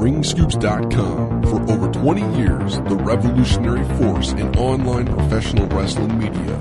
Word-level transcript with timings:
Ringscoops.com. 0.00 1.42
For 1.42 1.72
over 1.72 1.90
20 1.92 2.38
years, 2.38 2.76
the 2.80 2.96
revolutionary 2.96 3.84
force 3.96 4.32
in 4.32 4.56
online 4.56 5.06
professional 5.06 5.66
wrestling 5.68 6.18
media. 6.18 6.56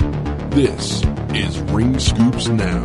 This 0.50 1.04
is 1.34 1.60
Ring 1.72 2.00
Scoops 2.00 2.48
Now. 2.48 2.82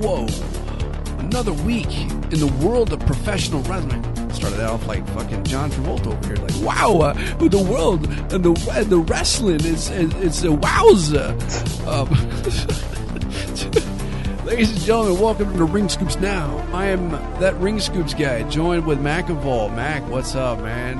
Whoa. 0.00 0.26
Another 1.18 1.52
week 1.52 1.92
in 2.32 2.40
the 2.40 2.52
world 2.62 2.92
of 2.92 3.00
professional 3.00 3.62
wrestling. 3.62 4.11
Started 4.42 4.58
that 4.58 4.70
off 4.70 4.86
like 4.88 5.06
fucking 5.10 5.44
John 5.44 5.70
Travolta 5.70 6.08
over 6.08 6.26
here. 6.26 6.34
Like, 6.34 6.60
wow, 6.62 6.98
uh, 6.98 7.12
the 7.46 7.62
world 7.62 8.04
and 8.32 8.42
the 8.42 8.72
and 8.74 8.86
the 8.90 8.98
wrestling 8.98 9.60
is 9.64 9.88
is, 9.88 10.12
is 10.16 10.42
a 10.42 10.48
wowza. 10.48 11.30
Um, 11.86 12.08
ladies 14.44 14.72
and 14.72 14.80
gentlemen, 14.80 15.20
welcome 15.20 15.56
to 15.56 15.64
Ring 15.64 15.88
Scoops 15.88 16.18
Now. 16.18 16.58
I 16.72 16.86
am 16.86 17.12
that 17.38 17.54
Ring 17.58 17.78
Scoops 17.78 18.14
guy, 18.14 18.42
joined 18.50 18.84
with 18.84 19.00
Mac 19.00 19.30
Evolve. 19.30 19.76
Mac, 19.76 20.02
what's 20.08 20.34
up, 20.34 20.58
man? 20.58 20.98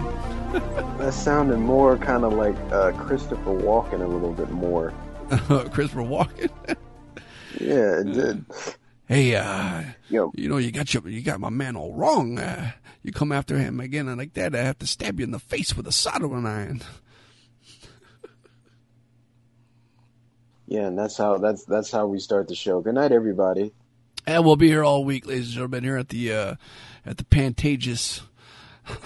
That 0.98 1.12
sounded 1.12 1.56
more 1.58 1.96
kind 1.98 2.24
of 2.24 2.34
like 2.34 2.54
uh, 2.70 2.92
Christopher 2.92 3.50
Walken 3.50 4.02
a 4.02 4.06
little 4.06 4.32
bit 4.34 4.50
more. 4.50 4.94
Christopher 5.72 6.02
Walken. 6.02 6.48
Yeah, 7.58 8.02
it 8.02 8.04
did. 8.04 8.44
hey, 9.08 9.34
uh, 9.34 9.82
Yo, 10.08 10.30
you 10.36 10.48
know, 10.48 10.58
you 10.58 10.70
got 10.70 10.94
your, 10.94 11.08
you 11.08 11.22
got 11.22 11.40
my 11.40 11.50
man 11.50 11.74
all 11.74 11.92
wrong. 11.94 12.38
Uh, 12.38 12.70
you 13.02 13.12
come 13.12 13.32
after 13.32 13.58
him 13.58 13.80
again 13.80 14.08
and 14.08 14.18
like 14.18 14.34
that, 14.34 14.54
I 14.54 14.62
have 14.62 14.78
to 14.80 14.86
stab 14.86 15.18
you 15.18 15.24
in 15.24 15.30
the 15.32 15.38
face 15.38 15.76
with 15.76 15.86
a 15.86 15.92
soldering 15.92 16.46
iron. 16.46 16.82
yeah, 20.66 20.86
and 20.86 20.98
that's 20.98 21.16
how 21.16 21.38
that's 21.38 21.64
that's 21.64 21.90
how 21.90 22.06
we 22.06 22.18
start 22.18 22.48
the 22.48 22.54
show. 22.54 22.80
Good 22.80 22.94
night, 22.94 23.12
everybody. 23.12 23.72
And 24.26 24.44
we'll 24.44 24.56
be 24.56 24.68
here 24.68 24.84
all 24.84 25.04
week, 25.04 25.26
ladies 25.26 25.46
and 25.46 25.54
gentlemen, 25.54 25.82
here 25.84 25.96
at 25.96 26.08
the 26.08 26.32
uh, 26.32 26.54
at 27.04 27.18
the 27.18 27.24
Pantages. 27.24 28.22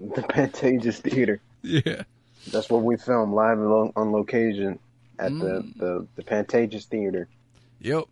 The 0.00 0.22
Pantages 0.22 0.98
Theater. 1.00 1.40
Yeah. 1.62 2.02
That's 2.50 2.70
what 2.70 2.82
we 2.82 2.96
film 2.96 3.34
live 3.34 3.58
on 3.58 3.92
on 3.94 4.10
location 4.12 4.78
at 5.18 5.32
Mm. 5.32 5.40
the, 5.40 5.84
the 5.84 6.06
the 6.16 6.22
Pantages 6.22 6.84
Theater. 6.84 7.28
Yep. 7.80 8.04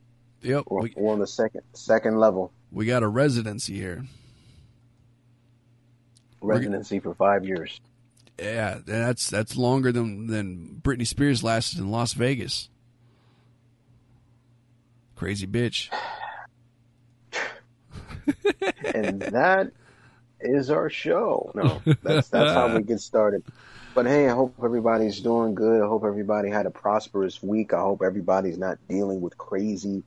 Yep. 0.42 0.64
We're, 0.68 0.82
We, 0.82 0.92
we're 0.96 1.12
on 1.12 1.20
the 1.20 1.26
second 1.26 1.62
second 1.72 2.18
level 2.18 2.52
we 2.72 2.84
got 2.86 3.02
a 3.04 3.08
residency 3.08 3.74
here. 3.76 4.04
Residency 6.46 7.00
for 7.00 7.14
five 7.14 7.44
years. 7.44 7.80
Yeah, 8.38 8.78
that's 8.84 9.30
that's 9.30 9.56
longer 9.56 9.92
than 9.92 10.26
than 10.26 10.80
Britney 10.82 11.06
Spears 11.06 11.42
lasted 11.42 11.78
in 11.78 11.90
Las 11.90 12.12
Vegas. 12.12 12.68
Crazy 15.14 15.46
bitch. 15.46 15.88
and 18.94 19.22
that 19.22 19.72
is 20.40 20.70
our 20.70 20.90
show. 20.90 21.50
No, 21.54 21.80
that's 22.02 22.28
that's 22.28 22.52
how 22.52 22.76
we 22.76 22.82
get 22.82 23.00
started. 23.00 23.42
But 23.94 24.04
hey, 24.04 24.28
I 24.28 24.34
hope 24.34 24.54
everybody's 24.62 25.20
doing 25.20 25.54
good. 25.54 25.82
I 25.82 25.86
hope 25.86 26.04
everybody 26.04 26.50
had 26.50 26.66
a 26.66 26.70
prosperous 26.70 27.42
week. 27.42 27.72
I 27.72 27.80
hope 27.80 28.02
everybody's 28.02 28.58
not 28.58 28.76
dealing 28.88 29.22
with 29.22 29.38
crazy 29.38 30.02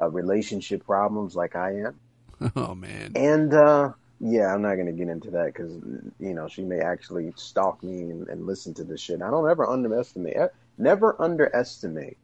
uh, 0.00 0.08
relationship 0.08 0.86
problems 0.86 1.34
like 1.34 1.56
I 1.56 1.80
am. 1.80 1.98
Oh 2.56 2.74
man. 2.74 3.12
And 3.14 3.54
uh, 3.54 3.92
yeah, 4.24 4.54
I'm 4.54 4.62
not 4.62 4.76
gonna 4.76 4.92
get 4.92 5.08
into 5.08 5.30
that 5.32 5.46
because 5.46 5.72
you 6.20 6.32
know 6.32 6.46
she 6.48 6.62
may 6.62 6.78
actually 6.78 7.32
stalk 7.36 7.82
me 7.82 8.02
and, 8.02 8.28
and 8.28 8.46
listen 8.46 8.72
to 8.74 8.84
this 8.84 9.00
shit. 9.00 9.20
I 9.20 9.30
don't 9.30 9.50
ever 9.50 9.68
underestimate, 9.68 10.36
never 10.78 11.20
underestimate 11.20 12.16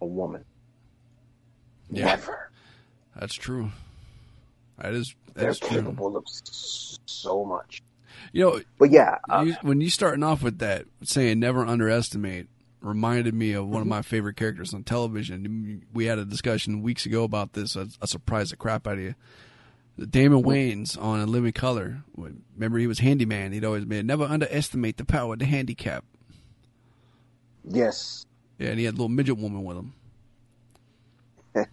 a 0.00 0.06
woman. 0.06 0.44
Yeah. 1.90 2.06
Never. 2.06 2.50
That's 3.18 3.34
true. 3.34 3.70
That 4.78 4.92
is 4.92 5.14
They're 5.34 5.46
that's 5.46 5.58
true. 5.60 5.78
of 5.78 6.22
so 7.06 7.44
much. 7.44 7.82
You 8.32 8.44
know, 8.44 8.60
But 8.78 8.90
yeah, 8.90 9.18
uh, 9.28 9.44
you, 9.46 9.54
when 9.62 9.80
you 9.80 9.90
starting 9.90 10.22
off 10.22 10.42
with 10.42 10.58
that 10.58 10.86
saying 11.02 11.40
never 11.40 11.64
underestimate 11.64 12.48
reminded 12.80 13.34
me 13.34 13.52
of 13.52 13.64
one 13.64 13.74
Mm-hmm. 13.74 13.80
of 13.82 13.86
my 13.86 14.02
favorite 14.02 14.36
characters 14.36 14.74
on 14.74 14.82
television 14.84 15.82
we 15.94 16.04
had 16.04 16.18
a 16.18 16.24
discussion 16.26 16.82
weeks 16.82 17.06
ago 17.06 17.24
about 17.24 17.54
this 17.54 17.76
i, 17.78 17.86
I 18.02 18.04
surprised 18.06 18.52
the 18.52 18.56
crap 18.56 18.86
out 18.86 18.94
of 18.94 19.00
you 19.00 19.14
damon 19.98 20.42
Mm-hmm. 20.42 20.48
wayans 20.48 21.00
on 21.00 21.20
a 21.20 21.26
living 21.26 21.52
color. 21.52 22.02
Remember 22.16 22.78
he 22.78 22.86
was 22.86 22.98
handyman. 22.98 23.52
He'd 23.52 23.64
always 23.64 23.84
been 23.84 24.06
never 24.06 24.24
underestimate 24.24 24.96
the 24.96 25.04
power 25.04 25.34
of 25.34 25.38
the 25.38 25.44
handicap. 25.46 26.04
Yes. 27.68 28.26
yeah 28.58 28.68
and 28.70 28.78
he 28.78 28.84
had 28.84 28.94
a 28.94 28.96
little 28.96 29.08
midget 29.08 29.38
woman 29.38 29.64
with 29.64 29.76
him. 29.76 29.92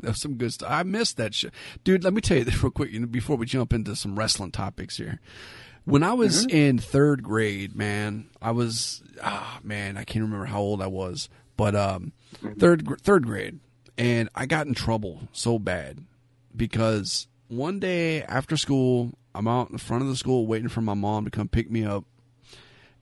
That 0.00 0.10
was 0.10 0.20
some 0.20 0.34
good 0.34 0.52
stuff. 0.52 0.70
I 0.70 0.82
missed 0.82 1.16
that 1.16 1.32
shit. 1.32 1.54
Dude 1.82 2.04
let 2.04 2.12
me 2.12 2.20
tell 2.20 2.36
you 2.36 2.44
this 2.44 2.62
real 2.62 2.70
quick 2.70 2.90
you 2.92 3.00
know, 3.00 3.06
before 3.06 3.36
we 3.36 3.46
jump 3.46 3.72
into 3.72 3.96
some 3.96 4.18
wrestling 4.18 4.50
topics 4.50 4.98
here. 4.98 5.18
When 5.86 6.02
I 6.02 6.12
was 6.12 6.44
in 6.46 6.78
third 6.78 7.22
grade, 7.22 7.74
man, 7.74 8.28
I 8.42 8.50
was 8.50 9.02
ah 9.22 9.60
man, 9.62 9.96
I 9.96 10.04
can't 10.04 10.22
remember 10.24 10.44
how 10.46 10.60
old 10.60 10.82
I 10.82 10.88
was, 10.88 11.30
but 11.56 11.74
um, 11.74 12.12
third 12.58 12.86
third 13.00 13.24
grade, 13.24 13.60
and 13.96 14.28
I 14.34 14.44
got 14.44 14.66
in 14.66 14.74
trouble 14.74 15.28
so 15.32 15.58
bad 15.58 16.04
because 16.54 17.26
one 17.48 17.78
day 17.78 18.22
after 18.22 18.56
school, 18.56 19.12
I'm 19.34 19.48
out 19.48 19.70
in 19.70 19.78
front 19.78 20.02
of 20.02 20.08
the 20.08 20.16
school 20.16 20.46
waiting 20.46 20.68
for 20.68 20.80
my 20.80 20.94
mom 20.94 21.24
to 21.24 21.30
come 21.30 21.48
pick 21.48 21.70
me 21.70 21.84
up, 21.84 22.04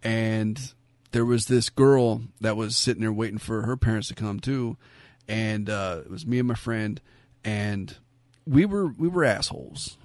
and 0.02 0.72
there 1.12 1.24
was 1.24 1.46
this 1.46 1.68
girl 1.68 2.22
that 2.40 2.56
was 2.56 2.76
sitting 2.76 3.02
there 3.02 3.12
waiting 3.12 3.38
for 3.38 3.62
her 3.62 3.76
parents 3.76 4.08
to 4.08 4.14
come 4.14 4.40
too, 4.40 4.76
and 5.28 5.68
uh, 5.68 6.00
it 6.04 6.10
was 6.10 6.26
me 6.26 6.38
and 6.38 6.48
my 6.48 6.54
friend, 6.54 7.00
and 7.44 7.96
we 8.46 8.64
were 8.64 8.86
we 8.88 9.08
were 9.08 9.24
assholes. 9.24 9.96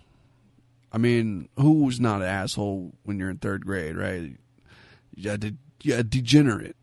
I 0.92 0.98
mean, 0.98 1.50
who's 1.58 2.00
not 2.00 2.22
an 2.22 2.28
asshole 2.28 2.94
when 3.04 3.20
you're 3.20 3.30
in 3.30 3.38
third 3.38 3.66
grade, 3.66 3.98
right? 3.98 4.32
You 5.16 5.32
a, 5.32 5.38
de- 5.38 5.58
you 5.84 5.96
a 5.96 6.04
degenerate. 6.04 6.76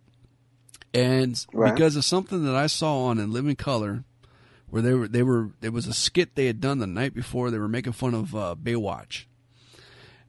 And 0.92 1.44
Right. 1.52 1.74
because 1.74 1.96
of 1.96 2.04
something 2.04 2.44
that 2.44 2.54
I 2.54 2.66
saw 2.66 3.06
on 3.06 3.18
In 3.18 3.32
Living 3.32 3.56
Color, 3.56 4.04
where 4.74 4.82
they 4.82 4.92
were, 4.92 5.06
they 5.06 5.22
were, 5.22 5.50
there 5.60 5.70
was 5.70 5.86
a 5.86 5.94
skit 5.94 6.34
they 6.34 6.46
had 6.46 6.60
done 6.60 6.80
the 6.80 6.86
night 6.88 7.14
before. 7.14 7.50
They 7.50 7.58
were 7.58 7.68
making 7.68 7.92
fun 7.92 8.12
of 8.12 8.34
uh, 8.34 8.56
Baywatch, 8.60 9.26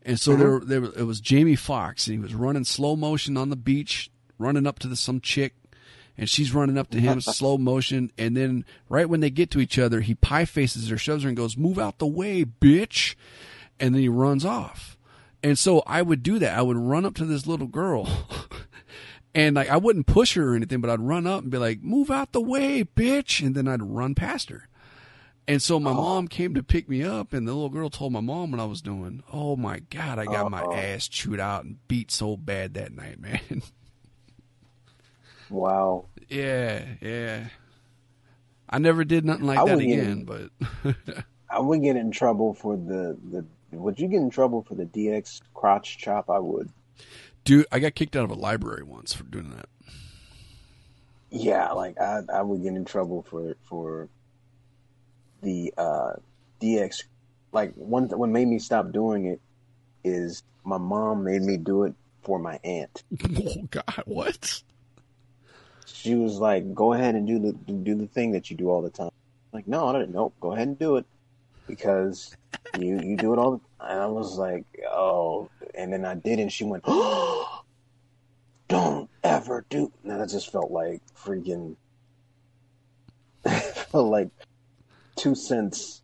and 0.04 0.20
so 0.20 0.36
there, 0.36 0.60
there, 0.60 0.84
it 0.84 1.08
was 1.08 1.20
Jamie 1.20 1.56
Foxx, 1.56 2.06
and 2.06 2.16
he 2.16 2.22
was 2.22 2.36
running 2.36 2.64
slow 2.64 2.96
motion 2.96 3.38
on 3.38 3.50
the 3.50 3.56
beach, 3.56 4.12
running 4.38 4.68
up 4.68 4.78
to 4.80 4.88
the, 4.88 4.96
some 4.96 5.20
chick, 5.20 5.56
and 6.16 6.30
she's 6.30 6.54
running 6.54 6.78
up 6.78 6.92
to 6.92 7.00
him 7.00 7.22
slow 7.22 7.58
motion, 7.58 8.12
and 8.20 8.38
then 8.38 8.66
right 8.88 9.10
when 9.10 9.20
they 9.20 9.32
get 9.32 9.50
to 9.50 9.60
each 9.60 9.80
other, 9.80 10.02
he 10.02 10.14
pie 10.14 10.46
faces 10.46 10.90
her, 10.90 10.98
shoves 10.98 11.24
her, 11.24 11.30
and 11.30 11.36
goes, 11.36 11.58
"Move 11.58 11.80
out 11.80 11.98
the 11.98 12.06
way, 12.06 12.46
bitch." 12.46 13.16
and 13.80 13.94
then 13.94 14.02
he 14.02 14.10
runs 14.10 14.46
off. 14.46 14.98
And 15.44 15.60
so 15.60 15.84
I 15.86 16.02
would 16.02 16.24
do 16.24 16.40
that. 16.40 16.58
I 16.58 16.62
would 16.62 16.78
run 16.78 17.06
up 17.06 17.16
to 17.16 17.26
this 17.26 17.46
little 17.46 17.68
girl. 17.68 18.08
and 19.36 19.56
like 19.56 19.70
I 19.70 19.78
wouldn't 19.78 20.08
push 20.08 20.36
her 20.36 20.54
or 20.54 20.56
anything, 20.56 20.82
but 20.82 20.90
I'd 20.90 21.02
run 21.02 21.28
up 21.28 21.44
and 21.44 21.52
be 21.52 21.58
like, 21.58 21.84
"Move 21.84 22.10
out 22.10 22.32
the 22.32 22.42
way, 22.42 22.84
bitch." 22.84 23.46
And 23.46 23.54
then 23.54 23.68
I'd 23.68 23.84
run 23.84 24.16
past 24.16 24.50
her. 24.50 24.68
And 25.48 25.62
so 25.62 25.80
my 25.80 25.92
oh. 25.92 25.96
mom 25.96 26.28
came 26.28 26.56
to 26.56 26.64
pick 26.64 26.90
me 26.90 27.04
up 27.04 27.32
and 27.32 27.48
the 27.48 27.54
little 27.54 27.70
girl 27.70 27.92
told 27.92 28.12
my 28.12 28.20
mom 28.22 28.50
what 28.50 28.60
I 28.60 28.66
was 28.66 28.82
doing. 28.82 29.22
Oh 29.32 29.56
my 29.56 29.80
god, 29.92 30.18
I 30.18 30.26
got 30.26 30.50
my 30.50 30.64
ass 30.64 31.08
chewed 31.08 31.40
out 31.40 31.66
and 31.66 31.86
beat 31.88 32.10
so 32.10 32.36
bad 32.36 32.74
that 32.74 32.96
night, 32.96 33.20
man. 33.22 33.62
Wow. 35.50 36.06
yeah, 36.30 36.84
yeah. 37.02 37.48
I 38.68 38.80
never 38.80 39.04
did 39.04 39.26
nothing 39.26 39.46
like 39.46 39.60
I 39.60 39.66
that 39.66 39.78
again, 39.78 40.24
but 40.24 40.50
I 41.52 41.60
would 41.60 41.84
get 41.84 41.96
in 41.96 42.10
trouble 42.10 42.56
for 42.56 42.76
the, 42.76 43.16
the 43.30 43.46
would 43.72 44.00
you 44.00 44.08
get 44.08 44.22
in 44.22 44.32
trouble 44.32 44.64
for 44.64 44.74
the 44.74 44.86
DX 44.86 45.42
crotch 45.54 46.00
chop? 46.00 46.32
I 46.32 46.40
would. 46.40 46.70
Dude, 47.46 47.68
I 47.72 47.80
got 47.80 47.96
kicked 47.96 48.16
out 48.16 48.26
of 48.26 48.32
a 48.32 48.36
library 48.36 48.84
once 48.84 49.14
for 49.14 49.24
doing 49.24 49.52
that. 49.52 49.70
Yeah, 51.30 51.72
like 51.72 52.00
I 52.00 52.22
I 52.34 52.42
would 52.42 52.64
get 52.64 52.74
in 52.74 52.86
trouble 52.86 53.26
for 53.30 53.56
for 53.64 54.10
the 55.42 55.74
uh 55.78 56.14
DX 56.62 57.04
like 57.52 57.74
one 57.76 58.10
what 58.10 58.30
made 58.30 58.48
me 58.48 58.60
stop 58.60 58.92
doing 58.92 59.26
it 59.26 59.40
is 60.04 60.44
my 60.64 60.78
mom 60.78 61.24
made 61.24 61.42
me 61.42 61.58
do 61.58 61.84
it 61.84 61.94
for 62.24 62.40
my 62.40 62.60
aunt. 62.64 63.04
oh 63.38 63.64
god, 63.70 64.04
what? 64.06 64.62
She 65.86 66.16
was 66.16 66.38
like, 66.38 66.74
"Go 66.74 66.94
ahead 66.94 67.16
and 67.16 67.28
do 67.28 67.40
the 67.40 67.54
do 67.54 67.96
the 67.96 68.08
thing 68.08 68.32
that 68.32 68.50
you 68.50 68.58
do 68.58 68.70
all 68.70 68.82
the 68.82 68.90
time." 68.90 69.12
like, 69.52 69.68
no, 69.68 69.88
I 69.88 69.94
don't. 69.94 70.12
Nope, 70.12 70.36
go 70.42 70.52
ahead 70.52 70.68
and 70.68 70.78
do 70.78 70.98
it 70.98 71.06
because 71.68 72.36
you 72.80 73.00
you 73.02 73.18
do 73.18 73.34
it 73.34 73.40
all. 73.40 73.52
The, 73.52 73.86
and 73.88 74.00
I 74.00 74.06
was 74.08 74.38
like, 74.38 74.66
oh, 74.90 75.50
and 75.74 75.92
then 75.94 76.06
I 76.06 76.16
did, 76.16 76.40
and 76.40 76.52
she 76.52 76.64
went, 76.64 76.84
oh, 76.88 77.64
"Don't 78.68 79.10
ever 79.24 79.66
do." 79.70 79.92
And 80.04 80.20
that 80.20 80.30
just 80.30 80.52
felt 80.52 80.72
like 80.72 81.02
freaking, 81.16 81.76
felt 83.46 84.10
like 84.10 84.30
two 85.16 85.36
cents, 85.36 86.02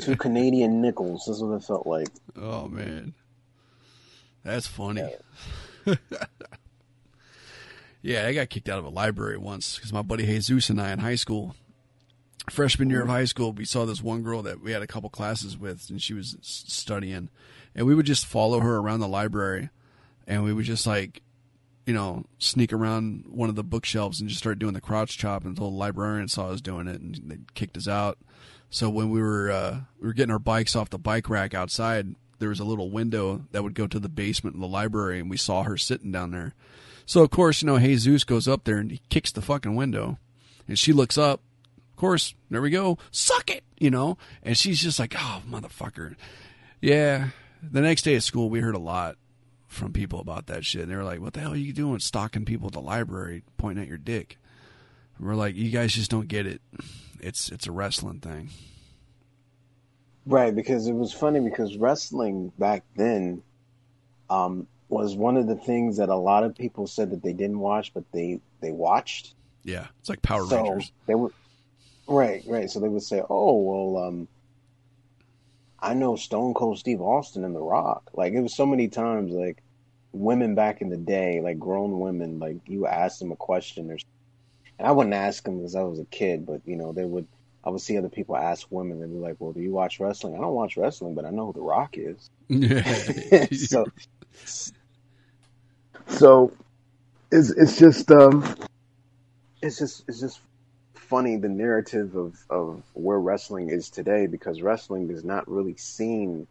two 0.00 0.16
Canadian 0.18 0.80
nickels. 0.80 1.24
That's 1.26 1.40
what 1.40 1.56
it 1.56 1.64
felt 1.64 1.86
like. 1.86 2.08
Oh 2.36 2.68
man, 2.68 3.14
that's 4.44 4.66
funny. 4.66 5.08
Yeah, 8.02 8.26
I 8.26 8.34
got 8.34 8.50
kicked 8.50 8.68
out 8.68 8.78
of 8.78 8.84
a 8.84 8.90
library 8.90 9.38
once 9.38 9.76
because 9.76 9.92
my 9.92 10.02
buddy 10.02 10.26
Jesus 10.26 10.70
and 10.70 10.80
I 10.80 10.92
in 10.92 10.98
high 10.98 11.14
school, 11.16 11.56
freshman 12.50 12.90
year 12.90 13.02
of 13.02 13.08
high 13.08 13.24
school, 13.24 13.52
we 13.52 13.64
saw 13.64 13.84
this 13.84 14.02
one 14.02 14.22
girl 14.22 14.42
that 14.42 14.60
we 14.60 14.72
had 14.72 14.82
a 14.82 14.86
couple 14.86 15.10
classes 15.10 15.56
with, 15.56 15.88
and 15.90 16.02
she 16.02 16.14
was 16.14 16.36
studying, 16.42 17.28
and 17.74 17.86
we 17.86 17.94
would 17.94 18.06
just 18.06 18.26
follow 18.26 18.60
her 18.60 18.78
around 18.78 19.00
the 19.00 19.08
library, 19.08 19.70
and 20.26 20.42
we 20.44 20.52
would 20.52 20.64
just 20.64 20.86
like, 20.86 21.22
you 21.86 21.94
know, 21.94 22.24
sneak 22.38 22.72
around 22.72 23.24
one 23.28 23.48
of 23.48 23.56
the 23.56 23.64
bookshelves 23.64 24.20
and 24.20 24.28
just 24.28 24.40
start 24.40 24.58
doing 24.58 24.74
the 24.74 24.80
crotch 24.80 25.18
chop 25.18 25.44
until 25.44 25.70
the 25.70 25.76
librarian 25.76 26.28
saw 26.28 26.48
us 26.48 26.60
doing 26.60 26.88
it, 26.88 27.00
and 27.00 27.20
they 27.26 27.38
kicked 27.54 27.76
us 27.76 27.88
out. 27.88 28.18
So 28.70 28.88
when 28.88 29.10
we 29.10 29.20
were 29.20 29.50
uh, 29.50 29.80
we 30.00 30.06
were 30.06 30.14
getting 30.14 30.32
our 30.32 30.38
bikes 30.38 30.74
off 30.74 30.90
the 30.90 30.98
bike 30.98 31.28
rack 31.28 31.54
outside, 31.54 32.14
there 32.38 32.48
was 32.48 32.60
a 32.60 32.64
little 32.64 32.90
window 32.90 33.44
that 33.52 33.62
would 33.62 33.74
go 33.74 33.86
to 33.86 33.98
the 33.98 34.08
basement 34.08 34.56
of 34.56 34.60
the 34.60 34.66
library, 34.68 35.20
and 35.20 35.28
we 35.28 35.36
saw 35.36 35.62
her 35.62 35.76
sitting 35.76 36.10
down 36.10 36.30
there. 36.30 36.54
So 37.04 37.22
of 37.22 37.30
course, 37.30 37.62
you 37.62 37.66
know, 37.66 37.78
Jesus 37.78 38.24
goes 38.24 38.48
up 38.48 38.64
there 38.64 38.78
and 38.78 38.90
he 38.90 39.00
kicks 39.10 39.30
the 39.30 39.42
fucking 39.42 39.74
window, 39.74 40.18
and 40.66 40.78
she 40.78 40.92
looks 40.92 41.18
up. 41.18 41.40
Of 42.02 42.08
course, 42.08 42.34
there 42.50 42.60
we 42.60 42.70
go. 42.70 42.98
Suck 43.12 43.48
it, 43.48 43.62
you 43.78 43.88
know. 43.88 44.18
And 44.42 44.58
she's 44.58 44.82
just 44.82 44.98
like, 44.98 45.14
"Oh, 45.16 45.40
motherfucker." 45.48 46.16
Yeah. 46.80 47.28
The 47.62 47.80
next 47.80 48.02
day 48.02 48.16
at 48.16 48.24
school, 48.24 48.50
we 48.50 48.58
heard 48.58 48.74
a 48.74 48.80
lot 48.80 49.14
from 49.68 49.92
people 49.92 50.18
about 50.18 50.48
that 50.48 50.64
shit. 50.64 50.82
And 50.82 50.90
they 50.90 50.96
were 50.96 51.04
like, 51.04 51.20
"What 51.20 51.32
the 51.34 51.38
hell 51.38 51.52
are 51.52 51.56
you 51.56 51.72
doing, 51.72 52.00
stalking 52.00 52.44
people 52.44 52.66
at 52.66 52.72
the 52.72 52.80
library, 52.80 53.44
pointing 53.56 53.84
at 53.84 53.88
your 53.88 53.98
dick?" 53.98 54.36
And 55.16 55.28
we're 55.28 55.36
like, 55.36 55.54
"You 55.54 55.70
guys 55.70 55.92
just 55.92 56.10
don't 56.10 56.26
get 56.26 56.44
it. 56.44 56.60
It's 57.20 57.50
it's 57.52 57.68
a 57.68 57.72
wrestling 57.72 58.18
thing." 58.18 58.48
Right, 60.26 60.52
because 60.52 60.88
it 60.88 60.94
was 60.94 61.12
funny 61.12 61.38
because 61.38 61.76
wrestling 61.76 62.50
back 62.58 62.82
then 62.96 63.44
um, 64.28 64.66
was 64.88 65.14
one 65.14 65.36
of 65.36 65.46
the 65.46 65.54
things 65.54 65.98
that 65.98 66.08
a 66.08 66.16
lot 66.16 66.42
of 66.42 66.56
people 66.56 66.88
said 66.88 67.12
that 67.12 67.22
they 67.22 67.32
didn't 67.32 67.60
watch, 67.60 67.94
but 67.94 68.02
they 68.10 68.40
they 68.60 68.72
watched. 68.72 69.34
Yeah, 69.62 69.86
it's 70.00 70.08
like 70.08 70.20
Power 70.22 70.44
So 70.46 70.56
Rangers. 70.64 70.90
they 71.06 71.14
would, 71.14 71.32
right, 72.12 72.42
right. 72.46 72.70
So 72.70 72.80
they 72.80 72.88
would 72.88 73.02
say, 73.02 73.22
"Oh, 73.28 73.56
well, 73.56 74.04
um, 74.04 74.28
I 75.80 75.94
know 75.94 76.16
Stone 76.16 76.54
Cold 76.54 76.78
Steve 76.78 77.00
Austin 77.00 77.44
and 77.44 77.54
The 77.54 77.60
Rock." 77.60 78.10
Like 78.14 78.32
it 78.32 78.40
was 78.40 78.56
so 78.56 78.66
many 78.66 78.88
times, 78.88 79.32
like 79.32 79.62
women 80.12 80.54
back 80.54 80.80
in 80.80 80.90
the 80.90 80.96
day, 80.96 81.40
like 81.40 81.58
grown 81.58 81.98
women, 81.98 82.38
like 82.38 82.58
you 82.66 82.86
ask 82.86 83.18
them 83.18 83.32
a 83.32 83.36
question, 83.36 83.90
or 83.90 83.98
and 84.78 84.88
I 84.88 84.92
wouldn't 84.92 85.14
ask 85.14 85.44
them 85.44 85.58
because 85.58 85.76
I 85.76 85.82
was 85.82 85.98
a 85.98 86.04
kid, 86.06 86.46
but 86.46 86.60
you 86.64 86.76
know 86.76 86.92
they 86.92 87.04
would. 87.04 87.26
I 87.64 87.70
would 87.70 87.80
see 87.80 87.96
other 87.96 88.08
people 88.08 88.36
ask 88.36 88.66
women, 88.70 89.02
and 89.02 89.12
be 89.12 89.18
like, 89.18 89.36
"Well, 89.38 89.52
do 89.52 89.60
you 89.60 89.72
watch 89.72 90.00
wrestling?" 90.00 90.34
I 90.34 90.38
don't 90.40 90.54
watch 90.54 90.76
wrestling, 90.76 91.14
but 91.14 91.24
I 91.24 91.30
know 91.30 91.46
who 91.46 91.52
The 91.52 91.60
Rock 91.60 91.96
is. 91.96 92.30
Yeah. 92.48 93.46
so, 93.52 93.86
so 96.08 96.52
it's 97.30 97.50
it's 97.50 97.78
just 97.78 98.10
um, 98.10 98.56
it's 99.62 99.78
just 99.78 100.04
it's 100.08 100.20
just 100.20 100.40
funny 101.12 101.36
the 101.36 101.48
narrative 101.48 102.16
of 102.16 102.38
of 102.48 102.82
where 102.94 103.20
wrestling 103.20 103.68
is 103.68 103.90
today 103.90 104.26
because 104.26 104.62
wrestling 104.62 105.10
is 105.10 105.22
not 105.24 105.46
really 105.46 105.76
seen. 105.76 106.46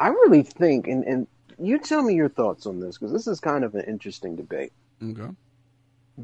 I 0.00 0.08
really 0.08 0.42
think, 0.42 0.88
and 0.88 1.04
and 1.04 1.26
you 1.58 1.78
tell 1.78 2.00
me 2.02 2.14
your 2.14 2.30
thoughts 2.30 2.64
on 2.64 2.80
this 2.80 2.96
because 2.96 3.12
this 3.12 3.26
is 3.26 3.40
kind 3.40 3.62
of 3.62 3.74
an 3.74 3.84
interesting 3.86 4.36
debate. 4.36 4.72
okay. 5.02 5.28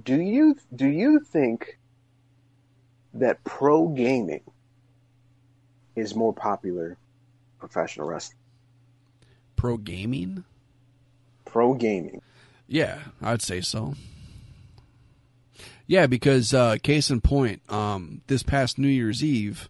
Do 0.05 0.19
you 0.19 0.57
do 0.75 0.89
you 0.89 1.21
think 1.21 1.79
that 3.13 3.45
pro 3.45 3.89
gaming 3.89 4.45
is 5.97 6.15
more 6.15 6.33
popular 6.33 6.97
professional 7.59 8.09
wrestling? 8.09 8.39
Pro 9.57 9.77
gaming? 9.77 10.45
Pro 11.45 11.75
gaming. 11.75 12.23
Yeah, 12.67 13.01
I'd 13.21 13.43
say 13.43 13.61
so. 13.61 13.97
Yeah, 15.91 16.07
because 16.07 16.55
uh, 16.55 16.77
case 16.81 17.11
in 17.11 17.21
point, 17.21 17.63
um, 17.69 18.21
this 18.29 18.45
past 18.45 18.79
New 18.79 18.87
Year's 18.87 19.25
Eve, 19.25 19.69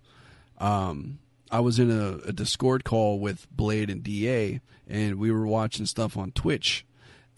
um, 0.59 1.19
I 1.51 1.61
was 1.61 1.79
in 1.79 1.91
a, 1.91 2.19
a 2.29 2.33
Discord 2.35 2.85
call 2.85 3.19
with 3.19 3.47
Blade 3.51 3.89
and 3.89 4.03
Da, 4.03 4.61
and 4.87 5.15
we 5.15 5.31
were 5.31 5.47
watching 5.47 5.87
stuff 5.87 6.19
on 6.19 6.33
Twitch. 6.33 6.85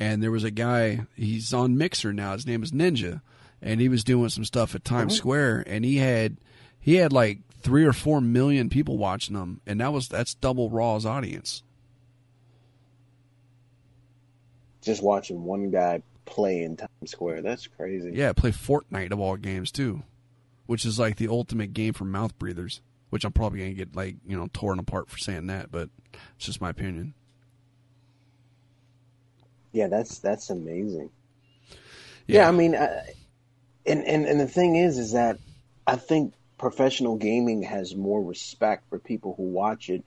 And 0.01 0.21
there 0.21 0.33
was 0.33 0.43
a 0.43 0.51
guy. 0.51 1.07
He's 1.15 1.55
on 1.55 1.79
Mixer 1.79 2.13
now. 2.13 2.33
His 2.33 2.45
name 2.45 2.65
is 2.65 2.73
Ninja, 2.73 3.21
and 3.63 3.81
he 3.81 3.89
was 3.89 4.03
doing 4.03 4.31
some 4.31 4.45
stuff 4.45 4.75
at 4.75 4.85
Times 4.85 5.17
Square, 5.17 5.63
and 5.69 5.85
he 5.85 5.99
had 5.99 6.39
he 6.81 6.97
had 6.97 7.13
like 7.13 7.39
three 7.61 7.85
or 7.85 7.93
four 7.93 8.21
million 8.21 8.69
people 8.69 8.99
watching 8.99 9.37
him, 9.37 9.61
and 9.65 9.81
that 9.81 9.93
was 9.93 10.09
that's 10.09 10.35
double 10.35 10.71
Raw's 10.71 11.07
audience. 11.07 11.63
Just 14.81 15.05
watching 15.05 15.45
one 15.45 15.71
guy 15.71 16.03
play 16.25 16.63
in 16.63 16.77
Times 16.77 16.91
Square. 17.07 17.43
That's 17.43 17.67
crazy. 17.67 18.13
Yeah, 18.15 18.33
play 18.33 18.51
Fortnite 18.51 19.13
of 19.13 19.21
all 19.21 19.37
games 19.37 19.71
too, 19.71 20.03
which 20.67 20.85
is 20.85 20.99
like 20.99 21.17
the 21.17 21.29
ultimate 21.29 21.73
game 21.73 21.93
for 21.93 22.05
mouth 22.05 22.39
breathers. 22.39 22.81
Which 23.11 23.25
I'm 23.25 23.33
probably 23.33 23.59
gonna 23.59 23.75
get 23.75 23.95
like 23.95 24.17
you 24.27 24.39
know 24.39 24.49
torn 24.55 24.79
apart 24.79 25.11
for 25.11 25.19
saying 25.19 25.49
that, 25.49 25.71
but 25.71 25.91
it's 26.37 26.47
just 26.47 26.63
my 26.63 26.71
opinion. 26.71 27.13
Yeah, 29.73 29.89
that's 29.89 30.19
that's 30.19 30.49
amazing. 30.49 31.11
Yeah, 32.27 32.49
I 32.49 32.53
mean, 32.53 32.75
I, 32.75 33.03
and 33.85 34.05
and 34.05 34.25
and 34.25 34.41
the 34.41 34.47
thing 34.47 34.77
is, 34.77 34.97
is 34.99 35.13
that 35.13 35.39
I 35.87 35.97
think 35.97 36.33
professional 36.57 37.17
gaming 37.17 37.63
has 37.63 37.95
more 37.95 38.23
respect 38.23 38.89
for 38.89 38.99
people 38.99 39.35
who 39.37 39.43
watch 39.43 39.91
it 39.91 40.05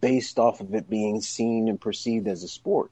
based 0.00 0.38
off 0.38 0.60
of 0.60 0.74
it 0.74 0.88
being 0.88 1.20
seen 1.20 1.68
and 1.68 1.80
perceived 1.80 2.26
as 2.26 2.42
a 2.42 2.48
sport. 2.48 2.90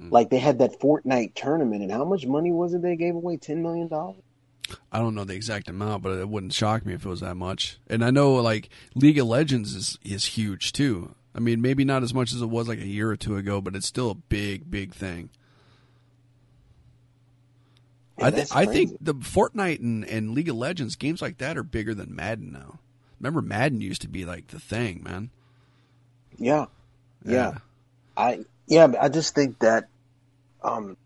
Mm. 0.00 0.10
Like 0.10 0.30
they 0.30 0.38
had 0.38 0.58
that 0.58 0.80
Fortnite 0.80 1.34
tournament, 1.34 1.82
and 1.82 1.92
how 1.92 2.04
much 2.04 2.26
money 2.26 2.52
was 2.52 2.74
it 2.74 2.82
they 2.82 2.96
gave 2.96 3.14
away? 3.14 3.36
Ten 3.36 3.62
million 3.62 3.88
dollars. 3.88 4.22
I 4.90 4.98
don't 4.98 5.14
know 5.14 5.24
the 5.24 5.34
exact 5.34 5.68
amount, 5.68 6.02
but 6.02 6.18
it 6.18 6.28
wouldn't 6.28 6.52
shock 6.52 6.86
me 6.86 6.94
if 6.94 7.04
it 7.04 7.08
was 7.08 7.20
that 7.20 7.36
much. 7.36 7.78
And 7.86 8.04
I 8.04 8.10
know 8.10 8.34
like 8.34 8.70
League 8.94 9.18
of 9.18 9.26
Legends 9.26 9.74
is 9.74 9.98
is 10.04 10.24
huge 10.24 10.72
too. 10.72 11.14
I 11.34 11.40
mean, 11.40 11.60
maybe 11.60 11.84
not 11.84 12.02
as 12.02 12.14
much 12.14 12.32
as 12.32 12.40
it 12.40 12.46
was 12.46 12.68
like 12.68 12.78
a 12.78 12.86
year 12.86 13.10
or 13.10 13.16
two 13.16 13.36
ago, 13.36 13.60
but 13.60 13.74
it's 13.74 13.86
still 13.86 14.10
a 14.10 14.14
big, 14.14 14.70
big 14.70 14.94
thing. 14.94 15.30
I, 18.16 18.30
th- 18.30 18.48
I 18.52 18.66
think 18.66 18.96
the 19.00 19.14
Fortnite 19.14 19.80
and, 19.80 20.04
and 20.04 20.30
League 20.30 20.48
of 20.48 20.54
Legends 20.54 20.94
games 20.94 21.20
like 21.20 21.38
that 21.38 21.58
are 21.58 21.64
bigger 21.64 21.94
than 21.94 22.14
Madden 22.14 22.52
now. 22.52 22.78
Remember, 23.18 23.42
Madden 23.42 23.80
used 23.80 24.02
to 24.02 24.08
be 24.08 24.24
like 24.24 24.48
the 24.48 24.60
thing, 24.60 25.02
man. 25.02 25.30
Yeah, 26.38 26.66
yeah. 27.24 27.58
I 28.16 28.44
yeah, 28.66 28.92
I 29.00 29.08
just 29.08 29.34
think 29.34 29.58
that 29.60 29.88
um, 30.62 30.96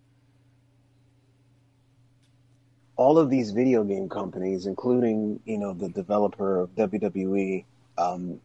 all 2.97 3.19
of 3.19 3.31
these 3.31 3.51
video 3.51 3.85
game 3.85 4.09
companies, 4.09 4.67
including 4.67 5.41
you 5.45 5.59
know 5.59 5.73
the 5.73 5.89
developer 5.89 6.61
of 6.61 6.75
WWE, 6.77 7.65
um, 7.97 8.41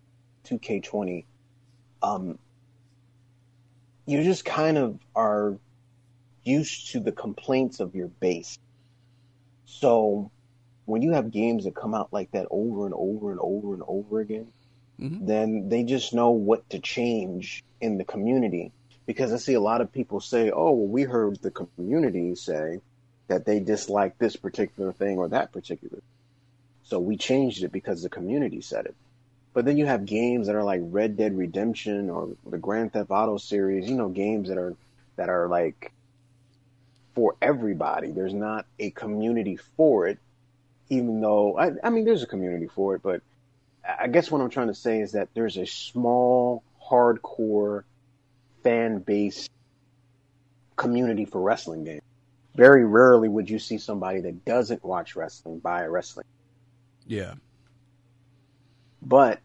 2K20, 0.45 1.25
um, 2.01 2.37
you 4.05 4.23
just 4.23 4.45
kind 4.45 4.77
of 4.77 4.99
are 5.15 5.57
used 6.43 6.91
to 6.91 6.99
the 6.99 7.11
complaints 7.11 7.79
of 7.79 7.95
your 7.95 8.07
base. 8.07 8.57
So 9.65 10.31
when 10.85 11.01
you 11.01 11.11
have 11.11 11.31
games 11.31 11.63
that 11.63 11.75
come 11.75 11.93
out 11.93 12.11
like 12.11 12.31
that 12.31 12.47
over 12.51 12.85
and 12.85 12.93
over 12.95 13.31
and 13.31 13.39
over 13.41 13.73
and 13.73 13.83
over 13.87 14.19
again, 14.19 14.47
Mhm. 14.99 15.25
then 15.25 15.69
they 15.69 15.83
just 15.83 16.13
know 16.13 16.31
what 16.31 16.69
to 16.69 16.79
change 16.79 17.63
in 17.81 17.97
the 17.97 18.03
community. 18.05 18.71
Because 19.05 19.33
I 19.33 19.37
see 19.37 19.53
a 19.53 19.61
lot 19.61 19.81
of 19.81 19.91
people 19.91 20.21
say, 20.21 20.49
oh, 20.51 20.71
well, 20.71 20.87
we 20.87 21.03
heard 21.03 21.41
the 21.41 21.51
community 21.51 22.35
say 22.35 22.79
that 23.27 23.45
they 23.45 23.59
dislike 23.59 24.17
this 24.17 24.35
particular 24.35 24.93
thing 24.93 25.17
or 25.17 25.29
that 25.29 25.51
particular. 25.51 25.99
So 26.83 26.99
we 26.99 27.17
changed 27.17 27.63
it 27.63 27.71
because 27.71 28.01
the 28.01 28.09
community 28.09 28.61
said 28.61 28.85
it. 28.85 28.95
But 29.53 29.65
then 29.65 29.77
you 29.77 29.85
have 29.85 30.05
games 30.05 30.47
that 30.47 30.55
are 30.55 30.63
like 30.63 30.81
Red 30.83 31.15
Dead 31.15 31.37
Redemption 31.37 32.09
or 32.09 32.29
the 32.45 32.57
Grand 32.57 32.93
Theft 32.93 33.11
Auto 33.11 33.37
series, 33.37 33.89
you 33.89 33.95
know, 33.95 34.09
games 34.09 34.49
that 34.49 34.57
are 34.57 34.75
that 35.15 35.29
are 35.29 35.47
like 35.47 35.91
for 37.13 37.35
everybody. 37.41 38.11
There's 38.11 38.33
not 38.33 38.65
a 38.79 38.89
community 38.89 39.57
for 39.77 40.07
it, 40.07 40.17
even 40.89 41.21
though 41.21 41.57
I, 41.57 41.71
I 41.83 41.89
mean 41.91 42.05
there's 42.05 42.23
a 42.23 42.27
community 42.27 42.67
for 42.67 42.95
it, 42.95 43.03
but 43.03 43.21
I 43.87 44.07
guess 44.07 44.31
what 44.31 44.41
I'm 44.41 44.49
trying 44.49 44.67
to 44.67 44.75
say 44.75 45.01
is 45.01 45.11
that 45.11 45.29
there's 45.33 45.57
a 45.57 45.65
small, 45.65 46.63
hardcore 46.89 47.83
fan 48.63 48.99
base 48.99 49.47
community 50.75 51.25
for 51.25 51.41
wrestling 51.41 51.83
games. 51.83 52.01
Very 52.55 52.85
rarely 52.85 53.29
would 53.29 53.49
you 53.49 53.59
see 53.59 53.77
somebody 53.77 54.21
that 54.21 54.45
doesn't 54.45 54.83
watch 54.83 55.15
wrestling 55.15 55.59
buy 55.59 55.83
a 55.83 55.89
wrestling. 55.89 56.25
Yeah. 57.05 57.33
But 59.01 59.39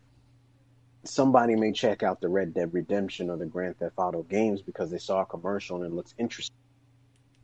somebody 1.04 1.56
may 1.56 1.72
check 1.72 2.02
out 2.02 2.20
the 2.20 2.28
Red 2.28 2.54
Dead 2.54 2.72
Redemption 2.72 3.30
or 3.30 3.37
the 3.37 3.46
Grand 3.46 3.78
Theft 3.78 3.94
Auto 3.96 4.22
games 4.25 4.62
because 4.62 4.90
they 4.90 4.98
saw 4.98 5.22
a 5.22 5.26
commercial 5.26 5.76
and 5.76 5.87
it 5.87 5.92
looks 5.92 6.14
interesting. 6.18 6.54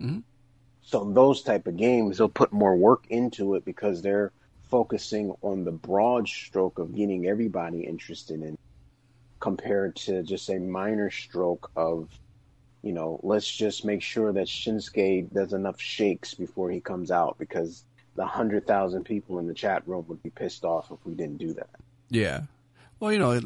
Mhm. 0.00 0.22
So 0.82 1.12
those 1.12 1.42
type 1.42 1.66
of 1.66 1.76
games, 1.76 2.18
they'll 2.18 2.28
put 2.28 2.52
more 2.52 2.76
work 2.76 3.06
into 3.08 3.54
it 3.54 3.64
because 3.64 4.02
they're 4.02 4.32
focusing 4.68 5.34
on 5.40 5.64
the 5.64 5.72
broad 5.72 6.28
stroke 6.28 6.78
of 6.78 6.94
getting 6.94 7.26
everybody 7.26 7.86
interested 7.86 8.42
in, 8.42 8.58
compared 9.44 9.94
to 9.94 10.22
just 10.22 10.48
a 10.48 10.58
minor 10.58 11.10
stroke 11.10 11.70
of 11.76 12.08
you 12.82 12.92
know, 12.92 13.20
let's 13.22 13.50
just 13.50 13.84
make 13.84 14.00
sure 14.00 14.32
that 14.32 14.46
Shinsuke 14.46 15.32
does 15.32 15.52
enough 15.52 15.80
shakes 15.80 16.34
before 16.34 16.70
he 16.70 16.80
comes 16.80 17.10
out 17.10 17.36
because 17.38 17.84
the 18.14 18.24
hundred 18.24 18.66
thousand 18.66 19.04
people 19.04 19.38
in 19.38 19.46
the 19.46 19.52
chat 19.54 19.86
room 19.86 20.04
would 20.08 20.22
be 20.22 20.30
pissed 20.30 20.64
off 20.64 20.90
if 20.90 20.98
we 21.04 21.14
didn't 21.14 21.38
do 21.38 21.52
that. 21.54 21.68
Yeah. 22.08 22.42
Well, 23.00 23.12
you 23.12 23.18
know, 23.18 23.38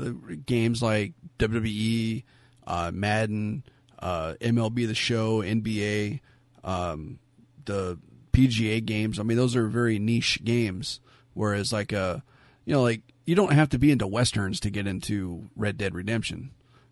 games 0.46 0.82
like 0.82 1.14
WWE, 1.38 2.24
uh, 2.66 2.90
Madden, 2.94 3.64
uh, 3.98 4.34
MLB 4.40 4.86
The 4.86 4.94
Show, 4.94 5.38
NBA, 5.38 6.20
um, 6.64 7.18
the 7.64 7.98
PGA 8.32 8.84
games. 8.84 9.18
I 9.18 9.24
mean, 9.24 9.36
those 9.36 9.56
are 9.56 9.66
very 9.66 9.98
niche 9.98 10.44
games. 10.44 11.00
Whereas, 11.34 11.72
like, 11.72 11.92
uh, 11.92 12.18
you 12.68 12.74
know, 12.74 12.82
like 12.82 13.00
you 13.24 13.34
don't 13.34 13.54
have 13.54 13.70
to 13.70 13.78
be 13.78 13.90
into 13.90 14.06
westerns 14.06 14.60
to 14.60 14.68
get 14.68 14.86
into 14.86 15.48
Red 15.56 15.78
Dead 15.78 15.94
Redemption. 15.94 16.50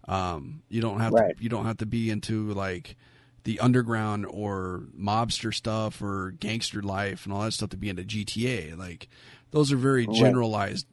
Um, 0.08 0.62
you 0.70 0.80
don't 0.80 1.00
have 1.00 1.12
right. 1.12 1.36
to. 1.36 1.42
You 1.42 1.50
don't 1.50 1.66
have 1.66 1.76
to 1.78 1.86
be 1.86 2.08
into 2.08 2.50
like 2.54 2.96
the 3.44 3.60
underground 3.60 4.24
or 4.24 4.84
mobster 4.98 5.52
stuff 5.52 6.00
or 6.00 6.32
gangster 6.40 6.80
life 6.80 7.26
and 7.26 7.34
all 7.34 7.42
that 7.42 7.52
stuff 7.52 7.68
to 7.70 7.76
be 7.76 7.90
into 7.90 8.04
GTA. 8.04 8.78
Like 8.78 9.10
those 9.50 9.70
are 9.70 9.76
very 9.76 10.06
right. 10.06 10.16
generalized, 10.16 10.86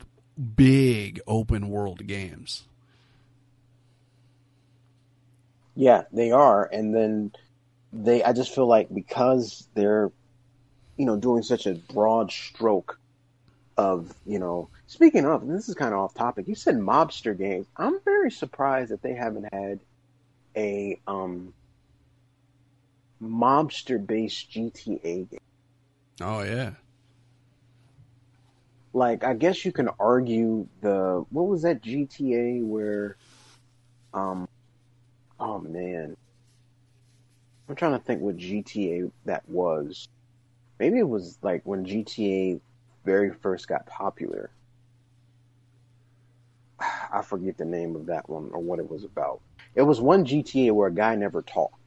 big 0.53 1.21
open 1.25 1.69
world 1.69 2.05
games. 2.05 2.65
Yeah, 5.75 6.03
they 6.11 6.31
are, 6.31 6.65
and 6.65 6.93
then 6.93 7.31
they. 7.93 8.21
I 8.21 8.33
just 8.33 8.53
feel 8.53 8.67
like 8.67 8.93
because 8.93 9.65
they're, 9.75 10.11
you 10.97 11.05
know, 11.05 11.15
doing 11.15 11.41
such 11.41 11.67
a 11.67 11.75
broad 11.75 12.33
stroke 12.33 12.99
of 13.77 14.13
you 14.25 14.39
know 14.39 14.69
Speaking 14.93 15.25
of, 15.25 15.47
this 15.47 15.69
is 15.69 15.73
kind 15.73 15.91
of 15.91 16.01
off 16.01 16.13
topic. 16.13 16.47
You 16.47 16.53
said 16.53 16.75
mobster 16.75 17.35
games. 17.35 17.65
I'm 17.75 17.99
very 18.05 18.29
surprised 18.29 18.91
that 18.91 19.01
they 19.01 19.15
haven't 19.15 19.51
had 19.51 19.79
a 20.55 20.99
um, 21.07 21.51
mobster 23.19 24.05
based 24.05 24.51
GTA 24.51 25.31
game. 25.31 25.39
Oh 26.21 26.43
yeah. 26.43 26.73
Like 28.93 29.23
I 29.23 29.33
guess 29.33 29.65
you 29.65 29.71
can 29.71 29.89
argue 29.99 30.67
the 30.81 31.25
what 31.31 31.47
was 31.47 31.63
that 31.63 31.81
GTA 31.81 32.63
where 32.63 33.17
um 34.13 34.47
oh 35.39 35.57
man. 35.57 36.15
I'm 37.67 37.75
trying 37.75 37.97
to 37.97 38.05
think 38.05 38.21
what 38.21 38.37
GTA 38.37 39.11
that 39.25 39.49
was. 39.49 40.07
Maybe 40.77 40.99
it 40.99 41.09
was 41.09 41.39
like 41.41 41.63
when 41.65 41.83
GTA 41.83 42.61
very 43.03 43.31
first 43.31 43.67
got 43.67 43.85
popular. 43.85 44.51
I 46.79 47.21
forget 47.21 47.57
the 47.57 47.65
name 47.65 47.95
of 47.95 48.07
that 48.07 48.29
one 48.29 48.49
or 48.51 48.59
what 48.59 48.79
it 48.79 48.89
was 48.89 49.03
about. 49.03 49.41
It 49.75 49.83
was 49.83 50.01
one 50.01 50.25
GTA 50.25 50.71
where 50.71 50.87
a 50.87 50.93
guy 50.93 51.15
never 51.15 51.41
talked. 51.41 51.79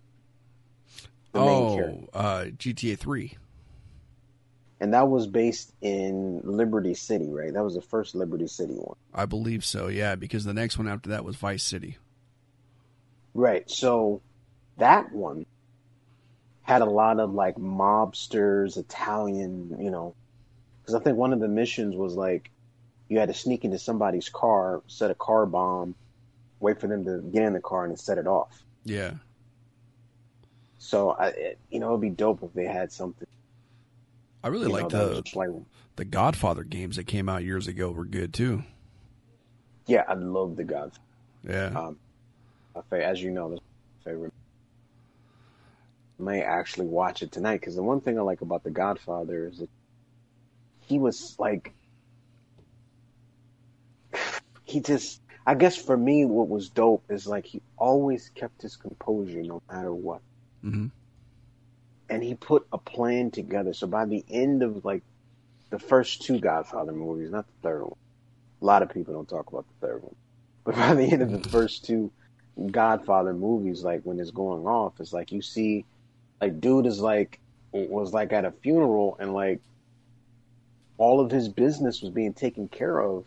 oh, 1.35 2.09
uh, 2.15 2.45
GTA 2.47 2.99
Three. 2.99 3.37
And 4.79 4.93
that 4.93 5.09
was 5.09 5.27
based 5.27 5.73
in 5.81 6.43
Liberty 6.45 6.93
City, 6.93 7.31
right? 7.31 7.53
That 7.53 7.65
was 7.65 7.75
the 7.75 7.81
first 7.81 8.15
Liberty 8.15 8.47
City 8.47 8.75
one. 8.75 8.97
I 9.15 9.25
believe 9.25 9.65
so, 9.65 9.89
yeah, 9.89 10.17
because 10.17 10.45
the 10.45 10.53
next 10.53 10.77
one 10.77 10.87
after 10.87 11.11
that 11.11 11.25
was 11.25 11.37
Vice 11.37 11.63
City. 11.63 11.97
Right. 13.33 13.69
So 13.71 14.21
that 14.77 15.13
one 15.13 15.47
had 16.63 16.83
a 16.83 16.87
lot 16.87 17.21
of 17.21 17.33
like 17.33 17.57
mobsters, 17.57 18.77
Italian, 18.77 19.77
you 19.81 19.91
know, 19.91 20.15
because 20.87 21.01
I 21.01 21.03
think 21.03 21.17
one 21.17 21.33
of 21.33 21.41
the 21.41 21.49
missions 21.49 21.97
was 21.97 22.15
like 22.15 22.49
you 23.09 23.19
had 23.19 23.29
to 23.29 23.35
sneak 23.35 23.65
into 23.65 23.79
somebody's 23.79 24.29
car, 24.29 24.83
set 24.87 25.11
a 25.11 25.17
car 25.17 25.45
bomb, 25.45 25.97
wait 26.61 26.81
for 26.81 26.87
them 26.87 27.05
to 27.05 27.23
get 27.33 27.43
in 27.43 27.55
the 27.55 27.61
car, 27.61 27.83
and 27.83 27.91
then 27.91 27.97
set 27.97 28.19
it 28.19 28.29
off. 28.29 28.63
Yeah. 28.85 29.15
So 30.79 31.11
I, 31.11 31.29
it, 31.29 31.59
you 31.71 31.81
know, 31.81 31.89
it'd 31.89 32.01
be 32.01 32.11
dope 32.11 32.45
if 32.45 32.53
they 32.53 32.67
had 32.67 32.93
something. 32.93 33.27
I 34.45 34.49
really 34.49 34.69
like 34.69 34.89
the 34.91 35.25
like, 35.35 35.49
the 35.97 36.05
Godfather 36.05 36.63
games 36.63 36.97
that 36.97 37.05
came 37.09 37.29
out 37.29 37.43
years 37.43 37.67
ago 37.67 37.91
were 37.91 38.05
good 38.05 38.33
too. 38.33 38.63
Yeah, 39.87 40.05
I 40.07 40.15
love 40.15 40.55
the 40.55 40.63
Godfather. 40.63 41.01
Yeah. 41.43 41.67
Um, 41.75 41.99
as 42.93 43.21
you 43.21 43.33
know, 43.33 43.49
my 43.49 43.57
favorite. 44.05 44.33
I 46.21 46.23
may 46.23 46.43
actually 46.43 46.87
watch 46.87 47.23
it 47.23 47.33
tonight 47.33 47.61
because 47.61 47.75
the 47.75 47.83
one 47.83 48.01
thing 48.01 48.19
I 48.19 48.23
like 48.23 48.41
about 48.41 48.63
the 48.63 48.71
Godfather 48.71 49.49
is 49.49 49.59
that 49.59 49.69
he 50.87 50.99
was 50.99 51.37
like 51.39 51.75
he 54.65 54.81
just 54.81 55.21
I 55.47 55.55
guess 55.55 55.77
for 55.77 55.97
me 55.97 56.25
what 56.25 56.49
was 56.49 56.69
dope 56.69 57.05
is 57.11 57.27
like 57.27 57.47
he 57.47 57.63
always 57.77 58.31
kept 58.35 58.63
his 58.63 58.77
composure 58.77 59.43
no 59.43 59.63
matter 59.71 59.95
what. 59.95 60.21
Mm-hmm. 60.65 60.87
And 62.09 62.23
he 62.23 62.35
put 62.35 62.67
a 62.73 62.79
plan 62.79 63.31
together. 63.31 63.73
So 63.73 63.87
by 63.87 64.07
the 64.07 64.25
end 64.29 64.63
of 64.63 64.85
like 64.85 65.03
the 65.71 65.79
first 65.79 66.23
two 66.23 66.41
Godfather 66.41 66.93
movies, 66.93 67.31
not 67.31 67.47
the 67.47 67.69
third 67.69 67.83
one. 67.83 67.99
A 68.63 68.65
lot 68.65 68.83
of 68.83 68.91
people 68.91 69.15
don't 69.15 69.29
talk 69.29 69.49
about 69.49 69.67
the 69.69 69.87
third 69.87 70.03
one. 70.03 70.15
But 70.65 70.75
by 70.75 70.95
the 70.95 71.05
end 71.05 71.23
of 71.23 71.31
the 71.31 71.49
first 71.49 71.85
two 71.85 72.11
Godfather 72.71 73.33
movies, 73.33 73.85
like 73.85 74.03
when 74.03 74.19
it's 74.19 74.33
going 74.33 74.67
off, 74.67 74.95
it's 74.99 75.13
like 75.13 75.31
you 75.31 75.43
see 75.43 75.85
like 76.41 76.61
dude 76.61 76.87
is 76.87 77.01
like 77.01 77.39
was 77.73 78.13
like 78.13 78.33
at 78.33 78.45
a 78.45 78.51
funeral 78.51 79.17
and 79.21 79.33
like 79.33 79.61
all 80.99 81.21
of 81.21 81.31
his 81.31 81.49
business 81.49 82.03
was 82.03 82.11
being 82.11 82.33
taken 82.35 82.69
care 82.69 82.99
of 82.99 83.27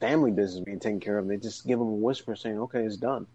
family 0.00 0.30
business 0.30 0.64
being 0.64 0.80
taken 0.80 1.00
care 1.00 1.18
of. 1.18 1.26
They 1.26 1.36
just 1.36 1.66
give 1.66 1.80
him 1.80 1.86
a 1.86 1.90
whisper 1.90 2.36
saying, 2.36 2.58
okay, 2.58 2.82
it's 2.82 2.96
done. 2.96 3.26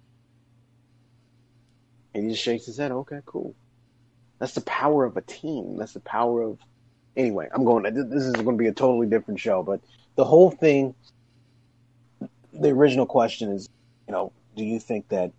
And 2.13 2.23
he 2.23 2.31
just 2.31 2.43
shakes 2.43 2.65
his 2.65 2.77
head, 2.77 2.91
okay, 2.91 3.19
cool. 3.25 3.55
That's 4.39 4.53
the 4.53 4.61
power 4.61 5.05
of 5.05 5.17
a 5.17 5.21
team. 5.21 5.77
That's 5.77 5.93
the 5.93 5.99
power 5.99 6.41
of. 6.41 6.59
Anyway, 7.15 7.47
I'm 7.53 7.63
going. 7.63 7.83
This 7.83 8.23
is 8.23 8.33
going 8.33 8.57
to 8.57 8.61
be 8.61 8.67
a 8.67 8.73
totally 8.73 9.05
different 9.05 9.39
show, 9.39 9.61
but 9.61 9.81
the 10.15 10.25
whole 10.25 10.49
thing. 10.49 10.95
The 12.53 12.69
original 12.69 13.05
question 13.05 13.51
is, 13.51 13.69
you 14.07 14.11
know, 14.11 14.33
do 14.57 14.65
you 14.65 14.79
think 14.79 15.07
that 15.09 15.31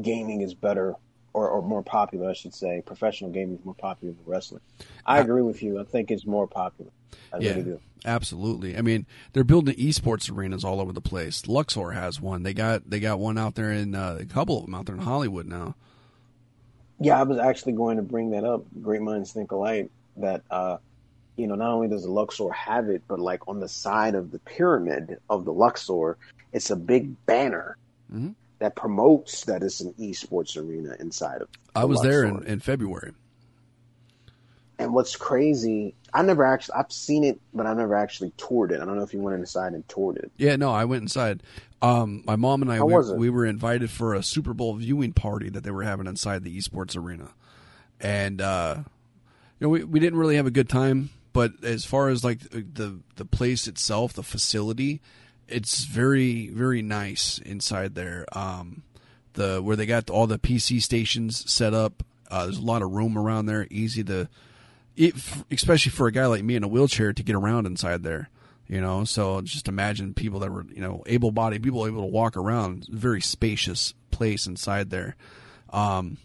gaming 0.00 0.42
is 0.42 0.54
better 0.54 0.94
or, 1.34 1.48
or 1.48 1.62
more 1.62 1.82
popular, 1.82 2.30
I 2.30 2.32
should 2.32 2.54
say, 2.54 2.82
professional 2.86 3.30
gaming 3.30 3.58
is 3.58 3.64
more 3.64 3.74
popular 3.74 4.14
than 4.14 4.24
wrestling? 4.24 4.62
I 5.04 5.18
agree 5.18 5.42
with 5.42 5.62
you. 5.62 5.80
I 5.80 5.84
think 5.84 6.10
it's 6.10 6.24
more 6.24 6.46
popular. 6.46 6.90
I 7.32 7.38
yeah. 7.38 7.50
really 7.50 7.62
do. 7.64 7.80
Absolutely. 8.06 8.76
I 8.76 8.82
mean, 8.82 9.06
they're 9.32 9.44
building 9.44 9.74
esports 9.76 10.30
arenas 10.30 10.64
all 10.64 10.80
over 10.80 10.92
the 10.92 11.00
place. 11.00 11.48
Luxor 11.48 11.90
has 11.90 12.20
one. 12.20 12.42
They 12.42 12.54
got 12.54 12.88
they 12.88 13.00
got 13.00 13.18
one 13.18 13.36
out 13.38 13.54
there 13.54 13.72
in 13.72 13.94
uh, 13.94 14.18
a 14.20 14.24
couple 14.26 14.58
of 14.58 14.66
them 14.66 14.74
out 14.74 14.86
there 14.86 14.94
in 14.94 15.00
Hollywood 15.02 15.46
now. 15.46 15.74
Yeah, 17.00 17.18
I 17.18 17.24
was 17.24 17.38
actually 17.38 17.72
going 17.72 17.96
to 17.96 18.02
bring 18.02 18.30
that 18.30 18.44
up. 18.44 18.64
Great 18.82 19.02
minds 19.02 19.32
think 19.32 19.52
alike. 19.52 19.90
That 20.18 20.42
uh, 20.50 20.76
you 21.36 21.46
know, 21.46 21.54
not 21.54 21.70
only 21.70 21.88
does 21.88 22.04
the 22.04 22.10
Luxor 22.10 22.50
have 22.52 22.88
it, 22.88 23.02
but 23.08 23.18
like 23.18 23.48
on 23.48 23.58
the 23.58 23.68
side 23.68 24.14
of 24.14 24.30
the 24.30 24.38
pyramid 24.40 25.18
of 25.28 25.44
the 25.44 25.52
Luxor, 25.52 26.18
it's 26.52 26.70
a 26.70 26.76
big 26.76 27.16
banner 27.26 27.76
mm-hmm. 28.12 28.30
That 28.58 28.76
promotes 28.76 29.44
that 29.44 29.62
it's 29.62 29.80
an 29.80 29.92
esports 29.94 30.56
arena 30.56 30.96
inside 31.00 31.42
of. 31.42 31.48
I 31.74 31.84
was 31.84 32.00
there 32.00 32.24
in, 32.24 32.44
in 32.44 32.60
February. 32.60 33.12
And 34.78 34.92
what's 34.92 35.14
crazy, 35.14 35.94
I 36.12 36.22
never 36.22 36.44
actually, 36.44 36.74
I've 36.74 36.90
seen 36.90 37.22
it, 37.22 37.40
but 37.52 37.66
I 37.66 37.74
never 37.74 37.94
actually 37.94 38.32
toured 38.36 38.72
it. 38.72 38.80
I 38.80 38.84
don't 38.84 38.96
know 38.96 39.04
if 39.04 39.14
you 39.14 39.20
went 39.20 39.38
inside 39.38 39.72
and 39.72 39.88
toured 39.88 40.16
it. 40.16 40.32
Yeah, 40.36 40.56
no, 40.56 40.72
I 40.72 40.84
went 40.84 41.02
inside. 41.02 41.42
Um, 41.80 42.24
my 42.26 42.36
mom 42.36 42.62
and 42.62 42.72
I, 42.72 42.82
we, 42.82 43.12
we, 43.14 43.30
were 43.30 43.46
invited 43.46 43.90
for 43.90 44.14
a 44.14 44.22
Super 44.22 44.52
Bowl 44.52 44.74
viewing 44.74 45.12
party 45.12 45.48
that 45.50 45.62
they 45.62 45.70
were 45.70 45.82
having 45.82 46.06
inside 46.06 46.42
the 46.42 46.56
esports 46.56 46.96
arena. 46.96 47.30
And, 48.00 48.40
uh, 48.40 48.76
you 48.78 49.66
know, 49.66 49.68
we, 49.68 49.84
we 49.84 50.00
didn't 50.00 50.18
really 50.18 50.36
have 50.36 50.46
a 50.46 50.50
good 50.50 50.68
time, 50.68 51.10
but 51.32 51.52
as 51.62 51.84
far 51.84 52.08
as 52.08 52.24
like 52.24 52.40
the, 52.50 53.00
the 53.16 53.24
place 53.24 53.68
itself, 53.68 54.14
the 54.14 54.22
facility, 54.22 55.02
it's 55.48 55.84
very, 55.84 56.48
very 56.48 56.82
nice 56.82 57.38
inside 57.38 57.94
there. 57.94 58.26
Um, 58.32 58.82
the, 59.34 59.60
where 59.60 59.76
they 59.76 59.86
got 59.86 60.10
all 60.10 60.26
the 60.26 60.38
PC 60.38 60.80
stations 60.80 61.50
set 61.50 61.74
up. 61.74 62.02
Uh, 62.30 62.44
there's 62.44 62.58
a 62.58 62.62
lot 62.62 62.82
of 62.82 62.92
room 62.92 63.18
around 63.18 63.46
there, 63.46 63.66
easy 63.70 64.02
to, 64.04 64.28
it, 64.96 65.14
especially 65.50 65.90
for 65.90 66.06
a 66.06 66.12
guy 66.12 66.26
like 66.26 66.42
me 66.42 66.56
in 66.56 66.64
a 66.64 66.68
wheelchair 66.68 67.12
to 67.12 67.22
get 67.22 67.36
around 67.36 67.66
inside 67.66 68.02
there. 68.02 68.30
You 68.66 68.80
know, 68.80 69.04
so 69.04 69.42
just 69.42 69.68
imagine 69.68 70.14
people 70.14 70.40
that 70.40 70.50
were, 70.50 70.64
you 70.64 70.80
know, 70.80 71.02
able 71.04 71.30
bodied 71.30 71.62
people 71.62 71.86
able 71.86 72.00
to 72.00 72.06
walk 72.06 72.36
around. 72.36 72.86
Very 72.88 73.20
spacious 73.20 73.92
place 74.10 74.46
inside 74.46 74.88
there. 74.88 75.16
Um, 75.70 76.16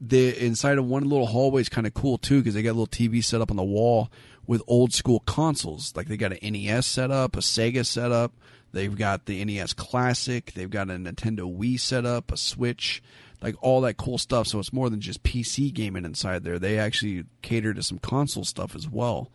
the 0.00 0.36
inside 0.44 0.78
of 0.78 0.86
one 0.86 1.04
little 1.04 1.26
hallway 1.26 1.60
is 1.60 1.68
kind 1.68 1.86
of 1.86 1.94
cool 1.94 2.18
too 2.18 2.40
because 2.40 2.54
they 2.54 2.62
got 2.62 2.70
a 2.70 2.78
little 2.78 2.86
TV 2.86 3.22
set 3.22 3.40
up 3.40 3.50
on 3.50 3.56
the 3.56 3.62
wall 3.62 4.10
with 4.50 4.62
old 4.66 4.92
school 4.92 5.20
consoles. 5.20 5.92
Like 5.94 6.08
they 6.08 6.16
got 6.16 6.32
an 6.32 6.52
NES 6.52 6.84
set 6.84 7.12
up, 7.12 7.36
a 7.36 7.38
Sega 7.38 7.86
set 7.86 8.10
up. 8.10 8.32
They've 8.72 8.96
got 8.96 9.26
the 9.26 9.44
NES 9.44 9.74
Classic. 9.74 10.52
They've 10.56 10.68
got 10.68 10.90
a 10.90 10.94
Nintendo 10.94 11.56
Wii 11.56 11.78
set 11.78 12.04
up, 12.04 12.32
a 12.32 12.36
Switch 12.36 13.00
like 13.40 13.54
all 13.60 13.80
that 13.82 13.96
cool 13.96 14.18
stuff. 14.18 14.48
So 14.48 14.58
it's 14.58 14.72
more 14.72 14.90
than 14.90 15.00
just 15.00 15.22
PC 15.22 15.72
gaming 15.72 16.04
inside 16.04 16.42
there. 16.42 16.58
They 16.58 16.80
actually 16.80 17.26
cater 17.42 17.72
to 17.72 17.82
some 17.84 18.00
console 18.00 18.44
stuff 18.44 18.74
as 18.74 18.88
well. 18.88 19.30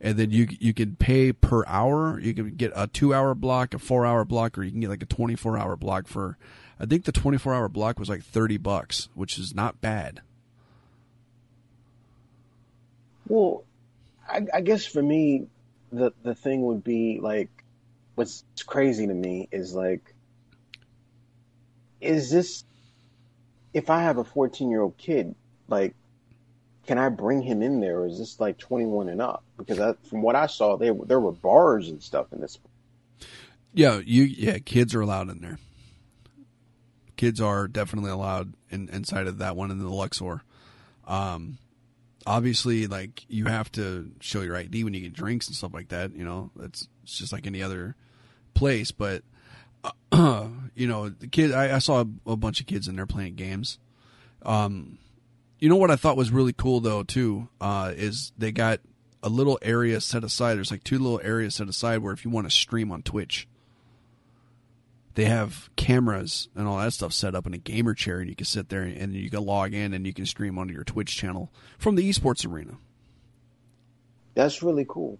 And 0.00 0.16
then 0.16 0.32
you 0.32 0.48
you 0.58 0.74
can 0.74 0.96
pay 0.96 1.32
per 1.32 1.64
hour. 1.68 2.18
You 2.18 2.34
can 2.34 2.56
get 2.56 2.72
a 2.74 2.88
two 2.88 3.14
hour 3.14 3.36
block, 3.36 3.72
a 3.72 3.78
four 3.78 4.04
hour 4.04 4.24
block, 4.24 4.58
or 4.58 4.64
you 4.64 4.72
can 4.72 4.80
get 4.80 4.90
like 4.90 5.02
a 5.02 5.06
twenty 5.06 5.36
four 5.36 5.56
hour 5.56 5.76
block 5.76 6.08
for 6.08 6.38
I 6.80 6.86
think 6.86 7.04
the 7.04 7.12
24 7.12 7.54
hour 7.54 7.68
block 7.70 7.98
was 8.00 8.10
like 8.10 8.22
30 8.22 8.58
bucks, 8.58 9.08
which 9.14 9.38
is 9.38 9.54
not 9.54 9.80
bad. 9.80 10.22
Well, 13.28 13.64
I, 14.28 14.46
I 14.54 14.60
guess 14.60 14.84
for 14.86 15.02
me, 15.02 15.46
the 15.92 16.12
the 16.22 16.34
thing 16.34 16.62
would 16.62 16.82
be 16.82 17.20
like, 17.20 17.50
what's 18.14 18.44
crazy 18.66 19.06
to 19.06 19.14
me 19.14 19.48
is 19.52 19.74
like, 19.74 20.14
is 22.00 22.30
this 22.30 22.64
if 23.72 23.90
I 23.90 24.02
have 24.02 24.18
a 24.18 24.24
14 24.24 24.70
year 24.70 24.80
old 24.80 24.96
kid, 24.96 25.34
like, 25.68 25.94
can 26.86 26.98
I 26.98 27.08
bring 27.08 27.42
him 27.42 27.62
in 27.62 27.80
there, 27.80 28.00
or 28.00 28.06
is 28.06 28.18
this 28.18 28.40
like 28.40 28.58
21 28.58 29.08
and 29.08 29.20
up? 29.20 29.42
Because 29.56 29.80
I, 29.80 29.94
from 30.08 30.22
what 30.22 30.36
I 30.36 30.46
saw, 30.46 30.76
there 30.76 30.94
there 30.94 31.20
were 31.20 31.32
bars 31.32 31.88
and 31.88 32.02
stuff 32.02 32.32
in 32.32 32.40
this. 32.40 32.58
Yeah, 33.74 34.00
you 34.04 34.22
yeah, 34.22 34.58
kids 34.58 34.94
are 34.94 35.00
allowed 35.00 35.28
in 35.28 35.40
there. 35.40 35.58
Kids 37.16 37.40
are 37.40 37.66
definitely 37.66 38.10
allowed 38.10 38.54
in, 38.70 38.88
inside 38.90 39.26
of 39.26 39.38
that 39.38 39.56
one 39.56 39.70
in 39.70 39.78
the 39.78 39.88
Luxor. 39.88 40.42
Um, 41.06 41.58
obviously, 42.26 42.86
like 42.86 43.24
you 43.28 43.46
have 43.46 43.70
to 43.72 44.10
show 44.20 44.42
your 44.42 44.56
ID 44.56 44.84
when 44.84 44.94
you 44.94 45.00
get 45.00 45.12
drinks 45.12 45.46
and 45.46 45.56
stuff 45.56 45.72
like 45.72 45.88
that. 45.88 46.14
You 46.14 46.24
know, 46.24 46.50
that's 46.56 46.88
it's 47.04 47.18
just 47.18 47.32
like 47.32 47.46
any 47.46 47.62
other 47.62 47.96
place. 48.54 48.90
But 48.90 49.22
uh, 50.12 50.48
you 50.74 50.86
know, 50.86 51.08
the 51.08 51.28
kid, 51.28 51.52
I, 51.52 51.76
I 51.76 51.78
saw 51.78 52.02
a, 52.02 52.32
a, 52.32 52.36
bunch 52.36 52.60
of 52.60 52.66
kids 52.66 52.88
in 52.88 52.96
there 52.96 53.06
playing 53.06 53.36
games. 53.36 53.78
Um, 54.42 54.98
you 55.58 55.68
know 55.68 55.76
what 55.76 55.90
I 55.90 55.96
thought 55.96 56.16
was 56.16 56.30
really 56.30 56.52
cool 56.52 56.80
though 56.80 57.02
too 57.02 57.48
uh, 57.60 57.92
is 57.96 58.32
they 58.36 58.52
got 58.52 58.80
a 59.22 59.28
little 59.28 59.58
area 59.62 60.00
set 60.00 60.24
aside. 60.24 60.56
There's 60.56 60.70
like 60.70 60.84
two 60.84 60.98
little 60.98 61.20
areas 61.22 61.54
set 61.54 61.68
aside 61.68 61.98
where 61.98 62.12
if 62.12 62.24
you 62.24 62.30
want 62.30 62.46
to 62.46 62.50
stream 62.50 62.92
on 62.92 63.02
Twitch, 63.02 63.48
they 65.16 65.24
have 65.24 65.70
cameras 65.76 66.48
and 66.54 66.68
all 66.68 66.76
that 66.76 66.92
stuff 66.92 67.12
set 67.12 67.34
up 67.34 67.46
in 67.46 67.54
a 67.54 67.58
gamer 67.58 67.94
chair, 67.94 68.20
and 68.20 68.28
you 68.28 68.36
can 68.36 68.44
sit 68.44 68.68
there 68.68 68.82
and 68.82 69.14
you 69.14 69.30
can 69.30 69.44
log 69.44 69.72
in 69.72 69.94
and 69.94 70.06
you 70.06 70.12
can 70.12 70.26
stream 70.26 70.58
onto 70.58 70.74
your 70.74 70.84
Twitch 70.84 71.16
channel 71.16 71.50
from 71.78 71.96
the 71.96 72.08
esports 72.08 72.46
arena. 72.46 72.76
That's 74.34 74.62
really 74.62 74.84
cool. 74.86 75.18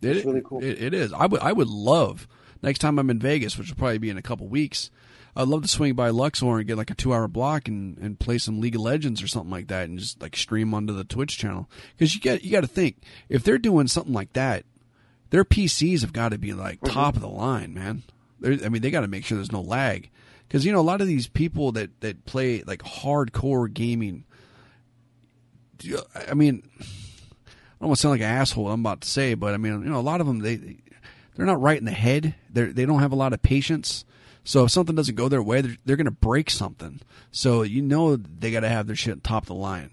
That's 0.00 0.20
it, 0.20 0.24
really 0.24 0.40
cool. 0.42 0.64
It, 0.64 0.82
it 0.82 0.94
is. 0.94 1.12
I 1.12 1.26
would 1.26 1.40
I 1.40 1.52
would 1.52 1.68
love 1.68 2.26
next 2.62 2.78
time 2.78 2.98
I'm 2.98 3.10
in 3.10 3.18
Vegas, 3.18 3.58
which 3.58 3.68
will 3.68 3.76
probably 3.76 3.98
be 3.98 4.08
in 4.08 4.16
a 4.16 4.22
couple 4.22 4.48
weeks. 4.48 4.90
I'd 5.36 5.48
love 5.48 5.60
to 5.62 5.68
swing 5.68 5.92
by 5.92 6.08
Luxor 6.08 6.58
and 6.58 6.66
get 6.66 6.78
like 6.78 6.90
a 6.90 6.94
two 6.94 7.12
hour 7.12 7.28
block 7.28 7.68
and, 7.68 7.98
and 7.98 8.18
play 8.18 8.38
some 8.38 8.60
League 8.60 8.76
of 8.76 8.80
Legends 8.80 9.22
or 9.22 9.26
something 9.26 9.50
like 9.50 9.66
that 9.68 9.90
and 9.90 9.98
just 9.98 10.22
like 10.22 10.36
stream 10.36 10.72
onto 10.72 10.94
the 10.94 11.04
Twitch 11.04 11.36
channel. 11.36 11.68
Because 11.96 12.14
you 12.14 12.20
get 12.22 12.44
you 12.44 12.50
got 12.50 12.62
to 12.62 12.66
think 12.66 12.96
if 13.28 13.44
they're 13.44 13.58
doing 13.58 13.88
something 13.88 14.14
like 14.14 14.32
that, 14.32 14.64
their 15.28 15.44
PCs 15.44 16.00
have 16.00 16.14
got 16.14 16.30
to 16.30 16.38
be 16.38 16.54
like 16.54 16.80
mm-hmm. 16.80 16.94
top 16.94 17.16
of 17.16 17.20
the 17.20 17.28
line, 17.28 17.74
man. 17.74 18.04
They're, 18.40 18.64
I 18.64 18.68
mean, 18.68 18.82
they 18.82 18.90
got 18.90 19.02
to 19.02 19.08
make 19.08 19.24
sure 19.24 19.36
there's 19.36 19.52
no 19.52 19.60
lag 19.60 20.10
because 20.48 20.64
you 20.64 20.72
know 20.72 20.80
a 20.80 20.82
lot 20.82 21.00
of 21.00 21.06
these 21.06 21.26
people 21.26 21.72
that 21.72 22.00
that 22.00 22.24
play 22.24 22.62
like 22.62 22.82
hardcore 22.82 23.72
gaming. 23.72 24.24
I 26.28 26.34
mean, 26.34 26.62
I 26.80 26.84
don't 27.80 27.88
want 27.88 27.96
to 27.96 28.00
sound 28.00 28.12
like 28.12 28.20
an 28.20 28.30
asshole. 28.30 28.70
I'm 28.70 28.80
about 28.80 29.02
to 29.02 29.08
say, 29.08 29.34
but 29.34 29.52
I 29.52 29.56
mean, 29.56 29.82
you 29.82 29.90
know, 29.90 29.98
a 29.98 30.00
lot 30.00 30.20
of 30.20 30.26
them 30.26 30.38
they 30.40 30.78
they're 31.34 31.46
not 31.46 31.60
right 31.60 31.78
in 31.78 31.84
the 31.84 31.90
head. 31.90 32.34
They 32.50 32.64
they 32.66 32.86
don't 32.86 33.00
have 33.00 33.12
a 33.12 33.16
lot 33.16 33.32
of 33.32 33.42
patience. 33.42 34.04
So 34.44 34.64
if 34.64 34.70
something 34.70 34.94
doesn't 34.94 35.14
go 35.14 35.28
their 35.28 35.42
way, 35.42 35.62
they're, 35.62 35.76
they're 35.84 35.96
going 35.96 36.04
to 36.04 36.10
break 36.10 36.50
something. 36.50 37.00
So 37.32 37.62
you 37.62 37.82
know 37.82 38.16
they 38.16 38.50
got 38.50 38.60
to 38.60 38.68
have 38.68 38.86
their 38.86 38.96
shit 38.96 39.24
top 39.24 39.44
of 39.44 39.48
the 39.48 39.54
line. 39.54 39.90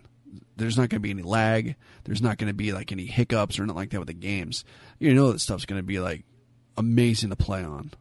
There's 0.57 0.77
not 0.77 0.89
going 0.89 0.97
to 0.97 0.99
be 0.99 1.09
any 1.09 1.23
lag. 1.23 1.75
There's 2.03 2.21
not 2.21 2.37
going 2.37 2.49
to 2.49 2.53
be 2.53 2.71
like 2.71 2.91
any 2.91 3.05
hiccups 3.05 3.57
or 3.57 3.63
anything 3.63 3.75
like 3.75 3.89
that 3.91 3.99
with 3.99 4.07
the 4.07 4.13
games. 4.13 4.63
You 4.99 5.13
know 5.13 5.31
that 5.31 5.39
stuff's 5.39 5.65
going 5.65 5.79
to 5.79 5.85
be 5.85 5.99
like 5.99 6.23
amazing 6.77 7.31
to 7.31 7.35
play 7.35 7.63
on. 7.63 7.91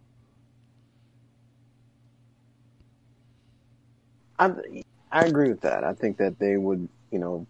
I 4.41 4.53
I 5.13 5.25
agree 5.27 5.51
with 5.51 5.61
that. 5.61 5.85
I 5.85 5.93
think 5.93 6.17
that 6.17 6.39
they 6.39 6.57
would, 6.57 6.89
you 7.13 7.19
know, 7.19 7.47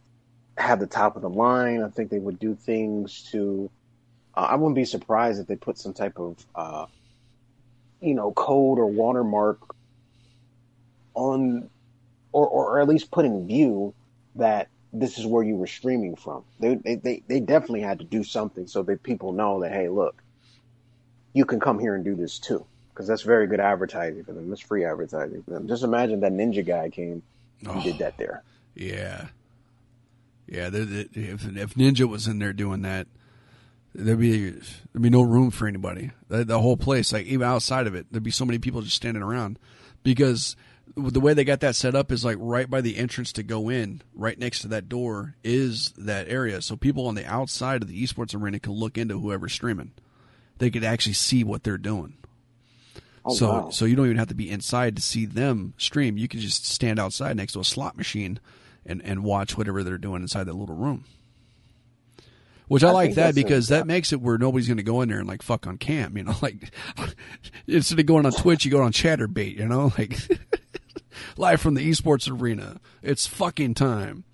have 0.59 0.81
the 0.81 0.87
top 0.87 1.17
of 1.17 1.23
the 1.23 1.31
line. 1.31 1.83
I 1.83 1.89
think 1.89 2.11
they 2.11 2.19
would 2.19 2.39
do 2.39 2.55
things 2.55 3.29
to. 3.31 3.71
Uh, 4.35 4.49
I 4.51 4.57
wouldn't 4.57 4.75
be 4.75 4.85
surprised 4.85 5.41
if 5.41 5.47
they 5.47 5.57
put 5.57 5.79
some 5.79 5.93
type 5.93 6.19
of, 6.19 6.45
uh, 6.55 6.87
you 8.01 8.15
know, 8.15 8.33
code 8.33 8.79
or 8.79 8.87
watermark 8.87 9.59
on, 11.15 11.71
or 12.33 12.49
or 12.49 12.81
at 12.81 12.89
least 12.89 13.13
put 13.13 13.25
in 13.25 13.47
view 13.47 13.95
that 14.35 14.69
this 14.93 15.19
is 15.19 15.27
where 15.27 15.45
you 15.45 15.55
were 15.55 15.69
streaming 15.69 16.17
from. 16.17 16.45
They 16.59 16.75
they 16.75 17.23
they 17.29 17.41
definitely 17.41 17.83
had 17.83 18.01
to 18.01 18.05
do 18.05 18.25
something 18.25 18.67
so 18.67 18.83
that 18.83 19.05
people 19.05 19.33
know 19.33 19.61
that 19.61 19.71
hey, 19.71 19.89
look, 19.89 20.21
you 21.35 21.45
can 21.45 21.61
come 21.61 21.79
here 21.79 21.95
and 21.95 22.05
do 22.05 22.17
this 22.17 22.41
too 22.41 22.67
because 22.93 23.07
that's 23.07 23.23
very 23.23 23.47
good 23.47 23.61
advertising 23.61 24.25
for 24.25 24.33
them. 24.33 24.49
That's 24.49 24.61
free 24.61 24.85
advertising 24.85 25.43
for 25.43 25.51
them. 25.51 25.69
Just 25.69 25.83
imagine 25.83 26.21
that 26.21 26.33
ninja 26.33 26.67
guy 26.67 26.91
came 26.91 27.23
and 27.61 27.69
oh, 27.69 27.83
did 27.83 27.99
that 27.99 28.17
there. 28.17 28.43
Yeah, 28.73 29.27
yeah. 30.47 30.71
If 30.73 31.45
if 31.45 31.75
Ninja 31.75 32.09
was 32.09 32.29
in 32.29 32.39
there 32.39 32.53
doing 32.53 32.83
that, 32.83 33.09
there'd 33.95 34.19
be 34.19 34.51
there'd 34.51 35.03
be 35.03 35.11
no 35.11 35.23
room 35.23 35.51
for 35.51 35.67
anybody. 35.67 36.13
The, 36.29 36.45
the, 36.45 36.61
whole 36.61 36.77
place, 36.77 37.13
like 37.13 37.27
even 37.27 37.47
outside 37.47 37.89
of 37.89 37.97
it, 37.97 38.07
there'd 38.11 38.23
be 38.23 38.31
so 38.31 38.45
many 38.45 38.61
people 38.61 38.81
just 38.81 38.95
standing 38.95 39.25
around 39.25 39.59
because 40.05 40.55
the 40.97 41.21
way 41.21 41.35
they 41.35 41.45
got 41.45 41.61
that 41.61 41.77
set 41.77 41.95
up 41.95 42.11
is 42.13 42.25
like 42.25 42.37
right 42.41 42.69
by 42.69 42.81
the 42.81 42.97
entrance 42.97 43.33
to 43.33 43.43
go 43.43 43.69
in, 43.69 44.03
right 44.15 44.39
next 44.39 44.61
to 44.61 44.69
that 44.69 44.89
door 44.89 45.35
is 45.43 45.93
that 45.97 46.29
area. 46.29 46.63
So 46.63 46.77
people 46.77 47.07
on 47.07 47.15
the 47.15 47.27
outside 47.27 47.83
of 47.83 47.89
the 47.89 48.03
esports 48.03 48.35
arena 48.35 48.61
can 48.61 48.73
look 48.73 48.99
into 48.99 49.19
whoever's 49.19 49.53
streaming. 49.53 49.93
They 50.59 50.71
could 50.71 50.85
actually 50.85 51.15
see 51.15 51.45
what 51.45 51.65
they're 51.65 51.79
doing. 51.79 52.15
Oh, 53.25 53.35
so 53.35 53.49
wow. 53.49 53.71
so 53.71 53.85
you 53.85 53.97
don't 53.97 54.07
even 54.07 54.17
have 54.17 54.29
to 54.29 54.35
be 54.35 54.51
inside 54.51 54.97
to 54.97 55.03
see 55.03 55.27
them 55.27 55.75
stream. 55.77 56.17
You 56.17 56.29
can 56.29 56.41
just 56.41 56.67
stand 56.67 56.99
outside 56.99 57.37
next 57.37 57.53
to 57.53 57.61
a 57.61 57.65
slot 57.65 57.97
machine 57.97 58.41
and, 58.87 59.03
and 59.05 59.23
watch 59.23 59.59
whatever 59.59 59.83
they're 59.83 59.99
doing 59.99 60.23
inside 60.23 60.45
that 60.45 60.55
little 60.55 60.75
room. 60.75 61.05
Which 62.69 62.85
I, 62.85 62.89
I 62.89 62.93
like 62.93 63.15
that 63.15 63.35
because 63.35 63.69
a, 63.71 63.75
that 63.75 63.87
makes 63.87 64.13
it 64.13 64.21
where 64.21 64.39
nobody's 64.39 64.69
going 64.69 64.77
to 64.77 64.85
go 64.85 65.03
in 65.03 65.09
there 65.09 65.19
and 65.19 65.29
like 65.29 65.43
fuck 65.43 65.67
on 65.67 65.77
cam, 65.77 66.17
you 66.17 66.23
know, 66.23 66.37
like 66.43 66.71
instead 67.67 67.99
of 67.99 68.07
going 68.07 68.25
on 68.25 68.33
Twitch, 68.33 68.65
you 68.65 68.71
go 68.71 68.83
on 68.83 68.93
Chaturbate, 68.93 69.57
you 69.57 69.67
know, 69.67 69.93
like 69.99 70.17
live 71.37 71.61
from 71.61 71.75
the 71.75 71.91
esports 71.91 72.31
arena. 72.31 72.81
It's 73.03 73.27
fucking 73.27 73.75
time. 73.75 74.25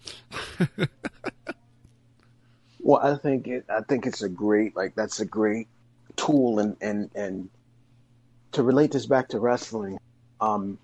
well, 2.79 3.01
I 3.03 3.17
think 3.17 3.49
it, 3.49 3.65
I 3.69 3.81
think 3.81 4.07
it's 4.07 4.23
a 4.23 4.29
great 4.29 4.77
like 4.77 4.95
that's 4.95 5.19
a 5.19 5.27
great 5.27 5.69
tool 6.17 6.59
and 6.61 6.77
and 6.81 7.11
and 7.15 7.49
to 8.57 8.63
relate 8.63 8.91
this 8.91 9.05
back 9.05 9.29
to 9.29 9.39
wrestling, 9.39 9.99
um, 10.41 10.79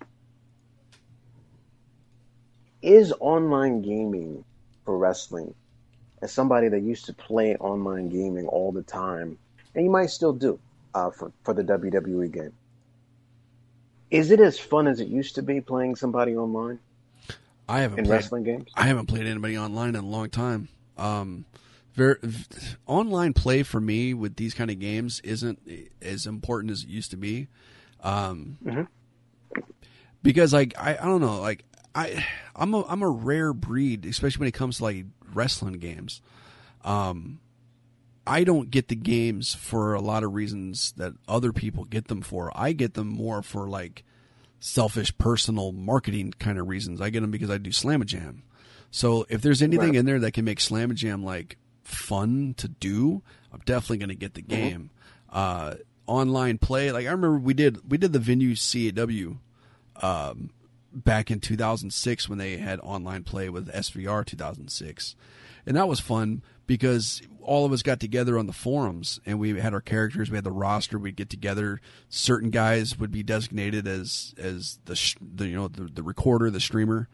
is 2.83 3.11
online 3.19 3.81
gaming 3.81 4.45
for 4.85 4.97
wrestling, 4.97 5.53
as 6.21 6.31
somebody 6.31 6.67
that 6.67 6.81
used 6.81 7.05
to 7.05 7.13
play 7.13 7.55
online 7.55 8.09
gaming 8.09 8.47
all 8.47 8.71
the 8.71 8.83
time, 8.83 9.37
and 9.73 9.83
you 9.83 9.89
might 9.89 10.11
still 10.11 10.33
do 10.33 10.59
uh, 10.93 11.09
for 11.09 11.31
for 11.43 11.55
the 11.55 11.63
WWE 11.63 12.31
game. 12.31 12.53
Is 14.11 14.29
it 14.29 14.39
as 14.39 14.59
fun 14.59 14.85
as 14.87 14.99
it 14.99 15.07
used 15.07 15.33
to 15.35 15.41
be 15.41 15.59
playing 15.59 15.95
somebody 15.95 16.37
online? 16.37 16.77
I 17.67 17.79
haven't 17.79 17.99
in 17.99 18.05
played, 18.05 18.15
wrestling 18.15 18.43
games. 18.43 18.69
I 18.75 18.85
haven't 18.85 19.07
played 19.07 19.25
anybody 19.25 19.57
online 19.57 19.89
in 19.89 19.95
a 19.95 20.05
long 20.05 20.29
time. 20.29 20.67
Um, 20.95 21.45
very, 21.93 22.17
online 22.85 23.33
play 23.33 23.63
for 23.63 23.79
me 23.79 24.13
with 24.13 24.35
these 24.35 24.53
kind 24.53 24.71
of 24.71 24.79
games 24.79 25.19
isn't 25.23 25.59
as 26.01 26.25
important 26.25 26.71
as 26.71 26.83
it 26.83 26.89
used 26.89 27.11
to 27.11 27.17
be. 27.17 27.47
Um, 28.01 28.57
mm-hmm. 28.65 29.61
because 30.21 30.53
like 30.53 30.73
I, 30.77 30.97
I 30.97 31.05
don't 31.05 31.21
know, 31.21 31.39
like 31.39 31.63
I 31.95 32.25
I'm 32.55 32.73
a 32.73 32.85
I'm 32.85 33.01
a 33.01 33.09
rare 33.09 33.53
breed, 33.53 34.05
especially 34.05 34.41
when 34.41 34.49
it 34.49 34.53
comes 34.53 34.77
to 34.77 34.83
like 34.83 35.05
wrestling 35.33 35.79
games. 35.79 36.21
Um, 36.83 37.39
I 38.25 38.43
don't 38.43 38.71
get 38.71 38.87
the 38.87 38.95
games 38.95 39.53
for 39.53 39.93
a 39.93 40.01
lot 40.01 40.23
of 40.23 40.33
reasons 40.33 40.93
that 40.93 41.13
other 41.27 41.51
people 41.51 41.83
get 41.83 42.07
them 42.07 42.21
for. 42.21 42.51
I 42.55 42.71
get 42.71 42.93
them 42.93 43.07
more 43.07 43.41
for 43.41 43.67
like 43.67 44.03
selfish 44.59 45.17
personal 45.17 45.71
marketing 45.73 46.33
kind 46.39 46.57
of 46.57 46.67
reasons. 46.67 47.01
I 47.01 47.09
get 47.09 47.21
them 47.21 47.31
because 47.31 47.49
I 47.49 47.57
do 47.57 47.71
Slam 47.71 48.03
Jam. 48.05 48.43
So 48.91 49.25
if 49.27 49.41
there's 49.41 49.61
anything 49.61 49.89
right. 49.89 49.95
in 49.97 50.05
there 50.05 50.19
that 50.19 50.33
can 50.33 50.45
make 50.45 50.61
Slam 50.61 50.95
Jam 50.95 51.23
like 51.23 51.57
fun 51.83 52.53
to 52.57 52.67
do, 52.67 53.21
I'm 53.51 53.61
definitely 53.65 53.97
going 53.97 54.09
to 54.09 54.15
get 54.15 54.33
the 54.33 54.41
mm-hmm. 54.41 54.61
game. 54.61 54.89
Mm-hmm. 55.31 55.37
Uh, 55.37 55.73
online 56.05 56.57
play. 56.57 56.91
Like 56.91 57.07
I 57.07 57.11
remember 57.11 57.37
we 57.37 57.53
did 57.53 57.89
we 57.89 57.97
did 57.97 58.13
the 58.13 58.19
venue 58.19 58.55
CAW 58.55 59.37
um, 60.01 60.51
back 60.91 61.31
in 61.31 61.39
2006 61.39 62.29
when 62.29 62.37
they 62.37 62.57
had 62.57 62.79
online 62.81 63.23
play 63.23 63.49
with 63.49 63.71
SVR 63.71 64.25
2006, 64.25 65.15
and 65.65 65.77
that 65.77 65.87
was 65.87 65.99
fun 65.99 66.43
because 66.65 67.21
all 67.41 67.65
of 67.65 67.71
us 67.71 67.83
got 67.83 67.99
together 67.99 68.37
on 68.39 68.47
the 68.47 68.53
forums 68.53 69.19
and 69.25 69.39
we 69.39 69.59
had 69.59 69.73
our 69.73 69.81
characters. 69.81 70.29
We 70.29 70.37
had 70.37 70.45
the 70.45 70.51
roster. 70.51 70.97
We'd 70.97 71.15
get 71.15 71.29
together. 71.29 71.81
Certain 72.09 72.49
guys 72.49 72.97
would 72.97 73.11
be 73.11 73.23
designated 73.23 73.87
as 73.87 74.33
as 74.37 74.79
the, 74.85 75.15
the 75.35 75.47
you 75.47 75.55
know 75.55 75.67
the, 75.67 75.83
the 75.83 76.03
recorder, 76.03 76.49
the 76.49 76.59
streamer. 76.59 77.09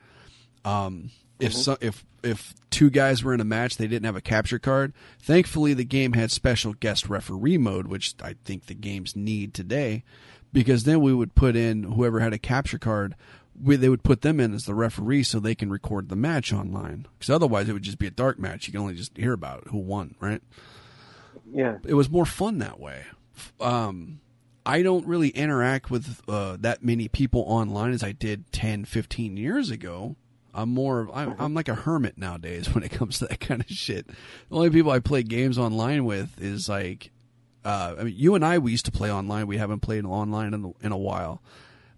Um, 0.65 1.11
if 1.39 1.53
mm-hmm. 1.53 1.61
so, 1.61 1.77
if 1.81 2.05
if 2.23 2.53
two 2.69 2.89
guys 2.89 3.23
were 3.23 3.33
in 3.33 3.39
a 3.39 3.45
match, 3.45 3.77
they 3.77 3.87
didn't 3.87 4.05
have 4.05 4.15
a 4.15 4.21
capture 4.21 4.59
card. 4.59 4.93
Thankfully, 5.21 5.73
the 5.73 5.85
game 5.85 6.13
had 6.13 6.31
special 6.31 6.73
guest 6.73 7.09
referee 7.09 7.57
mode, 7.57 7.87
which 7.87 8.15
I 8.21 8.35
think 8.43 8.65
the 8.65 8.73
games 8.73 9.15
need 9.15 9.53
today. 9.53 10.03
because 10.51 10.83
then 10.83 11.01
we 11.01 11.13
would 11.13 11.35
put 11.35 11.55
in 11.55 11.83
whoever 11.83 12.19
had 12.19 12.33
a 12.33 12.39
capture 12.39 12.79
card. 12.79 13.15
We, 13.61 13.75
they 13.75 13.89
would 13.89 14.03
put 14.03 14.21
them 14.21 14.39
in 14.39 14.53
as 14.53 14.65
the 14.65 14.73
referee 14.73 15.23
so 15.23 15.39
they 15.39 15.55
can 15.55 15.69
record 15.69 16.09
the 16.09 16.15
match 16.15 16.53
online. 16.53 17.07
Because 17.17 17.29
otherwise, 17.29 17.67
it 17.69 17.73
would 17.73 17.83
just 17.83 17.99
be 17.99 18.07
a 18.07 18.11
dark 18.11 18.39
match. 18.39 18.67
You 18.67 18.71
can 18.71 18.81
only 18.81 18.95
just 18.95 19.15
hear 19.17 19.33
about 19.33 19.67
who 19.67 19.77
won, 19.77 20.15
right? 20.19 20.41
Yeah. 21.51 21.77
It 21.85 21.93
was 21.93 22.09
more 22.09 22.25
fun 22.25 22.59
that 22.59 22.79
way. 22.79 23.03
Um, 23.59 24.21
I 24.65 24.81
don't 24.81 25.05
really 25.05 25.29
interact 25.29 25.91
with 25.91 26.21
uh, 26.27 26.57
that 26.61 26.83
many 26.83 27.07
people 27.07 27.43
online 27.47 27.91
as 27.91 28.03
I 28.03 28.11
did 28.11 28.51
10, 28.51 28.85
15 28.85 29.37
years 29.37 29.69
ago. 29.71 30.15
I'm 30.53 30.69
more 30.69 31.01
of 31.01 31.11
I'm, 31.13 31.35
I'm 31.39 31.53
like 31.53 31.67
a 31.67 31.75
hermit 31.75 32.17
nowadays 32.17 32.67
when 32.73 32.83
it 32.83 32.89
comes 32.91 33.19
to 33.19 33.27
that 33.27 33.39
kind 33.39 33.61
of 33.61 33.69
shit. 33.69 34.07
The 34.07 34.15
only 34.55 34.69
people 34.69 34.91
I 34.91 34.99
play 34.99 35.23
games 35.23 35.57
online 35.57 36.05
with 36.05 36.41
is 36.41 36.67
like, 36.69 37.11
uh, 37.63 37.95
I 37.99 38.03
mean, 38.03 38.15
you 38.17 38.35
and 38.35 38.45
I 38.45 38.57
we 38.57 38.71
used 38.71 38.85
to 38.85 38.91
play 38.91 39.11
online. 39.11 39.47
We 39.47 39.57
haven't 39.57 39.81
played 39.81 40.05
online 40.05 40.53
in, 40.53 40.73
in 40.81 40.91
a 40.91 40.97
while. 40.97 41.41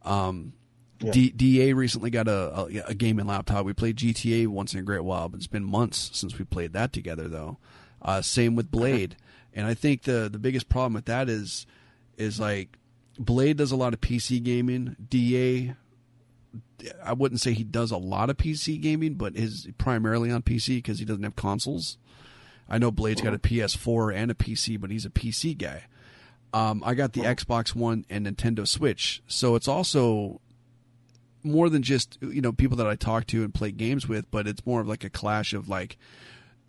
Um, 0.04 0.54
Yeah. 1.00 1.12
D, 1.12 1.30
DA 1.32 1.74
recently 1.74 2.10
got 2.10 2.28
a, 2.28 2.60
a, 2.60 2.84
a 2.90 2.94
gaming 2.94 3.26
laptop. 3.28 3.66
We 3.66 3.74
played 3.74 3.98
GTA 3.98 4.48
once 4.48 4.74
in 4.74 4.80
a 4.80 4.84
great 4.84 5.04
while, 5.04 5.30
but 5.30 5.38
it's 5.38 5.48
been 5.48 5.64
months 5.64 6.12
since 6.14 6.38
we 6.38 6.46
played 6.46 6.74
that 6.74 6.94
together 6.94 7.28
though. 7.28 7.58
Uh, 8.02 8.22
same 8.22 8.56
with 8.56 8.70
Blade, 8.72 9.16
and 9.54 9.66
I 9.68 9.74
think 9.76 10.04
the 10.04 10.30
the 10.32 10.40
biggest 10.40 10.70
problem 10.70 10.94
with 10.94 11.06
that 11.06 11.30
is 11.30 11.66
is 12.18 12.40
like 12.40 12.78
Blade 13.20 13.58
does 13.58 13.72
a 13.72 13.76
lot 13.76 13.94
of 13.94 14.02
PC 14.02 14.42
gaming. 14.44 14.96
DA 15.10 15.76
I 17.04 17.14
wouldn't 17.14 17.42
say 17.42 17.54
he 17.54 17.64
does 17.64 17.92
a 17.92 17.98
lot 17.98 18.30
of 18.30 18.38
PC 18.38 18.82
gaming, 18.82 19.14
but 19.16 19.36
is 19.36 19.68
primarily 19.78 20.32
on 20.32 20.42
PC 20.42 20.78
because 20.78 21.00
he 21.00 21.06
doesn't 21.06 21.24
have 21.24 21.36
consoles. 21.36 21.98
I 22.68 22.78
know 22.78 22.92
Blade's 22.92 23.22
got 23.22 23.34
a 23.34 23.40
PS4 23.40 24.16
and 24.16 24.32
a 24.32 24.34
PC, 24.34 24.80
but 24.80 24.92
he's 24.92 25.06
a 25.06 25.10
PC 25.10 25.58
guy. 25.58 25.84
Um, 26.54 26.84
I 26.86 26.94
got 26.96 27.14
the 27.14 27.22
Xbox 27.22 27.76
One 27.76 28.06
and 28.10 28.26
Nintendo 28.26 28.68
Switch, 28.68 29.22
so 29.28 29.56
it's 29.56 29.68
also 29.68 30.42
more 31.44 31.70
than 31.70 31.82
just 31.82 32.18
you 32.22 32.42
know 32.42 32.52
people 32.52 32.78
that 32.78 32.88
I 32.88 32.96
talk 32.96 33.26
to 33.28 33.44
and 33.44 33.54
play 33.54 33.72
games 33.72 34.08
with, 34.08 34.30
but 34.32 34.48
it's 34.48 34.66
more 34.66 34.82
of 34.82 34.88
like 34.88 35.04
a 35.04 35.10
clash 35.10 35.54
of 35.54 35.70
like 35.70 35.98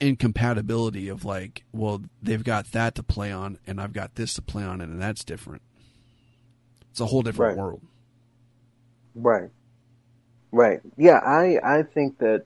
incompatibility 0.01 1.09
of 1.09 1.25
like, 1.25 1.65
well, 1.73 2.03
they've 2.23 2.45
got 2.45 2.73
that 2.73 2.95
to 2.97 3.03
play 3.03 3.33
on, 3.33 3.59
and 3.67 3.81
I've 3.81 3.93
got 3.93 4.15
this 4.17 4.35
to 4.35 4.43
play 4.43 4.65
on, 4.65 4.81
and 4.81 5.01
that's 5.01 5.25
different. 5.25 5.63
It's 6.91 7.01
a 7.01 7.07
whole 7.07 7.23
different 7.23 7.57
Right. 7.57 7.63
world. 7.63 7.83
Right. 9.15 9.51
Right. 10.53 10.81
Yeah, 10.97 11.19
I 11.19 11.59
I 11.65 11.83
think 11.83 12.19
that 12.19 12.45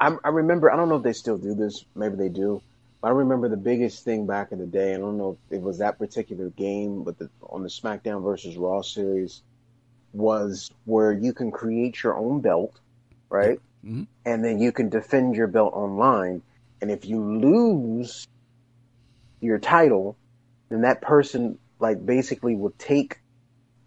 I 0.00 0.16
I 0.24 0.28
remember 0.28 0.70
I 0.70 0.76
don't 0.76 0.88
know 0.88 0.96
if 0.96 1.02
they 1.02 1.12
still 1.12 1.38
do 1.38 1.54
this, 1.54 1.84
maybe 1.94 2.16
they 2.16 2.28
do. 2.28 2.62
But 3.02 3.08
I 3.08 3.10
remember 3.12 3.48
the 3.48 3.56
biggest 3.56 4.04
thing 4.04 4.26
back 4.26 4.52
in 4.52 4.58
the 4.58 4.66
day, 4.66 4.94
I 4.94 4.98
don't 4.98 5.18
know 5.18 5.38
if 5.50 5.58
it 5.58 5.62
was 5.62 5.78
that 5.78 5.98
particular 5.98 6.50
game, 6.50 7.04
but 7.04 7.18
the, 7.18 7.30
on 7.42 7.62
the 7.62 7.68
SmackDown 7.68 8.22
versus 8.22 8.56
Raw 8.56 8.82
series 8.82 9.42
was 10.12 10.70
where 10.84 11.12
you 11.12 11.32
can 11.34 11.50
create 11.52 12.02
your 12.02 12.16
own 12.18 12.40
belt, 12.40 12.80
right? 13.30 13.60
Mhm. 13.84 14.08
And 14.24 14.44
then 14.44 14.60
you 14.60 14.72
can 14.72 14.88
defend 14.90 15.36
your 15.36 15.48
belt 15.48 15.74
online. 15.74 16.42
And 16.80 16.90
if 16.90 17.04
you 17.06 17.22
lose 17.22 18.26
your 19.40 19.58
title, 19.58 20.16
then 20.70 20.82
that 20.82 21.02
person 21.02 21.58
like 21.80 22.04
basically 22.04 22.56
will 22.56 22.74
take 22.78 23.18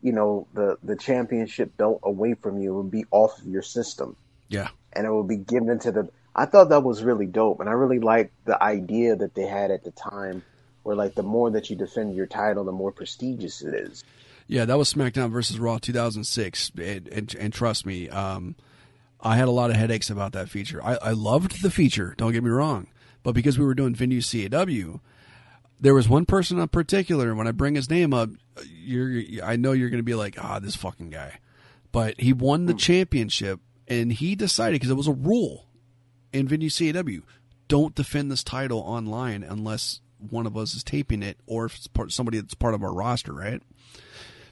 you 0.02 0.12
know 0.12 0.48
the 0.54 0.78
the 0.84 0.96
championship 0.96 1.76
belt 1.78 2.00
away 2.04 2.34
from 2.34 2.62
you 2.62 2.80
and 2.80 2.90
be 2.92 3.06
off 3.12 3.40
of 3.40 3.48
your 3.48 3.62
system 3.62 4.16
Yeah. 4.50 4.70
and 4.94 5.06
it 5.06 5.12
would 5.14 5.28
be 5.28 5.38
given 5.38 5.80
to 5.80 5.92
the 5.92 6.10
I 6.36 6.46
thought 6.46 6.70
that 6.70 6.84
was 6.84 7.04
really 7.04 7.26
dope 7.26 7.60
and 7.60 7.68
I 7.70 7.74
really 7.74 8.00
liked 8.00 8.32
the 8.46 8.62
idea 8.62 9.16
that 9.16 9.36
they 9.36 9.46
had 9.48 9.72
at 9.72 9.84
the 9.84 9.92
time 9.92 10.42
where 10.84 10.96
like 10.96 11.16
the 11.16 11.24
more 11.24 11.50
that 11.52 11.70
you 11.70 11.76
defend 11.76 12.16
your 12.16 12.28
title 12.28 12.64
the 12.64 12.72
more 12.72 12.92
prestigious 12.92 13.62
it 13.62 13.74
is 13.74 14.04
Yeah, 14.48 14.66
that 14.66 14.78
was 14.78 14.92
SmackDown 14.94 15.32
versus 15.32 15.60
Raw 15.60 15.78
2006, 15.78 16.72
and, 16.82 17.08
and, 17.10 17.36
and 17.36 17.54
trust 17.54 17.86
me, 17.86 18.10
um, 18.10 18.56
I 19.22 19.36
had 19.36 19.48
a 19.48 19.52
lot 19.52 19.70
of 19.70 19.76
headaches 19.76 20.10
about 20.10 20.32
that 20.32 20.50
feature. 20.50 20.84
I, 20.84 20.96
I 20.96 21.12
loved 21.12 21.62
the 21.62 21.70
feature, 21.70 22.16
don't 22.18 22.32
get 22.32 22.44
me 22.44 22.50
wrong, 22.50 22.88
but 23.22 23.34
because 23.36 23.60
we 23.60 23.66
were 23.66 23.76
doing 23.76 23.94
venue 23.94 24.22
CAW, 24.22 25.02
there 25.80 25.94
was 25.94 26.10
one 26.10 26.26
person 26.26 26.60
in 26.60 26.68
particular. 26.68 27.30
And 27.30 27.38
when 27.38 27.48
I 27.48 27.52
bring 27.52 27.76
his 27.76 27.90
name 27.90 28.14
up, 28.14 28.30
you're 28.66 29.44
I 29.44 29.56
know 29.56 29.72
you're 29.72 29.90
going 29.90 30.00
to 30.00 30.04
be 30.04 30.16
like, 30.16 30.42
ah, 30.44 30.60
this 30.60 30.76
fucking 30.76 31.10
guy, 31.10 31.40
but 31.92 32.20
he 32.20 32.34
won 32.34 32.66
the 32.66 32.74
championship, 32.74 33.60
and 33.88 34.12
he 34.12 34.36
decided 34.36 34.76
because 34.76 34.92
it 34.92 34.96
was 34.96 35.08
a 35.08 35.14
rule 35.14 35.68
in 36.32 36.48
venue 36.48 36.70
CAW, 36.70 37.26
don't 37.68 37.96
defend 37.96 38.32
this 38.32 38.44
title 38.44 38.80
online 38.80 39.44
unless 39.44 40.02
one 40.18 40.46
of 40.46 40.58
us 40.58 40.76
is 40.76 40.84
taping 40.84 41.24
it 41.24 41.38
or 41.46 41.66
if 41.66 41.76
it's 41.78 41.88
part, 41.88 42.12
somebody 42.12 42.40
that's 42.40 42.54
part 42.54 42.74
of 42.74 42.84
our 42.84 42.94
roster, 42.94 43.34
right? 43.34 43.62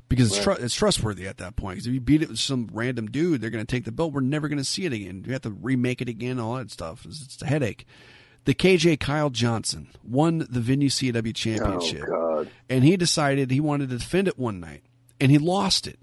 because 0.10 0.32
it's, 0.32 0.44
tru- 0.44 0.54
it's 0.54 0.76
trustworthy 0.76 1.28
at 1.28 1.38
that 1.38 1.56
point. 1.56 1.76
Because 1.76 1.88
if 1.88 1.94
you 1.94 2.02
beat 2.02 2.22
it 2.22 2.30
with 2.30 2.40
some 2.40 2.70
random 2.72 3.08
dude, 3.08 3.42
they're 3.42 3.50
going 3.50 3.66
to 3.66 3.70
take 3.76 3.86
the 3.86 3.92
belt. 3.92 4.13
We're 4.13 4.22
never 4.22 4.48
going 4.48 4.58
to 4.58 4.63
see 4.63 4.86
it 4.86 4.94
again. 4.94 5.24
You 5.26 5.34
have 5.34 5.42
to 5.44 5.50
remake 5.50 6.02
it 6.02 6.10
again, 6.10 6.40
all 6.40 6.56
that 6.56 6.72
stuff. 6.72 7.06
It's, 7.06 7.24
it's 7.24 7.42
a 7.42 7.46
headache. 7.46 7.86
The 8.48 8.56
KJ 8.56 9.02
Kyle 9.02 9.30
Johnson 9.30 9.90
won 10.06 10.48
the 10.50 10.62
Venue 10.62 10.88
CW 10.88 11.36
championship, 11.36 12.06
oh 12.08 12.44
god 12.46 12.50
and 12.70 12.86
he 12.86 12.96
decided 12.96 13.52
he 13.52 13.60
wanted 13.60 13.90
to 13.90 13.98
defend 13.98 14.30
it 14.30 14.40
one 14.40 14.62
night, 14.62 14.84
and 15.20 15.30
he 15.30 15.38
lost 15.38 15.86
it. 15.86 16.00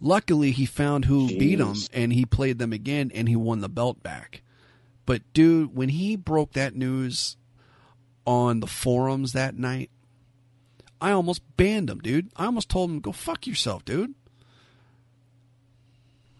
Luckily, 0.00 0.50
he 0.50 0.66
found 0.66 1.04
who 1.04 1.28
beat 1.28 1.60
him, 1.60 1.76
and 1.92 2.12
he 2.12 2.26
played 2.26 2.58
them 2.58 2.72
again, 2.72 3.12
and 3.14 3.28
he 3.28 3.36
won 3.36 3.60
the 3.60 3.68
belt 3.68 4.02
back. 4.02 4.42
But 5.06 5.22
dude, 5.32 5.76
when 5.76 5.90
he 5.90 6.16
broke 6.16 6.54
that 6.54 6.74
news 6.74 7.36
on 8.26 8.58
the 8.58 8.66
forums 8.66 9.32
that 9.32 9.56
night, 9.56 9.90
I 11.00 11.12
almost 11.12 11.42
banned 11.56 11.88
him, 11.88 12.00
dude. 12.00 12.32
I 12.34 12.46
almost 12.46 12.68
told 12.68 12.90
him, 12.90 12.98
"Go 12.98 13.12
fuck 13.12 13.46
yourself, 13.46 13.84
dude." 13.84 14.14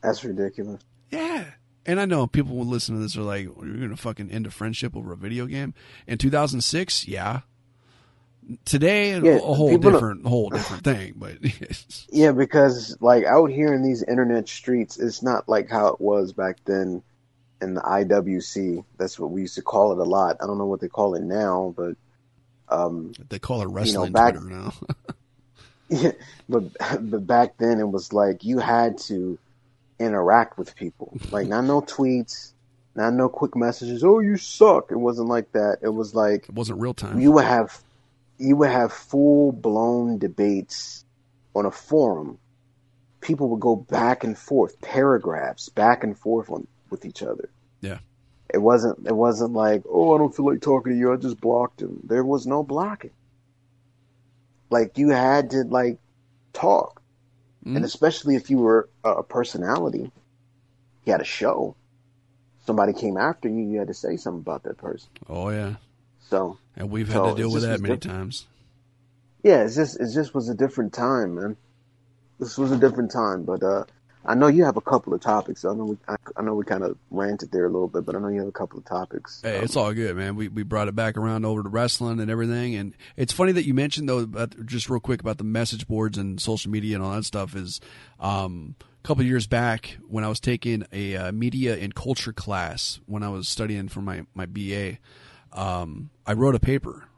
that's 0.00 0.24
ridiculous 0.24 0.82
Yeah. 1.12 1.52
And 1.86 2.00
I 2.00 2.04
know 2.06 2.26
people 2.26 2.56
will 2.56 2.66
listen 2.66 2.94
to 2.94 3.00
this 3.02 3.16
are 3.16 3.22
like, 3.22 3.44
"You're 3.44 3.76
gonna 3.76 3.96
fucking 3.96 4.30
end 4.30 4.46
a 4.46 4.50
friendship 4.50 4.96
over 4.96 5.12
a 5.12 5.16
video 5.16 5.46
game." 5.46 5.74
In 6.06 6.16
2006, 6.18 7.06
yeah. 7.06 7.40
Today, 8.64 9.12
a- 9.12 9.22
Yeah, 9.22 9.36
a 9.36 9.38
whole 9.40 9.76
different, 9.78 10.26
whole 10.26 10.50
different 10.50 10.84
thing. 10.90 11.14
But 11.16 11.38
yeah 12.10 12.32
because 12.32 12.96
like 13.00 13.24
out 13.24 13.50
here 13.50 13.72
in 13.72 13.82
these 13.82 14.02
internet 14.02 14.48
streets 14.48 14.98
it's 14.98 15.22
not 15.22 15.48
like 15.48 15.70
how 15.70 15.88
it 15.88 16.00
was 16.00 16.32
back 16.34 16.58
then 16.66 17.02
in 17.62 17.72
the 17.74 17.80
IWC 17.80 18.84
that's 18.98 19.18
what 19.18 19.30
we 19.30 19.40
used 19.42 19.54
to 19.54 19.62
call 19.62 19.92
it 19.92 19.98
a 19.98 20.04
lot 20.04 20.36
I 20.42 20.46
don't 20.46 20.58
know 20.58 20.66
what 20.66 20.80
they 20.80 20.88
call 20.88 21.14
it 21.14 21.22
now 21.22 21.72
but 21.74 21.96
um 22.68 23.12
they 23.30 23.38
call 23.38 23.62
it 23.62 23.68
wrestling 23.68 24.12
back- 24.12 24.34
Twitter 24.34 24.50
now. 24.50 24.72
Yeah, 25.88 26.12
but 26.48 26.64
but 27.00 27.26
back 27.26 27.56
then 27.58 27.78
it 27.80 27.88
was 27.88 28.12
like 28.12 28.44
you 28.44 28.58
had 28.58 28.98
to 29.08 29.38
interact 29.98 30.58
with 30.58 30.74
people. 30.76 31.16
Like 31.30 31.48
not 31.48 31.64
no 31.64 31.80
tweets, 31.80 32.52
not 32.94 33.12
no 33.12 33.28
quick 33.28 33.56
messages. 33.56 34.04
Oh, 34.04 34.20
you 34.20 34.36
suck. 34.36 34.90
It 34.90 34.98
wasn't 34.98 35.28
like 35.28 35.52
that. 35.52 35.78
It 35.82 35.88
was 35.88 36.14
like 36.14 36.48
it 36.48 36.54
wasn't 36.54 36.80
real 36.80 36.94
time. 36.94 37.20
you 37.20 37.32
would 37.32 37.44
have 37.44 37.82
you 38.38 38.56
would 38.56 38.70
have 38.70 38.92
full 38.92 39.52
blown 39.52 40.18
debates 40.18 41.04
on 41.54 41.66
a 41.66 41.70
forum. 41.70 42.38
People 43.20 43.48
would 43.50 43.60
go 43.60 43.76
back 43.76 44.24
and 44.24 44.36
forth, 44.36 44.80
paragraphs 44.80 45.68
back 45.68 46.04
and 46.04 46.18
forth 46.18 46.50
on 46.50 46.66
with 46.90 47.04
each 47.04 47.22
other. 47.22 47.48
Yeah. 47.80 47.98
It 48.52 48.58
wasn't 48.58 49.06
it 49.06 49.16
wasn't 49.16 49.52
like, 49.52 49.82
oh, 49.88 50.14
I 50.14 50.18
don't 50.18 50.34
feel 50.34 50.46
like 50.46 50.60
talking 50.60 50.92
to 50.92 50.98
you. 50.98 51.12
I 51.12 51.16
just 51.16 51.40
blocked 51.40 51.80
him. 51.80 52.00
There 52.04 52.24
was 52.24 52.46
no 52.46 52.62
blocking. 52.62 53.10
Like 54.70 54.98
you 54.98 55.10
had 55.10 55.50
to 55.50 55.64
like 55.64 55.98
talk, 56.52 57.00
Mhm. 57.66 57.76
and 57.76 57.84
especially 57.84 58.36
if 58.36 58.50
you 58.50 58.58
were 58.58 58.88
a 59.04 59.22
personality, 59.22 60.10
you 61.04 61.12
had 61.12 61.20
a 61.20 61.24
show. 61.24 61.76
Somebody 62.66 62.92
came 62.92 63.16
after 63.16 63.48
you, 63.48 63.62
you 63.62 63.78
had 63.78 63.88
to 63.88 63.94
say 63.94 64.16
something 64.16 64.40
about 64.40 64.62
that 64.64 64.78
person. 64.78 65.08
oh 65.28 65.48
yeah, 65.50 65.74
So 66.28 66.58
and 66.76 66.90
we've 66.90 67.08
had 67.08 67.14
So 67.16 67.30
to 67.30 67.36
deal 67.36 67.50
with 67.52 67.62
that 67.62 67.80
many 67.80 67.96
different. 67.96 68.02
times. 68.02 68.46
yeah, 69.42 69.64
it's 69.64 69.76
just 69.76 70.00
it 70.00 70.12
just 70.12 70.34
was 70.34 70.48
a 70.48 70.54
different 70.54 70.92
time, 70.92 71.34
man. 71.34 71.56
This 72.38 72.58
was 72.58 72.72
a 72.72 72.78
different 72.78 73.12
time, 73.12 73.44
but 73.44 73.62
uh, 73.62 73.84
I 74.26 74.34
know 74.34 74.46
you 74.46 74.64
have 74.64 74.76
a 74.76 74.80
couple 74.80 75.12
of 75.12 75.20
topics. 75.20 75.64
I 75.64 75.74
know 75.74 75.84
we 75.84 75.96
I, 76.08 76.16
I 76.36 76.42
know 76.42 76.54
we 76.54 76.64
kind 76.64 76.82
of 76.82 76.96
ranted 77.10 77.52
there 77.52 77.66
a 77.66 77.68
little 77.68 77.88
bit, 77.88 78.06
but 78.06 78.16
I 78.16 78.18
know 78.18 78.28
you 78.28 78.40
have 78.40 78.48
a 78.48 78.52
couple 78.52 78.78
of 78.78 78.84
topics. 78.84 79.42
Hey, 79.42 79.58
Um, 79.58 79.64
it's 79.64 79.76
all 79.76 79.92
good, 79.92 80.16
man. 80.16 80.36
We 80.36 80.48
we 80.48 80.62
brought 80.62 80.88
it 80.88 80.94
back 80.94 81.16
around 81.16 81.44
over 81.44 81.62
to 81.62 81.68
wrestling 81.68 82.20
and 82.20 82.30
everything, 82.30 82.74
and 82.74 82.94
it's 83.16 83.32
funny 83.32 83.52
that 83.52 83.66
you 83.66 83.74
mentioned 83.74 84.08
though, 84.08 84.20
about, 84.20 84.54
just 84.66 84.88
real 84.88 85.00
quick 85.00 85.20
about 85.20 85.38
the 85.38 85.44
message 85.44 85.86
boards 85.86 86.16
and 86.16 86.40
social 86.40 86.70
media 86.70 86.96
and 86.96 87.04
all 87.04 87.12
that 87.12 87.24
stuff. 87.24 87.54
Is 87.54 87.80
um, 88.18 88.76
a 88.80 89.06
couple 89.06 89.24
years 89.24 89.46
back 89.46 89.98
when 90.08 90.24
I 90.24 90.28
was 90.28 90.40
taking 90.40 90.84
a 90.92 91.16
uh, 91.16 91.32
media 91.32 91.76
and 91.76 91.94
culture 91.94 92.32
class 92.32 93.00
when 93.06 93.22
I 93.22 93.28
was 93.28 93.48
studying 93.48 93.88
for 93.88 94.00
my 94.00 94.24
my 94.34 94.46
BA, 94.46 94.98
um, 95.52 96.10
I 96.26 96.32
wrote 96.32 96.54
a 96.54 96.60
paper 96.60 97.08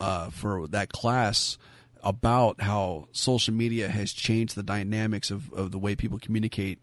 uh, 0.00 0.30
for 0.30 0.66
that 0.68 0.92
class 0.92 1.58
about 2.04 2.60
how 2.60 3.08
social 3.10 3.54
media 3.54 3.88
has 3.88 4.12
changed 4.12 4.54
the 4.54 4.62
dynamics 4.62 5.30
of, 5.30 5.52
of 5.52 5.72
the 5.72 5.78
way 5.78 5.96
people 5.96 6.18
communicate 6.18 6.78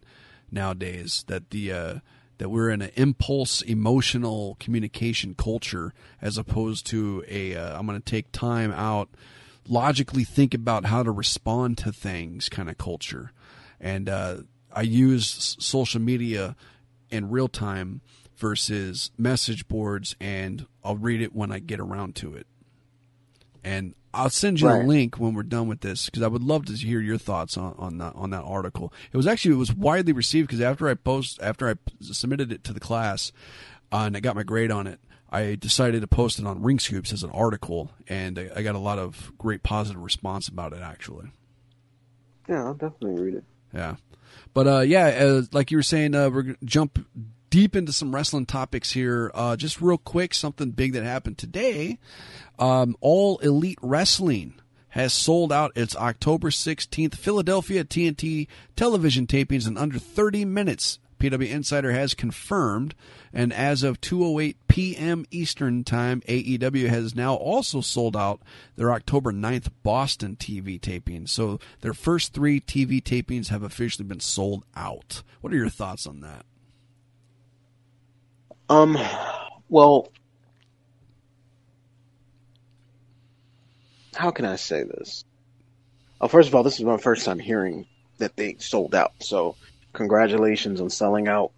nowadays. 0.51 1.23
That 1.27 1.51
the 1.51 1.71
uh, 1.71 1.95
that 2.39 2.49
we're 2.49 2.71
in 2.71 2.81
an 2.81 2.91
impulse, 2.95 3.61
emotional 3.61 4.57
communication 4.59 5.35
culture 5.35 5.93
as 6.21 6.37
opposed 6.37 6.85
to 6.87 7.23
a 7.29 7.55
uh, 7.55 7.77
I'm 7.79 7.85
going 7.85 8.01
to 8.01 8.11
take 8.11 8.31
time 8.31 8.73
out 8.73 9.09
logically 9.67 10.23
think 10.23 10.53
about 10.53 10.85
how 10.85 11.03
to 11.03 11.11
respond 11.11 11.77
to 11.79 11.91
things 11.91 12.49
kind 12.49 12.69
of 12.69 12.77
culture. 12.77 13.31
And 13.79 14.09
uh, 14.09 14.37
I 14.73 14.81
use 14.81 15.55
social 15.59 16.01
media 16.01 16.55
in 17.09 17.29
real 17.29 17.47
time 17.47 18.01
versus 18.37 19.11
message 19.17 19.67
boards, 19.67 20.15
and 20.19 20.65
I'll 20.83 20.97
read 20.97 21.21
it 21.21 21.35
when 21.35 21.51
I 21.51 21.59
get 21.59 21.79
around 21.79 22.15
to 22.17 22.35
it. 22.35 22.47
And 23.63 23.93
I'll 24.13 24.29
send 24.29 24.59
you 24.59 24.67
right. 24.67 24.83
a 24.83 24.87
link 24.87 25.19
when 25.19 25.33
we're 25.33 25.43
done 25.43 25.67
with 25.67 25.81
this 25.81 26.07
because 26.07 26.23
I 26.23 26.27
would 26.27 26.43
love 26.43 26.65
to 26.65 26.73
hear 26.73 26.99
your 26.99 27.17
thoughts 27.17 27.57
on, 27.57 27.75
on 27.77 27.97
that 27.99 28.15
on 28.15 28.31
that 28.31 28.43
article. 28.43 28.91
It 29.11 29.17
was 29.17 29.27
actually 29.27 29.55
it 29.55 29.59
was 29.59 29.73
widely 29.73 30.13
received 30.13 30.47
because 30.47 30.61
after 30.61 30.89
I 30.89 30.95
post 30.95 31.39
after 31.41 31.69
I 31.69 31.75
submitted 32.01 32.51
it 32.51 32.63
to 32.65 32.73
the 32.73 32.79
class 32.79 33.31
uh, 33.91 34.03
and 34.05 34.17
I 34.17 34.19
got 34.19 34.35
my 34.35 34.43
grade 34.43 34.71
on 34.71 34.87
it, 34.87 34.99
I 35.29 35.55
decided 35.55 36.01
to 36.01 36.07
post 36.07 36.39
it 36.39 36.45
on 36.45 36.61
Ring 36.61 36.79
Scoops 36.79 37.13
as 37.13 37.23
an 37.23 37.29
article, 37.29 37.91
and 38.07 38.37
I, 38.37 38.49
I 38.57 38.63
got 38.63 38.75
a 38.75 38.79
lot 38.79 38.99
of 38.99 39.31
great 39.37 39.63
positive 39.63 40.01
response 40.01 40.49
about 40.49 40.73
it. 40.73 40.81
Actually, 40.81 41.31
yeah, 42.49 42.65
I'll 42.65 42.73
definitely 42.73 43.21
read 43.21 43.35
it. 43.35 43.43
Yeah, 43.73 43.95
but 44.53 44.67
uh, 44.67 44.79
yeah, 44.81 45.05
uh, 45.05 45.43
like 45.53 45.71
you 45.71 45.77
were 45.77 45.83
saying, 45.83 46.15
uh, 46.15 46.29
we're 46.29 46.41
gonna 46.41 46.57
jump 46.65 46.99
deep 47.51 47.75
into 47.75 47.93
some 47.93 48.15
wrestling 48.15 48.47
topics 48.47 48.91
here. 48.93 49.29
Uh, 49.35 49.55
just 49.55 49.79
real 49.79 49.99
quick, 49.99 50.33
something 50.33 50.71
big 50.71 50.93
that 50.93 51.03
happened 51.03 51.37
today. 51.37 51.99
Um, 52.57 52.95
All 52.99 53.37
Elite 53.39 53.77
Wrestling 53.83 54.55
has 54.89 55.13
sold 55.13 55.53
out 55.53 55.71
its 55.75 55.95
October 55.95 56.49
16th 56.49 57.15
Philadelphia 57.15 57.83
TNT 57.83 58.47
television 58.75 59.27
tapings 59.27 59.67
in 59.67 59.77
under 59.77 59.99
30 59.99 60.45
minutes. 60.45 60.97
PW 61.19 61.47
Insider 61.47 61.91
has 61.91 62.15
confirmed, 62.15 62.95
and 63.31 63.53
as 63.53 63.83
of 63.83 64.01
2:08 64.01 64.55
p.m. 64.67 65.23
Eastern 65.29 65.83
Time, 65.83 66.21
AEW 66.21 66.89
has 66.89 67.13
now 67.13 67.35
also 67.35 67.79
sold 67.79 68.17
out 68.17 68.41
their 68.75 68.91
October 68.91 69.31
9th 69.31 69.69
Boston 69.83 70.35
TV 70.35 70.79
tapings. 70.79 71.29
So 71.29 71.59
their 71.81 71.93
first 71.93 72.33
three 72.33 72.59
TV 72.59 73.03
tapings 73.03 73.49
have 73.49 73.61
officially 73.61 74.07
been 74.07 74.19
sold 74.19 74.65
out. 74.75 75.21
What 75.41 75.53
are 75.53 75.57
your 75.57 75.69
thoughts 75.69 76.07
on 76.07 76.21
that? 76.21 76.43
Um, 78.71 78.97
well, 79.67 80.07
how 84.15 84.31
can 84.31 84.45
I 84.45 84.55
say 84.55 84.83
this? 84.83 85.25
Well, 86.21 86.29
first 86.29 86.47
of 86.47 86.55
all, 86.55 86.63
this 86.63 86.79
is 86.79 86.85
my 86.85 86.95
first 86.95 87.25
time 87.25 87.37
hearing 87.37 87.85
that 88.19 88.37
they 88.37 88.55
sold 88.59 88.95
out. 88.95 89.11
So, 89.19 89.57
congratulations 89.91 90.79
on 90.79 90.89
selling 90.89 91.27
out. 91.27 91.51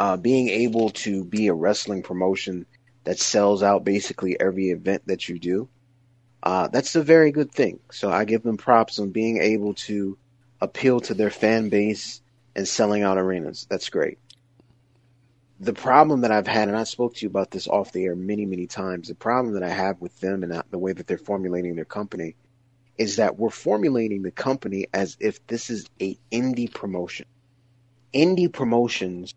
Uh, 0.00 0.16
being 0.16 0.48
able 0.48 0.90
to 0.90 1.24
be 1.24 1.46
a 1.46 1.54
wrestling 1.54 2.02
promotion 2.02 2.66
that 3.04 3.20
sells 3.20 3.62
out 3.62 3.84
basically 3.84 4.40
every 4.40 4.70
event 4.70 5.02
that 5.06 5.28
you 5.28 5.38
do, 5.38 5.68
uh, 6.42 6.66
that's 6.66 6.96
a 6.96 7.04
very 7.04 7.30
good 7.30 7.52
thing. 7.52 7.78
So, 7.92 8.10
I 8.10 8.24
give 8.24 8.42
them 8.42 8.56
props 8.56 8.98
on 8.98 9.10
being 9.10 9.40
able 9.40 9.74
to 9.74 10.18
appeal 10.60 10.98
to 11.02 11.14
their 11.14 11.30
fan 11.30 11.68
base 11.68 12.20
and 12.56 12.66
selling 12.66 13.04
out 13.04 13.16
arenas. 13.16 13.64
That's 13.70 13.90
great 13.90 14.18
the 15.60 15.72
problem 15.72 16.20
that 16.20 16.30
I've 16.30 16.46
had, 16.46 16.68
and 16.68 16.76
I 16.76 16.84
spoke 16.84 17.16
to 17.16 17.22
you 17.22 17.28
about 17.28 17.50
this 17.50 17.66
off 17.66 17.92
the 17.92 18.04
air 18.04 18.14
many, 18.14 18.46
many 18.46 18.66
times, 18.66 19.08
the 19.08 19.14
problem 19.14 19.54
that 19.54 19.62
I 19.62 19.70
have 19.70 20.00
with 20.00 20.18
them 20.20 20.42
and 20.42 20.62
the 20.70 20.78
way 20.78 20.92
that 20.92 21.06
they're 21.06 21.18
formulating 21.18 21.74
their 21.74 21.84
company 21.84 22.36
is 22.96 23.16
that 23.16 23.38
we're 23.38 23.50
formulating 23.50 24.22
the 24.22 24.30
company 24.30 24.86
as 24.92 25.16
if 25.20 25.44
this 25.46 25.70
is 25.70 25.86
a 26.00 26.16
indie 26.30 26.72
promotion. 26.72 27.26
Indie 28.14 28.52
promotions 28.52 29.34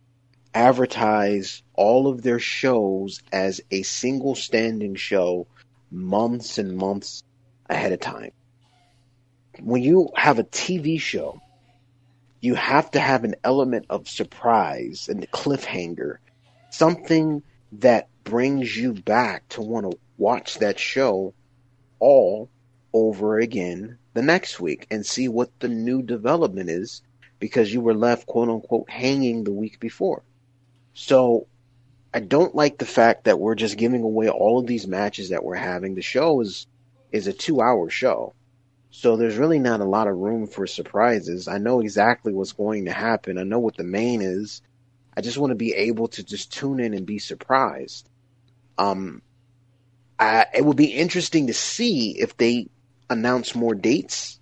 advertise 0.54 1.64
all 1.74 2.08
of 2.08 2.22
their 2.22 2.40
shows 2.40 3.22
as 3.32 3.62
a 3.72 3.84
single 3.84 4.36
standing 4.36 4.96
show 4.96 5.48
months 5.90 6.58
and 6.58 6.76
months 6.76 7.24
ahead 7.70 7.94
of 7.94 8.00
time. 8.00 8.32
When 9.60 9.82
you 9.84 10.10
have 10.16 10.40
a 10.40 10.44
TV 10.44 11.00
show 11.00 11.42
you 12.42 12.56
have 12.56 12.92
to 12.92 13.00
have 13.00 13.24
an 13.24 13.36
element 13.44 13.86
of 13.90 14.10
surprise 14.10 15.08
and 15.08 15.30
cliffhanger, 15.32 16.18
something 16.72 17.44
that 17.74 18.10
brings 18.24 18.76
you 18.76 18.94
back 18.94 19.48
to 19.50 19.62
want 19.62 19.90
to 19.90 19.98
watch 20.18 20.60
that 20.60 20.80
show 20.80 21.34
all 22.00 22.50
over 22.94 23.40
again 23.40 23.98
the 24.14 24.22
next 24.22 24.60
week 24.60 24.88
and 24.92 25.06
see 25.06 25.28
what 25.28 25.50
the 25.60 25.70
new 25.70 26.02
development 26.02 26.70
is 26.70 27.02
because 27.40 27.74
you 27.74 27.80
were 27.80 27.94
left 27.94 28.26
quote 28.26 28.50
unquote 28.50 28.90
hanging 28.90 29.44
the 29.44 29.52
week 29.52 29.80
before. 29.80 30.24
So 30.94 31.48
I 32.14 32.20
don't 32.20 32.56
like 32.56 32.78
the 32.78 32.86
fact 32.86 33.24
that 33.26 33.40
we're 33.40 33.56
just 33.56 33.78
giving 33.78 34.04
away 34.04 34.30
all 34.30 34.60
of 34.60 34.68
these 34.68 34.88
matches 34.88 35.30
that 35.30 35.44
we're 35.44 35.56
having. 35.56 35.96
The 35.96 36.02
show 36.02 36.42
is 36.42 36.68
is 37.12 37.28
a 37.28 37.34
2-hour 37.34 37.90
show. 37.90 38.34
So 38.92 39.16
there's 39.16 39.38
really 39.38 39.60
not 39.60 39.80
a 39.80 39.86
lot 39.86 40.08
of 40.08 40.18
room 40.18 40.48
for 40.48 40.68
surprises. 40.68 41.48
I 41.48 41.58
know 41.58 41.80
exactly 41.80 42.34
what's 42.34 42.52
going 42.52 42.86
to 42.86 42.92
happen. 42.92 43.38
I 43.38 43.44
know 43.44 43.60
what 43.60 43.78
the 43.78 43.86
main 43.86 44.22
is. 44.22 44.62
I 45.16 45.22
just 45.22 45.38
want 45.38 45.52
to 45.52 45.56
be 45.56 45.74
able 45.74 46.10
to 46.10 46.24
just 46.24 46.52
tune 46.52 46.80
in 46.80 46.94
and 46.94 47.06
be 47.06 47.18
surprised. 47.18 48.10
Um, 48.78 49.22
I, 50.20 50.46
it 50.54 50.66
would 50.66 50.78
be 50.78 50.94
interesting 50.94 51.48
to 51.48 51.54
see 51.54 52.20
if 52.20 52.36
they 52.36 52.68
announce 53.10 53.56
more 53.56 53.76
dates 53.76 54.40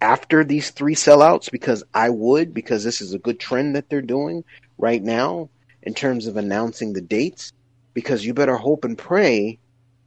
after 0.00 0.42
these 0.42 0.70
three 0.70 0.94
sellouts 0.94 1.50
because 1.50 1.84
I 1.92 2.08
would 2.10 2.54
because 2.54 2.82
this 2.82 3.00
is 3.00 3.12
a 3.12 3.18
good 3.18 3.38
trend 3.38 3.76
that 3.76 3.90
they're 3.90 4.00
doing 4.00 4.44
right 4.78 5.02
now 5.02 5.50
in 5.82 5.92
terms 5.92 6.26
of 6.26 6.36
announcing 6.36 6.92
the 6.92 7.00
dates 7.00 7.52
because 7.94 8.24
you 8.24 8.32
better 8.32 8.56
hope 8.56 8.84
and 8.84 8.96
pray 8.96 9.58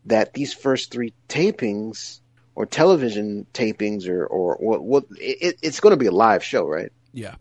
that 0.06 0.34
these 0.34 0.54
first 0.54 0.92
three 0.92 1.14
tapings 1.28 2.21
or 2.56 2.66
television 2.66 3.46
tapings 3.54 4.08
or 4.08 4.26
or 4.26 4.56
what 4.60 4.84
what 4.84 5.06
it, 5.18 5.58
it's 5.62 5.80
going 5.80 5.92
to 5.92 5.98
be 5.98 6.08
a 6.08 6.12
live 6.12 6.44
show, 6.44 6.68
right? 6.68 6.92
Yeah. 7.14 7.36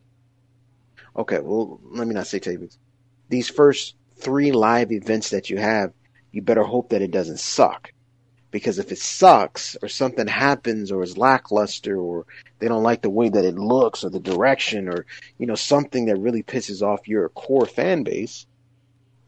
Okay, 1.17 1.41
well, 1.41 1.81
let 1.91 2.07
me 2.07 2.15
not 2.15 2.27
say 2.27 2.41
tapings. 2.41 2.79
These 3.29 3.49
first 3.49 3.97
three 4.17 4.53
live 4.53 4.93
events 4.93 5.31
that 5.31 5.51
you 5.51 5.59
have, 5.59 5.93
you 6.33 6.43
better 6.43 6.63
hope 6.63 6.91
that 6.91 7.03
it 7.03 7.11
doesn't 7.11 7.41
suck. 7.41 7.93
Because 8.53 8.81
if 8.81 8.91
it 8.91 8.99
sucks 8.99 9.77
or 9.81 9.89
something 9.89 10.27
happens 10.27 10.91
or 10.91 11.05
is 11.05 11.17
lackluster 11.17 11.97
or 11.97 12.27
they 12.59 12.67
don't 12.67 12.83
like 12.83 13.01
the 13.01 13.11
way 13.11 13.29
that 13.29 13.45
it 13.45 13.55
looks 13.55 14.03
or 14.03 14.11
the 14.11 14.19
direction 14.19 14.89
or, 14.89 15.07
you 15.39 15.47
know, 15.47 15.55
something 15.55 16.07
that 16.07 16.19
really 16.19 16.43
pisses 16.43 16.83
off 16.83 17.07
your 17.07 17.29
core 17.29 17.67
fan 17.67 18.03
base, 18.03 18.47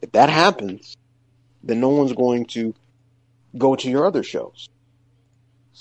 if 0.01 0.11
that 0.13 0.29
happens, 0.29 0.97
then 1.63 1.79
no 1.79 1.91
one's 1.91 2.13
going 2.13 2.47
to 2.47 2.75
go 3.57 3.77
to 3.77 3.89
your 3.89 4.07
other 4.07 4.25
shows. 4.25 4.69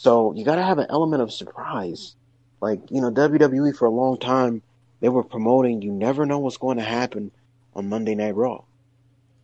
So 0.02 0.34
you 0.34 0.44
got 0.44 0.56
to 0.56 0.64
have 0.64 0.80
an 0.80 0.88
element 0.90 1.22
of 1.22 1.32
surprise. 1.32 2.16
Like, 2.60 2.80
you 2.90 3.02
know, 3.02 3.12
WWE 3.12 3.76
for 3.76 3.86
a 3.86 3.92
long 3.92 4.18
time, 4.18 4.64
they 5.00 5.10
were 5.10 5.24
promoting 5.24 5.84
you 5.84 5.92
never 5.92 6.26
know 6.26 6.40
what's 6.40 6.58
going 6.58 6.78
to 6.78 6.84
happen 6.84 7.30
on 7.76 7.88
Monday 7.88 8.16
Night 8.16 8.36
Raw. 8.36 8.64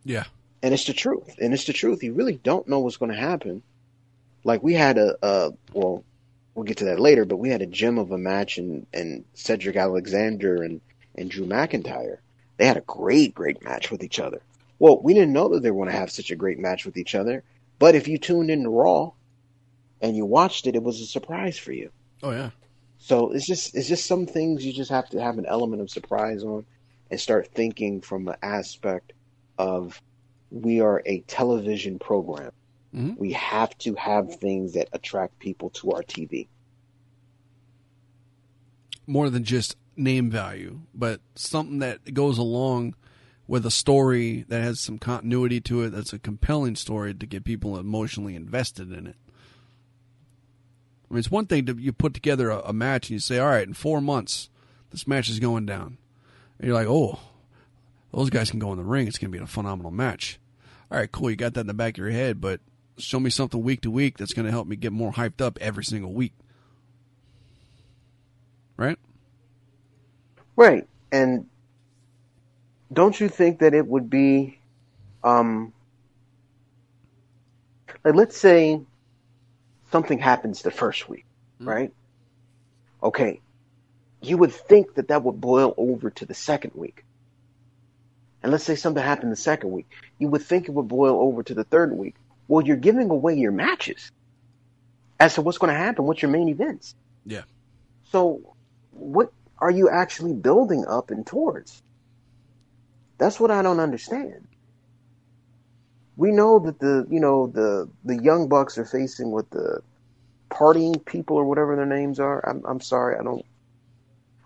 Yeah. 0.04 0.24
And 0.60 0.74
it's 0.74 0.86
the 0.86 0.94
truth. 0.94 1.36
And 1.40 1.54
it's 1.54 1.66
the 1.66 1.72
truth. 1.72 2.02
You 2.02 2.12
really 2.12 2.40
don't 2.42 2.66
know 2.66 2.80
what's 2.80 2.96
going 2.96 3.12
to 3.12 3.16
happen. 3.16 3.62
Like 4.42 4.60
we 4.60 4.74
had 4.74 4.98
a, 4.98 5.16
a 5.22 5.52
well, 5.72 6.02
we'll 6.56 6.64
get 6.64 6.78
to 6.78 6.86
that 6.86 6.98
later, 6.98 7.24
but 7.24 7.36
we 7.36 7.50
had 7.50 7.62
a 7.62 7.66
gem 7.66 7.96
of 7.96 8.10
a 8.10 8.18
match 8.18 8.58
and 8.58 8.84
and 8.92 9.24
Cedric 9.34 9.76
Alexander 9.76 10.64
and 10.64 10.80
and 11.14 11.30
Drew 11.30 11.46
McIntyre. 11.46 12.18
They 12.56 12.66
had 12.66 12.76
a 12.76 12.80
great, 12.80 13.32
great 13.32 13.62
match 13.62 13.92
with 13.92 14.02
each 14.02 14.18
other. 14.18 14.42
Well, 14.80 15.00
we 15.00 15.14
didn't 15.14 15.34
know 15.34 15.50
that 15.50 15.62
they 15.62 15.70
were 15.70 15.84
going 15.84 15.94
to 15.94 16.00
have 16.00 16.10
such 16.10 16.32
a 16.32 16.36
great 16.36 16.58
match 16.58 16.84
with 16.84 16.96
each 16.96 17.14
other. 17.14 17.44
But 17.78 17.94
if 17.94 18.08
you 18.08 18.18
tuned 18.18 18.50
in 18.50 18.64
to 18.64 18.70
Raw, 18.70 19.12
and 20.00 20.16
you 20.16 20.24
watched 20.24 20.66
it, 20.66 20.76
it 20.76 20.82
was 20.82 21.00
a 21.00 21.06
surprise 21.06 21.58
for 21.58 21.72
you. 21.72 21.90
Oh 22.22 22.30
yeah. 22.30 22.50
So 22.98 23.32
it's 23.32 23.46
just 23.46 23.74
it's 23.74 23.88
just 23.88 24.06
some 24.06 24.26
things 24.26 24.64
you 24.64 24.72
just 24.72 24.90
have 24.90 25.08
to 25.10 25.22
have 25.22 25.38
an 25.38 25.46
element 25.46 25.82
of 25.82 25.90
surprise 25.90 26.42
on 26.42 26.66
and 27.10 27.20
start 27.20 27.48
thinking 27.54 28.00
from 28.00 28.24
the 28.24 28.42
aspect 28.44 29.12
of 29.56 30.00
we 30.50 30.80
are 30.80 31.02
a 31.06 31.20
television 31.20 31.98
program. 31.98 32.52
Mm-hmm. 32.94 33.14
We 33.16 33.32
have 33.32 33.76
to 33.78 33.94
have 33.94 34.36
things 34.36 34.72
that 34.74 34.88
attract 34.92 35.38
people 35.38 35.70
to 35.70 35.92
our 35.92 36.02
TV. 36.02 36.48
More 39.06 39.30
than 39.30 39.44
just 39.44 39.76
name 39.96 40.30
value, 40.30 40.80
but 40.94 41.20
something 41.34 41.78
that 41.80 42.14
goes 42.14 42.38
along 42.38 42.94
with 43.46 43.64
a 43.64 43.70
story 43.70 44.44
that 44.48 44.62
has 44.62 44.80
some 44.80 44.98
continuity 44.98 45.60
to 45.62 45.82
it 45.82 45.90
that's 45.90 46.12
a 46.12 46.18
compelling 46.18 46.76
story 46.76 47.14
to 47.14 47.26
get 47.26 47.44
people 47.44 47.78
emotionally 47.78 48.36
invested 48.36 48.92
in 48.92 49.06
it. 49.06 49.16
I 51.10 51.14
mean, 51.14 51.20
it's 51.20 51.30
one 51.30 51.46
thing 51.46 51.66
to 51.66 51.74
you 51.74 51.92
put 51.92 52.14
together 52.14 52.50
a, 52.50 52.60
a 52.60 52.72
match 52.72 53.08
and 53.08 53.14
you 53.14 53.18
say, 53.18 53.38
all 53.38 53.48
right, 53.48 53.66
in 53.66 53.74
four 53.74 54.00
months, 54.00 54.50
this 54.90 55.06
match 55.06 55.28
is 55.28 55.38
going 55.38 55.66
down. 55.66 55.96
And 56.58 56.66
you're 56.66 56.74
like, 56.74 56.88
oh, 56.88 57.18
those 58.12 58.30
guys 58.30 58.50
can 58.50 58.58
go 58.58 58.72
in 58.72 58.78
the 58.78 58.84
ring. 58.84 59.06
It's 59.06 59.18
going 59.18 59.32
to 59.32 59.38
be 59.38 59.42
a 59.42 59.46
phenomenal 59.46 59.90
match. 59.90 60.38
All 60.90 60.98
right, 60.98 61.10
cool. 61.10 61.30
You 61.30 61.36
got 61.36 61.54
that 61.54 61.62
in 61.62 61.66
the 61.66 61.74
back 61.74 61.94
of 61.94 61.98
your 61.98 62.10
head, 62.10 62.40
but 62.40 62.60
show 62.98 63.20
me 63.20 63.30
something 63.30 63.62
week 63.62 63.82
to 63.82 63.90
week 63.90 64.18
that's 64.18 64.32
going 64.32 64.46
to 64.46 64.50
help 64.50 64.66
me 64.66 64.76
get 64.76 64.92
more 64.92 65.12
hyped 65.12 65.40
up 65.40 65.58
every 65.60 65.84
single 65.84 66.12
week. 66.12 66.32
Right? 68.76 68.98
Right. 70.56 70.86
And 71.12 71.46
don't 72.92 73.18
you 73.18 73.28
think 73.28 73.60
that 73.60 73.74
it 73.74 73.86
would 73.86 74.10
be, 74.10 74.58
um, 75.22 75.72
like, 78.04 78.14
let's 78.14 78.36
say 78.36 78.80
something 79.90 80.18
happens 80.18 80.62
the 80.62 80.70
first 80.70 81.08
week, 81.08 81.24
mm-hmm. 81.60 81.68
right? 81.68 81.92
Okay, 83.02 83.40
you 84.20 84.36
would 84.38 84.52
think 84.52 84.94
that 84.94 85.08
that 85.08 85.22
would 85.22 85.40
boil 85.40 85.74
over 85.76 86.10
to 86.10 86.26
the 86.26 86.34
second 86.34 86.72
week. 86.74 87.04
And 88.42 88.52
let's 88.52 88.64
say 88.64 88.76
something 88.76 89.02
happened 89.02 89.32
the 89.32 89.36
second 89.36 89.72
week. 89.72 89.88
You 90.18 90.28
would 90.28 90.42
think 90.42 90.68
it 90.68 90.72
would 90.72 90.88
boil 90.88 91.20
over 91.20 91.42
to 91.42 91.54
the 91.54 91.64
third 91.64 91.92
week. 91.92 92.14
Well, 92.46 92.64
you're 92.64 92.76
giving 92.76 93.10
away 93.10 93.34
your 93.34 93.52
matches 93.52 94.10
as 95.20 95.34
to 95.34 95.42
what's 95.42 95.58
going 95.58 95.72
to 95.72 95.78
happen. 95.78 96.04
What's 96.04 96.22
your 96.22 96.30
main 96.30 96.48
events? 96.48 96.94
Yeah. 97.26 97.42
So, 98.10 98.54
what 98.92 99.32
are 99.58 99.70
you 99.70 99.90
actually 99.90 100.32
building 100.32 100.86
up 100.86 101.10
and 101.10 101.26
towards? 101.26 101.82
That's 103.18 103.40
what 103.40 103.50
I 103.50 103.62
don't 103.62 103.80
understand. 103.80 104.46
We 106.18 106.32
know 106.32 106.58
that 106.58 106.78
the 106.80 107.06
you 107.08 107.20
know 107.20 107.46
the 107.46 107.88
the 108.04 108.22
young 108.22 108.48
bucks 108.48 108.76
are 108.76 108.84
facing 108.84 109.30
with 109.30 109.48
the 109.48 109.80
partying 110.50 111.02
people 111.06 111.36
or 111.36 111.46
whatever 111.46 111.76
their 111.76 111.86
names 111.86 112.20
are. 112.20 112.46
I'm 112.46 112.62
I'm 112.66 112.80
sorry, 112.80 113.16
I 113.18 113.22
don't. 113.22 113.44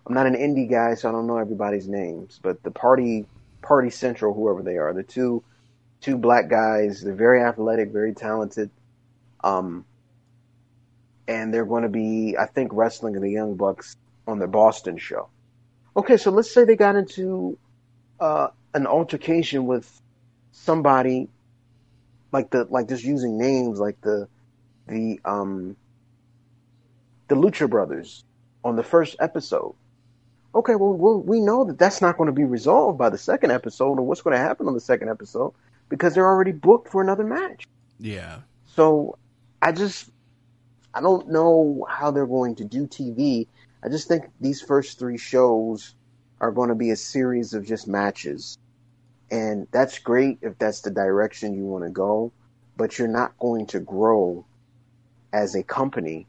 I'm 0.06 0.14
not 0.14 0.26
an 0.26 0.34
indie 0.34 0.70
guy, 0.70 0.94
so 0.94 1.08
I 1.08 1.12
don't 1.12 1.26
know 1.26 1.38
everybody's 1.38 1.88
names. 1.88 2.38
But 2.40 2.62
the 2.62 2.70
party 2.70 3.26
party 3.62 3.90
central, 3.90 4.34
whoever 4.34 4.62
they 4.62 4.76
are, 4.76 4.92
the 4.92 5.02
two 5.02 5.42
two 6.02 6.18
black 6.18 6.48
guys. 6.48 7.00
They're 7.00 7.14
very 7.14 7.42
athletic, 7.42 7.90
very 7.90 8.12
talented. 8.12 8.70
Um, 9.42 9.84
and 11.26 11.54
they're 11.54 11.64
going 11.64 11.84
to 11.84 11.88
be, 11.88 12.36
I 12.38 12.46
think, 12.46 12.72
wrestling 12.72 13.18
the 13.18 13.30
Young 13.30 13.54
Bucks 13.54 13.96
on 14.26 14.38
the 14.38 14.46
Boston 14.46 14.98
show. 14.98 15.28
Okay, 15.96 16.16
so 16.16 16.30
let's 16.30 16.52
say 16.52 16.64
they 16.64 16.76
got 16.76 16.96
into 16.96 17.58
uh, 18.20 18.48
an 18.74 18.86
altercation 18.86 19.66
with 19.66 20.02
somebody, 20.50 21.28
like 22.32 22.50
the 22.50 22.64
like 22.64 22.88
just 22.88 23.04
using 23.04 23.38
names 23.38 23.78
like 23.78 24.00
the 24.00 24.26
the 24.88 25.20
um 25.24 25.76
the 27.28 27.34
Lucha 27.34 27.68
Brothers 27.68 28.24
on 28.64 28.76
the 28.76 28.82
first 28.82 29.16
episode. 29.20 29.74
Okay, 30.54 30.74
well, 30.74 30.92
well 30.92 31.20
we 31.20 31.40
know 31.40 31.64
that 31.64 31.78
that's 31.78 32.00
not 32.02 32.16
going 32.16 32.26
to 32.26 32.32
be 32.32 32.44
resolved 32.44 32.98
by 32.98 33.08
the 33.08 33.18
second 33.18 33.52
episode, 33.52 33.98
or 33.98 34.02
what's 34.02 34.22
going 34.22 34.36
to 34.36 34.42
happen 34.42 34.66
on 34.66 34.74
the 34.74 34.80
second 34.80 35.08
episode 35.08 35.54
because 35.88 36.14
they're 36.14 36.26
already 36.26 36.52
booked 36.52 36.90
for 36.90 37.02
another 37.02 37.24
match. 37.24 37.66
Yeah. 37.98 38.40
So 38.74 39.18
I 39.60 39.72
just 39.72 40.10
I 40.94 41.00
don't 41.00 41.28
know 41.28 41.86
how 41.88 42.10
they're 42.10 42.26
going 42.26 42.56
to 42.56 42.64
do 42.64 42.86
TV. 42.86 43.46
I 43.82 43.88
just 43.88 44.08
think 44.08 44.24
these 44.40 44.60
first 44.60 44.98
three 44.98 45.18
shows 45.18 45.94
are 46.40 46.50
going 46.50 46.68
to 46.68 46.74
be 46.74 46.90
a 46.90 46.96
series 46.96 47.54
of 47.54 47.66
just 47.66 47.88
matches. 47.88 48.58
And 49.32 49.66
that's 49.72 49.98
great 49.98 50.38
if 50.42 50.56
that's 50.58 50.82
the 50.82 50.90
direction 50.90 51.54
you 51.54 51.64
want 51.64 51.84
to 51.84 51.90
go, 51.90 52.30
but 52.76 52.98
you're 52.98 53.08
not 53.08 53.36
going 53.38 53.66
to 53.68 53.80
grow 53.80 54.44
as 55.32 55.56
a 55.56 55.64
company 55.64 56.28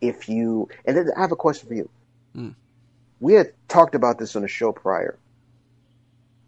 if 0.00 0.28
you. 0.28 0.68
And 0.86 0.96
then 0.96 1.10
I 1.14 1.20
have 1.20 1.32
a 1.32 1.36
question 1.36 1.68
for 1.68 1.74
you. 1.74 1.90
Mm. 2.34 2.54
We 3.18 3.34
had 3.34 3.52
talked 3.68 3.94
about 3.94 4.18
this 4.18 4.34
on 4.36 4.44
a 4.44 4.48
show 4.48 4.72
prior. 4.72 5.18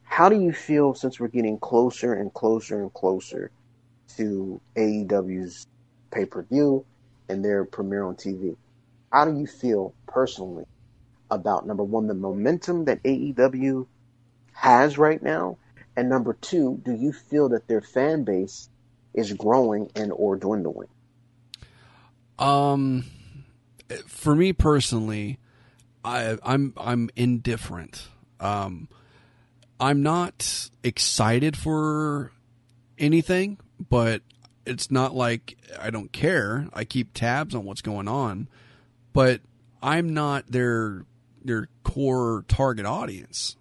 How 0.05 0.31
do 0.31 0.40
you 0.40 0.53
feel 0.53 0.95
since 0.95 1.21
we're 1.21 1.29
getting 1.29 1.59
closer 1.59 2.14
and 2.14 2.33
closer 2.33 2.81
and 2.81 2.95
closer 2.95 3.51
to 4.16 4.61
AEW's 4.77 5.66
pay 6.11 6.27
per 6.27 6.42
view 6.42 6.85
and 7.29 7.45
their 7.45 7.64
premiere 7.64 8.05
on 8.05 8.16
TV. 8.16 8.57
How 9.12 9.25
do 9.25 9.38
you 9.38 9.47
feel 9.47 9.95
personally 10.07 10.64
about 11.31 11.66
number 11.66 11.83
one, 11.83 12.07
the 12.07 12.14
momentum 12.14 12.85
that 12.85 13.03
AEW 13.03 13.87
has 14.53 14.99
right 14.99 15.23
now? 15.23 15.59
And 15.96 16.09
number 16.09 16.35
two, 16.35 16.81
do 16.85 16.92
you 16.92 17.12
feel 17.12 17.48
that 17.50 17.68
their 17.68 17.81
fan 17.81 18.24
base 18.24 18.68
is 19.14 19.33
growing 19.33 19.90
and 19.94 20.12
or 20.12 20.37
dwindling? 20.37 20.88
Um, 22.38 23.05
for 24.07 24.35
me 24.35 24.52
personally, 24.52 25.38
I, 26.05 26.38
I'm 26.42 26.72
I'm 26.76 27.11
indifferent. 27.14 28.09
Um, 28.40 28.88
I'm 29.78 30.02
not 30.02 30.70
excited 30.83 31.57
for 31.57 32.33
anything, 32.98 33.59
but 33.90 34.22
it's 34.66 34.90
not 34.90 35.14
like 35.14 35.59
I 35.78 35.90
don't 35.90 36.12
care. 36.12 36.68
I 36.72 36.85
keep 36.85 37.12
tabs 37.14 37.55
on 37.55 37.64
what's 37.64 37.83
going 37.83 38.09
on, 38.09 38.48
but 39.12 39.40
I'm 39.83 40.14
not 40.14 40.50
their 40.50 41.05
their 41.44 41.68
core 41.83 42.44
target 42.48 42.87
audience. 42.87 43.57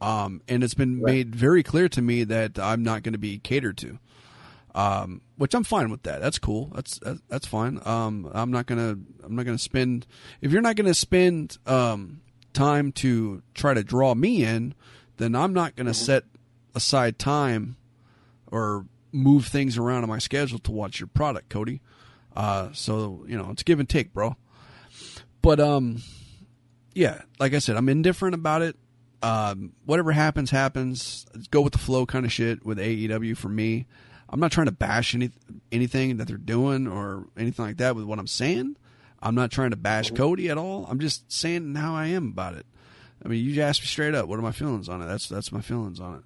Um, 0.00 0.42
and 0.48 0.62
it's 0.62 0.74
been 0.74 1.00
right. 1.00 1.12
made 1.12 1.34
very 1.34 1.62
clear 1.62 1.88
to 1.90 2.02
me 2.02 2.24
that 2.24 2.58
I'm 2.58 2.82
not 2.82 3.02
going 3.02 3.14
to 3.14 3.18
be 3.18 3.38
catered 3.38 3.78
to. 3.78 3.98
Um, 4.74 5.22
which 5.36 5.54
I'm 5.54 5.64
fine 5.64 5.90
with 5.90 6.02
that. 6.02 6.20
That's 6.20 6.38
cool. 6.38 6.70
That's 6.74 7.00
that's 7.28 7.46
fine. 7.46 7.80
Um, 7.86 8.30
I'm 8.34 8.50
not 8.50 8.66
gonna 8.66 8.98
I'm 9.24 9.34
not 9.34 9.46
gonna 9.46 9.56
spend 9.56 10.06
if 10.42 10.52
you're 10.52 10.60
not 10.60 10.76
gonna 10.76 10.92
spend 10.92 11.56
um, 11.66 12.20
time 12.52 12.92
to 12.92 13.42
try 13.54 13.72
to 13.72 13.82
draw 13.82 14.14
me 14.14 14.44
in, 14.44 14.74
then 15.16 15.34
I'm 15.34 15.54
not 15.54 15.76
gonna 15.76 15.92
mm-hmm. 15.92 16.04
set 16.04 16.24
aside 16.74 17.18
time 17.18 17.78
or 18.52 18.84
move 19.12 19.46
things 19.46 19.78
around 19.78 20.04
in 20.04 20.10
my 20.10 20.18
schedule 20.18 20.58
to 20.58 20.72
watch 20.72 21.00
your 21.00 21.06
product, 21.06 21.48
Cody. 21.48 21.80
Uh, 22.36 22.68
so 22.72 23.24
you 23.26 23.38
know, 23.38 23.50
it's 23.50 23.62
give 23.62 23.80
and 23.80 23.88
take, 23.88 24.12
bro. 24.12 24.36
But 25.40 25.58
um, 25.58 26.02
yeah, 26.94 27.22
like 27.38 27.54
I 27.54 27.60
said, 27.60 27.76
I'm 27.76 27.88
indifferent 27.88 28.34
about 28.34 28.62
it. 28.62 28.76
Um, 29.26 29.72
whatever 29.84 30.12
happens, 30.12 30.50
happens. 30.50 31.26
go 31.50 31.60
with 31.60 31.72
the 31.72 31.80
flow, 31.80 32.06
kind 32.06 32.24
of 32.24 32.32
shit 32.32 32.64
with 32.64 32.78
AEW 32.78 33.36
for 33.36 33.48
me. 33.48 33.86
I'm 34.28 34.38
not 34.40 34.52
trying 34.52 34.66
to 34.66 34.72
bash 34.72 35.14
any 35.14 35.30
anything 35.72 36.16
that 36.16 36.28
they're 36.28 36.36
doing 36.36 36.86
or 36.86 37.26
anything 37.36 37.64
like 37.64 37.78
that 37.78 37.96
with 37.96 38.04
what 38.04 38.18
I'm 38.18 38.26
saying. 38.26 38.76
I'm 39.20 39.34
not 39.34 39.50
trying 39.50 39.70
to 39.70 39.76
bash 39.76 40.10
Cody 40.10 40.48
at 40.48 40.58
all. 40.58 40.86
I'm 40.88 41.00
just 41.00 41.30
saying 41.32 41.74
how 41.74 41.94
I 41.94 42.06
am 42.06 42.28
about 42.28 42.54
it. 42.54 42.66
I 43.24 43.28
mean, 43.28 43.44
you 43.44 43.60
asked 43.62 43.82
me 43.82 43.86
straight 43.86 44.14
up, 44.14 44.28
what 44.28 44.38
are 44.38 44.42
my 44.42 44.52
feelings 44.52 44.88
on 44.88 45.02
it? 45.02 45.06
That's 45.06 45.28
that's 45.28 45.50
my 45.50 45.60
feelings 45.60 45.98
on 45.98 46.16
it. 46.16 46.22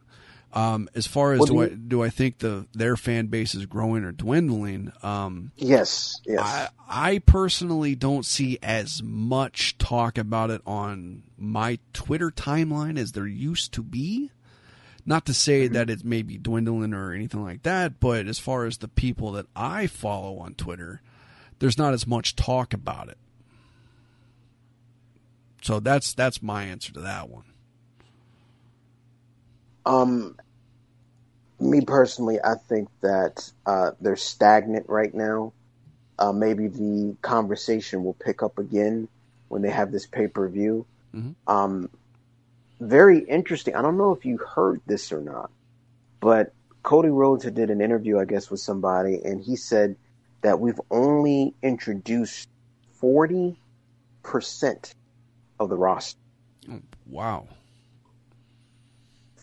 Um, 0.52 0.88
as 0.96 1.06
far 1.06 1.32
as 1.32 1.40
do, 1.42 1.46
do, 1.46 1.62
I 1.62 1.68
do 1.68 2.02
I 2.02 2.08
think 2.08 2.38
the 2.38 2.66
their 2.72 2.96
fan 2.96 3.28
base 3.28 3.54
is 3.54 3.66
growing 3.66 4.02
or 4.02 4.10
dwindling? 4.10 4.92
Um, 5.02 5.52
yes, 5.56 6.20
yes. 6.26 6.40
I, 6.42 6.68
I 6.88 7.18
personally 7.20 7.94
don't 7.94 8.26
see 8.26 8.58
as 8.60 9.00
much 9.02 9.78
talk 9.78 10.18
about 10.18 10.50
it 10.50 10.60
on 10.66 11.22
my 11.38 11.78
Twitter 11.92 12.30
timeline 12.30 12.98
as 12.98 13.12
there 13.12 13.26
used 13.26 13.72
to 13.74 13.82
be. 13.82 14.30
Not 15.06 15.24
to 15.26 15.34
say 15.34 15.64
mm-hmm. 15.64 15.74
that 15.74 15.88
it 15.88 16.04
may 16.04 16.22
be 16.22 16.36
dwindling 16.36 16.94
or 16.94 17.12
anything 17.12 17.42
like 17.42 17.62
that, 17.62 18.00
but 18.00 18.26
as 18.26 18.38
far 18.38 18.66
as 18.66 18.78
the 18.78 18.88
people 18.88 19.32
that 19.32 19.46
I 19.56 19.86
follow 19.86 20.38
on 20.38 20.54
Twitter, 20.54 21.00
there's 21.60 21.78
not 21.78 21.94
as 21.94 22.06
much 22.06 22.36
talk 22.36 22.74
about 22.74 23.08
it. 23.08 23.18
So 25.62 25.78
that's 25.78 26.12
that's 26.12 26.42
my 26.42 26.64
answer 26.64 26.92
to 26.92 27.00
that 27.00 27.28
one. 27.28 27.44
Um, 29.86 30.36
me 31.58 31.80
personally, 31.80 32.38
I 32.42 32.54
think 32.54 32.88
that 33.00 33.50
uh, 33.66 33.92
they're 34.00 34.16
stagnant 34.16 34.88
right 34.88 35.12
now. 35.12 35.52
Uh, 36.18 36.32
maybe 36.32 36.68
the 36.68 37.16
conversation 37.22 38.04
will 38.04 38.14
pick 38.14 38.42
up 38.42 38.58
again 38.58 39.08
when 39.48 39.62
they 39.62 39.70
have 39.70 39.90
this 39.90 40.06
pay 40.06 40.26
per 40.26 40.48
view. 40.48 40.86
Mm-hmm. 41.14 41.50
Um, 41.52 41.90
very 42.80 43.20
interesting. 43.20 43.74
I 43.74 43.82
don't 43.82 43.98
know 43.98 44.12
if 44.12 44.24
you 44.24 44.38
heard 44.38 44.80
this 44.86 45.12
or 45.12 45.20
not, 45.20 45.50
but 46.20 46.52
Cody 46.82 47.08
Rhodes 47.08 47.44
did 47.50 47.70
an 47.70 47.80
interview, 47.80 48.18
I 48.18 48.24
guess, 48.24 48.50
with 48.50 48.60
somebody, 48.60 49.20
and 49.24 49.42
he 49.42 49.56
said 49.56 49.96
that 50.42 50.60
we've 50.60 50.80
only 50.90 51.54
introduced 51.62 52.48
forty 52.92 53.58
percent 54.22 54.94
of 55.58 55.68
the 55.68 55.76
roster. 55.76 56.18
Oh, 56.70 56.80
wow. 57.06 57.48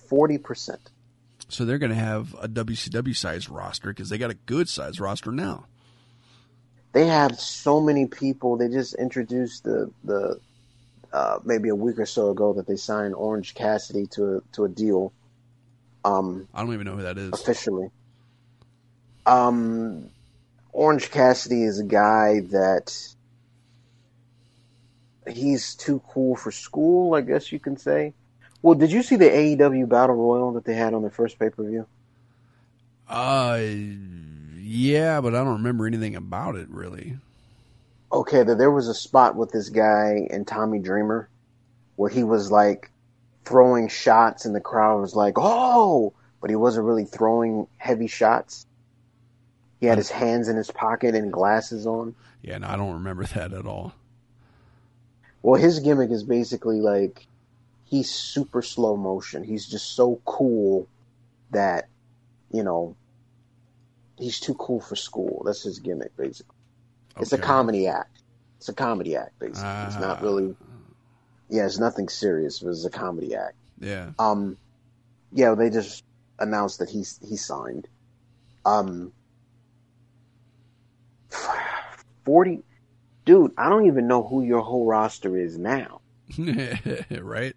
40%. 0.10 0.78
So 1.50 1.66
they're 1.66 1.78
going 1.78 1.92
to 1.92 1.96
have 1.96 2.34
a 2.42 2.48
WCW 2.48 3.16
sized 3.16 3.50
roster 3.50 3.90
because 3.90 4.10
they 4.10 4.18
got 4.18 4.32
a 4.32 4.36
good 4.36 4.68
sized 4.68 5.00
roster 5.00 5.32
now. 5.32 5.66
They 6.92 7.06
have 7.08 7.40
so 7.40 7.80
many 7.80 8.08
people. 8.08 8.58
They 8.58 8.70
just 8.70 8.96
introduced 8.96 9.64
the 9.64 9.92
the 10.04 10.40
uh, 11.14 11.40
maybe 11.44 11.70
a 11.70 11.76
week 11.76 12.00
or 12.00 12.06
so 12.06 12.32
ago 12.32 12.54
that 12.54 12.68
they 12.68 12.76
signed 12.76 13.14
Orange 13.16 13.54
Cassidy 13.54 14.08
to 14.08 14.38
a, 14.38 14.42
to 14.54 14.66
a 14.66 14.70
deal. 14.70 15.14
Um, 16.04 16.48
I 16.54 16.64
don't 16.64 16.74
even 16.74 16.86
know 16.86 16.96
who 16.96 17.04
that 17.04 17.18
is 17.18 17.34
officially. 17.34 17.90
Um, 19.26 20.10
Orange 20.72 21.12
Cassidy 21.12 21.64
is 21.64 21.80
a 21.80 21.84
guy 21.84 22.42
that 22.52 22.98
he's 25.30 25.76
too 25.76 26.02
cool 26.10 26.36
for 26.36 26.52
school, 26.52 27.14
I 27.14 27.22
guess 27.22 27.52
you 27.52 27.60
can 27.60 27.78
say. 27.78 28.14
Well, 28.62 28.76
did 28.76 28.92
you 28.92 29.04
see 29.04 29.16
the 29.16 29.30
AEW 29.30 29.88
Battle 29.88 30.16
Royal 30.16 30.54
that 30.54 30.66
they 30.66 30.74
had 30.74 30.94
on 30.94 31.02
their 31.02 31.12
first 31.12 31.38
pay 31.40 31.50
per 31.50 31.64
view? 31.64 31.86
Uh, 33.08 33.60
yeah, 34.60 35.22
but 35.22 35.34
I 35.34 35.44
don't 35.44 35.58
remember 35.58 35.88
anything 35.88 36.16
about 36.16 36.56
it 36.56 36.68
really. 36.70 37.18
Okay, 38.12 38.44
there 38.44 38.72
was 38.72 38.88
a 38.88 38.94
spot 38.94 39.36
with 39.36 39.52
this 39.52 39.70
guy 39.70 40.28
and 40.30 40.48
Tommy 40.48 40.80
Dreamer 40.80 41.30
where 41.96 42.10
he 42.10 42.24
was 42.24 42.52
like 42.52 42.92
throwing 43.46 43.88
shots, 43.88 44.46
and 44.46 44.56
the 44.56 44.62
crowd 44.62 45.02
was 45.02 45.16
like, 45.16 45.36
"Oh!" 45.38 46.14
but 46.42 46.50
he 46.50 46.56
wasn't 46.56 46.86
really 46.86 47.06
throwing 47.06 47.68
heavy 47.78 48.08
shots. 48.08 48.66
He 49.80 49.86
had 49.86 49.98
his 49.98 50.10
hands 50.10 50.48
in 50.48 50.56
his 50.56 50.72
pocket 50.72 51.16
and 51.16 51.32
glasses 51.32 51.86
on. 51.86 52.16
Yeah, 52.42 52.58
no, 52.58 52.68
I 52.68 52.76
don't 52.76 52.94
remember 52.94 53.24
that 53.36 53.54
at 53.54 53.66
all. 53.66 53.94
Well, 55.42 55.60
his 55.62 55.80
gimmick 55.80 56.12
is 56.12 56.24
basically 56.24 56.82
like 56.82 57.28
he's 57.90 58.10
super 58.10 58.62
slow 58.62 58.96
motion. 58.98 59.44
He's 59.44 59.66
just 59.68 59.96
so 59.96 60.20
cool 60.26 60.88
that, 61.52 61.88
you 62.52 62.64
know, 62.64 62.96
he's 64.18 64.40
too 64.40 64.54
cool 64.56 64.82
for 64.82 64.96
school. 64.96 65.44
That's 65.46 65.64
his 65.64 65.80
gimmick, 65.80 66.16
basically. 66.18 66.56
It's 67.20 67.34
a 67.34 67.38
comedy 67.38 67.88
act. 67.88 68.20
It's 68.58 68.70
a 68.70 68.74
comedy 68.74 69.16
act, 69.16 69.40
basically. 69.40 69.70
it's 69.88 69.96
not 70.00 70.20
Ah. 70.20 70.24
really. 70.24 70.56
Yeah, 71.50 71.66
it's 71.66 71.80
nothing 71.80 72.10
serious. 72.10 72.60
But 72.60 72.70
it's 72.72 72.86
a 72.86 72.90
comedy 72.90 73.36
act. 73.36 73.56
Yeah. 73.80 74.12
Um, 74.20 74.58
yeah, 75.32 75.56
they 75.56 75.70
just 75.70 76.04
announced 76.40 76.80
that 76.80 76.90
he's 76.90 77.20
he 77.28 77.38
signed. 77.38 77.88
Um, 78.66 79.14
forty, 82.26 82.64
dude. 83.26 83.52
I 83.58 83.70
don't 83.70 83.86
even 83.88 84.08
know 84.08 84.24
who 84.24 84.44
your 84.44 84.62
whole 84.62 84.86
roster 84.86 85.38
is 85.38 85.58
now. 85.58 86.02
right? 86.38 87.56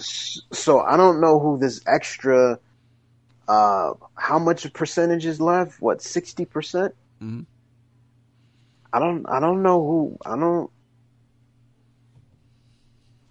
So 0.00 0.80
I 0.80 0.96
don't 0.96 1.20
know 1.20 1.38
who 1.38 1.58
this 1.58 1.80
extra. 1.86 2.58
Uh, 3.48 3.94
how 4.14 4.38
much 4.38 4.72
percentage 4.72 5.26
is 5.26 5.40
left? 5.40 5.80
What 5.80 6.02
sixty 6.02 6.44
percent? 6.44 6.94
Mm-hmm. 7.22 7.42
I 8.92 8.98
don't. 8.98 9.26
I 9.28 9.40
don't 9.40 9.62
know 9.62 9.84
who. 9.84 10.18
I 10.24 10.36
don't. 10.36 10.70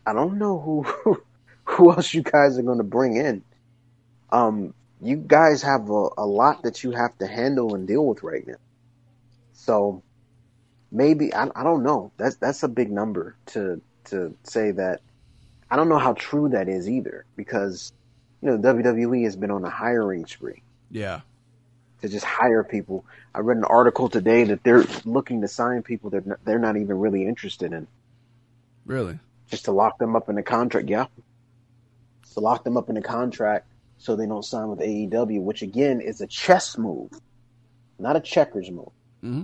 I 0.05 0.13
don't 0.13 0.37
know 0.37 0.59
who. 0.59 1.21
Who 1.69 1.91
else 1.91 2.15
you 2.15 2.23
guys 2.23 2.57
are 2.57 2.63
going 2.63 2.79
to 2.79 2.83
bring 2.83 3.15
in? 3.15 3.43
Um, 4.31 4.73
you 5.01 5.17
guys 5.17 5.61
have 5.61 5.89
a, 5.91 6.09
a 6.17 6.25
lot 6.25 6.63
that 6.63 6.83
you 6.83 6.91
have 6.91 7.15
to 7.19 7.27
handle 7.27 7.75
and 7.75 7.87
deal 7.87 8.05
with 8.05 8.23
right 8.23 8.45
now. 8.45 8.55
So 9.53 10.01
maybe 10.91 11.33
I, 11.33 11.47
I 11.55 11.63
don't 11.63 11.83
know. 11.83 12.11
That's 12.17 12.37
that's 12.37 12.63
a 12.63 12.67
big 12.67 12.91
number 12.91 13.35
to 13.47 13.81
to 14.05 14.35
say 14.43 14.71
that. 14.71 15.01
I 15.71 15.75
don't 15.75 15.89
know 15.89 15.97
how 15.99 16.13
true 16.13 16.49
that 16.49 16.67
is 16.67 16.89
either 16.89 17.25
because 17.35 17.93
you 18.41 18.49
know 18.49 18.57
WWE 18.57 19.23
has 19.23 19.35
been 19.35 19.51
on 19.51 19.63
a 19.63 19.69
hiring 19.69 20.25
spree 20.25 20.61
Yeah. 20.89 21.21
to 22.01 22.09
just 22.09 22.25
hire 22.25 22.63
people. 22.63 23.05
I 23.35 23.39
read 23.39 23.57
an 23.57 23.65
article 23.65 24.09
today 24.09 24.43
that 24.45 24.63
they're 24.63 24.83
looking 25.05 25.41
to 25.41 25.47
sign 25.47 25.83
people 25.83 26.09
that 26.11 26.23
they're 26.45 26.59
not 26.59 26.77
even 26.77 26.97
really 26.97 27.27
interested 27.27 27.73
in, 27.73 27.87
Really? 28.85 29.19
just 29.51 29.65
to 29.65 29.71
lock 29.71 29.97
them 29.99 30.15
up 30.15 30.29
in 30.29 30.37
a 30.37 30.43
contract. 30.43 30.89
Yeah, 30.89 31.05
to 32.33 32.39
lock 32.39 32.63
them 32.63 32.77
up 32.77 32.89
in 32.89 32.97
a 32.97 33.01
contract 33.01 33.67
so 33.97 34.15
they 34.15 34.25
don't 34.25 34.45
sign 34.45 34.69
with 34.69 34.79
AEW, 34.79 35.41
which 35.41 35.61
again 35.61 35.99
is 36.01 36.21
a 36.21 36.27
chess 36.27 36.77
move, 36.77 37.11
not 37.99 38.15
a 38.15 38.19
checkers 38.21 38.71
move, 38.71 38.91
hmm 39.21 39.43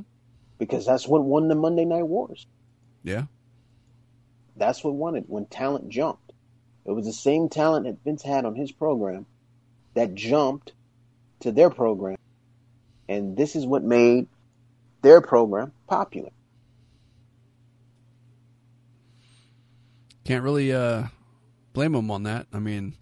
because 0.57 0.85
that's 0.85 1.05
what 1.05 1.21
won 1.25 1.49
the 1.49 1.55
Monday 1.55 1.83
Night 1.83 2.07
Wars. 2.07 2.47
Yeah. 3.03 3.23
That's 4.55 4.83
what 4.83 4.93
won 4.93 5.15
it 5.15 5.25
when 5.27 5.45
talent 5.45 5.89
jumped. 5.89 6.33
It 6.85 6.91
was 6.91 7.05
the 7.05 7.13
same 7.13 7.49
talent 7.49 7.85
that 7.85 8.03
Vince 8.03 8.21
had 8.21 8.45
on 8.45 8.55
his 8.55 8.71
program 8.71 9.25
that 9.95 10.13
jumped 10.13 10.73
to 11.41 11.51
their 11.51 11.69
program. 11.69 12.17
And 13.09 13.35
this 13.35 13.55
is 13.55 13.65
what 13.65 13.83
made 13.83 14.27
their 15.01 15.21
program 15.21 15.71
popular. 15.87 16.29
Can't 20.23 20.43
really 20.43 20.73
uh, 20.73 21.03
blame 21.73 21.91
them 21.91 22.09
on 22.09 22.23
that. 22.23 22.47
I 22.51 22.59
mean, 22.59 22.95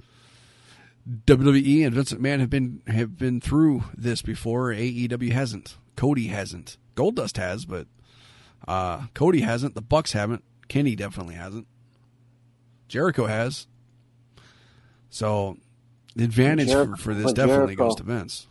WWE 1.07 1.85
and 1.85 1.95
Vince 1.95 2.13
McMahon 2.13 2.39
have 2.39 2.49
been 2.49 2.81
have 2.87 3.17
been 3.17 3.39
through 3.39 3.85
this 3.95 4.21
before. 4.21 4.71
AEW 4.71 5.31
hasn't. 5.31 5.77
Cody 5.95 6.27
hasn't. 6.27 6.77
Goldust 6.95 7.37
has, 7.37 7.65
but 7.65 7.87
uh, 8.67 9.07
Cody 9.13 9.41
hasn't. 9.41 9.75
The 9.75 9.81
Bucks 9.81 10.11
haven't. 10.13 10.43
Kenny 10.73 10.95
definitely 10.95 11.35
hasn't. 11.35 11.67
Jericho 12.87 13.27
has. 13.27 13.67
So 15.11 15.57
the 16.15 16.23
advantage 16.23 16.69
Jer- 16.69 16.87
for, 16.87 16.95
for 16.95 17.13
this 17.13 17.31
definitely 17.31 17.75
Jericho- 17.75 17.89
goes 17.89 17.95
to 17.97 18.03
Vince. 18.03 18.47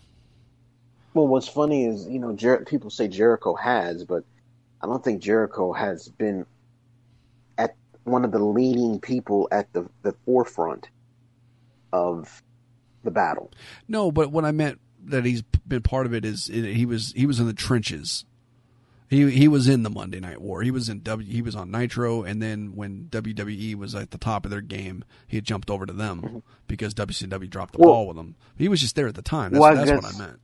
Well, 1.14 1.26
what's 1.26 1.48
funny 1.48 1.84
is, 1.84 2.06
you 2.06 2.20
know, 2.20 2.32
Jer- 2.32 2.64
people 2.64 2.90
say 2.90 3.08
Jericho 3.08 3.56
has, 3.56 4.04
but 4.04 4.22
I 4.80 4.86
don't 4.86 5.02
think 5.02 5.20
Jericho 5.20 5.72
has 5.72 6.10
been 6.10 6.46
at 7.58 7.74
one 8.04 8.24
of 8.24 8.30
the 8.30 8.38
leading 8.38 9.00
people 9.00 9.48
at 9.50 9.72
the, 9.72 9.88
the 10.02 10.14
forefront 10.24 10.90
of 11.92 12.40
the 13.02 13.10
battle. 13.10 13.50
No, 13.88 14.12
but 14.12 14.30
what 14.30 14.44
I 14.44 14.52
meant 14.52 14.78
that 15.06 15.24
he's 15.24 15.42
been 15.66 15.82
part 15.82 16.06
of 16.06 16.14
it 16.14 16.24
is 16.24 16.46
he 16.46 16.86
was 16.86 17.12
he 17.16 17.26
was 17.26 17.40
in 17.40 17.48
the 17.48 17.52
trenches. 17.52 18.24
He 19.12 19.30
he 19.30 19.46
was 19.46 19.68
in 19.68 19.82
the 19.82 19.90
Monday 19.90 20.20
Night 20.20 20.40
War. 20.40 20.62
He 20.62 20.70
was 20.70 20.88
in 20.88 21.02
W. 21.02 21.30
He 21.30 21.42
was 21.42 21.54
on 21.54 21.70
Nitro, 21.70 22.22
and 22.22 22.40
then 22.40 22.74
when 22.74 23.08
WWE 23.10 23.74
was 23.74 23.94
at 23.94 24.10
the 24.10 24.16
top 24.16 24.46
of 24.46 24.50
their 24.50 24.62
game, 24.62 25.04
he 25.28 25.36
had 25.36 25.44
jumped 25.44 25.68
over 25.68 25.84
to 25.84 25.92
them 25.92 26.42
because 26.66 26.94
WCW 26.94 27.50
dropped 27.50 27.72
the 27.72 27.78
Mm-hmm. 27.78 27.84
Well- 27.86 27.94
ball 27.94 28.06
with 28.08 28.16
him. 28.16 28.36
He 28.56 28.68
was 28.68 28.80
just 28.80 28.96
there 28.96 29.06
at 29.08 29.14
the 29.14 29.20
time. 29.20 29.52
That's, 29.52 29.60
Well, 29.60 29.72
I 29.78 29.84
that's 29.84 30.02
what 30.04 30.14
I 30.14 30.18
meant. 30.18 30.40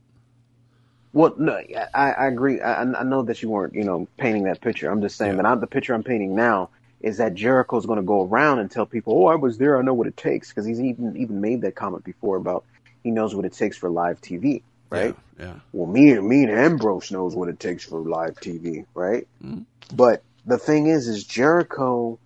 Well, 1.13 1.33
no, 1.39 1.59
I, 1.95 2.11
I 2.11 2.27
agree. 2.27 2.61
I, 2.61 2.81
I 2.83 3.03
know 3.03 3.23
that 3.23 3.41
you 3.41 3.49
weren't, 3.49 3.73
you 3.73 3.83
know, 3.83 4.07
painting 4.17 4.43
that 4.43 4.61
picture. 4.61 4.91
I'm 4.91 5.01
just 5.01 5.17
saying 5.17 5.31
Yeah. 5.37 5.41
that 5.41 5.47
I'm, 5.47 5.59
the 5.59 5.65
picture 5.67 5.95
I'm 5.95 6.03
painting 6.03 6.35
now 6.35 6.69
is 7.01 7.17
that 7.17 7.33
Jericho's 7.33 7.87
going 7.87 7.97
to 7.97 8.03
go 8.05 8.23
around 8.25 8.59
and 8.59 8.69
tell 8.69 8.85
people, 8.85 9.13
"Oh, 9.23 9.25
I 9.25 9.35
was 9.35 9.57
there. 9.57 9.79
I 9.79 9.81
know 9.81 9.95
what 9.95 10.05
it 10.05 10.15
takes." 10.17 10.49
Because 10.49 10.67
he's 10.67 10.79
even 10.79 11.17
even 11.17 11.41
made 11.41 11.61
that 11.61 11.73
comment 11.73 12.03
before 12.03 12.37
about 12.37 12.63
he 13.03 13.09
knows 13.09 13.33
what 13.33 13.45
it 13.45 13.53
takes 13.53 13.77
for 13.77 13.89
live 13.89 14.21
TV, 14.21 14.61
right? 14.89 15.15
Yeah. 15.39 15.45
yeah. 15.45 15.53
Well, 15.73 15.87
me 15.87 16.11
and 16.11 16.27
me 16.27 16.43
and 16.43 16.51
Ambrose 16.51 17.11
knows 17.11 17.35
what 17.35 17.49
it 17.49 17.59
takes 17.59 17.83
for 17.83 17.99
live 17.99 18.35
TV, 18.39 18.85
right? 18.93 19.27
Mhm. 19.43 19.65
But 19.93 20.23
the 20.45 20.57
thing 20.57 20.87
is, 20.87 21.07
is 21.07 21.23
Jericho 21.23 22.19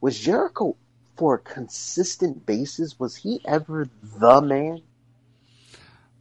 was 0.00 0.18
Jericho 0.18 0.76
for 1.16 1.34
a 1.34 1.38
consistent 1.38 2.44
basis? 2.46 2.98
Was 2.98 3.16
he 3.16 3.40
ever 3.44 3.88
the 4.18 4.40
man? 4.42 4.82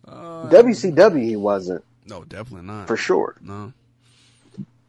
Uh, 0.08 0.50
WCW, 0.50 1.24
he 1.24 1.36
wasn't 1.36 1.84
no, 2.06 2.24
definitely 2.24 2.68
not. 2.68 2.88
for 2.88 2.96
sure. 2.96 3.36
no, 3.42 3.74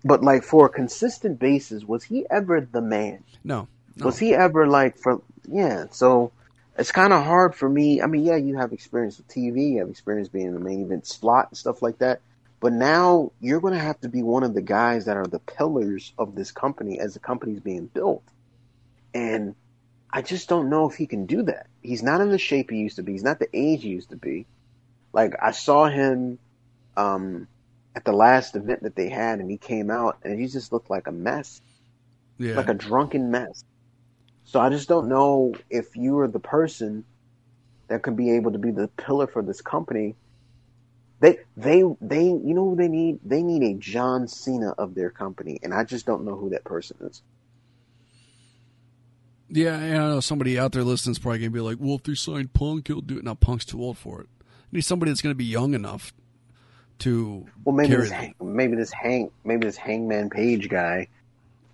But 0.04 0.22
like 0.22 0.42
for 0.44 0.66
a 0.66 0.68
consistent 0.68 1.38
basis, 1.38 1.84
was 1.84 2.04
he 2.04 2.26
ever 2.30 2.60
the 2.60 2.82
man? 2.82 3.24
no, 3.42 3.66
no. 3.96 4.06
Was 4.06 4.18
he 4.18 4.34
ever 4.34 4.66
like 4.66 4.98
for 4.98 5.22
yeah? 5.48 5.86
So 5.90 6.32
it's 6.78 6.92
kind 6.92 7.12
of 7.12 7.24
hard 7.24 7.54
for 7.54 7.68
me. 7.68 8.02
I 8.02 8.06
mean, 8.06 8.24
yeah, 8.24 8.36
you 8.36 8.56
have 8.56 8.72
experience 8.72 9.18
with 9.18 9.28
TV, 9.28 9.72
you 9.72 9.78
have 9.80 9.90
experience 9.90 10.28
being 10.28 10.46
in 10.46 10.54
the 10.54 10.60
main 10.60 10.82
event 10.82 11.06
slot 11.06 11.48
and 11.50 11.58
stuff 11.58 11.82
like 11.82 11.98
that. 11.98 12.20
But 12.60 12.72
now 12.72 13.32
you're 13.40 13.60
going 13.60 13.74
to 13.74 13.80
have 13.80 14.00
to 14.00 14.08
be 14.08 14.22
one 14.22 14.42
of 14.42 14.54
the 14.54 14.62
guys 14.62 15.04
that 15.04 15.16
are 15.16 15.26
the 15.26 15.38
pillars 15.38 16.12
of 16.18 16.34
this 16.34 16.52
company 16.52 16.98
as 16.98 17.14
the 17.14 17.20
company's 17.20 17.60
being 17.60 17.86
built. 17.86 18.24
And 19.12 19.54
I 20.10 20.22
just 20.22 20.48
don't 20.48 20.70
know 20.70 20.88
if 20.88 20.96
he 20.96 21.06
can 21.06 21.26
do 21.26 21.42
that. 21.42 21.66
He's 21.82 22.02
not 22.02 22.20
in 22.20 22.30
the 22.30 22.38
shape 22.38 22.70
he 22.70 22.78
used 22.78 22.96
to 22.96 23.02
be. 23.02 23.12
He's 23.12 23.22
not 23.22 23.38
the 23.38 23.48
age 23.52 23.82
he 23.82 23.90
used 23.90 24.10
to 24.10 24.16
be. 24.16 24.46
Like 25.12 25.34
I 25.40 25.50
saw 25.50 25.88
him 25.88 26.38
um, 26.96 27.46
at 27.94 28.04
the 28.04 28.12
last 28.12 28.56
event 28.56 28.82
that 28.82 28.96
they 28.96 29.08
had, 29.08 29.40
and 29.40 29.50
he 29.50 29.58
came 29.58 29.90
out 29.90 30.18
and 30.22 30.40
he 30.40 30.46
just 30.46 30.72
looked 30.72 30.90
like 30.90 31.06
a 31.06 31.12
mess 31.12 31.60
yeah. 32.38 32.54
like 32.54 32.68
a 32.68 32.74
drunken 32.74 33.30
mess. 33.30 33.64
So 34.46 34.60
I 34.60 34.70
just 34.70 34.88
don't 34.88 35.08
know 35.08 35.54
if 35.68 35.96
you 35.96 36.18
are 36.20 36.28
the 36.28 36.38
person 36.40 37.04
that 37.88 38.02
could 38.02 38.16
be 38.16 38.30
able 38.32 38.52
to 38.52 38.58
be 38.58 38.70
the 38.70 38.88
pillar 38.88 39.26
for 39.26 39.42
this 39.42 39.60
company. 39.60 40.14
They, 41.20 41.38
they, 41.56 41.82
they, 42.00 42.24
you 42.24 42.54
know 42.54 42.70
who 42.70 42.76
they 42.76 42.88
need? 42.88 43.18
They 43.24 43.42
need 43.42 43.62
a 43.64 43.74
John 43.78 44.28
Cena 44.28 44.70
of 44.78 44.94
their 44.94 45.10
company, 45.10 45.58
and 45.62 45.74
I 45.74 45.82
just 45.84 46.06
don't 46.06 46.24
know 46.24 46.36
who 46.36 46.50
that 46.50 46.62
person 46.64 46.96
is. 47.00 47.22
Yeah, 49.48 49.76
and 49.78 49.94
I 50.02 50.08
know 50.08 50.20
somebody 50.20 50.58
out 50.58 50.72
there 50.72 50.82
listening 50.84 51.12
is 51.12 51.18
probably 51.18 51.38
gonna 51.38 51.50
be 51.50 51.60
like, 51.60 51.78
"Well, 51.80 51.96
if 51.96 52.02
they 52.02 52.14
sign 52.14 52.48
Punk, 52.48 52.88
he'll 52.88 53.00
do 53.00 53.18
it." 53.18 53.24
Now 53.24 53.34
Punk's 53.34 53.64
too 53.64 53.80
old 53.80 53.96
for 53.96 54.20
it. 54.20 54.28
You 54.70 54.78
need 54.78 54.82
somebody 54.82 55.10
that's 55.10 55.22
gonna 55.22 55.36
be 55.36 55.44
young 55.44 55.72
enough 55.74 56.12
to 57.00 57.46
Well, 57.64 57.74
maybe 57.74 57.88
carry 57.90 58.02
this, 58.02 58.10
them. 58.10 58.34
maybe 58.40 58.76
this 58.76 58.92
hang, 58.92 59.30
maybe 59.44 59.66
this 59.66 59.76
Hangman 59.76 60.30
Page 60.30 60.68
guy. 60.68 61.08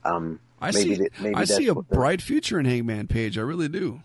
Um, 0.04 0.38
I 0.62 0.70
maybe 0.70 0.94
see. 0.96 1.02
that- 1.02 1.20
maybe 1.20 1.34
I 1.34 1.44
see 1.44 1.66
a 1.68 1.74
bright 1.74 2.22
future 2.22 2.58
in 2.58 2.66
Hangman 2.66 3.08
Page. 3.08 3.36
I 3.36 3.42
really 3.42 3.68
do. 3.68 4.02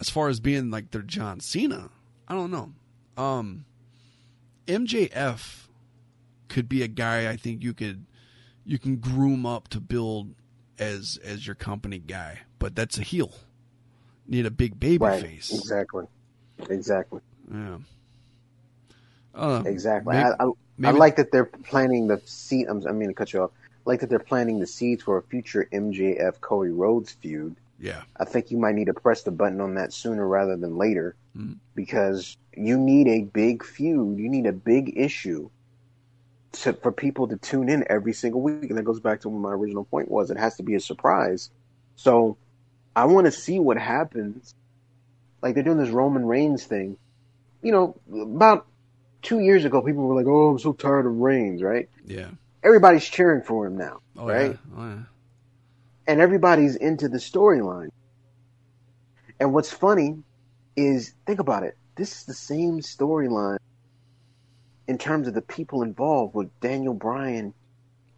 As 0.00 0.10
far 0.10 0.28
as 0.28 0.40
being 0.40 0.70
like 0.70 0.90
their 0.90 1.02
John 1.02 1.40
Cena, 1.40 1.90
I 2.28 2.34
don't 2.34 2.50
know. 2.50 2.72
Um, 3.16 3.64
MJF 4.66 5.68
could 6.48 6.68
be 6.68 6.82
a 6.82 6.88
guy 6.88 7.30
I 7.30 7.36
think 7.36 7.62
you 7.62 7.72
could 7.74 8.04
you 8.64 8.78
can 8.78 8.96
groom 8.96 9.46
up 9.46 9.68
to 9.68 9.80
build 9.80 10.34
as 10.78 11.18
as 11.24 11.46
your 11.46 11.54
company 11.54 11.98
guy, 11.98 12.40
but 12.58 12.74
that's 12.74 12.98
a 12.98 13.02
heel. 13.02 13.32
Need 14.28 14.44
a 14.46 14.50
big 14.50 14.78
baby 14.78 14.98
right? 15.04 15.22
face. 15.22 15.52
Exactly, 15.52 16.04
exactly, 16.68 17.20
Yeah. 17.52 17.78
Uh, 19.34 19.62
exactly. 19.66 20.14
maybe- 20.16 20.28
I, 20.40 20.44
I, 20.44 20.88
I 20.88 20.90
like 20.92 21.16
that 21.16 21.30
they're 21.30 21.44
planting 21.44 22.06
the 22.08 22.20
seed. 22.24 22.66
I'm, 22.68 22.86
I 22.86 22.92
mean 22.92 23.08
to 23.08 23.14
cut 23.14 23.32
you 23.32 23.42
off. 23.42 23.50
Like 23.86 24.00
that 24.00 24.10
they're 24.10 24.18
planting 24.18 24.58
the 24.58 24.66
seeds 24.66 25.02
for 25.02 25.16
a 25.16 25.22
future 25.22 25.66
MJF 25.72 26.40
Cody 26.40 26.70
Rhodes 26.70 27.12
feud 27.12 27.56
Yeah. 27.78 28.02
I 28.18 28.24
think 28.24 28.50
you 28.50 28.58
might 28.58 28.74
need 28.74 28.86
to 28.86 28.94
press 28.94 29.22
the 29.22 29.30
button 29.30 29.60
on 29.60 29.74
that 29.76 29.92
sooner 29.92 30.26
rather 30.26 30.56
than 30.56 30.76
later 30.76 31.14
Mm. 31.36 31.56
because 31.74 32.36
you 32.56 32.78
need 32.78 33.06
a 33.08 33.20
big 33.22 33.62
feud. 33.62 34.18
You 34.18 34.28
need 34.30 34.46
a 34.46 34.52
big 34.52 34.96
issue 34.98 35.50
to, 36.52 36.72
for 36.72 36.90
people 36.90 37.28
to 37.28 37.36
tune 37.36 37.68
in 37.68 37.84
every 37.90 38.14
single 38.14 38.40
week. 38.40 38.70
And 38.70 38.78
that 38.78 38.84
goes 38.84 39.00
back 39.00 39.20
to 39.20 39.28
what 39.28 39.40
my 39.40 39.52
original 39.52 39.84
point 39.84 40.10
was. 40.10 40.30
It 40.30 40.38
has 40.38 40.56
to 40.56 40.62
be 40.62 40.74
a 40.74 40.80
surprise. 40.80 41.50
So 41.96 42.38
I 42.94 43.04
want 43.04 43.26
to 43.26 43.30
see 43.32 43.58
what 43.58 43.76
happens. 43.76 44.54
Like 45.42 45.54
they're 45.54 45.62
doing 45.62 45.76
this 45.76 45.90
Roman 45.90 46.24
Reigns 46.24 46.64
thing. 46.64 46.96
You 47.62 47.72
know, 47.72 47.96
about 48.10 48.66
two 49.20 49.40
years 49.40 49.64
ago, 49.66 49.82
people 49.82 50.06
were 50.06 50.14
like, 50.14 50.26
"Oh, 50.26 50.50
I'm 50.52 50.58
so 50.58 50.72
tired 50.72 51.04
of 51.04 51.16
Reigns," 51.18 51.62
right? 51.62 51.88
Yeah. 52.06 52.30
Everybody's 52.66 53.08
cheering 53.08 53.42
for 53.42 53.66
him 53.66 53.76
now, 53.78 54.00
Oh 54.18 54.26
right? 54.26 54.50
yeah. 54.50 54.56
Oh 54.76 54.88
yeah. 54.88 55.02
and 56.08 56.20
everybody's 56.20 56.76
into 56.76 57.08
the 57.08 57.18
storyline. 57.18 57.90
And 59.40 59.52
what's 59.54 59.72
funny 59.72 60.18
is 60.76 61.14
think 61.26 61.40
about 61.40 61.62
it. 61.62 61.76
This 61.94 62.18
is 62.20 62.24
the 62.24 62.34
same 62.34 62.80
storyline 62.80 63.58
in 64.88 64.98
terms 64.98 65.28
of 65.28 65.34
the 65.34 65.42
people 65.42 65.82
involved 65.82 66.34
with 66.34 66.48
Daniel 66.60 66.94
Bryan 66.94 67.54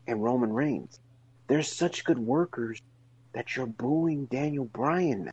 and 0.06 0.22
Roman 0.24 0.52
Reigns. 0.52 0.98
They're 1.48 1.62
such 1.62 2.04
good 2.04 2.18
workers 2.18 2.80
that 3.34 3.54
you're 3.56 3.66
booing 3.66 4.26
Daniel 4.26 4.64
Bryan 4.64 5.26
now. 5.26 5.30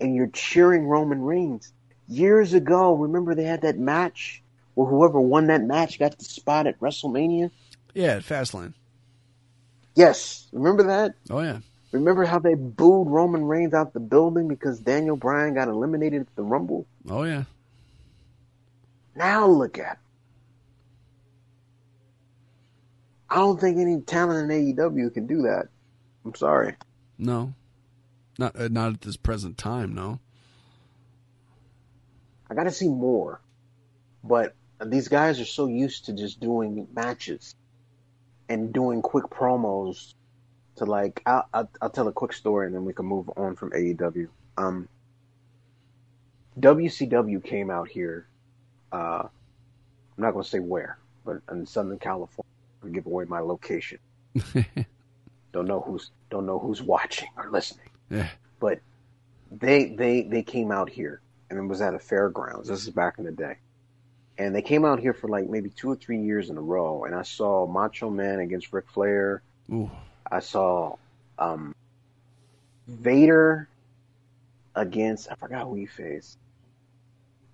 And 0.00 0.14
you're 0.14 0.28
cheering 0.28 0.86
Roman 0.86 1.22
Reigns. 1.22 1.72
Years 2.06 2.52
ago, 2.54 2.94
remember 2.94 3.34
they 3.34 3.44
had 3.44 3.62
that 3.62 3.78
match 3.78 4.42
where 4.74 4.86
whoever 4.86 5.20
won 5.20 5.48
that 5.48 5.64
match 5.64 5.98
got 5.98 6.16
the 6.18 6.24
spot 6.24 6.66
at 6.68 6.78
WrestleMania? 6.80 7.50
Yeah. 7.98 8.14
At 8.14 8.22
Fastlane. 8.22 8.74
Yes. 9.96 10.46
Remember 10.52 10.84
that? 10.84 11.14
Oh 11.30 11.40
yeah. 11.40 11.58
Remember 11.90 12.24
how 12.24 12.38
they 12.38 12.54
booed 12.54 13.08
Roman 13.08 13.44
Reigns 13.44 13.74
out 13.74 13.92
the 13.92 13.98
building 13.98 14.46
because 14.46 14.78
Daniel 14.78 15.16
Bryan 15.16 15.54
got 15.54 15.66
eliminated 15.66 16.20
at 16.20 16.36
the 16.36 16.44
Rumble? 16.44 16.86
Oh 17.08 17.24
yeah. 17.24 17.44
Now 19.16 19.48
look 19.48 19.78
at 19.78 19.94
it. 19.94 19.98
I 23.30 23.36
don't 23.36 23.60
think 23.60 23.78
any 23.78 24.00
talent 24.00 24.48
in 24.48 24.74
AEW 24.76 25.12
can 25.12 25.26
do 25.26 25.42
that. 25.42 25.66
I'm 26.24 26.36
sorry. 26.36 26.76
No. 27.18 27.52
Not 28.38 28.54
uh, 28.54 28.68
not 28.68 28.94
at 28.94 29.00
this 29.00 29.16
present 29.16 29.58
time. 29.58 29.92
No. 29.92 30.20
I 32.48 32.54
got 32.54 32.62
to 32.64 32.70
see 32.70 32.88
more. 32.88 33.40
But 34.22 34.54
these 34.86 35.08
guys 35.08 35.40
are 35.40 35.44
so 35.44 35.66
used 35.66 36.04
to 36.04 36.12
just 36.12 36.38
doing 36.38 36.86
matches 36.94 37.56
and 38.48 38.72
doing 38.72 39.02
quick 39.02 39.26
promos 39.26 40.14
to 40.76 40.84
like 40.84 41.22
I'll, 41.26 41.48
I'll, 41.52 41.70
I'll 41.82 41.90
tell 41.90 42.08
a 42.08 42.12
quick 42.12 42.32
story 42.32 42.66
and 42.66 42.74
then 42.74 42.84
we 42.84 42.92
can 42.92 43.06
move 43.06 43.30
on 43.36 43.56
from 43.56 43.70
AEW. 43.70 44.28
Um, 44.56 44.88
WCW 46.60 47.42
came 47.42 47.70
out 47.70 47.88
here. 47.88 48.26
Uh, 48.92 49.24
I'm 49.24 49.30
not 50.22 50.32
going 50.32 50.44
to 50.44 50.50
say 50.50 50.58
where, 50.60 50.98
but 51.24 51.40
in 51.50 51.66
Southern 51.66 51.98
California. 51.98 52.44
I'll 52.82 52.90
give 52.90 53.06
away 53.06 53.24
my 53.24 53.40
location. 53.40 53.98
don't 55.52 55.66
know 55.66 55.80
who's 55.80 56.10
don't 56.30 56.46
know 56.46 56.58
who's 56.58 56.82
watching 56.82 57.28
or 57.36 57.50
listening 57.50 57.88
yeah. 58.10 58.28
but 58.60 58.80
they 59.50 59.86
they 59.86 60.22
they 60.22 60.42
came 60.42 60.70
out 60.70 60.88
here 60.88 61.20
and 61.50 61.58
it 61.58 61.62
was 61.62 61.80
at 61.80 61.94
a 61.94 61.98
fairgrounds. 61.98 62.68
This 62.68 62.82
is 62.82 62.90
back 62.90 63.18
in 63.18 63.24
the 63.24 63.32
day, 63.32 63.56
and 64.38 64.54
they 64.54 64.62
came 64.62 64.84
out 64.84 65.00
here 65.00 65.12
for 65.12 65.28
like 65.28 65.48
maybe 65.48 65.68
two 65.68 65.90
or 65.90 65.96
three 65.96 66.20
years 66.22 66.48
in 66.48 66.56
a 66.56 66.60
row. 66.60 67.04
And 67.04 67.14
I 67.14 67.22
saw 67.22 67.66
Macho 67.66 68.08
Man 68.08 68.38
against 68.38 68.72
Ric 68.72 68.88
Flair. 68.88 69.42
Ooh. 69.72 69.90
I 70.30 70.38
saw 70.38 70.96
um, 71.38 71.74
Vader 72.86 73.68
against 74.76 75.28
I 75.30 75.34
forgot 75.34 75.66
who 75.66 75.74
he 75.74 75.86
faced. 75.86 76.38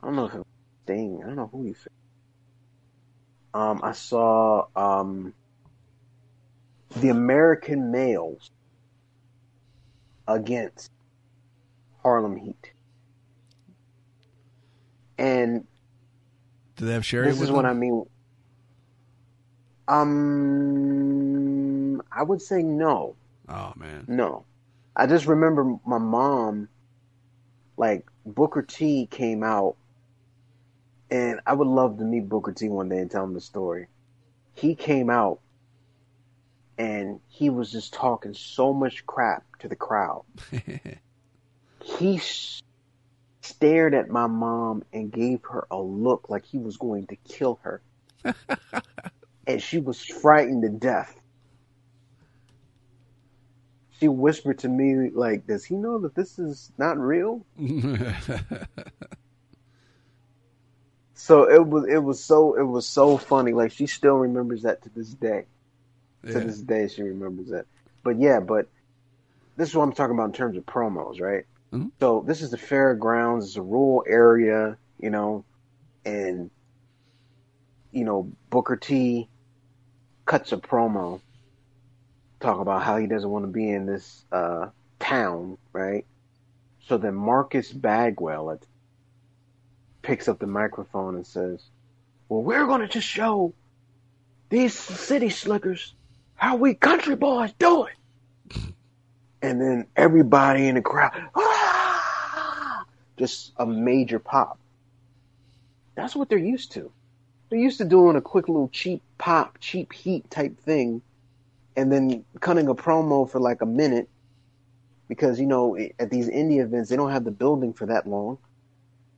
I 0.03 0.07
don't 0.07 0.17
know 0.17 0.29
who 0.29 0.41
it 0.41 0.47
Sting. 0.85 1.21
I 1.23 1.27
don't 1.27 1.37
know 1.37 1.49
who 1.51 1.65
he 1.65 1.73
faced. 1.73 1.89
Um, 3.55 3.81
I 3.83 3.93
saw 3.93 4.67
um, 4.77 5.33
the 6.97 7.09
American 7.09 7.91
males 7.91 8.51
against 10.29 10.91
Harlem 12.03 12.37
Heat. 12.37 12.73
And 15.17 15.67
Do 16.77 16.87
they 16.87 16.95
have 16.95 17.05
Sherri? 17.05 17.29
this 17.29 17.41
is 17.41 17.51
what? 17.51 17.67
I 17.67 17.73
mean. 17.73 18.07
Um, 19.87 22.03
I 22.11 22.23
would 22.23 22.43
say 22.43 22.63
no. 22.63 23.15
Oh 23.49 23.73
man. 23.77 24.05
No. 24.09 24.45
I 24.97 25.07
just 25.07 25.27
remember 25.27 25.77
my 25.85 25.99
mom, 25.99 26.69
like, 27.77 28.07
Booker 28.25 28.63
T 28.63 29.07
came 29.11 29.43
out, 29.43 29.77
and 31.11 31.41
I 31.47 31.53
would 31.53 31.67
love 31.67 31.99
to 31.99 32.05
meet 32.05 32.29
Booker 32.29 32.53
T 32.53 32.69
one 32.69 32.89
day 32.89 32.99
and 32.99 33.11
tell 33.11 33.25
him 33.25 33.35
the 33.35 33.41
story. 33.41 33.89
He 34.55 34.77
came 34.77 35.11
out, 35.11 35.41
and 36.79 37.19
he 37.29 37.51
was 37.51 37.73
just 37.73 37.93
talking 37.93 38.35
so 38.35 38.73
much 38.73 39.05
crap 39.05 39.43
to 39.59 39.69
the 39.69 39.77
crowd. 39.77 40.23
He 41.85 42.19
stared 43.45 43.95
at 43.95 44.11
my 44.11 44.27
mom 44.27 44.85
and 44.93 45.13
gave 45.13 45.41
her 45.45 45.67
a 45.71 45.81
look 45.81 46.29
like 46.29 46.45
he 46.45 46.59
was 46.59 46.77
going 46.77 47.07
to 47.09 47.17
kill 47.17 47.61
her. 47.63 47.83
and 49.47 49.63
she 49.63 49.79
was 49.79 50.03
frightened 50.05 50.63
to 50.63 50.69
death. 50.71 51.21
She 54.01 54.09
whispered 54.09 54.59
to 54.61 54.69
me, 54.69 55.11
like, 55.11 55.47
does 55.47 55.65
he 55.65 55.77
know 55.77 55.99
that 56.01 56.15
this 56.15 56.39
is 56.39 56.73
not 56.79 56.99
real? 56.99 57.47
So 61.15 61.49
it 61.49 61.67
was 61.67 61.87
it 61.89 61.99
was 61.99 62.23
so 62.23 62.55
it 62.55 62.65
was 62.65 62.87
so 62.87 63.17
funny. 63.17 63.53
Like 63.53 63.73
she 63.73 63.87
still 63.87 64.17
remembers 64.17 64.63
that 64.63 64.83
to 64.83 64.91
this 64.91 65.15
day. 65.15 65.47
To 66.27 66.41
this 66.41 66.61
day 66.61 66.89
she 66.89 67.03
remembers 67.03 67.49
that. 67.49 67.67
But 68.03 68.19
yeah, 68.19 68.41
but 68.41 68.69
this 69.57 69.71
is 69.71 69.75
what 69.75 69.85
I'm 69.85 69.93
talking 69.93 70.15
about 70.15 70.27
in 70.27 70.33
terms 70.33 70.57
of 70.59 70.67
promos, 70.67 71.21
right? 71.21 71.45
Mhm. 71.75 71.93
So 72.01 72.23
this 72.27 72.43
is 72.43 72.51
the 72.53 72.59
fairgrounds, 72.59 73.47
it's 73.49 73.57
a 73.57 73.63
rural 73.63 74.05
area, 74.09 74.79
you 74.99 75.11
know, 75.11 75.45
and 76.05 76.51
you 77.93 78.05
know, 78.05 78.33
Booker 78.51 78.77
T 78.77 79.29
cuts 80.27 80.53
a 80.53 80.59
promo 80.59 81.21
talk 82.41 82.61
about 82.61 82.83
how 82.83 82.99
he 82.99 83.07
doesn't 83.09 83.31
want 83.31 83.45
to 83.45 83.51
be 83.53 83.71
in 83.71 83.87
this 83.87 84.25
uh 84.33 84.69
town, 85.01 85.59
right? 85.73 86.07
So 86.87 86.99
then 86.99 87.15
Marcus 87.15 87.73
Bagwell 87.73 88.61
picks 90.03 90.29
up 90.29 90.39
the 90.39 90.47
microphone 90.49 91.17
and 91.17 91.27
says, 91.27 91.71
Well, 92.29 92.43
we're 92.43 92.67
going 92.67 92.83
to 92.83 92.89
just 92.89 93.09
show 93.09 93.55
these 94.51 94.75
city 94.79 95.31
slickers 95.31 95.95
how 96.37 96.57
we 96.57 96.75
country 96.75 97.17
boys 97.17 97.53
do 97.59 97.87
it. 97.87 97.95
And 99.43 99.61
then 99.61 99.89
everybody 99.97 100.69
in 100.69 100.77
the 100.77 100.83
crowd, 100.83 101.13
ah! 101.35 101.54
Just 103.17 103.53
a 103.57 103.67
major 103.67 104.19
pop. 104.19 104.59
That's 105.95 106.17
what 106.17 106.29
they're 106.29 106.39
used 106.39 106.73
to. 106.73 106.91
They're 107.49 107.59
used 107.59 107.79
to 107.79 107.85
doing 107.85 108.17
a 108.17 108.21
quick 108.21 108.49
little 108.49 108.69
cheap 108.69 109.03
pop, 109.19 109.59
cheap 109.61 109.93
heat 109.93 110.29
type 110.31 110.59
thing, 110.61 111.03
and 111.77 111.91
then 111.93 112.25
cutting 112.41 112.69
a 112.69 112.75
promo 112.75 113.31
for 113.31 113.41
like 113.41 113.63
a 113.63 113.67
minute 113.67 114.09
because, 115.09 115.39
you 115.39 115.47
know, 115.47 115.77
at 115.99 116.11
these 116.11 116.29
indie 116.29 116.63
events, 116.63 116.91
they 116.91 116.97
don't 116.97 117.11
have 117.11 117.25
the 117.25 117.31
building 117.31 117.73
for 117.73 117.87
that 117.87 118.07
long. 118.07 118.39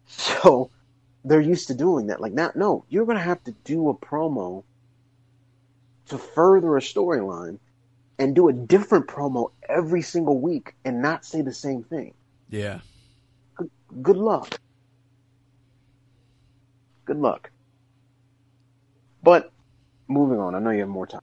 So 0.08 0.70
they're 1.24 1.40
used 1.40 1.66
to 1.66 1.74
doing 1.74 2.06
that. 2.06 2.20
Like, 2.20 2.32
now, 2.32 2.52
no, 2.54 2.84
you're 2.88 3.06
going 3.06 3.18
to 3.18 3.24
have 3.24 3.42
to 3.44 3.52
do 3.64 3.88
a 3.88 3.94
promo 3.94 4.62
to 6.08 6.16
further 6.16 6.76
a 6.76 6.80
storyline 6.80 7.58
and 8.16 8.32
do 8.32 8.48
a 8.48 8.52
different 8.52 9.08
promo 9.08 9.50
every 9.68 10.02
single 10.02 10.38
week 10.38 10.74
and 10.84 11.02
not 11.02 11.24
say 11.24 11.42
the 11.42 11.52
same 11.52 11.82
thing. 11.82 12.14
yeah. 12.50 12.78
Good 14.02 14.16
luck. 14.16 14.60
Good 17.04 17.18
luck. 17.18 17.50
But 19.22 19.52
moving 20.08 20.38
on, 20.38 20.54
I 20.54 20.58
know 20.58 20.70
you 20.70 20.80
have 20.80 20.88
more 20.88 21.06
time. 21.06 21.22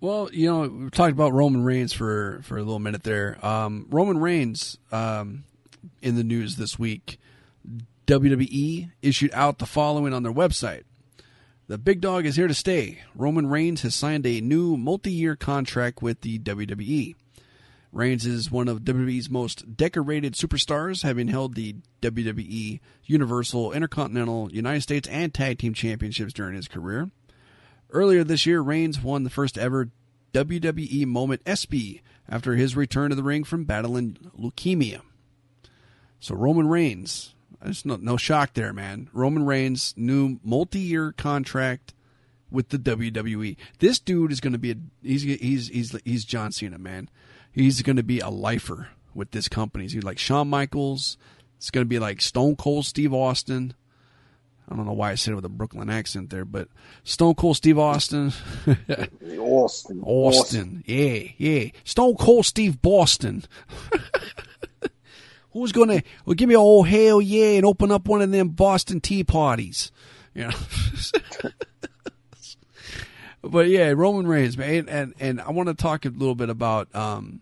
Well, 0.00 0.28
you 0.32 0.50
know, 0.50 0.68
we 0.68 0.90
talked 0.90 1.12
about 1.12 1.32
Roman 1.32 1.62
Reigns 1.62 1.92
for 1.92 2.40
for 2.42 2.56
a 2.56 2.62
little 2.62 2.80
minute 2.80 3.04
there. 3.04 3.38
Um, 3.44 3.86
Roman 3.90 4.18
Reigns 4.18 4.78
um, 4.90 5.44
in 6.00 6.16
the 6.16 6.24
news 6.24 6.56
this 6.56 6.78
week. 6.78 7.18
WWE 8.06 8.90
issued 9.00 9.32
out 9.32 9.58
the 9.58 9.66
following 9.66 10.12
on 10.12 10.24
their 10.24 10.32
website. 10.32 10.82
The 11.68 11.78
big 11.78 12.00
dog 12.00 12.26
is 12.26 12.34
here 12.34 12.48
to 12.48 12.54
stay. 12.54 12.98
Roman 13.14 13.46
Reigns 13.46 13.82
has 13.82 13.94
signed 13.94 14.26
a 14.26 14.40
new 14.40 14.76
multi-year 14.76 15.36
contract 15.36 16.02
with 16.02 16.20
the 16.22 16.38
WWE. 16.40 17.14
Reigns 17.92 18.24
is 18.24 18.50
one 18.50 18.68
of 18.68 18.80
WWE's 18.80 19.28
most 19.28 19.76
decorated 19.76 20.32
superstars, 20.32 21.02
having 21.02 21.28
held 21.28 21.54
the 21.54 21.76
WWE 22.00 22.80
Universal, 23.04 23.72
Intercontinental, 23.72 24.50
United 24.50 24.80
States, 24.80 25.06
and 25.08 25.32
Tag 25.32 25.58
Team 25.58 25.74
Championships 25.74 26.32
during 26.32 26.56
his 26.56 26.68
career. 26.68 27.10
Earlier 27.90 28.24
this 28.24 28.46
year, 28.46 28.62
Reigns 28.62 29.02
won 29.02 29.24
the 29.24 29.30
first 29.30 29.58
ever 29.58 29.90
WWE 30.32 31.04
moment 31.06 31.42
ESPY 31.44 32.02
after 32.26 32.54
his 32.54 32.74
return 32.74 33.10
to 33.10 33.16
the 33.16 33.22
ring 33.22 33.44
from 33.44 33.64
battling 33.64 34.16
leukemia. 34.38 35.02
So 36.18 36.34
Roman 36.34 36.68
Reigns, 36.68 37.34
there's 37.62 37.84
no, 37.84 37.96
no 37.96 38.16
shock 38.16 38.54
there, 38.54 38.72
man. 38.72 39.10
Roman 39.12 39.44
Reigns, 39.44 39.92
new 39.98 40.38
multi-year 40.42 41.12
contract 41.12 41.92
with 42.50 42.70
the 42.70 42.78
WWE. 42.78 43.56
This 43.80 43.98
dude 43.98 44.32
is 44.32 44.40
going 44.40 44.52
to 44.52 44.58
be 44.58 44.70
a 44.70 44.76
he's 45.02 45.22
he's 45.22 45.68
he's 45.68 45.98
he's 46.04 46.24
John 46.24 46.52
Cena, 46.52 46.78
man. 46.78 47.10
He's 47.52 47.82
going 47.82 47.96
to 47.96 48.02
be 48.02 48.20
a 48.20 48.30
lifer 48.30 48.88
with 49.14 49.30
this 49.30 49.48
company. 49.48 49.86
He's 49.86 50.02
like 50.02 50.18
Shawn 50.18 50.48
Michaels. 50.48 51.16
It's 51.58 51.70
going 51.70 51.84
to 51.84 51.88
be 51.88 51.98
like 51.98 52.20
Stone 52.20 52.56
Cold 52.56 52.86
Steve 52.86 53.12
Austin. 53.12 53.74
I 54.68 54.74
don't 54.74 54.86
know 54.86 54.92
why 54.92 55.10
I 55.10 55.16
said 55.16 55.32
it 55.32 55.34
with 55.34 55.44
a 55.44 55.50
Brooklyn 55.50 55.90
accent 55.90 56.30
there, 56.30 56.44
but 56.44 56.68
Stone 57.04 57.34
Cold 57.34 57.56
Steve 57.56 57.78
Austin. 57.78 58.32
Austin. 59.38 60.02
Austin. 60.02 60.82
Yeah, 60.86 61.24
yeah. 61.36 61.68
Stone 61.84 62.16
Cold 62.16 62.46
Steve 62.46 62.80
Boston. 62.80 63.44
Who's 65.52 65.72
gonna 65.72 66.02
well, 66.24 66.34
give 66.34 66.48
me 66.48 66.54
a 66.54 66.58
whole 66.58 66.84
hell 66.84 67.20
yeah 67.20 67.56
and 67.56 67.66
open 67.66 67.90
up 67.90 68.08
one 68.08 68.22
of 68.22 68.30
them 68.30 68.48
Boston 68.48 69.00
tea 69.00 69.24
parties? 69.24 69.92
You 70.34 70.44
know. 70.48 71.50
But 73.42 73.68
yeah, 73.68 73.90
Roman 73.90 74.26
Reigns, 74.26 74.56
man, 74.56 74.88
and 74.88 75.14
and 75.18 75.40
I 75.40 75.50
want 75.50 75.68
to 75.68 75.74
talk 75.74 76.04
a 76.04 76.08
little 76.08 76.34
bit 76.34 76.48
about 76.48 76.94
um, 76.94 77.40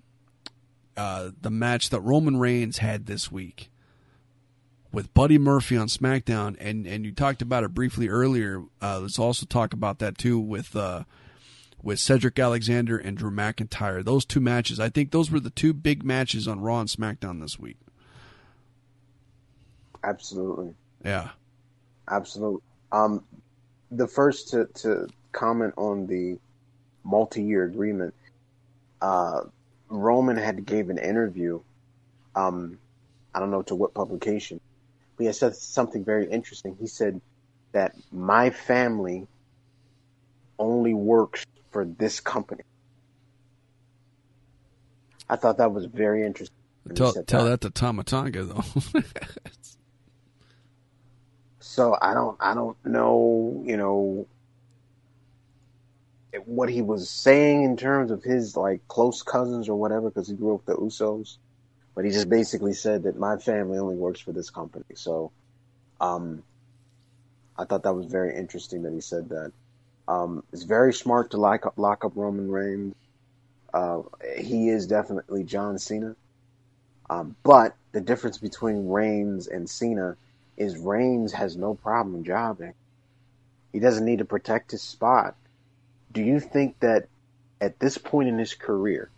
uh, 0.96 1.30
the 1.40 1.50
match 1.50 1.90
that 1.90 2.00
Roman 2.00 2.38
Reigns 2.38 2.78
had 2.78 3.06
this 3.06 3.30
week 3.30 3.70
with 4.92 5.12
Buddy 5.14 5.38
Murphy 5.38 5.76
on 5.76 5.88
SmackDown, 5.88 6.56
and 6.58 6.86
and 6.86 7.04
you 7.04 7.12
talked 7.12 7.42
about 7.42 7.64
it 7.64 7.74
briefly 7.74 8.08
earlier. 8.08 8.64
Uh, 8.80 9.00
let's 9.00 9.18
also 9.18 9.46
talk 9.46 9.72
about 9.72 9.98
that 9.98 10.18
too 10.18 10.38
with 10.38 10.74
uh, 10.74 11.04
with 11.82 11.98
Cedric 11.98 12.38
Alexander 12.38 12.96
and 12.98 13.16
Drew 13.16 13.30
McIntyre. 13.30 14.04
Those 14.04 14.24
two 14.24 14.40
matches, 14.40 14.80
I 14.80 14.88
think 14.88 15.10
those 15.10 15.30
were 15.30 15.40
the 15.40 15.50
two 15.50 15.72
big 15.72 16.04
matches 16.04 16.48
on 16.48 16.60
Raw 16.60 16.80
and 16.80 16.88
SmackDown 16.88 17.40
this 17.40 17.58
week. 17.58 17.76
Absolutely. 20.02 20.74
Yeah. 21.04 21.30
Absolutely. 22.08 22.62
Um, 22.90 23.24
the 23.90 24.06
first 24.06 24.48
to, 24.50 24.66
to 24.66 25.06
comment 25.32 25.74
on 25.76 26.06
the 26.06 26.38
multi-year 27.04 27.64
agreement, 27.64 28.14
uh, 29.00 29.42
Roman 29.88 30.36
had 30.36 30.56
to 30.56 30.62
gave 30.62 30.90
an 30.90 30.98
interview. 30.98 31.60
Um, 32.34 32.78
I 33.34 33.40
don't 33.40 33.50
know 33.50 33.62
to 33.62 33.74
what 33.74 33.94
publication, 33.94 34.60
but 35.16 35.26
he 35.26 35.32
said 35.32 35.54
something 35.56 36.04
very 36.04 36.30
interesting. 36.30 36.76
He 36.80 36.86
said 36.86 37.20
that 37.72 37.94
my 38.12 38.50
family 38.50 39.26
only 40.58 40.94
works 40.94 41.46
for 41.70 41.84
this 41.84 42.20
company. 42.20 42.62
I 45.28 45.36
thought 45.36 45.58
that 45.58 45.72
was 45.72 45.86
very 45.86 46.24
interesting. 46.26 46.56
Tell, 46.94 47.12
tell 47.12 47.44
that. 47.44 47.60
that 47.60 47.60
to 47.60 47.70
Tama 47.70 48.02
Tonga 48.04 48.44
though. 48.44 48.64
So 51.70 51.96
I 52.02 52.14
don't 52.14 52.36
I 52.40 52.52
don't 52.52 52.76
know, 52.84 53.62
you 53.64 53.76
know, 53.76 54.26
what 56.44 56.68
he 56.68 56.82
was 56.82 57.10
saying 57.10 57.64
in 57.64 57.76
terms 57.76 58.10
of 58.10 58.22
his 58.22 58.56
like 58.56 58.86
close 58.88 59.22
cousins 59.22 59.68
or 59.68 59.78
whatever 59.78 60.10
because 60.10 60.28
he 60.28 60.34
grew 60.34 60.54
up 60.54 60.64
the 60.66 60.74
Usos, 60.74 61.36
but 61.94 62.04
he 62.04 62.10
just 62.10 62.28
basically 62.28 62.72
said 62.72 63.04
that 63.04 63.18
my 63.18 63.36
family 63.36 63.78
only 63.78 63.96
works 63.96 64.20
for 64.20 64.32
this 64.32 64.50
company. 64.50 64.84
So, 64.94 65.32
um, 66.00 66.42
I 67.56 67.64
thought 67.64 67.82
that 67.82 67.94
was 67.94 68.06
very 68.06 68.34
interesting 68.36 68.82
that 68.82 68.92
he 68.92 69.00
said 69.00 69.28
that. 69.30 69.52
Um, 70.08 70.42
it's 70.52 70.64
very 70.64 70.92
smart 70.92 71.30
to 71.32 71.36
lock 71.36 71.66
up, 71.66 71.74
lock 71.76 72.04
up 72.04 72.12
Roman 72.16 72.50
Reigns. 72.50 72.94
Uh, 73.72 74.02
he 74.38 74.68
is 74.68 74.86
definitely 74.86 75.44
John 75.44 75.78
Cena. 75.78 76.16
Um, 77.08 77.36
but 77.42 77.76
the 77.92 78.00
difference 78.00 78.38
between 78.38 78.88
Reigns 78.88 79.46
and 79.46 79.68
Cena 79.68 80.16
is 80.56 80.78
Reigns 80.78 81.32
has 81.32 81.56
no 81.56 81.74
problem 81.74 82.24
jobbing. 82.24 82.74
He 83.72 83.78
doesn't 83.78 84.04
need 84.04 84.18
to 84.18 84.24
protect 84.24 84.72
his 84.72 84.82
spot. 84.82 85.36
Do 86.12 86.22
you 86.22 86.40
think 86.40 86.80
that 86.80 87.08
at 87.60 87.78
this 87.78 87.98
point 87.98 88.28
in 88.28 88.38
his 88.38 88.54
career, 88.54 89.10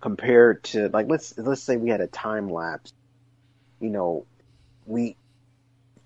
compared 0.00 0.62
to 0.64 0.88
like 0.88 1.08
let's 1.08 1.36
let's 1.38 1.62
say 1.62 1.76
we 1.76 1.90
had 1.90 2.00
a 2.00 2.06
time 2.06 2.48
lapse, 2.48 2.92
you 3.80 3.90
know, 3.90 4.26
we 4.86 5.16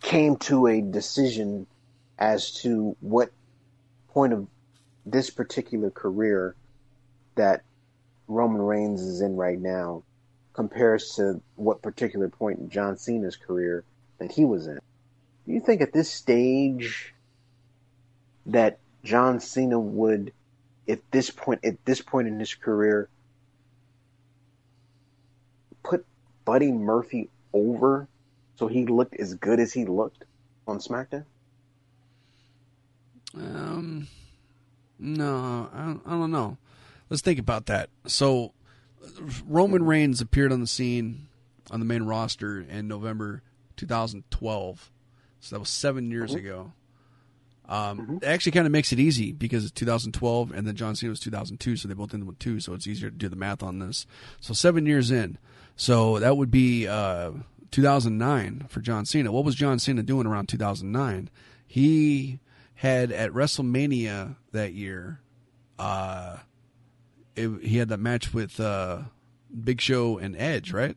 came 0.00 0.36
to 0.36 0.66
a 0.66 0.80
decision 0.80 1.66
as 2.18 2.52
to 2.52 2.96
what 3.00 3.30
point 4.08 4.32
of 4.32 4.46
this 5.06 5.30
particular 5.30 5.90
career 5.90 6.54
that 7.34 7.62
Roman 8.26 8.60
Reigns 8.60 9.02
is 9.02 9.20
in 9.20 9.36
right 9.36 9.58
now 9.58 10.02
compares 10.52 11.14
to 11.14 11.40
what 11.54 11.82
particular 11.82 12.28
point 12.28 12.58
in 12.58 12.68
John 12.68 12.96
Cena's 12.96 13.36
career 13.36 13.84
that 14.18 14.32
he 14.32 14.44
was 14.44 14.66
in. 14.66 14.80
Do 15.46 15.52
you 15.52 15.60
think 15.60 15.80
at 15.80 15.92
this 15.92 16.10
stage 16.10 17.14
that 18.46 18.78
John 19.04 19.40
Cena 19.40 19.78
would, 19.78 20.32
at 20.88 21.00
this 21.10 21.30
point, 21.30 21.64
at 21.64 21.84
this 21.84 22.00
point 22.00 22.28
in 22.28 22.38
his 22.38 22.54
career, 22.54 23.08
put 25.82 26.04
Buddy 26.44 26.72
Murphy 26.72 27.30
over 27.52 28.08
so 28.56 28.66
he 28.66 28.86
looked 28.86 29.14
as 29.16 29.34
good 29.34 29.60
as 29.60 29.72
he 29.72 29.84
looked 29.84 30.24
on 30.66 30.78
SmackDown? 30.78 31.24
Um, 33.34 34.08
no, 34.98 35.68
I 35.72 35.84
don't, 35.84 36.02
I 36.04 36.10
don't 36.10 36.32
know. 36.32 36.56
Let's 37.08 37.22
think 37.22 37.38
about 37.38 37.66
that. 37.66 37.88
So, 38.06 38.52
Roman 39.46 39.84
Reigns 39.84 40.20
appeared 40.20 40.52
on 40.52 40.60
the 40.60 40.66
scene 40.66 41.28
on 41.70 41.78
the 41.78 41.86
main 41.86 42.02
roster 42.02 42.60
in 42.60 42.88
November 42.88 43.42
2012. 43.76 44.90
So 45.40 45.56
that 45.56 45.60
was 45.60 45.68
seven 45.68 46.10
years 46.10 46.30
mm-hmm. 46.30 46.46
ago. 46.46 46.72
Um, 47.68 47.98
mm-hmm. 47.98 48.16
It 48.16 48.24
actually 48.24 48.52
kind 48.52 48.66
of 48.66 48.72
makes 48.72 48.92
it 48.92 48.98
easy 48.98 49.32
because 49.32 49.64
it's 49.64 49.72
2012 49.72 50.52
and 50.52 50.66
then 50.66 50.74
John 50.74 50.96
Cena 50.96 51.10
was 51.10 51.20
2002, 51.20 51.76
so 51.76 51.86
they 51.86 51.94
both 51.94 52.14
ended 52.14 52.26
with 52.26 52.38
two, 52.38 52.60
so 52.60 52.72
it's 52.72 52.86
easier 52.86 53.10
to 53.10 53.16
do 53.16 53.28
the 53.28 53.36
math 53.36 53.62
on 53.62 53.78
this. 53.78 54.06
So 54.40 54.54
seven 54.54 54.86
years 54.86 55.10
in. 55.10 55.38
So 55.76 56.18
that 56.18 56.36
would 56.36 56.50
be 56.50 56.88
uh, 56.88 57.32
2009 57.70 58.66
for 58.68 58.80
John 58.80 59.04
Cena. 59.04 59.30
What 59.30 59.44
was 59.44 59.54
John 59.54 59.78
Cena 59.78 60.02
doing 60.02 60.26
around 60.26 60.48
2009? 60.48 61.30
He 61.66 62.40
had 62.74 63.12
at 63.12 63.32
WrestleMania 63.32 64.36
that 64.52 64.72
year, 64.72 65.20
uh, 65.78 66.38
it, 67.36 67.62
he 67.62 67.76
had 67.76 67.88
that 67.90 68.00
match 68.00 68.32
with 68.32 68.58
uh, 68.58 69.02
Big 69.62 69.80
Show 69.80 70.18
and 70.18 70.34
Edge, 70.36 70.72
right? 70.72 70.96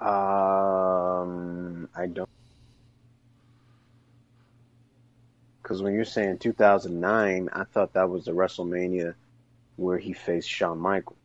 Um, 0.00 1.88
I 1.96 2.06
don't. 2.06 2.28
Because 5.66 5.82
when 5.82 5.94
you're 5.94 6.04
saying 6.04 6.38
2009, 6.38 7.48
I 7.52 7.64
thought 7.64 7.94
that 7.94 8.08
was 8.08 8.26
the 8.26 8.30
WrestleMania 8.30 9.14
where 9.74 9.98
he 9.98 10.12
faced 10.12 10.48
Shawn 10.48 10.78
Michaels. 10.78 11.18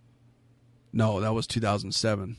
No, 0.92 1.20
that 1.20 1.36
was 1.36 1.46
2007. 1.46 2.38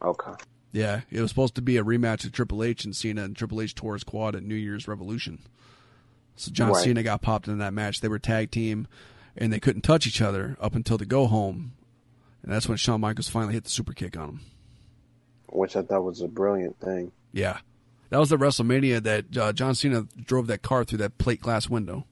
Okay. 0.00 0.30
Yeah, 0.70 1.00
it 1.10 1.20
was 1.20 1.30
supposed 1.30 1.56
to 1.56 1.62
be 1.62 1.78
a 1.78 1.82
rematch 1.82 2.24
of 2.24 2.30
Triple 2.30 2.62
H 2.62 2.84
and 2.84 2.94
Cena, 2.94 3.24
and 3.24 3.34
Triple 3.36 3.60
H 3.60 3.74
tore 3.74 3.94
his 3.94 4.04
quad 4.04 4.36
at 4.36 4.44
New 4.44 4.54
Year's 4.54 4.86
Revolution. 4.86 5.40
So 6.36 6.52
John 6.52 6.70
right. 6.70 6.84
Cena 6.84 7.02
got 7.02 7.22
popped 7.22 7.48
in 7.48 7.58
that 7.58 7.74
match. 7.74 8.00
They 8.00 8.06
were 8.06 8.20
tag 8.20 8.52
team, 8.52 8.86
and 9.36 9.52
they 9.52 9.58
couldn't 9.58 9.82
touch 9.82 10.06
each 10.06 10.22
other 10.22 10.56
up 10.60 10.76
until 10.76 10.96
the 10.96 11.06
go 11.06 11.26
home, 11.26 11.72
and 12.44 12.52
that's 12.52 12.68
when 12.68 12.78
Shawn 12.78 13.00
Michaels 13.00 13.28
finally 13.28 13.54
hit 13.54 13.64
the 13.64 13.70
super 13.70 13.94
kick 13.94 14.16
on 14.16 14.28
him 14.28 14.40
which 15.50 15.76
I 15.76 15.82
thought 15.82 16.04
was 16.04 16.20
a 16.20 16.28
brilliant 16.28 16.78
thing. 16.80 17.12
Yeah, 17.32 17.58
that 18.10 18.18
was 18.18 18.30
the 18.30 18.36
WrestleMania 18.36 19.02
that 19.02 19.36
uh, 19.36 19.52
John 19.52 19.74
Cena 19.74 20.06
drove 20.16 20.46
that 20.46 20.62
car 20.62 20.84
through 20.84 20.98
that 20.98 21.18
plate 21.18 21.40
glass 21.40 21.68
window. 21.68 22.06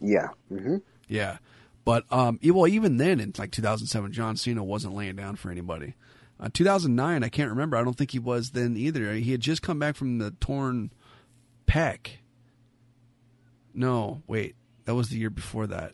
Yeah. 0.00 0.28
Mm-hmm. 0.50 0.76
Yeah, 1.08 1.38
but 1.84 2.04
um, 2.10 2.38
well, 2.42 2.66
even 2.66 2.96
then 2.96 3.20
in 3.20 3.32
like 3.38 3.50
2007, 3.50 4.12
John 4.12 4.36
Cena 4.36 4.64
wasn't 4.64 4.94
laying 4.94 5.16
down 5.16 5.36
for 5.36 5.50
anybody. 5.50 5.94
Uh, 6.40 6.48
2009, 6.52 7.22
I 7.22 7.28
can't 7.28 7.50
remember. 7.50 7.76
I 7.76 7.84
don't 7.84 7.96
think 7.96 8.10
he 8.10 8.18
was 8.18 8.50
then 8.50 8.76
either. 8.76 9.12
He 9.14 9.32
had 9.32 9.40
just 9.40 9.62
come 9.62 9.78
back 9.78 9.96
from 9.96 10.18
the 10.18 10.32
torn 10.40 10.92
pec. 11.66 12.08
No, 13.74 14.22
wait, 14.26 14.56
that 14.86 14.94
was 14.94 15.10
the 15.10 15.18
year 15.18 15.30
before 15.30 15.66
that 15.66 15.92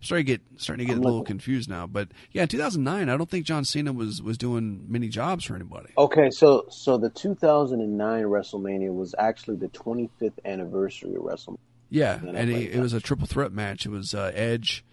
starting 0.00 0.26
to 0.26 0.32
get 0.32 0.42
starting 0.56 0.86
to 0.86 0.92
get 0.92 0.96
I'm 0.98 1.02
a 1.02 1.06
little 1.06 1.24
confused 1.24 1.68
now. 1.68 1.86
But 1.86 2.08
yeah, 2.32 2.42
in 2.42 2.48
2009, 2.48 3.08
I 3.08 3.16
don't 3.16 3.30
think 3.30 3.46
John 3.46 3.64
Cena 3.64 3.92
was 3.92 4.22
was 4.22 4.38
doing 4.38 4.84
many 4.88 5.08
jobs 5.08 5.44
for 5.44 5.54
anybody. 5.54 5.92
Okay, 5.96 6.30
so 6.30 6.66
so 6.70 6.98
the 6.98 7.10
2009 7.10 8.24
WrestleMania 8.24 8.94
was 8.94 9.14
actually 9.18 9.56
the 9.56 9.68
25th 9.68 10.38
anniversary 10.44 11.14
of 11.14 11.22
WrestleMania. 11.22 11.58
Yeah, 11.90 12.20
and, 12.20 12.36
and 12.36 12.50
it, 12.50 12.76
it, 12.76 12.80
was 12.80 12.92
a 12.92 13.00
triple 13.00 13.26
threat 13.26 13.52
match. 13.52 13.84
It 13.84 13.90
was 13.90 14.14
uh, 14.14 14.30
Edge, 14.32 14.84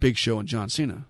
Big 0.00 0.16
Show, 0.16 0.38
and 0.38 0.48
John 0.48 0.70
Cena 0.70 1.04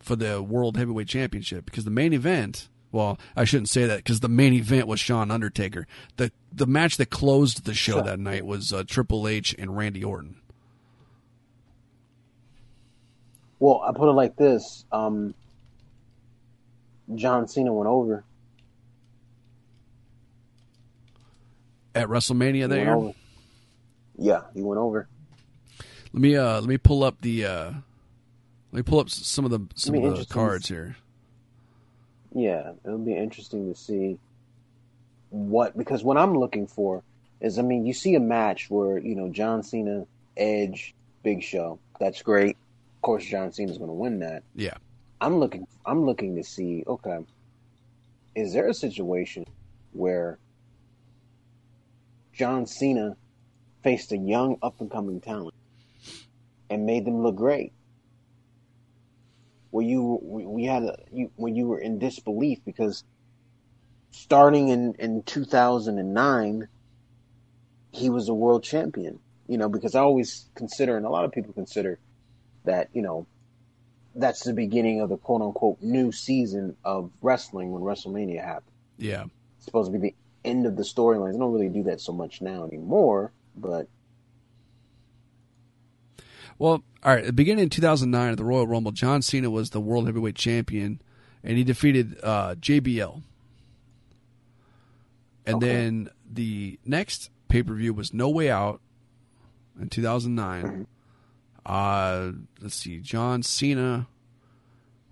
for 0.00 0.16
the 0.16 0.42
World 0.42 0.76
Heavyweight 0.76 1.08
Championship. 1.08 1.64
Because 1.64 1.84
the 1.84 1.90
main 1.90 2.12
event 2.12 2.68
Well, 2.92 3.18
I 3.36 3.44
shouldn't 3.44 3.70
say 3.70 3.86
that 3.86 3.98
because 3.98 4.20
the 4.20 4.28
main 4.28 4.52
event 4.52 4.86
was 4.86 5.00
Shawn 5.00 5.30
Undertaker. 5.30 5.86
the 6.16 6.30
The 6.52 6.66
match 6.66 6.96
that 6.96 7.10
closed 7.10 7.64
the 7.64 7.74
show 7.74 8.02
that 8.02 8.18
night 8.18 8.44
was 8.44 8.72
uh, 8.72 8.82
Triple 8.86 9.28
H 9.28 9.54
and 9.58 9.76
Randy 9.76 10.02
Orton. 10.02 10.36
Well, 13.60 13.82
I 13.86 13.92
put 13.92 14.08
it 14.08 14.12
like 14.12 14.36
this: 14.36 14.84
um, 14.90 15.34
John 17.14 17.46
Cena 17.46 17.72
went 17.72 17.88
over 17.88 18.24
at 21.94 22.08
WrestleMania. 22.08 22.68
There, 22.68 23.12
yeah, 24.18 24.42
he 24.54 24.62
went 24.62 24.78
over. 24.78 25.08
Let 26.12 26.20
me 26.20 26.36
uh, 26.36 26.60
let 26.60 26.68
me 26.68 26.78
pull 26.78 27.04
up 27.04 27.20
the 27.20 27.44
uh, 27.44 27.72
let 28.72 28.78
me 28.78 28.82
pull 28.82 29.00
up 29.00 29.10
some 29.10 29.44
of 29.44 29.50
the 29.50 29.60
some 29.74 29.94
of 29.94 30.18
the 30.18 30.24
cards 30.26 30.68
here. 30.68 30.96
Yeah, 32.34 32.72
it'll 32.84 32.98
be 32.98 33.16
interesting 33.16 33.72
to 33.72 33.78
see 33.78 34.18
what 35.30 35.76
because 35.76 36.04
what 36.04 36.16
I'm 36.16 36.36
looking 36.36 36.66
for 36.66 37.02
is 37.40 37.58
I 37.58 37.62
mean 37.62 37.86
you 37.86 37.94
see 37.94 38.14
a 38.14 38.20
match 38.20 38.68
where 38.68 38.98
you 38.98 39.14
know 39.14 39.30
John 39.30 39.62
Cena, 39.62 40.06
Edge, 40.36 40.94
Big 41.22 41.42
Show. 41.42 41.78
That's 41.98 42.22
great. 42.22 42.56
Of 42.96 43.02
course, 43.02 43.24
John 43.24 43.52
Cena's 43.52 43.78
going 43.78 43.88
to 43.88 43.94
win 43.94 44.18
that. 44.20 44.42
Yeah. 44.54 44.74
I'm 45.20 45.38
looking. 45.38 45.66
I'm 45.84 46.04
looking 46.04 46.36
to 46.36 46.44
see. 46.44 46.82
Okay, 46.86 47.18
is 48.34 48.52
there 48.52 48.68
a 48.68 48.74
situation 48.74 49.46
where 49.92 50.38
John 52.32 52.66
Cena 52.66 53.16
faced 53.82 54.12
a 54.12 54.16
young 54.16 54.56
up 54.62 54.80
and 54.80 54.90
coming 54.90 55.20
talent 55.20 55.54
and 56.70 56.86
made 56.86 57.04
them 57.04 57.22
look 57.22 57.36
great? 57.36 57.72
Where 59.70 59.84
you 59.84 60.18
we 60.22 60.64
had 60.64 60.84
a, 60.84 60.96
you 61.12 61.30
when 61.36 61.54
you 61.54 61.68
were 61.68 61.78
in 61.78 61.98
disbelief 61.98 62.58
because 62.64 63.04
starting 64.10 64.68
in 64.68 64.94
in 64.94 65.22
2009 65.22 66.68
he 67.92 68.10
was 68.10 68.28
a 68.28 68.34
world 68.34 68.62
champion 68.62 69.18
you 69.46 69.58
know 69.58 69.68
because 69.68 69.94
i 69.94 70.00
always 70.00 70.46
consider 70.54 70.96
and 70.96 71.06
a 71.06 71.10
lot 71.10 71.24
of 71.24 71.32
people 71.32 71.52
consider 71.52 71.98
that 72.64 72.88
you 72.92 73.02
know 73.02 73.26
that's 74.14 74.44
the 74.44 74.52
beginning 74.52 75.00
of 75.00 75.08
the 75.08 75.16
quote 75.16 75.42
unquote 75.42 75.80
new 75.80 76.12
season 76.12 76.76
of 76.84 77.10
wrestling 77.22 77.72
when 77.72 77.82
WrestleMania 77.82 78.44
happened. 78.44 78.76
Yeah. 78.98 79.24
It's 79.56 79.66
supposed 79.66 79.92
to 79.92 79.98
be 79.98 80.08
the 80.10 80.14
end 80.44 80.66
of 80.66 80.76
the 80.76 80.82
storylines. 80.82 81.34
I 81.34 81.38
don't 81.38 81.52
really 81.52 81.68
do 81.68 81.84
that 81.84 82.00
so 82.00 82.12
much 82.12 82.40
now 82.40 82.64
anymore, 82.64 83.32
but 83.56 83.88
well, 86.58 86.82
all 87.02 87.14
right. 87.14 87.34
Beginning 87.34 87.64
of 87.64 87.70
2009 87.70 88.32
at 88.32 88.36
the 88.36 88.44
Royal 88.44 88.66
Rumble, 88.66 88.92
John 88.92 89.22
Cena 89.22 89.48
was 89.48 89.70
the 89.70 89.80
World 89.80 90.06
Heavyweight 90.06 90.34
Champion, 90.34 91.00
and 91.42 91.56
he 91.56 91.64
defeated 91.64 92.18
uh, 92.22 92.54
JBL. 92.56 93.22
And 95.54 95.62
okay. 95.62 95.72
then 95.72 96.10
the 96.30 96.78
next 96.84 97.30
pay 97.48 97.62
per 97.62 97.74
view 97.74 97.92
was 97.92 98.14
No 98.14 98.28
Way 98.28 98.50
Out 98.50 98.80
in 99.80 99.88
2009. 99.88 100.62
Mm-hmm. 100.62 100.82
Uh, 101.64 102.32
let's 102.60 102.74
see. 102.74 103.00
John 103.00 103.42
Cena 103.42 104.08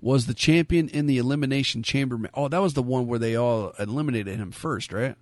was 0.00 0.26
the 0.26 0.34
champion 0.34 0.88
in 0.88 1.06
the 1.06 1.18
Elimination 1.18 1.82
Chamber. 1.82 2.18
Oh, 2.34 2.48
that 2.48 2.62
was 2.62 2.74
the 2.74 2.82
one 2.82 3.06
where 3.06 3.18
they 3.18 3.36
all 3.36 3.72
eliminated 3.78 4.36
him 4.36 4.52
first, 4.52 4.92
right? 4.92 5.16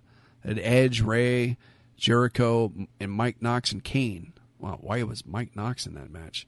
Had 0.45 0.59
Edge, 0.59 1.01
Rey, 1.01 1.57
Jericho, 1.97 2.71
and 2.99 3.11
Mike 3.11 3.41
Knox 3.41 3.71
and 3.71 3.83
Kane. 3.83 4.33
Wow, 4.59 4.79
why 4.81 5.03
was 5.03 5.25
Mike 5.25 5.55
Knox 5.55 5.85
in 5.85 5.95
that 5.95 6.11
match? 6.11 6.47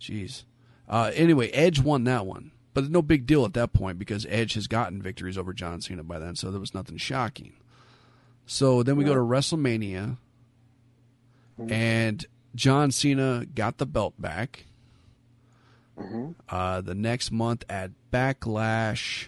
Jeez. 0.00 0.44
Uh, 0.88 1.10
anyway, 1.14 1.50
Edge 1.50 1.80
won 1.80 2.04
that 2.04 2.26
one, 2.26 2.52
but 2.74 2.90
no 2.90 3.02
big 3.02 3.26
deal 3.26 3.44
at 3.44 3.52
that 3.54 3.72
point 3.72 3.98
because 3.98 4.26
Edge 4.28 4.54
has 4.54 4.66
gotten 4.66 5.02
victories 5.02 5.36
over 5.36 5.52
John 5.52 5.80
Cena 5.80 6.02
by 6.02 6.18
then, 6.18 6.34
so 6.34 6.50
there 6.50 6.60
was 6.60 6.74
nothing 6.74 6.96
shocking. 6.96 7.54
So 8.50 8.82
then 8.82 8.96
we 8.96 9.04
go 9.04 9.12
to 9.12 9.20
WrestleMania, 9.20 10.16
and 11.68 12.26
John 12.54 12.90
Cena 12.90 13.44
got 13.44 13.76
the 13.76 13.84
belt 13.84 14.14
back. 14.18 14.64
Mm-hmm. 15.98 16.30
Uh, 16.48 16.80
the 16.80 16.94
next 16.94 17.30
month 17.30 17.66
at 17.68 17.90
Backlash, 18.10 19.26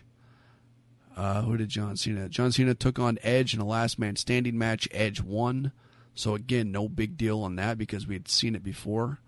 uh, 1.18 1.42
who 1.42 1.58
did 1.58 1.68
John 1.68 1.98
Cena? 1.98 2.30
John 2.30 2.50
Cena 2.50 2.74
took 2.74 2.98
on 2.98 3.18
Edge 3.22 3.52
in 3.52 3.60
a 3.60 3.66
last 3.66 3.98
man 3.98 4.16
standing 4.16 4.56
match. 4.56 4.88
Edge 4.90 5.20
won. 5.20 5.72
So 6.14 6.34
again, 6.34 6.72
no 6.72 6.88
big 6.88 7.18
deal 7.18 7.42
on 7.42 7.56
that 7.56 7.76
because 7.76 8.06
we 8.06 8.14
had 8.14 8.26
seen 8.26 8.54
it 8.54 8.64
before. 8.64 9.20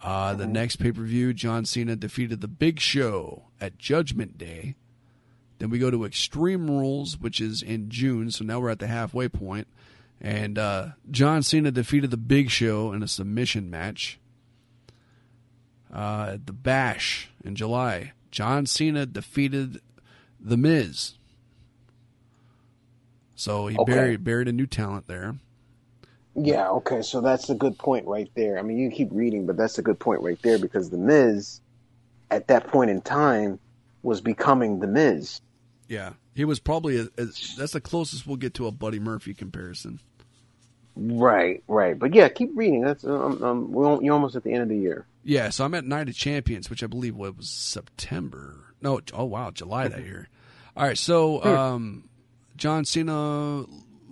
Uh, 0.00 0.30
mm-hmm. 0.30 0.38
The 0.38 0.46
next 0.46 0.76
pay 0.76 0.92
per 0.92 1.02
view, 1.02 1.34
John 1.34 1.64
Cena 1.64 1.96
defeated 1.96 2.40
the 2.40 2.48
Big 2.48 2.78
Show 2.78 3.46
at 3.60 3.76
Judgment 3.76 4.38
Day. 4.38 4.76
Then 5.58 5.70
we 5.70 5.78
go 5.78 5.90
to 5.90 6.04
Extreme 6.04 6.70
Rules, 6.70 7.18
which 7.18 7.40
is 7.40 7.62
in 7.62 7.88
June. 7.88 8.30
So 8.30 8.44
now 8.44 8.60
we're 8.60 8.70
at 8.70 8.80
the 8.80 8.86
halfway 8.86 9.28
point. 9.28 9.68
And 10.20 10.58
uh, 10.58 10.88
John 11.10 11.42
Cena 11.42 11.70
defeated 11.70 12.10
the 12.10 12.16
Big 12.16 12.50
Show 12.50 12.92
in 12.92 13.02
a 13.02 13.08
submission 13.08 13.70
match. 13.70 14.18
Uh, 15.92 16.38
the 16.44 16.52
Bash 16.52 17.30
in 17.44 17.54
July, 17.54 18.12
John 18.32 18.66
Cena 18.66 19.06
defeated 19.06 19.80
The 20.40 20.56
Miz. 20.56 21.14
So 23.36 23.68
he 23.68 23.76
okay. 23.76 23.92
buried 23.92 24.24
buried 24.24 24.48
a 24.48 24.52
new 24.52 24.66
talent 24.66 25.06
there. 25.06 25.36
Yeah, 26.34 26.68
okay, 26.70 27.02
so 27.02 27.20
that's 27.20 27.48
a 27.50 27.54
good 27.54 27.78
point 27.78 28.06
right 28.06 28.28
there. 28.34 28.58
I 28.58 28.62
mean, 28.62 28.78
you 28.78 28.90
keep 28.90 29.08
reading, 29.12 29.46
but 29.46 29.56
that's 29.56 29.78
a 29.78 29.82
good 29.82 30.00
point 30.00 30.22
right 30.22 30.40
there 30.42 30.58
because 30.58 30.90
The 30.90 30.96
Miz, 30.96 31.60
at 32.30 32.48
that 32.48 32.66
point 32.66 32.90
in 32.90 33.00
time, 33.02 33.60
was 34.04 34.20
becoming 34.20 34.80
The 34.80 34.86
Miz. 34.86 35.40
Yeah, 35.88 36.12
he 36.34 36.44
was 36.44 36.60
probably 36.60 36.98
a, 36.98 37.04
a, 37.18 37.26
that's 37.58 37.72
the 37.72 37.80
closest 37.80 38.26
we'll 38.26 38.36
get 38.36 38.54
to 38.54 38.66
a 38.66 38.70
Buddy 38.70 38.98
Murphy 38.98 39.34
comparison. 39.34 40.00
Right, 40.96 41.62
right. 41.66 41.98
But 41.98 42.14
yeah, 42.14 42.28
keep 42.28 42.50
reading. 42.54 42.82
That's 42.82 43.04
um, 43.04 43.42
um, 43.42 43.72
we're, 43.72 44.00
you're 44.02 44.14
almost 44.14 44.36
at 44.36 44.44
the 44.44 44.52
end 44.52 44.62
of 44.62 44.68
the 44.68 44.78
year. 44.78 45.06
Yeah, 45.24 45.48
so 45.50 45.64
I'm 45.64 45.74
at 45.74 45.84
Night 45.84 46.08
of 46.08 46.14
Champions, 46.14 46.70
which 46.70 46.82
I 46.82 46.86
believe 46.86 47.16
was 47.16 47.48
September. 47.48 48.74
No, 48.80 49.00
oh 49.12 49.24
wow, 49.24 49.50
July 49.50 49.88
that 49.88 50.04
year. 50.04 50.28
All 50.76 50.86
right, 50.86 50.98
so 50.98 51.38
hmm. 51.38 51.48
um, 51.48 52.08
John 52.56 52.84
Cena 52.84 53.64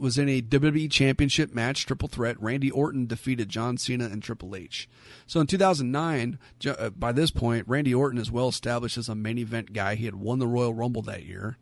was 0.03 0.19
in 0.19 0.29
a 0.29 0.43
WWE 0.43 0.91
Championship 0.91 1.55
match, 1.55 1.87
triple 1.87 2.09
threat. 2.09 2.41
Randy 2.43 2.71
Orton 2.71 3.07
defeated 3.07 3.49
John 3.49 3.79
Cena 3.79 4.07
and 4.07 4.21
Triple 4.21 4.57
H. 4.57 4.89
So 5.29 5.41
in 5.41 5.47
2009, 5.47 6.39
uh, 6.67 6.91
by 6.91 7.13
this 7.13 7.31
point, 7.31 7.69
Randy 7.69 7.95
Orton 7.95 8.19
is 8.19 8.31
well 8.31 8.49
established 8.49 8.99
as 8.99 9.09
a 9.09 9.15
main 9.15 9.39
event 9.39 9.73
guy. 9.73 9.95
He 9.95 10.05
had 10.05 10.17
won 10.17 10.41
the 10.41 10.49
Royal 10.49 10.75
Rumble 10.75 11.03
that 11.03 11.25
year. 11.25 11.57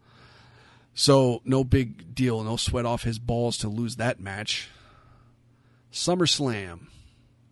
So 0.95 1.43
no 1.45 1.63
big 1.63 2.15
deal, 2.15 2.43
no 2.43 2.57
sweat 2.57 2.87
off 2.87 3.03
his 3.03 3.19
balls 3.19 3.59
to 3.59 3.69
lose 3.69 3.97
that 3.97 4.19
match. 4.19 4.71
SummerSlam, 5.93 6.87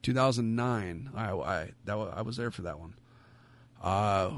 2009. 0.03 1.11
I 1.15 1.33
I 1.33 1.71
that 1.85 1.95
I 1.97 2.23
was 2.23 2.39
there 2.39 2.51
for 2.51 2.63
that 2.63 2.81
one. 2.81 2.95
Uh, 3.83 4.31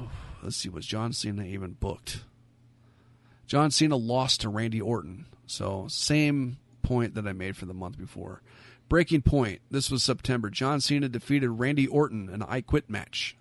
let's 0.43 0.57
see, 0.57 0.69
was 0.69 0.85
John 0.85 1.13
Cena 1.13 1.43
even 1.43 1.73
booked? 1.73 2.21
John 3.47 3.71
Cena 3.71 3.95
lost 3.95 4.41
to 4.41 4.49
Randy 4.49 4.79
Orton, 4.79 5.25
so 5.51 5.85
same 5.89 6.57
point 6.81 7.15
that 7.15 7.27
I 7.27 7.33
made 7.33 7.57
for 7.57 7.65
the 7.65 7.73
month 7.73 7.97
before. 7.97 8.41
Breaking 8.87 9.21
point. 9.21 9.61
This 9.69 9.91
was 9.91 10.03
September. 10.03 10.49
John 10.49 10.81
Cena 10.81 11.09
defeated 11.09 11.49
Randy 11.49 11.87
Orton 11.87 12.29
in 12.29 12.41
an 12.41 12.47
I 12.47 12.61
Quit 12.61 12.89
match. 12.89 13.37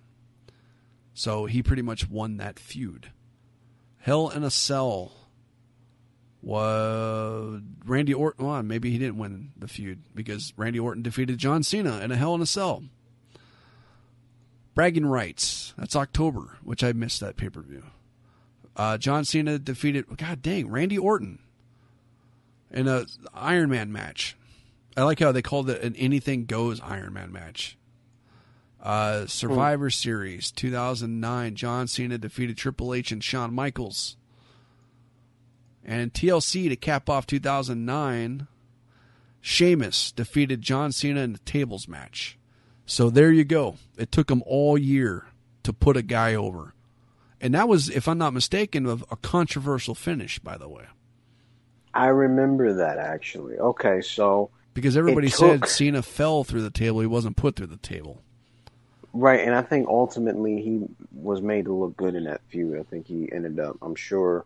So 1.15 1.47
he 1.47 1.63
pretty 1.63 1.83
much 1.83 2.09
won 2.09 2.37
that 2.37 2.59
feud. 2.59 3.11
Hell 3.99 4.29
in 4.29 4.43
a 4.43 4.51
Cell 4.51 5.13
was 6.43 7.61
Randy 7.85 8.15
Orton. 8.15 8.47
Well, 8.47 8.63
maybe 8.63 8.91
he 8.91 8.99
didn't 8.99 9.19
win 9.19 9.53
the 9.57 9.69
feud 9.69 10.03
because 10.15 10.53
Randy 10.57 10.81
Orton 10.81 11.03
defeated 11.03 11.39
John 11.39 11.63
Cena 11.63 12.01
in 12.01 12.11
a 12.11 12.17
Hell 12.17 12.35
in 12.35 12.41
a 12.41 12.47
Cell. 12.47 12.85
Bragging 14.75 15.07
rights. 15.07 15.75
That's 15.77 15.97
October, 15.97 16.59
which 16.63 16.83
I 16.83 16.93
missed 16.93 17.21
that 17.21 17.37
pay 17.37 17.51
per 17.51 17.61
view. 17.61 17.85
Uh, 18.77 18.99
John 18.99 19.25
Cena 19.25 19.59
defeated. 19.59 20.07
God 20.17 20.43
dang, 20.43 20.71
Randy 20.71 20.97
Orton 20.97 21.41
in 22.71 22.89
a 22.89 23.07
Iron 23.35 23.71
Man 23.71 23.93
match. 23.93 24.37
I 24.97 25.03
like 25.03 25.21
how 25.21 25.33
they 25.33 25.43
called 25.43 25.71
it 25.71 25.83
an 25.83 25.97
anything 25.97 26.47
goes 26.47 26.81
Iron 26.81 27.13
Man 27.13 27.33
match. 27.33 27.77
Uh, 28.83 29.27
Survivor 29.27 29.87
hmm. 29.87 29.93
Series 29.93 30.51
2009. 30.51 31.55
John 31.55 31.87
Cena 31.87 32.19
defeated 32.19 32.57
Triple 32.57 32.95
H 32.95 33.13
and 33.13 33.23
Shawn 33.23 33.55
Michaels. 33.55 34.17
And 35.85 36.13
TLC 36.13 36.69
to 36.69 36.77
cap 36.77 37.09
off 37.09 37.27
2009, 37.27 38.47
Sheamus 39.41 40.13
defeated 40.13 40.63
John 40.63 40.93
Cena 40.93 41.21
in 41.21 41.33
the 41.33 41.39
tables 41.41 41.89
match. 41.89 42.39
So 42.87 43.09
there 43.09 43.33
you 43.33 43.45
go. 43.45 43.77
It 43.97 44.13
took 44.13 44.29
them 44.29 44.43
all 44.47 44.77
year 44.77 45.27
to 45.63 45.73
put 45.73 45.97
a 45.97 46.03
guy 46.03 46.35
over. 46.35 46.75
And 47.41 47.55
that 47.55 47.69
was, 47.69 47.89
if 47.89 48.07
I'm 48.07 48.19
not 48.19 48.35
mistaken, 48.35 48.87
a, 48.87 48.99
a 49.11 49.17
controversial 49.17 49.95
finish, 49.95 50.39
by 50.39 50.59
the 50.59 50.69
way. 50.69 50.85
I 51.93 52.07
remember 52.07 52.75
that 52.75 52.99
actually. 52.99 53.57
Okay, 53.57 54.01
so 54.01 54.51
because 54.75 54.97
everybody 54.97 55.29
took, 55.29 55.39
said 55.39 55.69
Cena 55.69 56.03
fell 56.03 56.45
through 56.45 56.63
the 56.63 56.71
table, 56.71 57.01
he 57.01 57.07
wasn't 57.07 57.37
put 57.37 57.57
through 57.57 57.69
the 57.69 57.77
table. 57.77 58.23
Right, 59.13 59.41
and 59.41 59.55
I 59.55 59.63
think 59.63 59.89
ultimately 59.89 60.63
he 60.63 60.83
was 61.13 61.43
made 61.43 61.65
to 61.65 61.75
look 61.75 61.97
good 61.97 62.15
in 62.15 62.25
that 62.25 62.43
feud. 62.49 62.79
I 62.79 62.85
think 62.85 63.09
he 63.09 63.29
ended 63.33 63.59
up, 63.59 63.77
I'm 63.83 63.97
sure, 63.97 64.45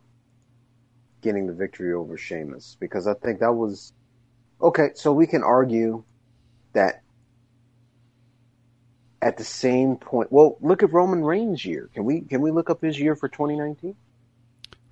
getting 1.20 1.46
the 1.46 1.52
victory 1.52 1.92
over 1.92 2.16
Sheamus 2.16 2.76
because 2.80 3.06
I 3.06 3.14
think 3.14 3.40
that 3.40 3.52
was 3.52 3.92
okay. 4.62 4.90
So 4.94 5.12
we 5.12 5.26
can 5.26 5.42
argue 5.42 6.02
that 6.72 7.02
at 9.20 9.36
the 9.36 9.44
same 9.44 9.96
point. 9.96 10.32
Well, 10.32 10.56
look 10.60 10.82
at 10.82 10.92
Roman 10.92 11.22
Reigns' 11.22 11.64
year. 11.64 11.90
Can 11.92 12.04
we 12.04 12.22
can 12.22 12.40
we 12.40 12.50
look 12.50 12.70
up 12.70 12.80
his 12.80 12.98
year 12.98 13.16
for 13.16 13.28
2019 13.28 13.94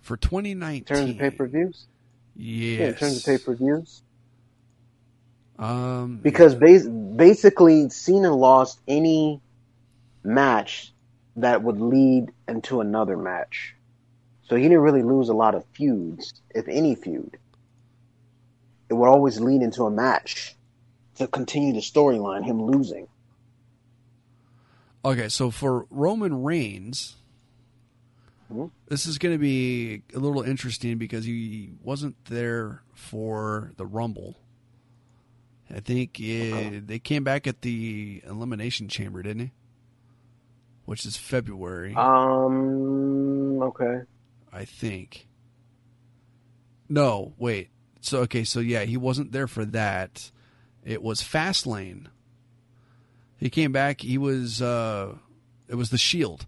For 0.01 0.19
2019. 0.19 0.79
in 0.79 0.85
terms 0.85 1.11
of 1.11 1.19
pay 1.19 1.31
per 1.31 1.47
views? 1.47 1.87
Yes. 2.35 2.81
Yeah, 2.81 2.87
in 2.89 2.95
terms 2.95 3.19
of 3.19 3.25
pay 3.25 3.39
per 3.39 3.55
views. 3.55 4.03
Um, 5.59 6.19
Because 6.23 6.55
bas- 6.55 6.89
basically, 6.89 7.89
Cena 7.91 8.35
lost 8.35 8.81
any 8.89 9.41
match 10.25 10.93
that 11.37 11.63
would 11.63 11.81
lead 11.81 12.31
into 12.49 12.81
another 12.81 13.17
match. 13.17 13.75
So 14.49 14.57
he 14.57 14.63
didn't 14.65 14.81
really 14.81 15.03
lose 15.03 15.29
a 15.29 15.35
lot 15.35 15.55
of 15.55 15.65
feuds, 15.75 16.35
if 16.55 16.69
any 16.69 16.95
feud. 16.95 17.39
It 18.89 18.95
would 18.95 19.09
always 19.09 19.41
lead 19.41 19.63
into 19.63 19.85
a 19.85 19.91
match 19.91 20.57
to 21.17 21.27
continue 21.27 21.73
the 21.73 21.81
storyline, 21.81 22.45
him 22.45 22.63
losing. 22.63 23.09
Okay, 25.05 25.29
so 25.29 25.51
for 25.51 25.87
Roman 25.91 26.43
Reigns, 26.43 27.17
This 28.89 29.07
is 29.07 29.19
going 29.19 29.35
to 29.35 29.39
be 29.39 30.03
a 30.15 30.19
little 30.19 30.43
interesting 30.43 30.99
because 30.99 31.25
he 31.25 31.71
wasn't 31.83 32.17
there 32.27 32.83
for 32.95 33.73
the 33.77 33.87
Rumble. 33.87 34.37
I 35.75 35.81
think 35.81 36.21
it, 36.21 36.87
they 36.87 36.99
came 36.99 37.25
back 37.25 37.47
at 37.47 37.63
the 37.63 38.23
Elimination 38.27 38.89
Chamber, 38.89 39.23
didn't 39.23 39.41
he? 39.41 39.53
Which 40.85 41.07
is 41.07 41.17
February, 41.17 41.95
Um, 41.95 43.63
okay. 43.63 44.03
I 44.53 44.65
think. 44.67 45.29
No, 46.89 47.33
wait. 47.39 47.71
So 48.01 48.19
okay, 48.23 48.45
so 48.45 48.61
yeah, 48.61 48.83
he 48.83 48.97
wasn't 48.99 49.33
there 49.33 49.47
for 49.47 49.65
that. 49.67 50.31
It 50.85 51.03
was 51.03 51.23
Fastlane. 51.23 52.09
He 53.39 53.49
came 53.49 53.73
back. 53.73 54.01
He 54.03 54.19
was. 54.19 54.61
uh 54.61 55.15
It 55.69 55.77
was 55.77 55.89
the 55.91 55.99
Shield. 55.99 56.47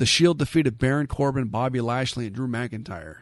The 0.00 0.06
Shield 0.06 0.38
defeated 0.38 0.78
Baron 0.78 1.08
Corbin, 1.08 1.48
Bobby 1.48 1.82
Lashley, 1.82 2.24
and 2.24 2.34
Drew 2.34 2.48
McIntyre. 2.48 3.16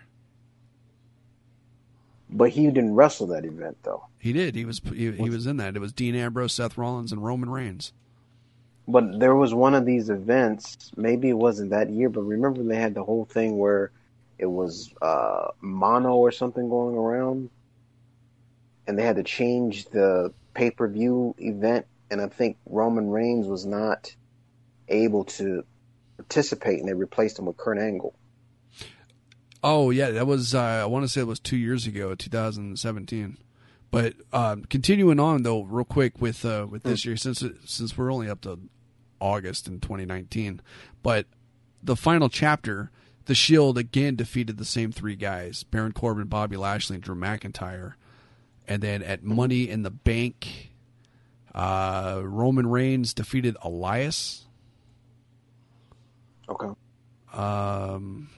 But 2.30 2.50
he 2.50 2.66
didn't 2.66 2.94
wrestle 2.94 3.26
that 3.26 3.44
event, 3.44 3.78
though. 3.82 4.04
He 4.16 4.32
did. 4.32 4.54
He 4.54 4.64
was. 4.64 4.80
He, 4.94 5.10
he 5.10 5.28
was 5.28 5.48
in 5.48 5.56
that. 5.56 5.74
It 5.74 5.80
was 5.80 5.92
Dean 5.92 6.14
Ambrose, 6.14 6.52
Seth 6.52 6.78
Rollins, 6.78 7.10
and 7.10 7.24
Roman 7.24 7.50
Reigns. 7.50 7.92
But 8.86 9.18
there 9.18 9.34
was 9.34 9.52
one 9.52 9.74
of 9.74 9.86
these 9.86 10.08
events, 10.08 10.92
maybe 10.96 11.30
it 11.30 11.36
wasn't 11.36 11.70
that 11.70 11.90
year, 11.90 12.08
but 12.10 12.20
remember 12.20 12.62
they 12.62 12.76
had 12.76 12.94
the 12.94 13.02
whole 13.02 13.24
thing 13.24 13.58
where 13.58 13.90
it 14.38 14.46
was 14.46 14.94
uh, 15.02 15.48
mono 15.60 16.14
or 16.14 16.30
something 16.30 16.68
going 16.68 16.94
around? 16.94 17.50
And 18.86 18.96
they 18.96 19.02
had 19.02 19.16
to 19.16 19.24
change 19.24 19.86
the 19.86 20.32
pay 20.54 20.70
per 20.70 20.86
view 20.86 21.34
event. 21.38 21.86
And 22.08 22.20
I 22.20 22.28
think 22.28 22.56
Roman 22.66 23.10
Reigns 23.10 23.48
was 23.48 23.66
not 23.66 24.14
able 24.88 25.24
to 25.24 25.64
participate, 26.28 26.80
and 26.80 26.88
they 26.88 26.94
replaced 26.94 27.38
him 27.38 27.46
with 27.46 27.56
Kurt 27.56 27.78
Angle. 27.78 28.14
Oh 29.62 29.90
yeah, 29.90 30.10
that 30.10 30.26
was. 30.26 30.54
Uh, 30.54 30.60
I 30.60 30.84
want 30.86 31.04
to 31.04 31.08
say 31.08 31.22
it 31.22 31.26
was 31.26 31.40
two 31.40 31.56
years 31.56 31.86
ago, 31.86 32.14
2017. 32.14 33.38
But 33.90 34.14
um, 34.32 34.64
continuing 34.64 35.18
on 35.18 35.42
though, 35.42 35.62
real 35.62 35.84
quick 35.84 36.20
with 36.20 36.44
uh, 36.44 36.66
with 36.70 36.82
this 36.82 37.04
year, 37.04 37.16
since 37.16 37.42
since 37.64 37.96
we're 37.96 38.12
only 38.12 38.28
up 38.28 38.42
to 38.42 38.60
August 39.20 39.66
in 39.66 39.80
2019, 39.80 40.60
but 41.02 41.26
the 41.82 41.96
final 41.96 42.28
chapter, 42.28 42.90
the 43.24 43.34
Shield 43.34 43.78
again 43.78 44.14
defeated 44.14 44.58
the 44.58 44.64
same 44.64 44.92
three 44.92 45.16
guys: 45.16 45.64
Baron 45.64 45.92
Corbin, 45.92 46.26
Bobby 46.26 46.56
Lashley, 46.56 46.96
and 46.96 47.02
Drew 47.02 47.16
McIntyre. 47.16 47.94
And 48.70 48.82
then 48.82 49.02
at 49.02 49.24
Money 49.24 49.70
in 49.70 49.82
the 49.82 49.90
Bank, 49.90 50.72
uh, 51.54 52.20
Roman 52.22 52.66
Reigns 52.66 53.14
defeated 53.14 53.56
Elias. 53.62 54.47
Okay. 56.48 56.68
Um, 57.32 58.30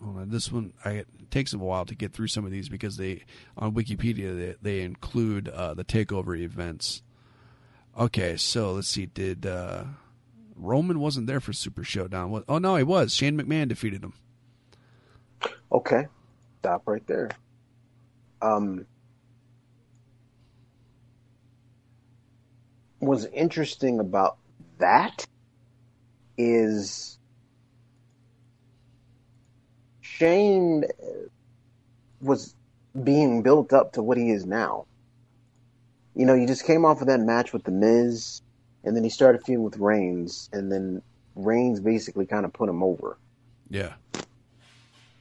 on, 0.00 0.28
this 0.30 0.50
one 0.52 0.72
I, 0.84 0.90
it 0.90 1.08
takes 1.30 1.52
a 1.52 1.58
while 1.58 1.84
to 1.86 1.94
get 1.94 2.12
through 2.12 2.28
some 2.28 2.44
of 2.44 2.50
these 2.50 2.68
because 2.68 2.96
they 2.96 3.24
on 3.56 3.72
Wikipedia 3.72 4.36
they, 4.36 4.54
they 4.62 4.80
include 4.82 5.48
uh, 5.48 5.74
the 5.74 5.84
takeover 5.84 6.38
events. 6.38 7.02
Okay, 7.98 8.36
so 8.36 8.72
let's 8.72 8.88
see. 8.88 9.06
Did 9.06 9.44
uh, 9.44 9.84
Roman 10.56 11.00
wasn't 11.00 11.26
there 11.26 11.40
for 11.40 11.52
Super 11.52 11.84
Showdown? 11.84 12.44
Oh 12.48 12.58
no, 12.58 12.76
he 12.76 12.84
was. 12.84 13.14
Shane 13.14 13.38
McMahon 13.38 13.68
defeated 13.68 14.02
him. 14.02 14.14
Okay. 15.70 16.06
Stop 16.60 16.82
right 16.86 17.04
there. 17.06 17.30
Um, 18.40 18.86
what's 23.00 23.24
interesting 23.26 23.98
about 23.98 24.38
that 24.78 25.26
is 26.38 27.18
Shane 30.22 30.84
was 32.20 32.54
being 33.02 33.42
built 33.42 33.72
up 33.72 33.94
to 33.94 34.02
what 34.04 34.16
he 34.16 34.30
is 34.30 34.46
now. 34.46 34.86
You 36.14 36.26
know, 36.26 36.34
you 36.34 36.46
just 36.46 36.64
came 36.64 36.84
off 36.84 37.00
of 37.00 37.08
that 37.08 37.18
match 37.18 37.52
with 37.52 37.64
The 37.64 37.72
Miz, 37.72 38.40
and 38.84 38.94
then 38.94 39.02
he 39.02 39.10
started 39.10 39.42
feuding 39.44 39.64
with 39.64 39.78
Reigns, 39.78 40.48
and 40.52 40.70
then 40.70 41.02
Reigns 41.34 41.80
basically 41.80 42.26
kind 42.26 42.44
of 42.44 42.52
put 42.52 42.68
him 42.68 42.84
over. 42.84 43.18
Yeah, 43.68 43.94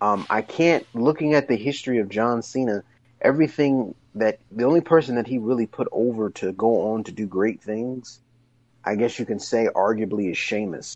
Um, 0.02 0.28
I 0.30 0.44
can't, 0.44 0.86
looking 0.94 1.34
at 1.34 1.48
the 1.48 1.56
history 1.56 1.98
of 1.98 2.08
John 2.10 2.44
Cena, 2.44 2.84
everything 3.22 3.96
that, 4.14 4.40
the 4.52 4.66
only 4.66 4.82
person 4.82 5.16
that 5.16 5.26
he 5.26 5.40
really 5.40 5.66
put 5.66 5.88
over 5.92 6.30
to 6.32 6.52
go 6.52 6.92
on 6.92 7.06
to 7.06 7.12
do 7.12 7.26
great 7.26 7.64
things, 7.64 8.20
I 8.84 8.96
guess 8.96 9.18
you 9.18 9.26
can 9.26 9.40
say 9.40 9.68
arguably 9.74 10.30
is 10.30 10.38
Sheamus 10.38 10.96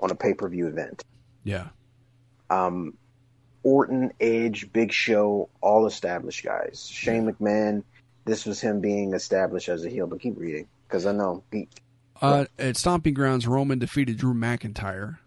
on 0.00 0.10
a 0.10 0.14
pay 0.14 0.32
per 0.32 0.48
view 0.48 0.68
event. 0.68 1.02
yeah, 1.42 1.68
Um, 2.54 2.94
Orton, 3.62 4.12
Edge, 4.20 4.70
Big 4.72 4.92
Show, 4.92 5.48
all 5.60 5.86
established 5.86 6.44
guys. 6.44 6.86
Shane 6.90 7.30
McMahon, 7.30 7.82
this 8.26 8.44
was 8.44 8.60
him 8.60 8.80
being 8.80 9.14
established 9.14 9.68
as 9.68 9.84
a 9.84 9.88
heel, 9.88 10.06
but 10.06 10.20
keep 10.20 10.38
reading, 10.38 10.66
because 10.86 11.06
I 11.06 11.12
know 11.12 11.42
he, 11.50 11.68
Uh, 12.20 12.44
at 12.58 12.76
Stomping 12.76 13.14
Grounds, 13.14 13.46
Roman 13.46 13.78
defeated 13.78 14.18
Drew 14.18 14.34
McIntyre. 14.34 15.18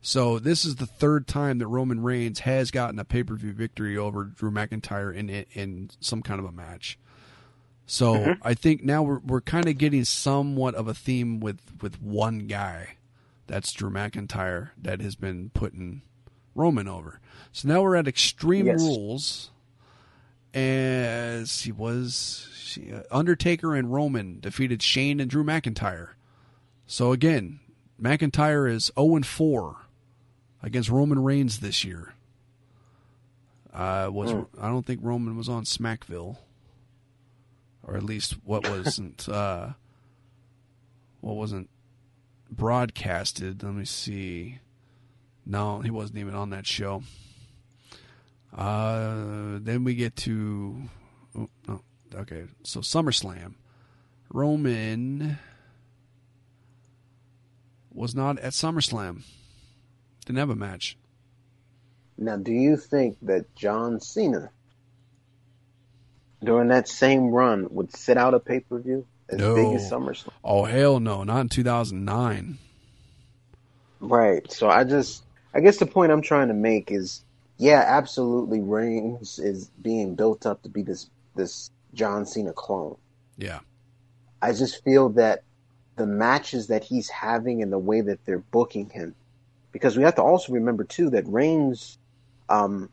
So 0.00 0.38
this 0.38 0.64
is 0.64 0.76
the 0.76 0.86
third 0.86 1.26
time 1.26 1.58
that 1.58 1.66
Roman 1.66 2.00
Reigns 2.00 2.40
has 2.40 2.70
gotten 2.70 2.98
a 2.98 3.04
pay 3.04 3.24
per 3.24 3.34
view 3.34 3.52
victory 3.52 3.96
over 3.96 4.24
Drew 4.24 4.50
McIntyre 4.52 5.12
in 5.12 5.28
in 5.28 5.90
some 6.00 6.22
kind 6.22 6.38
of 6.38 6.46
a 6.46 6.52
match. 6.52 6.98
So 7.86 8.36
I 8.42 8.54
think 8.54 8.84
now 8.84 9.02
we're 9.02 9.18
we're 9.18 9.40
kind 9.40 9.66
of 9.68 9.78
getting 9.78 10.04
somewhat 10.04 10.74
of 10.74 10.86
a 10.86 10.94
theme 10.94 11.40
with 11.40 11.60
with 11.82 12.00
one 12.00 12.46
guy, 12.46 12.96
that's 13.46 13.72
Drew 13.72 13.90
McIntyre, 13.90 14.70
that 14.80 15.00
has 15.00 15.16
been 15.16 15.50
putting 15.50 16.02
Roman 16.56 16.88
over. 16.88 17.20
So 17.52 17.68
now 17.68 17.82
we're 17.82 17.96
at 17.96 18.08
Extreme 18.08 18.66
Yes. 18.66 18.80
Rules, 18.80 19.50
as 20.52 21.62
he 21.62 21.72
was 21.72 22.48
she, 22.56 22.92
uh, 22.92 23.02
Undertaker 23.10 23.74
and 23.74 23.92
Roman 23.92 24.40
defeated 24.40 24.82
Shane 24.82 25.20
and 25.20 25.30
Drew 25.30 25.44
McIntyre. 25.44 26.10
So 26.86 27.12
again, 27.12 27.60
McIntyre 28.00 28.70
is 28.70 28.90
0 28.98 29.16
and 29.16 29.26
4 29.26 29.76
against 30.62 30.88
Roman 30.88 31.22
Reigns 31.22 31.60
this 31.60 31.84
year. 31.84 32.14
Uh, 33.72 34.08
was 34.10 34.32
I 34.60 34.68
don't 34.68 34.86
think 34.86 35.00
Roman 35.02 35.36
was 35.36 35.50
on 35.50 35.64
Smackville, 35.64 36.38
or 37.82 37.94
at 37.96 38.02
least 38.02 38.36
what 38.44 38.68
wasn't 38.68 39.28
uh, 39.28 39.70
what 41.20 41.36
wasn't 41.36 41.68
broadcasted. 42.50 43.62
Let 43.62 43.74
me 43.74 43.84
see. 43.84 44.60
No, 45.46 45.80
he 45.80 45.90
wasn't 45.90 46.18
even 46.18 46.34
on 46.34 46.50
that 46.50 46.66
show. 46.66 47.02
Uh, 48.54 49.58
then 49.60 49.84
we 49.84 49.94
get 49.94 50.16
to 50.16 50.82
oh, 51.38 51.48
no, 51.68 51.82
okay. 52.14 52.44
So 52.64 52.80
SummerSlam, 52.80 53.54
Roman 54.32 55.38
was 57.92 58.14
not 58.14 58.38
at 58.40 58.52
SummerSlam. 58.52 59.22
Didn't 60.24 60.38
have 60.38 60.50
a 60.50 60.56
match. 60.56 60.96
Now, 62.18 62.36
do 62.36 62.52
you 62.52 62.76
think 62.76 63.18
that 63.22 63.54
John 63.54 64.00
Cena, 64.00 64.50
during 66.42 66.68
that 66.68 66.88
same 66.88 67.28
run, 67.30 67.68
would 67.70 67.94
sit 67.94 68.16
out 68.16 68.34
a 68.34 68.40
pay 68.40 68.60
per 68.60 68.78
view 68.80 69.06
as 69.28 69.38
No. 69.38 69.54
big 69.54 69.76
as 69.76 69.90
SummerSlam? 69.90 70.30
Oh 70.42 70.64
hell 70.64 70.98
no, 70.98 71.24
not 71.24 71.40
in 71.42 71.48
2009. 71.50 72.58
Right. 74.00 74.50
So 74.50 74.68
I 74.68 74.84
just, 74.84 75.25
I 75.56 75.60
guess 75.60 75.78
the 75.78 75.86
point 75.86 76.12
I'm 76.12 76.20
trying 76.20 76.48
to 76.48 76.54
make 76.54 76.92
is, 76.92 77.24
yeah, 77.56 77.82
absolutely, 77.86 78.60
Reigns 78.60 79.38
is 79.38 79.70
being 79.80 80.14
built 80.14 80.44
up 80.44 80.62
to 80.64 80.68
be 80.68 80.82
this 80.82 81.08
this 81.34 81.70
John 81.94 82.26
Cena 82.26 82.52
clone. 82.52 82.96
Yeah, 83.38 83.60
I 84.42 84.52
just 84.52 84.84
feel 84.84 85.08
that 85.10 85.44
the 85.96 86.06
matches 86.06 86.66
that 86.66 86.84
he's 86.84 87.08
having 87.08 87.62
and 87.62 87.72
the 87.72 87.78
way 87.78 88.02
that 88.02 88.22
they're 88.26 88.38
booking 88.38 88.90
him, 88.90 89.14
because 89.72 89.96
we 89.96 90.02
have 90.02 90.16
to 90.16 90.22
also 90.22 90.52
remember 90.52 90.84
too 90.84 91.08
that 91.10 91.26
Reigns, 91.26 91.98
um, 92.50 92.90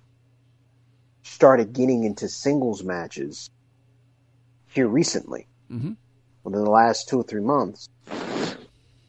started 1.24 1.74
getting 1.74 2.06
into 2.06 2.30
singles 2.30 2.82
matches 2.82 3.50
here 4.68 4.88
recently, 4.88 5.48
mm-hmm. 5.70 5.92
within 6.46 6.64
the 6.64 6.72
last 6.72 7.10
two 7.10 7.20
or 7.20 7.24
three 7.24 7.42
months, 7.42 7.90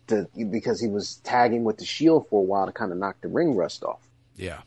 to, 0.09 0.29
because 0.51 0.81
he 0.81 0.89
was 0.89 1.17
tagging 1.25 1.65
with 1.65 1.79
the 1.79 1.85
Shield 1.85 2.29
for 2.29 2.41
a 2.41 2.45
while 2.45 2.67
to 2.67 2.73
kind 2.73 2.93
of 2.93 2.99
knock 2.99 3.21
the 3.21 3.29
ring 3.29 3.57
rust 3.57 3.85
off. 3.85 4.01
Yeah. 4.37 4.61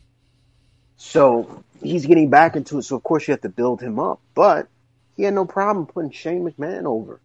So 0.96 1.64
he's 1.82 2.06
getting 2.06 2.28
back 2.30 2.56
into 2.56 2.78
it. 2.78 2.82
So 2.82 2.96
of 2.96 3.02
course 3.02 3.28
you 3.28 3.32
have 3.32 3.40
to 3.42 3.48
build 3.48 3.80
him 3.80 3.98
up, 3.98 4.20
but 4.34 4.68
he 5.16 5.22
had 5.22 5.34
no 5.34 5.44
problem 5.44 5.86
putting 5.86 6.10
Shane 6.10 6.48
McMahon 6.48 6.84
over. 6.84 7.20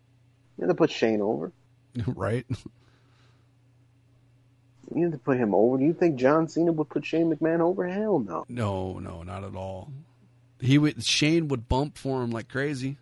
You 0.57 0.63
had 0.63 0.67
to 0.67 0.75
put 0.75 0.91
Shane 0.91 1.21
over. 1.21 1.51
right. 2.07 2.45
You 4.93 5.03
have 5.03 5.11
to 5.13 5.17
put 5.17 5.37
him 5.37 5.55
over. 5.55 5.77
Do 5.77 5.85
you 5.85 5.93
think 5.93 6.17
John 6.17 6.47
Cena 6.47 6.71
would 6.71 6.89
put 6.89 7.05
Shane 7.05 7.33
McMahon 7.33 7.61
over? 7.61 7.87
Hell 7.87 8.19
no. 8.19 8.45
No, 8.47 8.99
no, 8.99 9.23
not 9.23 9.43
at 9.43 9.55
all. 9.55 9.91
He 10.59 10.77
would 10.77 11.03
Shane 11.03 11.47
would 11.47 11.67
bump 11.67 11.97
for 11.97 12.21
him 12.21 12.31
like 12.31 12.47
crazy. 12.47 12.97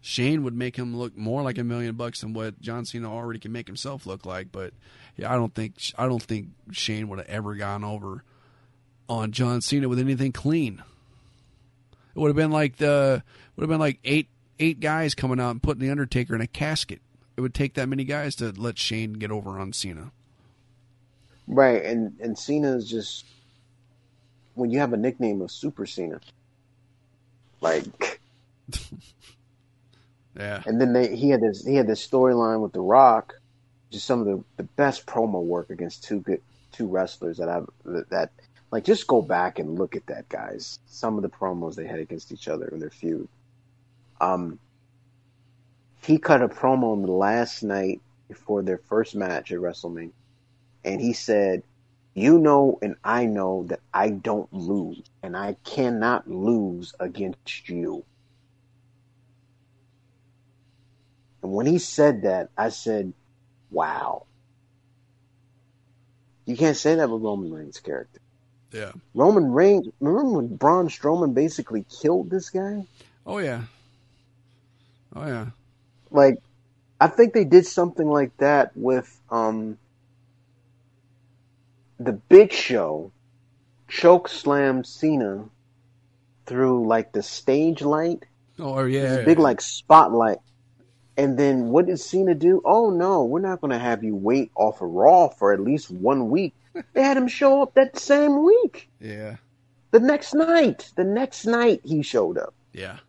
Shane 0.00 0.42
would 0.44 0.54
make 0.54 0.76
him 0.76 0.96
look 0.96 1.16
more 1.16 1.42
like 1.42 1.58
a 1.58 1.64
million 1.64 1.94
bucks 1.94 2.22
than 2.22 2.32
what 2.32 2.60
John 2.60 2.84
Cena 2.84 3.12
already 3.12 3.38
can 3.38 3.52
make 3.52 3.66
himself 3.66 4.06
look 4.06 4.24
like. 4.24 4.50
But 4.50 4.72
yeah, 5.16 5.32
I 5.32 5.36
don't 5.36 5.54
think 5.54 5.74
I 5.98 6.06
don't 6.06 6.22
think 6.22 6.48
Shane 6.72 7.08
would 7.08 7.18
have 7.18 7.28
ever 7.28 7.54
gone 7.54 7.84
over 7.84 8.24
on 9.08 9.32
John 9.32 9.60
Cena 9.60 9.88
with 9.88 9.98
anything 9.98 10.32
clean. 10.32 10.82
It 12.14 12.18
would 12.18 12.28
have 12.28 12.36
been 12.36 12.50
like 12.50 12.76
the 12.76 13.22
would 13.56 13.62
have 13.62 13.68
been 13.68 13.80
like 13.80 13.98
eight 14.04 14.28
eight 14.58 14.80
guys 14.80 15.14
coming 15.14 15.38
out 15.38 15.50
and 15.50 15.62
putting 15.62 15.80
the 15.80 15.90
Undertaker 15.90 16.34
in 16.34 16.40
a 16.40 16.46
casket. 16.46 17.00
It 17.36 17.42
would 17.42 17.54
take 17.54 17.74
that 17.74 17.88
many 17.88 18.04
guys 18.04 18.34
to 18.36 18.52
let 18.52 18.78
Shane 18.78 19.14
get 19.14 19.30
over 19.30 19.58
on 19.58 19.72
Cena. 19.72 20.12
Right, 21.46 21.84
and 21.84 22.18
and 22.20 22.38
Cena 22.38 22.74
is 22.76 22.88
just 22.88 23.26
when 24.54 24.70
you 24.70 24.78
have 24.78 24.92
a 24.92 24.96
nickname 24.96 25.42
of 25.42 25.50
Super 25.50 25.84
Cena, 25.84 26.20
like 27.60 28.20
yeah. 30.40 30.62
And 30.66 30.80
then 30.80 30.92
they 30.92 31.14
he 31.14 31.28
had 31.30 31.42
this 31.42 31.64
he 31.64 31.76
had 31.76 31.86
this 31.86 32.06
storyline 32.06 32.60
with 32.60 32.72
The 32.72 32.80
Rock, 32.80 33.34
just 33.90 34.06
some 34.06 34.20
of 34.20 34.26
the, 34.26 34.42
the 34.56 34.62
best 34.62 35.06
promo 35.06 35.42
work 35.42 35.70
against 35.70 36.04
two 36.04 36.20
good 36.20 36.40
two 36.72 36.86
wrestlers 36.86 37.36
that 37.36 37.48
I've 37.48 37.68
that 38.10 38.30
like 38.72 38.84
just 38.84 39.06
go 39.06 39.20
back 39.20 39.58
and 39.58 39.78
look 39.78 39.96
at 39.96 40.06
that 40.06 40.28
guys. 40.28 40.78
Some 40.86 41.16
of 41.16 41.22
the 41.22 41.28
promos 41.28 41.74
they 41.74 41.86
had 41.86 41.98
against 41.98 42.32
each 42.32 42.48
other 42.48 42.68
in 42.68 42.78
their 42.78 42.90
feud. 42.90 43.28
Um, 44.20 44.58
he 46.02 46.18
cut 46.18 46.42
a 46.42 46.48
promo 46.48 46.92
on 46.92 47.02
the 47.02 47.12
last 47.12 47.62
night 47.62 48.00
before 48.28 48.62
their 48.62 48.78
first 48.78 49.14
match 49.14 49.52
at 49.52 49.58
WrestleMania, 49.58 50.12
and 50.84 51.00
he 51.00 51.12
said, 51.12 51.62
"You 52.14 52.38
know, 52.38 52.78
and 52.80 52.96
I 53.04 53.26
know 53.26 53.64
that 53.64 53.80
I 53.92 54.10
don't 54.10 54.50
lose, 54.52 55.02
and 55.22 55.36
I 55.36 55.56
cannot 55.64 56.30
lose 56.30 56.94
against 56.98 57.68
you." 57.68 58.04
And 61.42 61.52
when 61.52 61.66
he 61.66 61.78
said 61.78 62.22
that, 62.22 62.50
I 62.56 62.68
said, 62.68 63.12
"Wow." 63.70 64.26
You 66.46 66.56
can't 66.56 66.76
say 66.76 66.96
that 66.96 67.08
with 67.08 67.22
Roman 67.22 67.52
Reigns' 67.52 67.78
character. 67.78 68.20
Yeah. 68.72 68.92
Roman 69.14 69.52
Reigns. 69.52 69.88
Remember 70.00 70.36
when 70.36 70.56
Braun 70.56 70.88
Strowman 70.88 71.34
basically 71.34 71.84
killed 72.00 72.30
this 72.30 72.50
guy? 72.50 72.86
Oh 73.26 73.38
yeah. 73.38 73.62
Oh 75.14 75.26
yeah. 75.26 75.46
Like, 76.10 76.42
I 77.00 77.08
think 77.08 77.34
they 77.34 77.44
did 77.44 77.66
something 77.66 78.08
like 78.08 78.36
that 78.38 78.72
with 78.76 79.20
um 79.30 79.78
the 81.98 82.12
Big 82.12 82.52
Show. 82.52 83.12
Choke 83.88 84.28
slam 84.28 84.84
Cena 84.84 85.46
through 86.46 86.86
like 86.86 87.12
the 87.12 87.22
stage 87.22 87.82
light. 87.82 88.24
Oh 88.58 88.84
yeah. 88.84 89.16
This 89.16 89.24
big 89.24 89.38
like 89.38 89.60
spotlight. 89.60 90.38
And 91.20 91.38
then 91.38 91.66
what 91.68 91.84
did 91.84 92.00
Cena 92.00 92.34
do? 92.34 92.62
Oh 92.64 92.88
no, 92.88 93.24
we're 93.24 93.40
not 93.40 93.60
going 93.60 93.72
to 93.72 93.78
have 93.78 94.02
you 94.02 94.16
wait 94.16 94.50
off 94.54 94.80
of 94.80 94.88
Raw 94.88 95.28
for 95.28 95.52
at 95.52 95.60
least 95.60 95.90
one 95.90 96.30
week. 96.30 96.54
They 96.94 97.02
had 97.02 97.18
him 97.18 97.28
show 97.28 97.60
up 97.60 97.74
that 97.74 97.98
same 97.98 98.42
week. 98.42 98.88
Yeah. 98.98 99.36
The 99.90 100.00
next 100.00 100.32
night, 100.32 100.90
the 100.96 101.04
next 101.04 101.44
night 101.44 101.82
he 101.84 102.00
showed 102.00 102.38
up. 102.38 102.54
Yeah. 102.72 103.00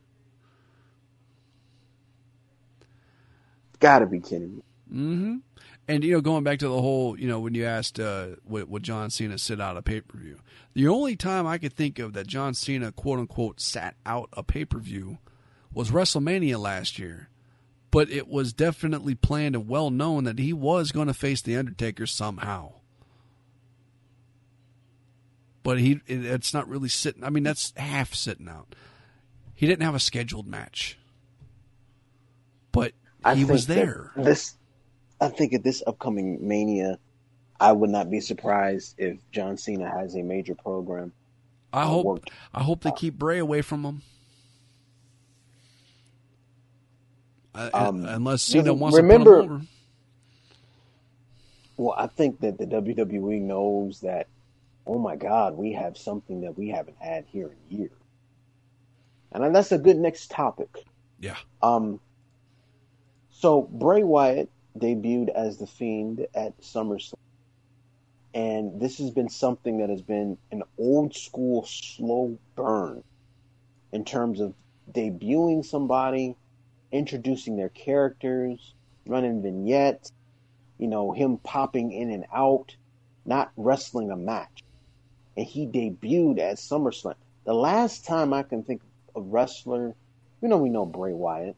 Gotta 3.80 4.08
be 4.08 4.20
kidding 4.20 4.58
me. 4.58 4.64
Mm-hmm. 4.92 5.36
And 5.88 6.04
you 6.04 6.12
know, 6.12 6.22
going 6.22 6.44
back 6.44 6.60
to 6.60 6.68
the 6.68 6.82
whole, 6.82 7.18
you 7.18 7.30
know, 7.30 7.40
when 7.40 7.56
you 7.56 7.64
asked 7.64 7.98
uh, 7.98 8.32
would, 8.46 8.70
would 8.70 8.84
John 8.84 9.10
Cena 9.10 9.38
sit 9.38 9.62
out 9.62 9.78
a 9.78 9.82
pay 9.82 10.02
per 10.02 10.18
view, 10.18 10.38
the 10.74 10.90
only 10.90 11.16
time 11.16 11.48
I 11.48 11.58
could 11.58 11.74
think 11.74 11.98
of 11.98 12.12
that 12.12 12.28
John 12.28 12.56
Cena 12.56 12.92
quote 12.92 13.20
unquote 13.20 13.62
sat 13.62 13.96
out 14.06 14.28
a 14.34 14.44
pay 14.44 14.66
per 14.66 14.80
view 14.80 15.20
was 15.74 15.92
WrestleMania 15.92 16.60
last 16.60 17.00
year. 17.00 17.30
But 17.92 18.10
it 18.10 18.28
was 18.30 18.54
definitely 18.54 19.16
planned 19.16 19.56
and 19.56 19.68
well 19.68 19.90
known 19.90 20.24
that 20.24 20.40
he 20.40 20.54
was 20.54 20.92
going 20.92 21.08
to 21.08 21.14
face 21.14 21.42
the 21.42 21.58
Undertaker 21.58 22.08
somehow. 22.08 22.74
But 25.64 25.80
he, 25.80 26.02
it, 26.08 26.26
it's 26.26 26.54
not 26.54 26.68
really 26.68 26.90
sitting. 26.90 27.24
I 27.24 27.30
mean, 27.30 27.44
that's 27.44 27.74
half 27.76 28.14
sitting 28.14 28.48
out. 28.48 28.74
He 29.54 29.68
didn't 29.68 29.84
have 29.84 29.94
a 29.94 30.00
scheduled 30.00 30.48
match, 30.48 30.98
but 32.72 32.94
I 33.24 33.36
he 33.36 33.46
was 33.46 33.68
there. 33.68 34.12
This, 34.16 34.56
I 35.20 35.28
think 35.28 35.54
at 35.54 35.64
this 35.64 35.84
upcoming 35.86 36.48
Mania, 36.48 36.98
I 37.60 37.72
would 37.72 37.92
not 37.92 38.10
be 38.10 38.22
surprised 38.22 38.96
if 38.98 39.20
John 39.32 39.58
Cena 39.58 39.88
has 39.88 40.16
a 40.16 40.24
major 40.24 40.56
program. 40.56 41.14
I 41.72 41.86
hope 41.86 42.06
worked. 42.06 42.32
I 42.54 42.64
hope 42.64 42.82
they 42.82 42.92
keep 42.92 43.20
Bray 43.20 43.38
away 43.38 43.62
from 43.62 43.86
him. 43.86 43.98
Uh, 43.98 44.02
Um, 47.54 48.06
unless 48.06 48.44
Cena 48.44 48.74
wants 48.74 48.96
remember- 48.98 49.42
to 49.42 49.42
put 49.42 49.46
him 49.46 49.52
over. 49.54 49.66
Well, 51.78 51.96
I 51.98 52.08
think 52.08 52.40
that 52.42 52.58
the 52.58 52.66
WWE 52.66 53.42
knows 53.42 54.02
that. 54.02 54.28
Oh 54.86 55.00
my 55.00 55.16
God, 55.16 55.58
we 55.58 55.74
have 55.74 55.98
something 55.98 56.42
that 56.42 56.58
we 56.58 56.70
haven't 56.70 56.98
had 57.00 57.26
here 57.26 57.48
in 57.70 57.78
years, 57.78 57.92
and 59.32 59.56
that's 59.56 59.72
a 59.72 59.78
good 59.78 59.98
next 59.98 60.32
topic. 60.32 60.86
Yeah. 61.20 61.38
Um, 61.62 62.00
so 63.32 63.62
Bray 63.62 64.04
Wyatt 64.04 64.50
debuted 64.78 65.30
as 65.30 65.58
the 65.58 65.68
Fiend 65.68 66.26
at 66.34 66.60
SummerSlam, 66.62 67.14
and 68.34 68.80
this 68.80 68.98
has 68.98 69.12
been 69.12 69.30
something 69.30 69.80
that 69.80 69.90
has 69.90 70.02
been 70.02 70.38
an 70.52 70.64
old 70.78 71.16
school 71.16 71.64
slow 71.66 72.38
burn 72.56 73.04
in 73.92 74.04
terms 74.06 74.40
of 74.40 74.54
debuting 74.92 75.64
somebody, 75.66 76.36
introducing 76.92 77.56
their 77.56 77.70
characters, 77.70 78.74
running 79.06 79.42
vignettes, 79.42 80.12
you 80.78 80.88
know, 80.88 81.12
him 81.12 81.38
popping 81.38 81.92
in 81.92 82.12
and 82.12 82.26
out, 82.34 82.76
not 83.26 83.52
wrestling 83.56 84.12
a 84.12 84.16
match. 84.16 84.64
And 85.38 85.46
he 85.46 85.66
debuted 85.66 86.40
at 86.40 86.58
SummerSlam. 86.58 87.16
The 87.46 87.54
last 87.54 88.06
time 88.06 88.34
I 88.34 88.44
can 88.44 88.64
think 88.64 88.82
of 89.16 89.24
a 89.24 89.26
wrestler, 89.26 89.96
you 90.42 90.48
know, 90.48 90.58
we 90.58 90.70
know 90.70 90.86
Bray 90.86 91.14
Wyatt, 91.14 91.56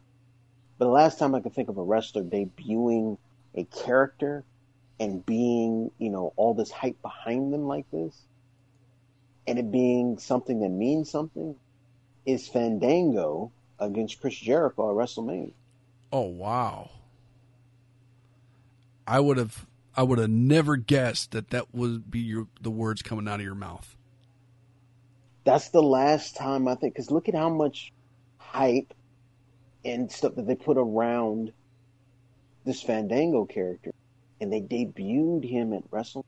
but 0.77 0.85
the 0.85 0.91
last 0.91 1.19
time 1.19 1.35
I 1.35 1.39
can 1.39 1.51
think 1.51 1.69
of 1.69 1.77
a 1.77 1.83
wrestler 1.83 2.23
debuting 2.23 3.17
a 3.55 3.63
character 3.63 4.43
and 4.99 5.25
being, 5.25 5.91
you 5.97 6.09
know, 6.09 6.33
all 6.35 6.53
this 6.53 6.71
hype 6.71 7.01
behind 7.01 7.53
them 7.53 7.65
like 7.67 7.89
this, 7.91 8.15
and 9.47 9.59
it 9.59 9.71
being 9.71 10.17
something 10.17 10.59
that 10.61 10.69
means 10.69 11.09
something, 11.09 11.55
is 12.25 12.47
Fandango 12.47 13.51
against 13.79 14.21
Chris 14.21 14.35
Jericho 14.35 14.89
at 14.89 14.95
WrestleMania. 14.95 15.51
Oh 16.11 16.27
wow. 16.27 16.91
I 19.05 19.19
would 19.19 19.37
have 19.37 19.65
I 19.95 20.03
would 20.03 20.19
have 20.19 20.29
never 20.29 20.75
guessed 20.75 21.31
that 21.31 21.49
that 21.51 21.73
would 21.73 22.09
be 22.09 22.19
your 22.19 22.47
the 22.61 22.71
words 22.71 23.01
coming 23.01 23.27
out 23.27 23.39
of 23.39 23.45
your 23.45 23.55
mouth. 23.55 23.95
That's 25.43 25.69
the 25.69 25.83
last 25.83 26.35
time 26.35 26.67
I 26.67 26.75
think, 26.75 26.93
because 26.93 27.11
look 27.11 27.27
at 27.27 27.35
how 27.35 27.49
much 27.49 27.91
hype 28.37 28.93
and 29.83 30.11
stuff 30.11 30.35
that 30.35 30.47
they 30.47 30.55
put 30.55 30.77
around 30.77 31.51
this 32.65 32.81
Fandango 32.81 33.45
character, 33.45 33.91
and 34.39 34.53
they 34.53 34.61
debuted 34.61 35.43
him 35.43 35.73
at 35.73 35.89
WrestleMania. 35.91 36.23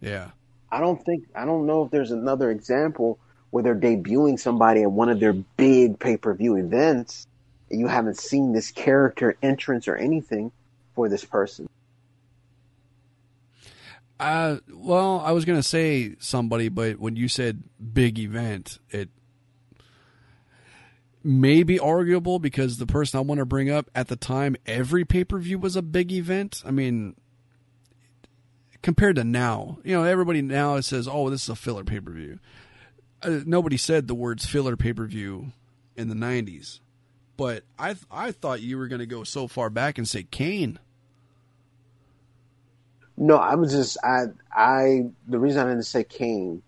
Yeah. 0.00 0.30
I 0.70 0.80
don't 0.80 1.02
think 1.02 1.24
I 1.34 1.44
don't 1.44 1.66
know 1.66 1.84
if 1.84 1.90
there's 1.90 2.10
another 2.10 2.50
example 2.50 3.18
where 3.52 3.62
they're 3.62 3.76
debuting 3.76 4.40
somebody 4.40 4.82
at 4.82 4.90
one 4.90 5.10
of 5.10 5.20
their 5.20 5.34
big 5.34 5.98
pay 5.98 6.16
per 6.16 6.32
view 6.34 6.56
events 6.56 7.26
and 7.70 7.78
you 7.78 7.86
haven't 7.86 8.18
seen 8.18 8.52
this 8.52 8.70
character 8.70 9.36
entrance 9.42 9.86
or 9.86 9.94
anything 9.94 10.50
for 10.94 11.08
this 11.08 11.24
person. 11.24 11.68
Uh, 14.18 14.56
well, 14.72 15.20
I 15.24 15.32
was 15.32 15.44
gonna 15.44 15.62
say 15.62 16.16
somebody, 16.18 16.70
but 16.70 16.98
when 16.98 17.16
you 17.16 17.28
said 17.28 17.62
big 17.92 18.18
event, 18.18 18.78
it 18.90 19.10
may 21.22 21.62
be 21.62 21.78
arguable 21.78 22.38
because 22.38 22.78
the 22.78 22.86
person 22.86 23.18
I 23.18 23.20
want 23.20 23.38
to 23.38 23.46
bring 23.46 23.68
up 23.68 23.90
at 23.94 24.08
the 24.08 24.16
time, 24.16 24.56
every 24.64 25.04
pay 25.04 25.24
per 25.24 25.38
view 25.38 25.58
was 25.58 25.76
a 25.76 25.82
big 25.82 26.10
event. 26.10 26.62
I 26.64 26.70
mean, 26.70 27.16
compared 28.80 29.16
to 29.16 29.24
now, 29.24 29.78
you 29.84 29.94
know, 29.94 30.04
everybody 30.04 30.40
now 30.40 30.80
says, 30.80 31.06
"Oh, 31.06 31.28
this 31.28 31.42
is 31.42 31.48
a 31.50 31.56
filler 31.56 31.84
pay 31.84 32.00
per 32.00 32.12
view." 32.12 32.38
Uh, 33.22 33.40
nobody 33.46 33.76
said 33.76 34.08
the 34.08 34.14
words 34.14 34.46
filler 34.46 34.76
pay 34.76 34.92
per 34.92 35.06
view 35.06 35.52
in 35.96 36.08
the 36.08 36.14
'90s, 36.14 36.80
but 37.36 37.64
I 37.78 37.96
I 38.10 38.32
thought 38.32 38.60
you 38.60 38.78
were 38.78 38.88
going 38.88 39.00
to 39.00 39.06
go 39.06 39.24
so 39.24 39.48
far 39.48 39.70
back 39.70 39.98
and 39.98 40.08
say 40.08 40.24
Kane. 40.24 40.78
No, 43.16 43.36
I 43.36 43.54
was 43.54 43.72
just 43.72 43.98
I 44.02 44.24
I 44.52 45.06
the 45.28 45.38
reason 45.38 45.66
I 45.66 45.70
didn't 45.70 45.84
say 45.86 46.04
Kane 46.04 46.62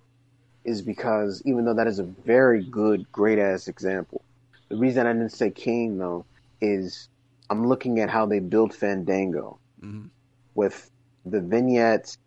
is 0.64 0.82
because 0.82 1.42
even 1.44 1.64
though 1.64 1.74
that 1.74 1.86
is 1.86 1.98
a 1.98 2.04
very 2.04 2.62
good, 2.62 3.10
great 3.12 3.38
ass 3.38 3.68
example, 3.68 4.22
the 4.68 4.76
reason 4.76 5.06
I 5.06 5.12
didn't 5.12 5.32
say 5.32 5.50
Kane 5.50 5.98
though 5.98 6.24
is 6.60 7.08
I'm 7.50 7.66
looking 7.66 8.00
at 8.00 8.10
how 8.10 8.26
they 8.26 8.38
build 8.40 8.74
Fandango 8.74 9.58
Mhm. 9.82 10.08
with 10.54 10.90
the 11.26 11.40
vignettes, 11.40 12.18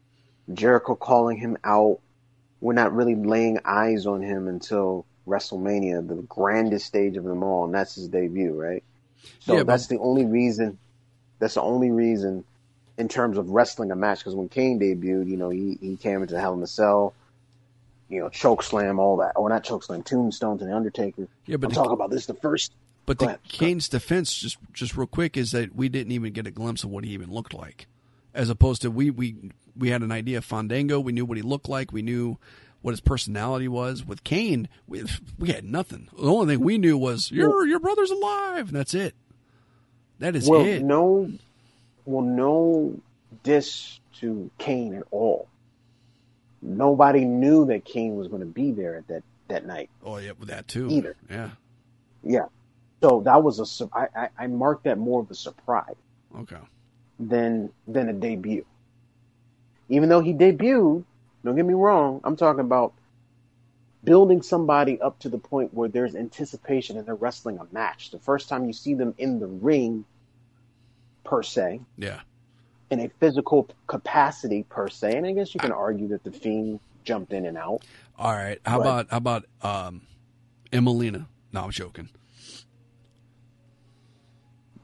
Jericho 0.54 0.96
calling 0.96 1.38
him 1.38 1.58
out. 1.64 2.00
We're 2.62 2.74
not 2.74 2.94
really 2.94 3.16
laying 3.16 3.60
eyes 3.66 4.06
on 4.06 4.22
him 4.22 4.48
until 4.48 5.06
WrestleMania, 5.28 6.08
the 6.08 6.16
grandest 6.24 6.86
stage 6.88 7.18
of 7.18 7.24
them 7.24 7.44
all, 7.44 7.66
and 7.66 7.74
that's 7.74 7.96
his 7.96 8.08
debut, 8.08 8.54
right? 8.54 8.84
So 9.40 9.58
Yeah, 9.58 9.64
that's 9.64 9.88
the 9.88 10.00
only 10.00 10.26
reason. 10.26 10.78
That's 11.40 11.56
the 11.56 11.62
only 11.62 11.92
reason 11.92 12.44
in 12.98 13.08
terms 13.08 13.38
of 13.38 13.50
wrestling 13.50 13.92
a 13.92 13.96
match. 13.96 14.20
Because 14.20 14.36
when 14.36 14.50
Kane 14.50 14.80
debuted, 14.80 15.30
you 15.30 15.38
know, 15.38 15.50
he 15.50 15.78
he 15.80 15.98
came 15.98 16.22
into 16.22 16.40
Hell 16.40 16.54
in 16.56 16.64
a 16.64 16.68
Cell, 16.68 17.14
you 18.10 18.20
know, 18.20 18.30
choke 18.30 18.64
slam, 18.64 19.00
all 19.00 19.18
that. 19.18 19.34
Or 19.36 19.50
not 19.50 19.64
choke 19.64 19.84
slam, 19.84 20.02
tombstone 20.02 20.58
to 20.60 20.66
the 20.66 20.76
Undertaker. 20.76 21.28
Yeah, 21.46 21.58
but 21.58 21.68
I'm 21.68 21.70
the- 21.70 21.76
talking 21.76 21.94
about 21.94 22.10
this 22.10 22.26
the 22.26 22.34
first. 22.34 22.72
But 23.06 23.18
Go 23.20 23.26
the 23.26 23.30
ahead. 23.32 23.40
Kane's 23.48 23.88
defense, 23.88 24.34
just 24.34 24.58
just 24.74 24.98
real 24.98 25.08
quick, 25.08 25.38
is 25.38 25.52
that 25.52 25.76
we 25.76 25.90
didn't 25.90 26.12
even 26.12 26.34
get 26.34 26.48
a 26.48 26.52
glimpse 26.52 26.84
of 26.84 26.90
what 26.90 27.04
he 27.06 27.12
even 27.12 27.32
looked 27.32 27.54
like, 27.54 27.88
as 28.34 28.50
opposed 28.50 28.82
to 28.82 28.92
we 28.92 29.12
we 29.12 29.36
we 29.78 29.90
had 29.90 30.02
an 30.02 30.12
idea 30.12 30.38
of 30.40 30.46
Fandango. 30.46 31.00
We 31.00 31.12
knew 31.12 31.26
what 31.26 31.38
he 31.38 31.44
looked 31.44 31.70
like. 31.70 31.92
We 31.92 32.02
knew 32.02 32.38
what 32.82 32.92
his 32.92 33.02
personality 33.02 33.68
was. 33.68 34.06
With 34.06 34.24
Kane, 34.24 34.68
we 34.88 35.04
we 35.38 35.50
had 35.50 35.66
nothing. 35.66 36.10
The 36.18 36.28
only 36.30 36.56
thing 36.56 36.64
we 36.64 36.78
knew 36.78 36.98
was 36.98 37.32
your 37.32 37.66
your 37.66 37.80
brother's 37.80 38.12
alive. 38.12 38.68
And 38.70 38.76
that's 38.78 38.94
it. 38.94 39.16
That 40.20 40.36
is 40.36 40.50
well, 40.50 40.66
it. 40.66 40.84
no, 40.84 41.32
well, 42.06 42.24
no 42.26 43.00
diss 43.44 44.00
to 44.20 44.50
Kane 44.58 44.96
at 44.96 45.04
all. 45.12 45.48
Nobody 46.62 47.24
knew 47.24 47.66
that 47.68 47.86
Kane 47.86 48.16
was 48.16 48.28
going 48.28 48.40
to 48.40 48.48
be 48.48 48.72
there 48.72 48.96
at 48.98 49.08
that 49.08 49.24
that 49.48 49.66
night. 49.66 49.90
Oh 50.04 50.18
yeah, 50.18 50.32
with 50.38 50.50
that 50.50 50.68
too. 50.68 50.90
Either. 50.90 51.16
Yeah. 51.30 51.52
Yeah, 52.24 52.46
so 53.02 53.22
that 53.26 53.44
was 53.44 53.60
a 53.82 53.88
I, 53.96 54.30
I 54.38 54.48
marked 54.48 54.84
that 54.86 54.98
more 54.98 55.22
of 55.22 55.32
a 55.32 55.36
surprise 55.36 55.96
Okay. 56.38 56.58
than 57.20 57.70
than 57.88 58.10
a 58.10 58.14
debut. 58.14 58.66
Even 59.90 60.10
though 60.10 60.22
he 60.22 60.34
debuted, 60.34 61.04
don't 61.44 61.56
get 61.56 61.66
me 61.66 61.74
wrong, 61.74 62.20
I'm 62.24 62.36
talking 62.36 62.60
about 62.62 62.94
building 64.04 64.42
somebody 64.42 65.00
up 65.02 65.20
to 65.20 65.30
the 65.30 65.38
point 65.38 65.74
where 65.74 65.90
there's 65.90 66.16
anticipation 66.16 66.98
and 66.98 67.06
they're 67.08 67.16
wrestling 67.16 67.58
a 67.60 67.68
match. 67.74 68.12
The 68.12 68.20
first 68.20 68.50
time 68.50 68.66
you 68.66 68.74
see 68.74 68.94
them 68.94 69.14
in 69.18 69.40
the 69.40 69.48
ring, 69.48 70.06
per 71.24 71.44
se, 71.44 71.82
Yeah. 71.98 72.22
in 72.90 73.00
a 73.02 73.10
physical 73.20 73.68
capacity 73.88 74.64
per 74.64 74.88
se, 74.90 75.18
and 75.18 75.26
I 75.26 75.34
guess 75.34 75.54
you 75.54 75.60
can 75.60 75.72
argue 75.72 76.08
that 76.10 76.24
the 76.24 76.32
Fiend 76.32 76.80
jumped 77.04 77.34
in 77.34 77.46
and 77.46 77.58
out. 77.58 77.82
All 78.18 78.32
right. 78.32 78.60
How 78.66 78.80
Right. 78.80 78.86
about 78.86 79.10
how 79.10 79.18
about 79.18 79.46
um, 79.62 80.02
Emmalina? 80.72 81.28
No, 81.54 81.64
I'm 81.64 81.72
joking. 81.72 82.10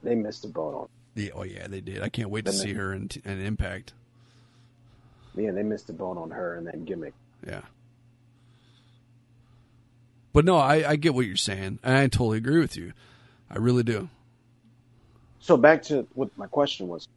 They 0.01 0.15
missed 0.15 0.41
the 0.41 0.49
boat 0.49 0.75
on. 0.75 0.87
Yeah, 1.15 1.31
oh 1.35 1.43
yeah, 1.43 1.67
they 1.67 1.81
did. 1.81 2.01
I 2.01 2.09
can't 2.09 2.29
wait 2.29 2.45
to 2.45 2.51
Then 2.51 2.59
they- 2.59 2.65
see 2.65 2.73
her 2.73 2.93
in, 2.93 3.09
in 3.23 3.39
Impact. 3.41 3.93
Yeah, 5.35 5.51
they 5.51 5.63
missed 5.63 5.87
the 5.87 5.93
boat 5.93 6.17
on 6.17 6.31
her 6.31 6.55
and 6.55 6.67
that 6.67 6.85
gimmick. 6.85 7.13
Yeah. 7.45 7.61
But 10.31 10.45
no, 10.45 10.57
I, 10.57 10.91
I 10.91 10.95
get 10.95 11.13
what 11.13 11.25
you're 11.25 11.35
saying, 11.35 11.79
and 11.83 11.97
I 11.97 12.07
totally 12.07 12.39
agree 12.39 12.59
with 12.59 12.75
you. 12.75 12.93
I 13.49 13.57
really 13.59 13.83
do. 13.83 14.09
So 15.39 15.57
back 15.57 15.83
to 15.83 16.07
what 16.13 16.35
my 16.37 16.47
question 16.47 16.87
was, 16.87 17.07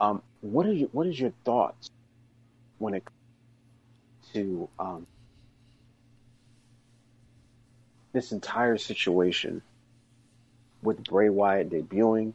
um, 0.00 0.22
what 0.40 0.66
are 0.66 0.72
your 0.72 0.88
what 0.88 1.06
is 1.06 1.18
your 1.18 1.32
thoughts 1.44 1.90
when 2.78 2.94
it 2.94 3.04
comes 3.04 4.32
to 4.32 4.68
um, 4.78 5.06
this 8.12 8.32
entire 8.32 8.78
situation 8.78 9.62
with 10.82 11.04
Bray 11.04 11.28
Wyatt 11.28 11.70
debuting? 11.70 12.32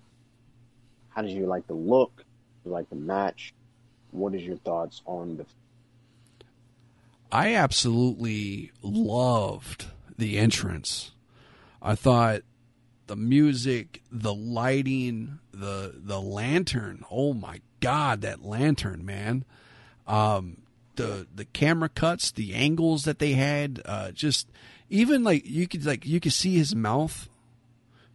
How 1.09 1.23
did 1.23 1.31
you 1.31 1.45
like 1.45 1.67
the 1.67 1.73
look? 1.73 2.15
Did 2.17 2.69
you 2.69 2.71
like 2.71 2.89
the 2.89 2.95
match? 2.95 3.53
What 4.11 4.35
is 4.35 4.43
your 4.43 4.57
thoughts 4.57 5.01
on 5.05 5.37
the 5.37 5.45
I 7.31 7.55
absolutely 7.55 8.71
loved 8.81 9.85
the 10.17 10.37
entrance. 10.37 11.11
I 11.81 11.95
thought 11.95 12.41
the 13.07 13.15
music, 13.15 14.01
the 14.11 14.33
lighting, 14.33 15.39
the 15.51 15.95
the 15.95 16.19
lantern. 16.19 17.03
Oh 17.09 17.33
my 17.33 17.61
god, 17.79 18.21
that 18.21 18.43
lantern, 18.43 19.05
man. 19.05 19.45
Um 20.05 20.57
the 20.97 21.25
the 21.33 21.45
camera 21.45 21.89
cuts, 21.89 22.31
the 22.31 22.53
angles 22.53 23.05
that 23.05 23.19
they 23.19 23.33
had, 23.33 23.81
uh 23.85 24.11
just 24.11 24.49
even 24.89 25.23
like 25.23 25.45
you 25.45 25.67
could 25.67 25.85
like 25.85 26.05
you 26.05 26.19
could 26.19 26.33
see 26.33 26.57
his 26.57 26.75
mouth 26.75 27.29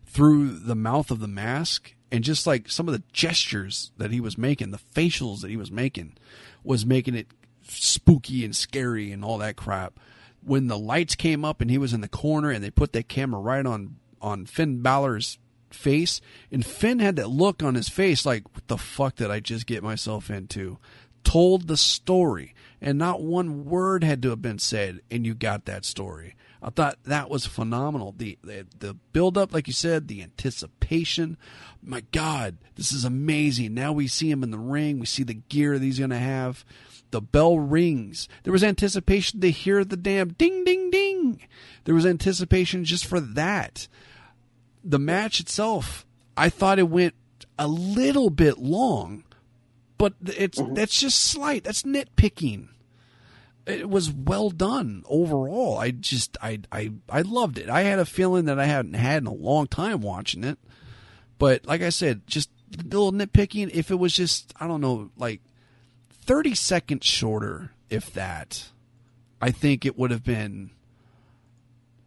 through 0.05 0.59
the 0.59 0.77
mouth 0.77 1.11
of 1.11 1.21
the 1.21 1.29
mask 1.29 1.95
and 2.11 2.23
just 2.23 2.47
like 2.47 2.71
some 2.71 2.89
of 2.89 2.93
the 2.93 3.03
gestures 3.13 3.91
that 3.97 4.11
he 4.11 4.21
was 4.21 4.39
making, 4.39 4.71
the 4.71 4.81
facials 4.95 5.41
that 5.41 5.51
he 5.51 5.57
was 5.57 5.71
making 5.71 6.17
was 6.63 6.87
making 6.87 7.15
it 7.15 7.29
spooky 7.69 8.45
and 8.45 8.55
scary 8.55 9.13
and 9.13 9.25
all 9.25 9.39
that 9.39 9.57
crap. 9.57 9.99
When 10.45 10.69
the 10.69 10.79
lights 10.79 11.17
came 11.17 11.45
up 11.45 11.61
and 11.61 11.71
he 11.71 11.79
was 11.79 11.93
in 11.93 12.01
the 12.01 12.09
corner 12.09 12.51
and 12.51 12.63
they 12.63 12.71
put 12.71 12.93
that 12.93 13.09
camera 13.09 13.41
right 13.41 13.67
on 13.67 13.97
on 14.23 14.47
Finn 14.47 14.81
Balor's 14.81 15.39
face 15.71 16.21
and 16.51 16.65
Finn 16.65 17.01
had 17.01 17.17
that 17.17 17.29
look 17.29 17.63
on 17.63 17.75
his 17.75 17.89
face 17.89 18.25
like 18.25 18.45
what 18.55 18.67
the 18.69 18.79
fuck 18.79 19.17
did 19.17 19.31
I 19.31 19.41
just 19.41 19.67
get 19.67 19.83
myself 19.83 20.31
into? 20.31 20.79
Told 21.25 21.67
the 21.67 21.77
story 21.77 22.55
and 22.81 22.99
not 22.99 23.21
one 23.21 23.65
word 23.65 24.05
had 24.05 24.23
to 24.23 24.31
have 24.31 24.41
been 24.41 24.61
said 24.61 25.01
and 25.11 25.27
you 25.27 25.35
got 25.35 25.65
that 25.65 25.85
story. 25.85 26.37
I 26.67 26.71
thought 26.71 26.99
that 27.05 27.31
was 27.31 27.47
phenomenal. 27.47 28.13
The 28.19 28.37
the, 28.43 28.67
the 28.77 28.95
build 29.13 29.39
up 29.39 29.55
like 29.55 29.69
you 29.69 29.73
said, 29.73 30.09
the 30.09 30.21
anticipation. 30.21 31.39
My 31.81 32.03
god, 32.11 32.57
this 32.75 32.91
is 32.91 33.05
amazing. 33.05 33.73
Now 33.73 33.93
we 33.93 34.09
see 34.09 34.29
him 34.29 34.43
in 34.43 34.51
the 34.51 34.59
ring, 34.59 34.99
we 34.99 35.07
see 35.07 35.23
the 35.23 35.35
gear 35.35 35.79
that 35.79 35.85
he's 35.85 36.01
going 36.01 36.11
to 36.11 36.19
have. 36.19 36.65
The 37.13 37.21
bell 37.23 37.61
rings. 37.61 38.29
There 38.43 38.53
was 38.53 38.65
anticipation 38.65 39.41
to 39.41 39.51
hear 39.53 39.85
the 39.85 39.97
damn 39.97 40.33
ding, 40.33 40.65
ding, 40.65 40.91
ding. 40.91 41.41
There 41.85 41.95
was 41.95 42.05
anticipation 42.05 42.85
just 42.85 43.07
for 43.07 43.21
that. 43.21 43.87
The 44.83 44.99
match 44.99 45.39
itself, 45.39 46.05
I 46.37 46.49
thought 46.49 46.81
it 46.81 46.89
went 46.89 47.15
a 47.57 47.69
little 47.69 48.29
bit 48.29 48.59
long, 48.59 49.23
but 49.99 50.15
it's 50.21 50.59
mm-hmm. 50.59 50.75
that's 50.75 50.99
just 50.99 51.21
slight. 51.21 51.63
That's 51.63 51.85
nitpicking. 51.85 52.71
It 53.67 53.91
was 53.91 54.13
well 54.13 54.51
done 54.51 55.03
overall. 55.09 55.79
I 55.79 55.91
just 55.91 56.37
I 56.41 56.61
I 56.71 56.93
I 57.09 57.23
loved 57.23 57.59
it. 57.59 57.69
I 57.69 57.83
had 57.83 57.99
a 57.99 58.05
feeling 58.05 58.45
that 58.45 58.61
I 58.61 58.67
hadn't 58.67 58.95
had 58.95 59.23
in 59.23 59.27
a 59.27 59.35
long 59.35 59.67
time 59.67 60.01
watching 60.01 60.45
it. 60.45 60.59
But 61.39 61.67
like 61.67 61.83
I 61.83 61.89
said, 61.91 62.27
just 62.27 62.49
a 62.79 62.83
little 62.85 63.13
nitpicking. 63.13 63.71
If 63.73 63.91
it 63.91 63.97
was 63.97 64.15
just 64.15 64.55
I 64.61 64.69
don't 64.69 64.81
know, 64.81 65.11
like 65.17 65.41
30 66.11 66.55
seconds 66.55 67.07
shorter, 67.07 67.73
if 67.91 68.13
that, 68.15 68.69
I 69.41 69.51
think 69.51 69.85
it 69.85 69.99
would 69.99 70.11
have 70.11 70.25
been 70.25 70.71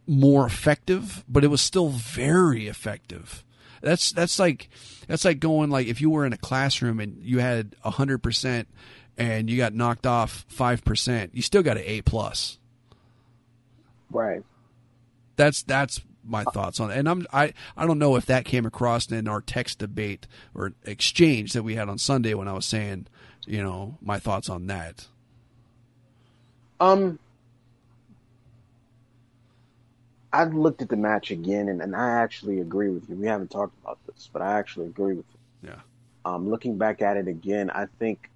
more 0.06 0.46
effective, 0.46 1.24
but 1.28 1.44
it 1.44 1.48
was 1.48 1.60
still 1.60 1.88
very 1.88 2.66
effective. 2.66 3.44
That's 3.80 4.12
that's 4.12 4.38
like 4.38 4.68
that's 5.06 5.24
like 5.24 5.40
going 5.40 5.70
like 5.70 5.86
if 5.86 6.00
you 6.00 6.10
were 6.10 6.26
in 6.26 6.32
a 6.32 6.38
classroom 6.38 7.00
and 7.00 7.22
you 7.22 7.38
had 7.38 7.76
hundred 7.82 8.18
percent 8.18 8.68
and 9.20 9.50
you 9.50 9.58
got 9.58 9.74
knocked 9.74 10.06
off 10.06 10.46
five 10.48 10.82
percent, 10.82 11.32
you 11.34 11.42
still 11.42 11.62
got 11.62 11.76
an 11.76 11.84
A 11.86 12.00
plus. 12.00 12.58
right? 14.10 14.42
That's 15.36 15.62
that's 15.62 16.00
my 16.24 16.42
thoughts 16.44 16.80
on 16.80 16.90
it. 16.90 16.96
And 16.96 17.08
I'm 17.08 17.26
I 17.32 17.52
I 17.76 17.86
don't 17.86 17.98
know 17.98 18.16
if 18.16 18.26
that 18.26 18.46
came 18.46 18.64
across 18.64 19.12
in 19.12 19.28
our 19.28 19.42
text 19.42 19.78
debate 19.78 20.26
or 20.54 20.72
exchange 20.84 21.52
that 21.52 21.62
we 21.62 21.74
had 21.74 21.88
on 21.88 21.98
Sunday 21.98 22.32
when 22.32 22.48
I 22.48 22.54
was 22.54 22.64
saying, 22.64 23.06
you 23.46 23.62
know, 23.62 23.98
my 24.00 24.18
thoughts 24.18 24.48
on 24.48 24.66
that. 24.68 25.06
Um, 26.80 27.18
I 30.32 30.44
looked 30.44 30.80
at 30.80 30.88
the 30.88 30.96
match 30.96 31.30
again, 31.30 31.68
and, 31.68 31.82
and 31.82 31.94
I 31.94 32.22
actually 32.22 32.60
agree 32.60 32.88
with 32.88 33.06
you. 33.10 33.16
We 33.16 33.26
haven't 33.26 33.50
talked 33.50 33.76
about 33.82 33.98
this, 34.06 34.30
but 34.32 34.40
I 34.40 34.58
actually 34.58 34.86
agree 34.86 35.14
with 35.14 35.26
you. 35.32 35.68
Yeah. 35.70 35.80
Um, 36.24 36.48
looking 36.48 36.78
back 36.78 37.02
at 37.02 37.18
it 37.18 37.28
again, 37.28 37.70
I 37.70 37.86
think 37.98 38.30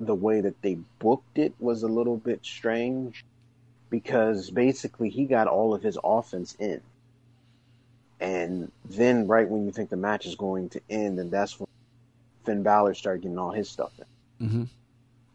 the 0.00 0.14
way 0.14 0.40
that 0.40 0.60
they 0.62 0.78
booked 0.98 1.38
it 1.38 1.54
was 1.60 1.82
a 1.82 1.88
little 1.88 2.16
bit 2.16 2.40
strange 2.42 3.24
because 3.90 4.50
basically 4.50 5.10
he 5.10 5.26
got 5.26 5.46
all 5.46 5.74
of 5.74 5.82
his 5.82 5.98
offense 6.02 6.56
in. 6.58 6.80
And 8.18 8.70
then, 8.84 9.26
right 9.26 9.48
when 9.48 9.64
you 9.64 9.72
think 9.72 9.90
the 9.90 9.96
match 9.96 10.26
is 10.26 10.34
going 10.34 10.68
to 10.70 10.80
end, 10.90 11.18
and 11.18 11.30
that's 11.30 11.58
when 11.58 11.68
Finn 12.44 12.62
Balor 12.62 12.94
started 12.94 13.22
getting 13.22 13.38
all 13.38 13.50
his 13.50 13.68
stuff 13.68 13.92
in. 13.98 14.46
Mm-hmm. 14.46 14.64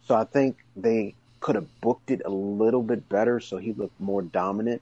So 0.07 0.15
I 0.15 0.23
think 0.23 0.57
they 0.75 1.15
could 1.39 1.55
have 1.55 1.81
booked 1.81 2.11
it 2.11 2.21
a 2.25 2.29
little 2.29 2.83
bit 2.83 3.07
better 3.09 3.39
so 3.39 3.57
he 3.57 3.73
looked 3.73 3.99
more 3.99 4.21
dominant. 4.21 4.81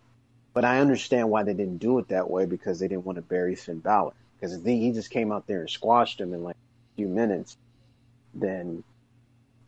But 0.53 0.65
I 0.65 0.79
understand 0.79 1.29
why 1.29 1.43
they 1.43 1.53
didn't 1.53 1.77
do 1.77 1.97
it 1.99 2.09
that 2.09 2.29
way 2.29 2.45
because 2.45 2.79
they 2.79 2.87
didn't 2.87 3.05
want 3.05 3.15
to 3.15 3.21
bury 3.21 3.55
Finn 3.55 3.79
Balor. 3.79 4.13
Because 4.39 4.63
he 4.63 4.91
just 4.91 5.09
came 5.09 5.31
out 5.31 5.47
there 5.47 5.61
and 5.61 5.69
squashed 5.69 6.19
him 6.19 6.33
in 6.33 6.43
like 6.43 6.55
a 6.55 6.95
few 6.97 7.07
minutes, 7.07 7.57
then 8.33 8.83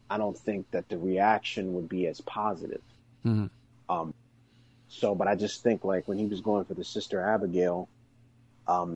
I 0.10 0.18
don't 0.18 0.38
think 0.38 0.70
that 0.72 0.88
the 0.90 0.98
reaction 0.98 1.74
would 1.74 1.90
be 1.90 2.08
as 2.08 2.22
positive. 2.22 2.82
Mhm. 3.26 3.50
Um, 3.90 4.14
so, 4.88 5.16
but 5.16 5.28
I 5.28 5.36
just 5.36 5.64
think 5.64 5.84
like 5.84 6.08
when 6.08 6.18
he 6.18 6.26
was 6.26 6.42
going 6.42 6.66
for 6.66 6.74
the 6.74 6.84
sister 6.84 7.22
Abigail, 7.22 7.88
um, 8.68 8.96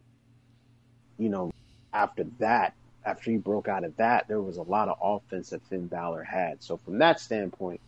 you 1.17 1.29
know, 1.29 1.51
after 1.93 2.23
that, 2.39 2.73
after 3.05 3.31
he 3.31 3.37
broke 3.37 3.67
out 3.67 3.83
of 3.83 3.95
that, 3.97 4.27
there 4.27 4.41
was 4.41 4.57
a 4.57 4.61
lot 4.63 4.87
of 4.87 4.97
offense 5.01 5.49
that 5.49 5.61
Finn 5.63 5.87
Balor 5.87 6.23
had. 6.23 6.61
So 6.61 6.77
from 6.77 6.99
that 6.99 7.19
standpoint, 7.19 7.81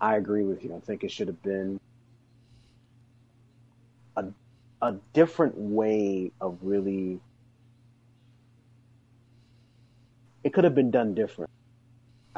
I 0.00 0.16
agree 0.16 0.44
with 0.44 0.64
you. 0.64 0.74
I 0.74 0.80
think 0.80 1.04
it 1.04 1.10
should 1.10 1.28
have 1.28 1.42
been 1.42 1.80
a 4.16 4.26
a 4.80 4.94
different 5.12 5.56
way 5.56 6.32
of 6.40 6.58
really. 6.62 7.20
It 10.44 10.52
could 10.52 10.64
have 10.64 10.74
been 10.74 10.90
done 10.90 11.14
different. 11.14 11.50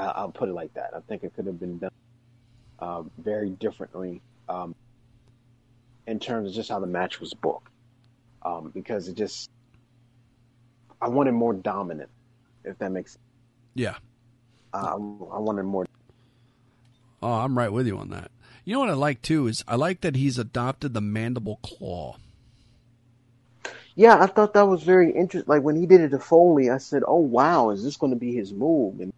I, 0.00 0.12
I'll 0.16 0.32
put 0.32 0.48
it 0.48 0.52
like 0.52 0.74
that. 0.74 0.90
I 0.94 1.00
think 1.00 1.24
it 1.24 1.34
could 1.34 1.46
have 1.46 1.60
been 1.60 1.78
done 1.78 1.90
uh, 2.78 3.02
very 3.18 3.50
differently 3.50 4.22
um, 4.48 4.74
in 6.06 6.18
terms 6.18 6.48
of 6.48 6.54
just 6.54 6.70
how 6.70 6.80
the 6.80 6.86
match 6.86 7.20
was 7.20 7.34
booked, 7.34 7.68
um, 8.42 8.70
because 8.74 9.08
it 9.08 9.16
just 9.16 9.50
I 11.00 11.08
wanted 11.08 11.32
more 11.32 11.54
dominant, 11.54 12.10
if 12.64 12.78
that 12.78 12.90
makes 12.92 13.12
sense. 13.12 13.24
Yeah. 13.74 13.96
Uh, 14.72 14.94
I 14.94 15.38
wanted 15.38 15.64
more. 15.64 15.86
Oh, 17.22 17.32
I'm 17.32 17.56
right 17.56 17.72
with 17.72 17.86
you 17.86 17.98
on 17.98 18.10
that. 18.10 18.30
You 18.64 18.74
know 18.74 18.80
what 18.80 18.90
I 18.90 18.94
like 18.94 19.22
too 19.22 19.46
is 19.46 19.64
I 19.66 19.76
like 19.76 20.00
that 20.02 20.16
he's 20.16 20.38
adopted 20.38 20.94
the 20.94 21.00
mandible 21.00 21.58
claw. 21.62 22.16
Yeah, 23.94 24.22
I 24.22 24.26
thought 24.26 24.54
that 24.54 24.68
was 24.68 24.82
very 24.82 25.12
interesting. 25.12 25.48
Like 25.48 25.62
when 25.62 25.76
he 25.76 25.86
did 25.86 26.00
it 26.00 26.10
to 26.10 26.18
Foley, 26.18 26.70
I 26.70 26.78
said, 26.78 27.02
"Oh 27.06 27.18
wow, 27.18 27.70
is 27.70 27.82
this 27.82 27.96
going 27.96 28.12
to 28.12 28.18
be 28.18 28.34
his 28.34 28.52
move?" 28.52 29.00
And 29.00 29.12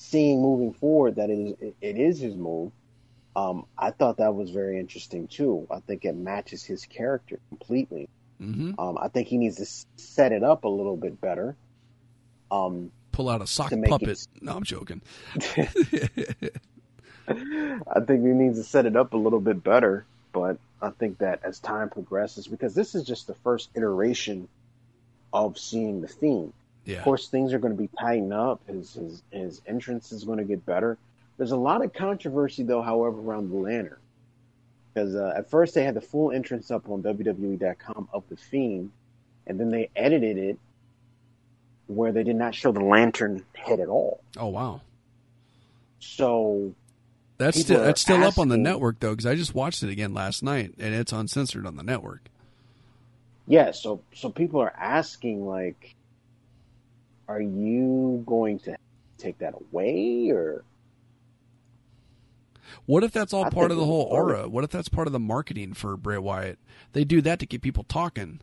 seeing 0.00 0.40
moving 0.40 0.72
forward 0.72 1.16
that 1.16 1.28
it 1.28 1.56
is, 1.60 1.72
it 1.80 1.96
is 1.98 2.20
his 2.20 2.36
move, 2.36 2.70
um, 3.34 3.66
I 3.76 3.90
thought 3.90 4.18
that 4.18 4.32
was 4.34 4.50
very 4.50 4.78
interesting 4.78 5.26
too. 5.26 5.66
I 5.72 5.80
think 5.80 6.04
it 6.04 6.14
matches 6.16 6.62
his 6.62 6.84
character 6.86 7.40
completely. 7.48 8.08
hmm 8.38 8.72
Um, 8.78 8.96
I 9.00 9.08
think 9.08 9.26
he 9.26 9.38
needs 9.38 9.56
to 9.56 9.66
set 10.00 10.30
it 10.32 10.44
up 10.44 10.62
a 10.64 10.68
little 10.68 10.96
bit 10.96 11.20
better. 11.20 11.56
Um, 12.50 12.92
Pull 13.10 13.28
out 13.28 13.42
a 13.42 13.46
sock 13.48 13.72
puppet. 13.88 14.08
it- 14.08 14.28
No, 14.40 14.56
I'm 14.56 14.62
joking. 14.62 15.02
I 17.28 18.00
think 18.06 18.22
he 18.22 18.28
needs 18.32 18.58
to 18.58 18.64
set 18.64 18.86
it 18.86 18.96
up 18.96 19.12
a 19.12 19.16
little 19.16 19.40
bit 19.40 19.62
better, 19.64 20.06
but 20.32 20.58
I 20.80 20.90
think 20.90 21.18
that 21.18 21.40
as 21.42 21.58
time 21.58 21.90
progresses, 21.90 22.46
because 22.46 22.74
this 22.74 22.94
is 22.94 23.04
just 23.04 23.26
the 23.26 23.34
first 23.34 23.68
iteration 23.74 24.48
of 25.32 25.58
seeing 25.58 26.00
the 26.00 26.08
Fiend. 26.08 26.52
Yeah. 26.88 26.98
Of 26.98 27.04
course, 27.04 27.28
things 27.28 27.52
are 27.52 27.58
going 27.58 27.76
to 27.76 27.80
be 27.80 27.90
tightened 28.00 28.32
up. 28.32 28.62
His 28.66 28.94
his 28.94 29.22
his 29.30 29.60
entrance 29.66 30.10
is 30.10 30.24
going 30.24 30.38
to 30.38 30.44
get 30.44 30.64
better. 30.64 30.96
There's 31.36 31.50
a 31.50 31.56
lot 31.56 31.84
of 31.84 31.92
controversy, 31.92 32.62
though, 32.62 32.80
however, 32.80 33.20
around 33.20 33.50
the 33.50 33.56
lantern, 33.56 33.98
because 34.92 35.14
uh, 35.14 35.34
at 35.36 35.50
first 35.50 35.74
they 35.74 35.84
had 35.84 35.94
the 35.94 36.00
full 36.00 36.32
entrance 36.32 36.70
up 36.70 36.88
on 36.88 37.02
WWE.com 37.02 38.08
of 38.10 38.24
the 38.30 38.36
Fiend, 38.38 38.90
and 39.46 39.60
then 39.60 39.70
they 39.70 39.90
edited 39.94 40.38
it 40.38 40.58
where 41.88 42.10
they 42.10 42.22
did 42.22 42.36
not 42.36 42.54
show 42.54 42.72
the 42.72 42.80
lantern 42.80 43.44
head 43.54 43.80
at 43.80 43.88
all. 43.88 44.22
Oh 44.38 44.48
wow. 44.48 44.80
So 46.00 46.72
That's 47.36 47.60
still 47.60 47.82
that's 47.82 48.00
still 48.00 48.24
up 48.24 48.38
on 48.38 48.48
the 48.48 48.56
network 48.56 48.98
though, 49.00 49.10
because 49.10 49.26
I 49.26 49.34
just 49.34 49.54
watched 49.54 49.82
it 49.82 49.90
again 49.90 50.14
last 50.14 50.42
night, 50.42 50.72
and 50.78 50.94
it's 50.94 51.12
uncensored 51.12 51.66
on 51.66 51.76
the 51.76 51.82
network. 51.82 52.30
Yeah, 53.46 53.72
so 53.72 54.00
so 54.14 54.30
people 54.30 54.60
are 54.62 54.72
asking 54.74 55.46
like, 55.46 55.94
are 57.28 57.40
you 57.40 58.24
going 58.26 58.58
to 58.60 58.76
take 59.18 59.38
that 59.38 59.54
away 59.54 60.30
or? 60.30 60.64
What 62.86 63.04
if 63.04 63.12
that's 63.12 63.32
all 63.32 63.44
I 63.44 63.50
part 63.50 63.70
of 63.70 63.76
the 63.76 63.84
whole 63.84 64.04
aura? 64.04 64.48
What 64.48 64.64
if 64.64 64.70
that's 64.70 64.88
part 64.88 65.06
of 65.06 65.12
the 65.12 65.20
marketing 65.20 65.74
for 65.74 65.96
Bray 65.96 66.18
Wyatt? 66.18 66.58
They 66.92 67.04
do 67.04 67.20
that 67.22 67.38
to 67.40 67.46
get 67.46 67.62
people 67.62 67.84
talking, 67.84 68.40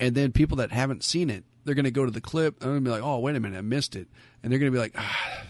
and 0.00 0.14
then 0.14 0.32
people 0.32 0.56
that 0.58 0.72
haven't 0.72 1.04
seen 1.04 1.30
it, 1.30 1.44
they're 1.64 1.74
going 1.74 1.84
to 1.84 1.90
go 1.90 2.04
to 2.04 2.10
the 2.10 2.20
clip. 2.20 2.58
They're 2.58 2.70
going 2.70 2.84
to 2.84 2.88
be 2.88 2.90
like, 2.90 3.02
"Oh, 3.02 3.18
wait 3.18 3.36
a 3.36 3.40
minute, 3.40 3.58
I 3.58 3.62
missed 3.62 3.96
it," 3.96 4.08
and 4.42 4.50
they're 4.50 4.58
going 4.58 4.72
to 4.72 4.76
be 4.76 4.80
like, 4.80 4.94
ah, 4.96 5.42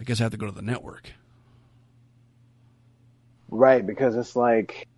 "I 0.00 0.04
guess 0.04 0.20
I 0.20 0.24
have 0.24 0.32
to 0.32 0.38
go 0.38 0.46
to 0.46 0.52
the 0.52 0.62
network." 0.62 1.12
Right, 3.48 3.86
because 3.86 4.16
it's 4.16 4.36
like, 4.36 4.88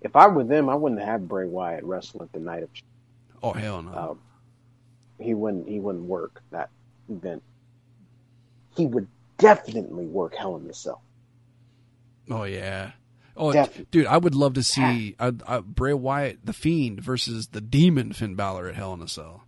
if 0.00 0.16
I 0.16 0.26
were 0.28 0.44
them, 0.44 0.68
I 0.68 0.74
wouldn't 0.74 1.00
have 1.02 1.28
Bray 1.28 1.46
Wyatt 1.46 1.84
wrestle 1.84 2.22
at 2.22 2.32
the 2.32 2.40
night 2.40 2.62
of. 2.62 2.70
Oh 3.42 3.52
hell 3.52 3.82
no! 3.82 3.92
Um, 3.94 4.18
he 5.20 5.34
wouldn't. 5.34 5.68
He 5.68 5.78
wouldn't 5.80 6.04
work 6.04 6.42
that 6.50 6.70
event. 7.08 7.42
He 8.76 8.86
would 8.86 9.08
definitely 9.38 10.06
work 10.06 10.34
Hell 10.34 10.56
in 10.56 10.68
a 10.68 10.74
Cell. 10.74 11.02
oh 12.30 12.44
yeah. 12.44 12.92
Oh, 13.36 13.52
Definitely. 13.52 13.86
dude, 13.90 14.06
I 14.06 14.18
would 14.18 14.34
love 14.34 14.54
to 14.54 14.62
see 14.62 15.14
I, 15.18 15.32
I, 15.46 15.60
Bray 15.60 15.94
Wyatt, 15.94 16.44
the 16.44 16.52
Fiend, 16.52 17.00
versus 17.00 17.46
the 17.48 17.60
Demon 17.62 18.12
Finn 18.12 18.34
Balor 18.34 18.68
at 18.68 18.74
Hell 18.74 18.92
in 18.92 19.00
a 19.00 19.08
Cell. 19.08 19.44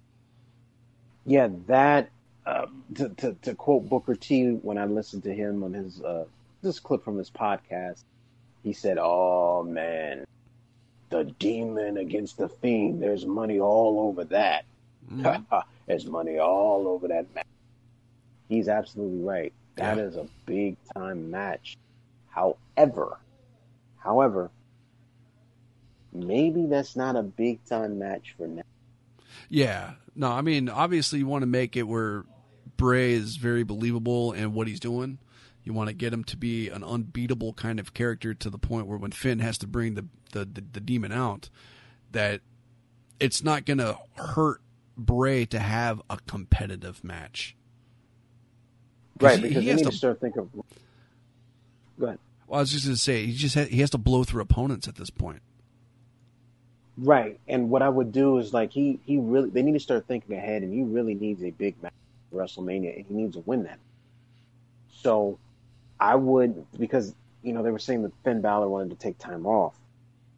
Yeah, 1.27 1.49
that. 1.67 2.11
Uh, 2.45 2.67
to, 2.95 3.09
to 3.11 3.37
to 3.43 3.55
quote 3.55 3.89
Booker 3.89 4.15
T 4.17 4.51
when 4.63 4.77
I 4.79 4.87
listened 4.87 5.23
to 5.25 5.35
him 5.35 5.63
on 5.63 5.75
his 5.75 6.01
uh, 6.03 6.25
this 6.63 6.81
clip 6.81 7.05
from 7.05 7.17
his 7.19 7.31
podcast, 7.31 8.03
he 8.65 8.73
said, 8.73 8.99
"Oh 9.01 9.63
man, 9.63 10.25
the 11.11 11.25
demon 11.39 11.99
against 11.99 12.39
the 12.39 12.49
fiend. 12.49 13.01
There's 13.01 13.25
money 13.27 13.61
all 13.61 14.01
over 14.09 14.25
that. 14.25 14.65
Mhm. 15.13 15.45
There's 15.87 16.07
money 16.07 16.39
all 16.39 16.87
over 16.89 17.09
that 17.09 17.33
match." 17.35 17.47
He's 18.49 18.69
absolutely 18.69 19.21
right. 19.25 19.53
That 19.77 19.97
Yeah. 19.97 20.05
is 20.05 20.17
a 20.17 20.27
big 20.47 20.77
time 20.95 21.31
match. 21.31 21.77
However, 22.29 23.19
however, 23.99 24.51
maybe 26.13 26.67
that's 26.67 26.97
not 26.97 27.17
a 27.17 27.23
big 27.23 27.65
time 27.65 27.99
match 27.99 28.35
for 28.37 28.47
now. 28.47 28.63
Yeah. 29.49 29.93
No, 30.15 30.31
I 30.31 30.43
mean, 30.43 30.69
obviously, 30.69 31.21
you 31.21 31.27
want 31.27 31.43
to 31.43 31.47
make 31.47 31.77
it 31.77 31.85
where 31.85 32.25
Bray 32.77 33.13
is 33.13 33.37
very 33.37 33.63
believable 33.63 34.33
in 34.33 34.53
what 34.53 34.67
he's 34.69 34.81
doing. 34.81 35.19
You 35.65 35.73
want 35.73 35.89
to 35.89 35.95
get 35.95 36.13
him 36.13 36.25
to 36.25 36.37
be 36.37 36.69
an 36.69 36.83
unbeatable 36.83 37.53
kind 37.55 37.79
of 37.79 37.95
character 37.95 38.35
to 38.35 38.51
the 38.51 38.59
point 38.59 38.87
where 38.89 38.99
when 38.99 39.13
Finn 39.13 39.39
has 39.39 39.57
to 39.59 39.67
bring 39.67 39.95
the 39.95 40.07
the, 40.33 40.45
the, 40.47 40.65
the 40.73 40.81
demon 40.81 41.13
out, 41.13 41.51
that 42.11 42.41
it's 43.21 43.45
not 43.45 43.65
going 43.67 43.79
to 43.79 43.99
hurt 44.17 44.61
Bray 45.05 45.45
to 45.47 45.59
have 45.59 46.01
a 46.11 46.19
competitive 46.27 47.03
match. 47.05 47.57
Right, 49.21 49.39
he- 49.39 49.49
because 49.49 49.63
he 49.63 49.67
you 49.67 49.71
has 49.73 49.81
need 49.81 49.85
to- 49.85 49.91
to 49.91 49.97
start 49.97 50.21
thinking. 50.21 50.51
Go 51.99 52.07
ahead. 52.07 52.19
Well, 52.47 52.59
I 52.59 52.63
was 52.63 52.73
just 52.73 52.85
going 52.85 52.95
to 52.95 53.01
say 53.01 53.27
he 53.27 53.33
just 53.35 53.55
ha- 53.55 53.65
he 53.65 53.81
has 53.81 53.91
to 53.91 53.99
blow 53.99 54.25
through 54.25 54.43
opponents 54.43 54.89
at 54.89 54.97
this 54.97 55.11
point. 55.11 55.41
Right, 56.99 57.41
and 57.49 57.71
what 57.71 57.81
I 57.83 57.89
would 57.89 58.13
do 58.13 58.37
is 58.39 58.53
like 58.53 58.71
he 58.73 59.01
he 59.07 59.17
really 59.17 59.49
they 59.49 59.63
need 59.63 59.73
to 59.73 59.81
start 59.81 60.07
thinking 60.07 60.37
ahead, 60.37 60.63
and 60.63 60.73
he 60.73 60.83
really 60.83 61.15
needs 61.15 61.43
a 61.43 61.51
big 61.51 61.81
match 61.83 61.93
at 62.31 62.37
WrestleMania, 62.39 62.97
and 62.97 63.07
he 63.07 63.15
needs 63.15 63.35
to 63.35 63.41
win 63.47 63.63
that. 63.65 63.79
So, 64.91 65.39
I 65.99 66.17
would 66.17 66.67
because 66.79 67.15
you 67.43 67.55
know 67.55 67.63
they 67.63 67.71
were 67.71 67.79
saying 67.79 68.03
that 68.03 68.13
Finn 68.25 68.43
Balor 68.43 68.69
wanted 68.69 68.91
to 68.91 68.97
take 68.97 69.19
time 69.19 69.47
off, 69.47 69.75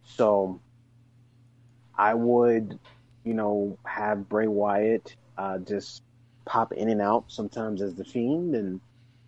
so 0.04 0.60
I 1.98 2.14
would 2.14 2.78
you 3.24 3.34
know 3.34 3.78
have 3.84 4.28
Bray 4.28 4.46
Wyatt 4.46 5.16
uh, 5.36 5.58
just 5.58 6.02
pop 6.44 6.72
in 6.72 6.88
and 6.88 7.00
out 7.00 7.24
sometimes 7.28 7.82
as 7.82 7.94
the 7.94 8.04
Fiend, 8.04 8.54
and 8.54 8.80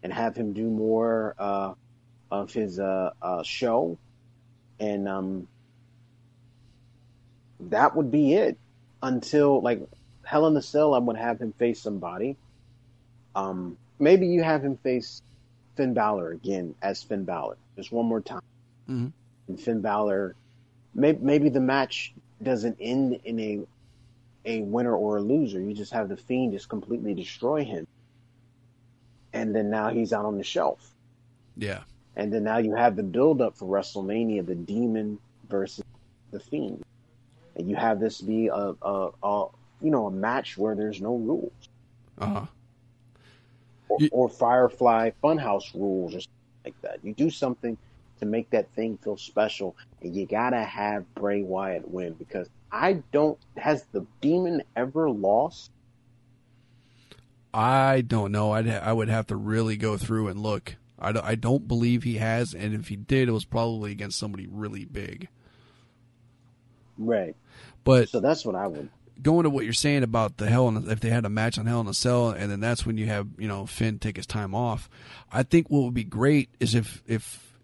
and 0.03 0.13
have 0.13 0.37
him 0.37 0.53
do 0.53 0.69
more 0.69 1.35
uh, 1.39 1.75
of 2.31 2.53
his 2.53 2.79
uh, 2.79 3.11
uh, 3.23 3.43
show, 3.43 3.99
and 4.79 5.09
um 5.09 5.49
that 7.61 7.97
would 7.97 8.11
be 8.11 8.35
it 8.35 8.59
until 9.03 9.61
like 9.63 9.81
Hell 10.25 10.47
in 10.47 10.55
the 10.55 10.63
Cell. 10.63 10.95
I 10.95 10.99
would 10.99 11.17
have 11.17 11.41
him 11.41 11.53
face 11.53 11.81
somebody. 11.81 12.37
Um, 13.35 13.79
maybe 13.99 14.27
you 14.27 14.43
have 14.43 14.63
him 14.63 14.77
face 14.79 15.23
Finn 15.77 15.95
Balor 15.95 16.33
again 16.33 16.75
as 16.83 17.03
Finn 17.03 17.25
Balor, 17.25 17.57
just 17.77 17.93
one 17.93 18.07
more 18.07 18.21
time. 18.21 18.43
Mhm. 18.89 19.13
And 19.49 19.61
Finn 19.61 19.81
Balor, 19.81 20.35
maybe, 20.95 21.19
maybe 21.23 21.49
the 21.49 21.61
match 21.61 22.13
doesn't 22.43 22.79
end 22.81 23.21
in 23.25 23.39
a 23.41 23.67
a 24.47 24.63
winner 24.63 24.95
or 24.97 25.19
a 25.19 25.21
loser. 25.21 25.61
You 25.61 25.75
just 25.75 25.93
have 25.93 26.09
the 26.09 26.17
Fiend 26.17 26.53
just 26.53 26.69
completely 26.69 27.15
destroy 27.15 27.65
him, 27.65 27.87
and 29.33 29.55
then 29.55 29.71
now 29.71 29.91
he's 29.91 30.13
out 30.13 30.25
on 30.25 30.39
the 30.39 30.45
shelf. 30.45 30.95
Yeah. 31.57 31.83
And 32.17 32.33
then 32.33 32.45
now 32.45 32.59
you 32.59 32.75
have 32.75 32.97
the 32.97 33.03
build 33.03 33.43
up 33.43 33.57
for 33.57 33.67
WrestleMania, 33.67 34.47
the 34.47 34.55
Demon 34.55 35.19
versus 35.49 35.85
the 36.31 36.41
Fiend, 36.41 36.83
and 37.57 37.69
you 37.69 37.77
have 37.77 38.01
this 38.01 38.21
be 38.21 38.49
a, 38.49 38.75
a, 38.83 39.11
a 39.23 39.47
you 39.83 39.91
know 39.91 40.07
a 40.07 40.11
match 40.11 40.57
where 40.57 40.75
there's 40.75 41.01
no 41.01 41.17
rules, 41.17 41.53
Uh 42.19 42.27
huh. 42.27 42.47
or, 43.89 43.99
You- 44.01 44.09
or 44.13 44.29
Firefly 44.29 45.11
Funhouse 45.23 45.75
rules, 45.75 46.15
or 46.15 46.21
something 46.21 46.65
like 46.65 46.81
that. 46.83 46.99
You 47.05 47.13
do 47.15 47.31
something 47.31 47.77
to 48.21 48.27
make 48.27 48.49
that 48.51 48.71
thing 48.73 48.97
feel 48.99 49.19
special, 49.19 49.77
and 50.01 50.17
you 50.17 50.27
gotta 50.27 50.63
have 50.63 51.05
Bray 51.15 51.43
Wyatt 51.43 51.87
win 51.91 52.15
because 52.15 52.49
I 52.71 53.03
don't. 53.13 53.39
Has 53.57 53.85
the 53.93 54.07
Demon 54.21 54.63
ever 54.75 55.09
lost? 55.11 55.71
I 57.55 58.03
don't 58.03 58.33
know. 58.33 58.53
I'd 58.53 58.69
ha- 58.69 58.81
I 58.83 58.93
would 58.93 59.09
have 59.09 59.29
to 59.29 59.37
really 59.37 59.77
go 59.77 59.97
through 59.97 60.29
and 60.29 60.43
look. 60.43 60.77
I 60.99 61.13
don't, 61.13 61.25
I 61.25 61.35
don't 61.35 61.69
believe 61.69 62.03
he 62.03 62.17
has, 62.17 62.55
and 62.55 62.75
if 62.75 62.89
he 62.89 62.97
did, 62.97 63.29
it 63.29 63.33
was 63.33 63.45
probably 63.45 63.93
against 63.93 64.19
somebody 64.19 64.47
really 64.51 64.85
big. 64.85 65.29
Right. 66.99 67.37
But 67.85 68.09
So 68.09 68.21
that's 68.21 68.45
what 68.45 68.55
I 68.55 68.67
would. 68.67 68.89
going 69.23 69.45
to 69.45 69.51
what 69.51 69.65
you're 69.65 69.73
saying 69.73 70.03
about 70.03 70.39
the 70.39 70.49
Hell 70.49 70.69
in 70.69 70.91
if 70.91 71.01
they 71.01 71.11
had 71.11 71.25
a 71.25 71.31
match 71.31 71.59
on 71.59 71.67
Hell 71.67 71.81
in 71.81 71.87
a 71.87 71.95
Cell, 71.95 72.31
and 72.31 72.51
then 72.51 72.61
that's 72.61 72.85
when 72.87 72.97
you 72.99 73.07
have 73.07 73.29
you 73.39 73.49
know 73.49 73.67
Finn 73.67 73.99
take 73.99 74.17
his 74.17 74.27
time 74.27 74.55
off. 74.55 74.89
I 75.31 75.43
think 75.43 75.71
what 75.71 75.83
would 75.85 75.95
be 75.95 76.05
great 76.05 76.49
is 76.61 76.75
if 76.75 77.03
if 77.07 77.55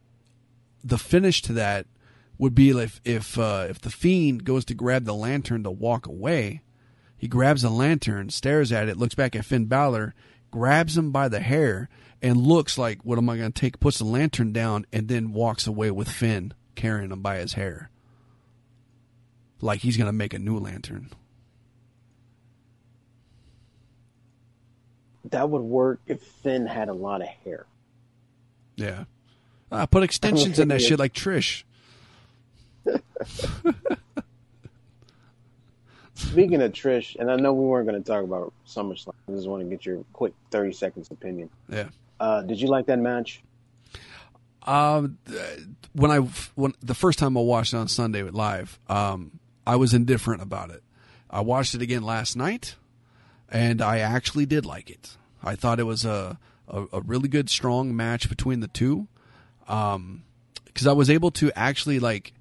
the 0.84 0.98
finish 0.98 1.42
to 1.42 1.52
that 1.54 1.86
would 2.38 2.54
be 2.54 2.70
if 2.70 3.00
if 3.04 3.38
uh, 3.38 3.66
if 3.68 3.80
the 3.80 3.90
Fiend 3.90 4.44
goes 4.44 4.64
to 4.66 4.74
grab 4.74 5.04
the 5.04 5.14
lantern 5.14 5.62
to 5.64 5.70
walk 5.70 6.06
away, 6.06 6.62
he 7.16 7.28
grabs 7.28 7.62
the 7.62 7.70
lantern, 7.70 8.30
stares 8.30 8.72
at 8.72 8.88
it, 8.88 8.96
looks 8.96 9.14
back 9.14 9.36
at 9.36 9.44
Finn 9.44 9.66
Balor, 9.66 10.14
grabs 10.50 10.96
him 10.96 11.12
by 11.12 11.28
the 11.28 11.40
hair, 11.40 11.88
and 12.20 12.36
looks 12.36 12.76
like, 12.76 13.04
"What 13.04 13.18
am 13.18 13.28
I 13.28 13.36
going 13.36 13.52
to 13.52 13.60
take?" 13.60 13.80
Puts 13.80 13.98
the 13.98 14.04
lantern 14.04 14.52
down, 14.52 14.86
and 14.92 15.08
then 15.08 15.32
walks 15.32 15.66
away 15.66 15.90
with 15.90 16.08
Finn 16.08 16.54
carrying 16.74 17.12
him 17.12 17.22
by 17.22 17.38
his 17.38 17.52
hair, 17.54 17.90
like 19.60 19.80
he's 19.80 19.96
going 19.96 20.08
to 20.08 20.12
make 20.12 20.34
a 20.34 20.38
new 20.38 20.58
lantern. 20.58 21.10
That 25.26 25.48
would 25.48 25.62
work 25.62 26.00
if 26.06 26.22
Finn 26.22 26.66
had 26.66 26.88
a 26.88 26.92
lot 26.92 27.22
of 27.22 27.28
hair. 27.28 27.66
Yeah. 28.76 29.04
Uh, 29.70 29.86
put 29.86 30.02
extensions 30.02 30.58
in 30.58 30.68
that 30.68 30.82
shit 30.82 30.98
like 30.98 31.14
Trish. 31.14 31.64
Speaking 36.14 36.62
of 36.62 36.72
Trish, 36.72 37.16
and 37.18 37.30
I 37.30 37.36
know 37.36 37.52
we 37.52 37.66
weren't 37.66 37.86
going 37.88 38.02
to 38.02 38.06
talk 38.06 38.22
about 38.24 38.52
SummerSlam. 38.66 39.14
I 39.28 39.32
just 39.32 39.48
want 39.48 39.62
to 39.62 39.68
get 39.68 39.84
your 39.84 40.04
quick 40.12 40.32
thirty 40.50 40.72
seconds 40.72 41.10
opinion. 41.10 41.50
Yeah. 41.68 41.88
Uh, 42.20 42.42
did 42.42 42.60
you 42.60 42.68
like 42.68 42.86
that 42.86 42.98
match? 42.98 43.42
Um, 44.64 45.18
when 45.92 46.10
I 46.10 46.18
when 46.54 46.74
the 46.80 46.94
first 46.94 47.18
time 47.18 47.36
I 47.36 47.40
watched 47.40 47.74
it 47.74 47.76
on 47.76 47.88
Sunday 47.88 48.22
live, 48.22 48.78
um, 48.88 49.40
I 49.66 49.76
was 49.76 49.94
indifferent 49.94 50.42
about 50.42 50.70
it. 50.70 50.82
I 51.28 51.40
watched 51.40 51.74
it 51.74 51.82
again 51.82 52.02
last 52.02 52.36
night, 52.36 52.76
and 53.50 53.82
I 53.82 53.98
actually 53.98 54.46
did 54.46 54.64
like 54.64 54.90
it. 54.90 55.16
I 55.42 55.56
thought 55.56 55.80
it 55.80 55.84
was 55.84 56.04
a 56.04 56.38
a, 56.68 56.84
a 56.92 57.00
really 57.00 57.28
good, 57.28 57.50
strong 57.50 57.96
match 57.96 58.28
between 58.28 58.60
the 58.60 58.68
two. 58.68 59.08
Um, 59.68 60.24
because 60.64 60.86
I 60.86 60.92
was 60.92 61.10
able 61.10 61.30
to 61.32 61.52
actually 61.56 61.98
like 61.98 62.32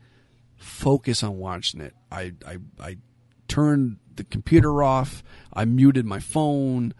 focus 0.62 1.24
on 1.24 1.38
watching 1.38 1.82
it. 1.82 1.94
I 2.12 2.34
I 2.46 2.58
I 2.80 2.98
turned 3.48 3.98
the 4.16 4.24
computer 4.24 4.84
off. 4.84 5.24
I 5.54 5.66
muted 5.66 6.06
my 6.06 6.20
phone. 6.20 6.94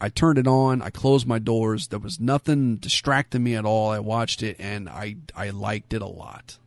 I 0.00 0.08
turned 0.08 0.38
it 0.38 0.46
on. 0.46 0.82
I 0.82 0.90
closed 0.90 1.26
my 1.26 1.38
doors. 1.38 1.88
There 1.88 1.98
was 1.98 2.20
nothing 2.20 2.76
distracting 2.76 3.42
me 3.42 3.54
at 3.54 3.64
all. 3.64 3.90
I 3.90 4.00
watched 4.00 4.42
it 4.42 4.56
and 4.58 4.88
I 4.88 5.16
I 5.34 5.50
liked 5.50 5.94
it 5.94 6.02
a 6.02 6.06
lot. 6.06 6.58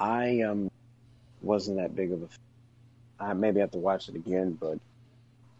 I 0.00 0.40
um 0.42 0.70
wasn't 1.42 1.76
that 1.76 1.94
big 1.94 2.12
of 2.12 2.22
a. 2.22 2.28
I 3.18 3.32
maybe 3.32 3.60
have 3.60 3.70
to 3.72 3.78
watch 3.78 4.08
it 4.08 4.14
again, 4.14 4.58
but 4.60 4.78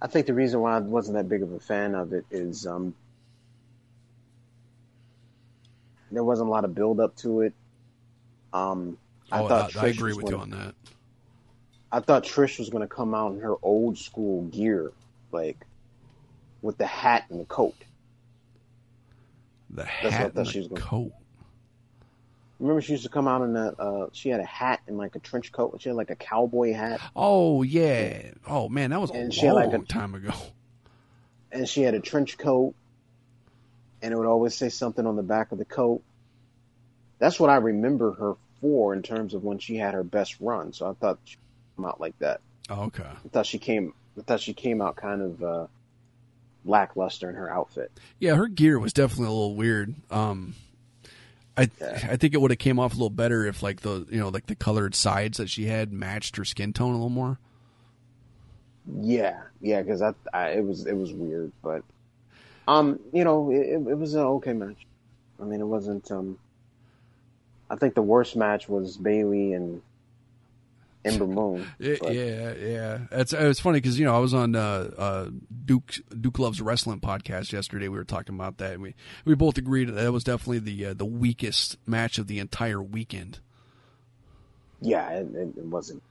I 0.00 0.08
think 0.08 0.26
the 0.26 0.34
reason 0.34 0.60
why 0.60 0.76
I 0.76 0.80
wasn't 0.80 1.16
that 1.16 1.28
big 1.28 1.42
of 1.42 1.52
a 1.52 1.60
fan 1.60 1.94
of 1.94 2.12
it 2.12 2.24
is 2.30 2.66
um 2.66 2.94
there 6.10 6.24
wasn't 6.24 6.48
a 6.48 6.50
lot 6.50 6.64
of 6.64 6.74
build 6.74 7.00
up 7.00 7.16
to 7.16 7.42
it. 7.42 7.52
Um, 8.52 8.96
I 9.30 9.42
oh, 9.42 9.48
thought 9.48 9.76
I, 9.76 9.86
I 9.86 9.88
agree 9.88 10.08
was 10.12 10.16
with 10.18 10.26
you 10.26 10.30
gonna- 10.32 10.42
on 10.42 10.50
that. 10.50 10.74
I 11.92 12.00
thought 12.00 12.24
Trish 12.24 12.58
was 12.58 12.68
going 12.68 12.82
to 12.82 12.92
come 12.92 13.14
out 13.14 13.32
in 13.32 13.40
her 13.40 13.54
old 13.62 13.96
school 13.96 14.42
gear, 14.46 14.92
like 15.32 15.56
with 16.60 16.76
the 16.78 16.86
hat 16.86 17.24
and 17.30 17.40
the 17.40 17.44
coat. 17.44 17.74
The 19.70 19.82
what 19.82 19.88
I 20.04 20.10
hat 20.10 20.34
thought 20.34 20.40
and 20.40 20.48
she 20.48 20.58
was 20.58 20.68
the 20.68 20.74
gonna- 20.74 20.86
coat. 20.86 21.12
Remember, 22.58 22.80
she 22.80 22.92
used 22.92 23.04
to 23.04 23.10
come 23.10 23.28
out 23.28 23.42
in 23.42 23.52
that. 23.52 23.78
Uh, 23.78 24.06
she 24.12 24.30
had 24.30 24.40
a 24.40 24.44
hat 24.46 24.80
and 24.86 24.96
like 24.96 25.14
a 25.14 25.18
trench 25.18 25.52
coat. 25.52 25.76
She 25.80 25.90
had 25.90 25.96
like 25.96 26.08
a 26.10 26.16
cowboy 26.16 26.72
hat, 26.72 27.00
Oh 27.14 27.62
yeah. 27.62 28.30
Oh 28.46 28.68
man, 28.70 28.90
that 28.90 29.00
was 29.00 29.10
a 29.10 29.14
And 29.14 29.22
long 29.24 29.30
she 29.30 29.44
had, 29.46 29.52
like, 29.52 29.72
a- 29.74 29.78
time 29.80 30.14
ago. 30.14 30.32
and 31.52 31.68
she 31.68 31.82
had 31.82 31.94
a 31.94 32.00
trench 32.00 32.38
coat, 32.38 32.74
and 34.06 34.12
it 34.14 34.16
would 34.16 34.28
always 34.28 34.54
say 34.54 34.68
something 34.68 35.04
on 35.04 35.16
the 35.16 35.22
back 35.24 35.50
of 35.50 35.58
the 35.58 35.64
coat. 35.64 36.00
That's 37.18 37.40
what 37.40 37.50
I 37.50 37.56
remember 37.56 38.12
her 38.12 38.34
for 38.60 38.94
in 38.94 39.02
terms 39.02 39.34
of 39.34 39.42
when 39.42 39.58
she 39.58 39.74
had 39.74 39.94
her 39.94 40.04
best 40.04 40.36
run. 40.38 40.72
So 40.72 40.88
I 40.88 40.92
thought 40.92 41.18
she 41.24 41.38
came 41.76 41.84
out 41.84 42.00
like 42.00 42.16
that. 42.20 42.40
Oh, 42.70 42.84
okay. 42.84 43.02
I 43.02 43.28
thought 43.32 43.46
she 43.46 43.58
came. 43.58 43.94
I 44.16 44.22
thought 44.22 44.38
she 44.40 44.54
came 44.54 44.80
out 44.80 44.94
kind 44.94 45.22
of 45.22 45.42
uh, 45.42 45.66
lackluster 46.64 47.28
in 47.28 47.34
her 47.34 47.50
outfit. 47.50 47.90
Yeah, 48.20 48.36
her 48.36 48.46
gear 48.46 48.78
was 48.78 48.92
definitely 48.92 49.26
a 49.26 49.30
little 49.30 49.56
weird. 49.56 49.96
Um, 50.08 50.54
I 51.56 51.68
Yeah. 51.80 52.08
I 52.12 52.16
think 52.16 52.34
it 52.34 52.40
would 52.40 52.52
have 52.52 52.58
came 52.58 52.78
off 52.78 52.92
a 52.92 52.94
little 52.94 53.10
better 53.10 53.44
if 53.44 53.60
like 53.60 53.80
the 53.80 54.06
you 54.08 54.20
know 54.20 54.28
like 54.28 54.46
the 54.46 54.54
colored 54.54 54.94
sides 54.94 55.38
that 55.38 55.50
she 55.50 55.66
had 55.66 55.92
matched 55.92 56.36
her 56.36 56.44
skin 56.44 56.72
tone 56.72 56.90
a 56.90 56.92
little 56.92 57.08
more. 57.08 57.40
Yeah, 59.00 59.40
yeah, 59.60 59.82
because 59.82 60.00
I, 60.00 60.14
I, 60.32 60.50
it 60.50 60.64
was 60.64 60.86
it 60.86 60.96
was 60.96 61.12
weird, 61.12 61.50
but 61.60 61.82
um, 62.66 63.00
you 63.12 63.24
know, 63.24 63.50
it, 63.50 63.74
it 63.90 63.98
was 63.98 64.14
an 64.14 64.20
okay 64.20 64.52
match. 64.52 64.86
I 65.40 65.44
mean, 65.44 65.60
it 65.60 65.66
wasn't 65.66 66.10
um. 66.10 66.38
I 67.68 67.76
think 67.76 67.94
the 67.94 68.02
worst 68.02 68.36
match 68.36 68.68
was 68.68 68.96
Bayley 68.96 69.52
and 69.52 69.82
Ember 71.04 71.26
Moon. 71.26 71.66
Yeah, 71.78 71.96
but- 72.00 72.14
yeah, 72.14 72.52
yeah. 72.54 72.98
It's 73.12 73.32
it's 73.32 73.60
funny 73.60 73.78
because 73.80 73.98
you 73.98 74.04
know 74.04 74.14
I 74.14 74.18
was 74.18 74.34
on 74.34 74.54
uh, 74.56 74.90
uh, 74.96 75.30
Duke 75.64 75.94
Duke 76.20 76.38
loves 76.38 76.60
wrestling 76.60 77.00
podcast 77.00 77.52
yesterday. 77.52 77.88
We 77.88 77.96
were 77.98 78.04
talking 78.04 78.34
about 78.34 78.58
that, 78.58 78.74
and 78.74 78.82
we 78.82 78.94
we 79.24 79.34
both 79.34 79.58
agreed 79.58 79.88
that, 79.88 79.92
that 79.92 80.12
was 80.12 80.24
definitely 80.24 80.60
the 80.60 80.86
uh, 80.86 80.94
the 80.94 81.04
weakest 81.04 81.76
match 81.86 82.18
of 82.18 82.26
the 82.28 82.38
entire 82.38 82.82
weekend. 82.82 83.40
yeah, 84.80 85.10
it, 85.10 85.26
it, 85.34 85.58
it 85.58 85.64
wasn't. 85.64 86.02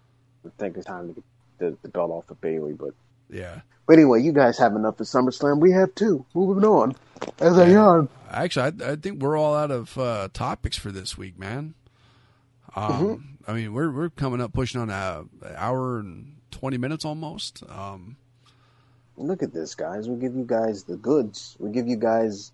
I 0.46 0.50
think 0.60 0.78
it's 0.78 0.86
time 0.86 1.08
to 1.10 1.14
get 1.14 1.24
the, 1.58 1.78
the 1.82 1.90
belt 1.90 2.12
off 2.12 2.30
of 2.30 2.40
Bayley, 2.42 2.74
but 2.74 2.94
Yeah, 3.30 3.62
but 3.88 3.94
anyway, 3.94 4.22
you 4.22 4.32
guys 4.34 4.58
have 4.60 4.76
enough 4.76 5.00
of 5.00 5.08
SummerSlam. 5.08 5.60
We 5.60 5.72
have 5.72 5.94
too. 5.96 6.26
Moving 6.34 6.66
on. 6.66 6.96
As 7.40 7.58
I 7.58 7.68
yawn. 7.70 8.10
actually, 8.30 8.74
I, 8.84 8.92
I 8.92 8.96
think 8.98 9.22
we're 9.22 9.38
all 9.38 9.56
out 9.56 9.72
of 9.72 9.98
uh, 9.98 10.30
topics 10.34 10.78
for 10.78 10.92
this 10.92 11.18
week, 11.18 11.38
man. 11.40 11.74
Um, 12.76 12.92
Mm-hmm. 12.94 13.52
I 13.52 13.54
mean, 13.54 13.74
we're 13.74 13.92
we're 13.92 14.10
coming 14.10 14.42
up 14.42 14.54
pushing 14.54 14.82
on 14.82 14.90
a 14.90 15.26
an 15.46 15.54
hour 15.56 16.00
and 16.00 16.38
twenty 16.52 16.78
minutes 16.78 17.06
almost. 17.06 17.64
Um, 17.70 18.18
Look 19.18 19.44
at 19.44 19.54
this, 19.54 19.76
guys. 19.76 20.10
We 20.10 20.18
give 20.20 20.36
you 20.36 20.44
guys 20.46 20.84
the 20.84 20.98
goods. 20.98 21.56
We 21.60 21.72
give 21.72 21.88
you 21.88 21.96
guys 21.96 22.52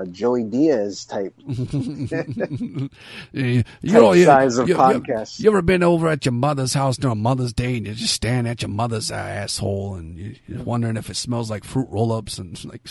a 0.00 0.06
Joey 0.06 0.44
Diaz 0.44 1.04
type. 1.04 1.34
you, 1.46 2.88
you 3.32 3.64
know, 3.82 4.12
you, 4.12 4.24
size 4.24 4.58
of 4.58 4.68
you, 4.68 4.74
you- 4.74 4.80
podcast. 4.80 5.40
You, 5.40 5.50
ever 5.50 5.62
been 5.62 5.82
over 5.82 6.08
at 6.08 6.24
your 6.24 6.32
mother's 6.32 6.74
house 6.74 6.96
during 6.96 7.18
Mother's 7.22 7.52
Day 7.52 7.76
and 7.76 7.86
you're 7.86 7.94
just 7.94 8.14
staring 8.14 8.46
at 8.46 8.62
your 8.62 8.68
mother's 8.70 9.10
uh, 9.10 9.14
asshole 9.14 9.94
and 9.96 10.16
you, 10.18 10.34
you're 10.46 10.62
wondering 10.62 10.96
if 10.96 11.10
it 11.10 11.16
smells 11.16 11.50
like 11.50 11.64
fruit 11.64 11.88
roll-ups 11.90 12.38
and 12.38 12.62
like 12.70 12.82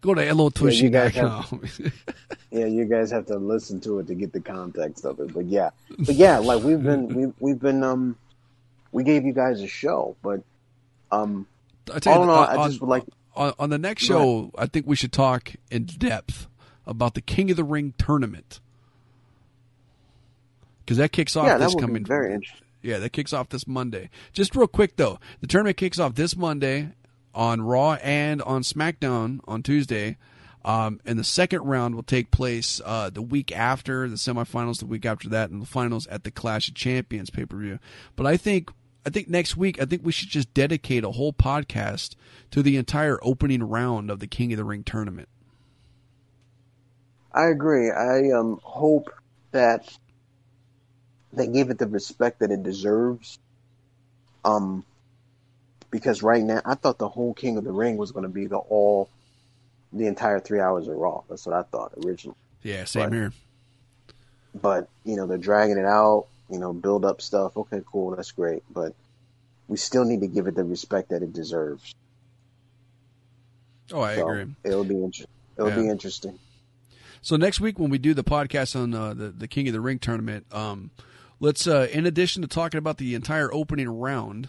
go 0.00 0.14
to 0.14 0.22
you 0.24 0.28
guys 0.90 1.12
hellotushy.com. 1.14 1.62
Yeah, 2.50 2.66
you 2.66 2.84
guys 2.84 3.10
have 3.10 3.26
to 3.26 3.36
listen 3.36 3.80
to 3.80 3.98
it 3.98 4.06
to 4.06 4.14
get 4.14 4.32
the 4.32 4.38
context 4.40 5.04
of 5.04 5.18
it. 5.18 5.34
But 5.34 5.46
yeah, 5.46 5.70
but 5.98 6.14
yeah, 6.14 6.38
like 6.38 6.62
we've 6.62 6.80
been 6.80 7.08
we 7.08 7.32
we've 7.40 7.58
been 7.58 7.82
um 7.82 8.16
we 8.92 9.02
gave 9.02 9.24
you 9.24 9.32
guys 9.32 9.60
a 9.60 9.66
show, 9.66 10.14
but 10.22 10.40
um 11.10 11.48
I 11.92 11.98
tell 11.98 12.12
you, 12.12 12.18
All 12.20 12.24
in 12.24 12.30
all, 12.30 12.44
on- 12.44 12.58
I 12.60 12.68
just 12.68 12.80
would 12.80 12.90
like- 12.90 13.02
on, 13.36 13.52
on 13.58 13.70
the 13.70 13.78
next 13.78 14.04
show. 14.04 14.50
I 14.56 14.66
think 14.66 14.86
we 14.86 14.96
should 14.96 15.12
talk 15.12 15.52
in 15.70 15.84
depth 15.84 16.48
about 16.86 17.14
the 17.14 17.20
King 17.20 17.50
of 17.50 17.56
the 17.56 17.64
Ring 17.64 17.94
tournament 17.98 18.60
because 20.84 20.98
that 20.98 21.12
kicks 21.12 21.36
off 21.36 21.46
yeah, 21.46 21.58
that 21.58 21.64
this 21.64 21.74
coming 21.74 22.04
very 22.04 22.32
interesting. 22.32 22.66
Yeah, 22.82 22.98
that 22.98 23.10
kicks 23.10 23.32
off 23.32 23.48
this 23.48 23.66
Monday. 23.66 24.10
Just 24.32 24.54
real 24.54 24.66
quick 24.66 24.96
though, 24.96 25.18
the 25.40 25.46
tournament 25.46 25.76
kicks 25.76 25.98
off 25.98 26.14
this 26.14 26.36
Monday 26.36 26.90
on 27.34 27.62
Raw 27.62 27.94
and 27.94 28.42
on 28.42 28.62
SmackDown 28.62 29.40
on 29.46 29.62
Tuesday. 29.62 30.16
Um, 30.66 31.00
and 31.04 31.18
the 31.18 31.24
second 31.24 31.62
round 31.62 31.94
will 31.94 32.02
take 32.02 32.30
place 32.30 32.80
uh, 32.84 33.10
the 33.10 33.20
week 33.20 33.52
after 33.52 34.08
the 34.08 34.16
semifinals, 34.16 34.78
the 34.78 34.86
week 34.86 35.04
after 35.04 35.28
that, 35.28 35.50
and 35.50 35.60
the 35.60 35.66
finals 35.66 36.06
at 36.06 36.24
the 36.24 36.30
Clash 36.30 36.68
of 36.68 36.74
Champions 36.74 37.28
pay 37.28 37.44
per 37.44 37.56
view. 37.58 37.78
But 38.16 38.26
I 38.26 38.38
think 38.38 38.70
I 39.06 39.10
think 39.10 39.28
next 39.28 39.56
week 39.56 39.80
I 39.80 39.84
think 39.84 40.02
we 40.04 40.12
should 40.12 40.30
just 40.30 40.52
dedicate 40.54 41.04
a 41.04 41.10
whole 41.10 41.32
podcast 41.32 42.14
to 42.50 42.62
the 42.62 42.76
entire 42.76 43.18
opening 43.22 43.62
round 43.62 44.10
of 44.10 44.18
the 44.20 44.26
King 44.26 44.52
of 44.52 44.56
the 44.56 44.64
Ring 44.64 44.82
tournament. 44.82 45.28
I 47.32 47.46
agree. 47.46 47.90
I 47.90 48.30
um 48.30 48.60
hope 48.62 49.10
that 49.50 49.92
they 51.32 51.46
give 51.48 51.70
it 51.70 51.78
the 51.78 51.86
respect 51.86 52.40
that 52.40 52.50
it 52.50 52.62
deserves. 52.62 53.38
Um 54.44 54.84
because 55.90 56.22
right 56.22 56.42
now 56.42 56.60
I 56.64 56.74
thought 56.74 56.98
the 56.98 57.08
whole 57.08 57.34
King 57.34 57.56
of 57.56 57.64
the 57.64 57.72
Ring 57.72 57.96
was 57.96 58.12
gonna 58.12 58.28
be 58.28 58.46
the 58.46 58.56
all 58.56 59.08
the 59.92 60.06
entire 60.06 60.40
three 60.40 60.60
hours 60.60 60.88
of 60.88 60.96
Raw. 60.96 61.22
That's 61.28 61.46
what 61.46 61.54
I 61.54 61.62
thought 61.62 61.92
originally. 62.04 62.36
Yeah, 62.62 62.84
same 62.84 63.04
Right. 63.04 63.12
here. 63.12 63.32
But 64.54 64.88
you 65.04 65.16
know, 65.16 65.26
they're 65.26 65.36
dragging 65.38 65.76
it 65.78 65.84
out. 65.84 66.26
You 66.54 66.60
know, 66.60 66.72
build 66.72 67.04
up 67.04 67.20
stuff. 67.20 67.56
Okay, 67.56 67.80
cool, 67.84 68.14
that's 68.16 68.30
great. 68.30 68.62
But 68.70 68.94
we 69.68 69.76
still 69.76 70.04
need 70.04 70.20
to 70.20 70.26
give 70.28 70.46
it 70.46 70.54
the 70.54 70.64
respect 70.64 71.10
that 71.10 71.22
it 71.22 71.32
deserves. 71.32 71.94
Oh, 73.92 74.00
I 74.00 74.14
So 74.16 74.28
agree. 74.28 74.54
it'll 74.64 74.84
be 74.84 75.02
inter- 75.02 75.24
It'll 75.58 75.70
be 75.70 75.88
interesting. 75.88 76.38
So 77.22 77.36
next 77.36 77.60
week 77.60 77.78
when 77.78 77.90
we 77.90 77.98
do 77.98 78.12
the 78.14 78.24
podcast 78.24 78.80
on 78.80 78.92
uh, 78.94 79.14
the 79.14 79.28
the 79.30 79.48
King 79.48 79.66
of 79.68 79.72
the 79.74 79.80
Ring 79.80 79.98
tournament, 79.98 80.46
um, 80.52 80.90
let's 81.40 81.66
uh, 81.66 81.88
in 81.92 82.06
addition 82.06 82.42
to 82.42 82.48
talking 82.48 82.78
about 82.78 82.98
the 82.98 83.14
entire 83.14 83.52
opening 83.52 83.88
round, 83.88 84.48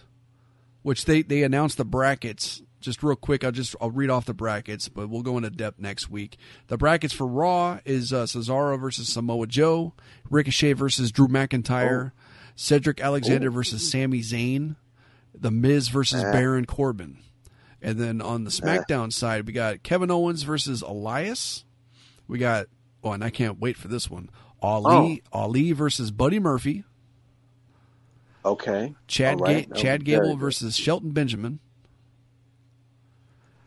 which 0.82 1.04
they 1.06 1.22
they 1.22 1.42
announced 1.42 1.76
the 1.76 1.84
brackets. 1.84 2.62
Just 2.86 3.02
real 3.02 3.16
quick, 3.16 3.44
I'll 3.44 3.52
just 3.52 3.76
I'll 3.80 3.90
read 3.90 4.08
off 4.10 4.24
the 4.24 4.32
brackets, 4.32 4.88
but 4.88 5.08
we'll 5.10 5.22
go 5.22 5.36
into 5.36 5.50
depth 5.50 5.78
next 5.78 6.08
week. 6.08 6.36
The 6.68 6.78
brackets 6.78 7.12
for 7.12 7.26
Raw 7.26 7.80
is 7.84 8.12
uh, 8.12 8.24
Cesaro 8.24 8.80
versus 8.80 9.08
Samoa 9.08 9.46
Joe, 9.46 9.92
Ricochet 10.30 10.72
versus 10.72 11.10
Drew 11.12 11.28
McIntyre, 11.28 12.12
Cedric 12.54 13.00
Alexander 13.00 13.50
versus 13.50 13.90
Sami 13.90 14.20
Zayn, 14.20 14.76
The 15.34 15.50
Miz 15.50 15.88
versus 15.88 16.22
Uh. 16.24 16.32
Baron 16.32 16.64
Corbin, 16.64 17.18
and 17.82 17.98
then 17.98 18.22
on 18.22 18.44
the 18.44 18.50
SmackDown 18.50 19.12
side 19.12 19.46
we 19.46 19.52
got 19.52 19.82
Kevin 19.82 20.10
Owens 20.10 20.44
versus 20.44 20.80
Elias. 20.80 21.64
We 22.28 22.38
got 22.38 22.66
oh, 23.04 23.12
and 23.12 23.22
I 23.24 23.30
can't 23.30 23.58
wait 23.60 23.76
for 23.76 23.88
this 23.88 24.08
one. 24.08 24.30
Ali 24.62 25.22
Ali 25.32 25.72
versus 25.72 26.10
Buddy 26.10 26.38
Murphy, 26.38 26.84
Okay. 28.44 28.94
Chad 29.08 29.40
right. 29.40 29.68
Ga- 29.68 29.74
Chad 29.80 30.04
Gable 30.04 30.36
versus 30.36 30.76
Shelton 30.76 31.10
Benjamin. 31.10 31.58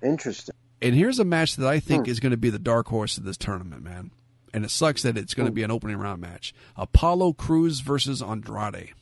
Interesting. 0.03 0.55
And 0.81 0.95
here's 0.95 1.19
a 1.19 1.25
match 1.25 1.55
that 1.57 1.67
I 1.67 1.79
think 1.79 2.05
Hmm. 2.05 2.11
is 2.11 2.19
going 2.19 2.31
to 2.31 2.37
be 2.37 2.49
the 2.49 2.59
dark 2.59 2.87
horse 2.87 3.17
of 3.17 3.23
this 3.25 3.37
tournament, 3.37 3.83
man. 3.83 4.11
And 4.53 4.63
it 4.65 4.71
sucks 4.71 5.03
that 5.03 5.17
it's 5.17 5.33
going 5.33 5.45
Hmm. 5.47 5.51
to 5.51 5.55
be 5.55 5.63
an 5.63 5.71
opening 5.71 5.97
round 5.97 6.21
match. 6.21 6.53
Apollo 6.77 7.33
Crews 7.33 7.81
versus 7.81 8.21
Andrade. 8.21 8.93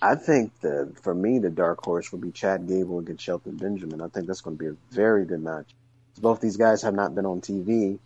I 0.00 0.14
think 0.14 0.52
that 0.60 0.94
for 1.02 1.14
me, 1.14 1.38
the 1.40 1.50
dark 1.50 1.84
horse 1.84 2.12
would 2.12 2.20
be 2.20 2.30
Chad 2.30 2.68
Gable 2.68 3.00
against 3.00 3.24
Shelton 3.24 3.56
Benjamin. 3.56 4.00
I 4.00 4.08
think 4.08 4.26
that's 4.26 4.40
going 4.42 4.56
to 4.56 4.62
be 4.62 4.68
a 4.70 4.76
very 4.94 5.24
good 5.24 5.42
match. 5.42 5.74
Both 6.20 6.40
these 6.40 6.56
guys 6.56 6.82
have 6.82 6.94
not 6.94 7.14
been 7.14 7.26
on 7.26 7.40
TV. 7.40 7.98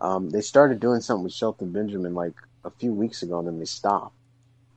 Um, 0.00 0.30
they 0.30 0.40
started 0.40 0.80
doing 0.80 1.00
something 1.00 1.24
with 1.24 1.32
Shelton 1.32 1.70
Benjamin 1.72 2.14
like 2.14 2.34
a 2.64 2.70
few 2.70 2.92
weeks 2.92 3.22
ago, 3.22 3.38
and 3.38 3.46
then 3.46 3.58
they 3.58 3.64
stopped. 3.66 4.14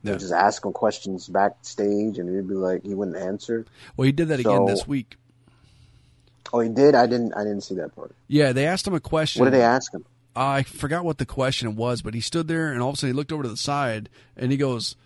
Yeah. 0.02 0.16
just 0.16 0.32
ask 0.32 0.64
him 0.64 0.72
questions 0.72 1.28
backstage, 1.28 2.18
and 2.18 2.34
he'd 2.34 2.48
be 2.48 2.54
like, 2.54 2.84
he 2.84 2.94
wouldn't 2.94 3.16
answer. 3.16 3.66
Well, 3.96 4.06
he 4.06 4.12
did 4.12 4.28
that 4.28 4.40
again 4.40 4.64
this 4.64 4.86
week. 4.86 5.16
Oh, 6.52 6.60
he 6.60 6.68
did. 6.68 6.94
I 6.94 7.06
didn't. 7.06 7.32
I 7.34 7.44
didn't 7.44 7.62
see 7.62 7.76
that 7.76 7.94
part. 7.94 8.14
Yeah, 8.28 8.52
they 8.52 8.66
asked 8.66 8.86
him 8.86 8.94
a 8.94 9.00
question. 9.00 9.40
What 9.40 9.50
did 9.50 9.58
they 9.58 9.64
ask 9.64 9.92
him? 9.94 10.04
I 10.34 10.62
forgot 10.62 11.04
what 11.04 11.18
the 11.18 11.26
question 11.26 11.76
was, 11.76 12.02
but 12.02 12.14
he 12.14 12.20
stood 12.20 12.48
there 12.48 12.72
and 12.72 12.80
all 12.82 12.88
of 12.88 12.94
a 12.94 12.98
sudden 12.98 13.14
he 13.14 13.16
looked 13.16 13.32
over 13.32 13.42
to 13.42 13.48
the 13.48 13.56
side 13.56 14.08
and 14.36 14.50
he 14.50 14.56
goes, 14.56 14.96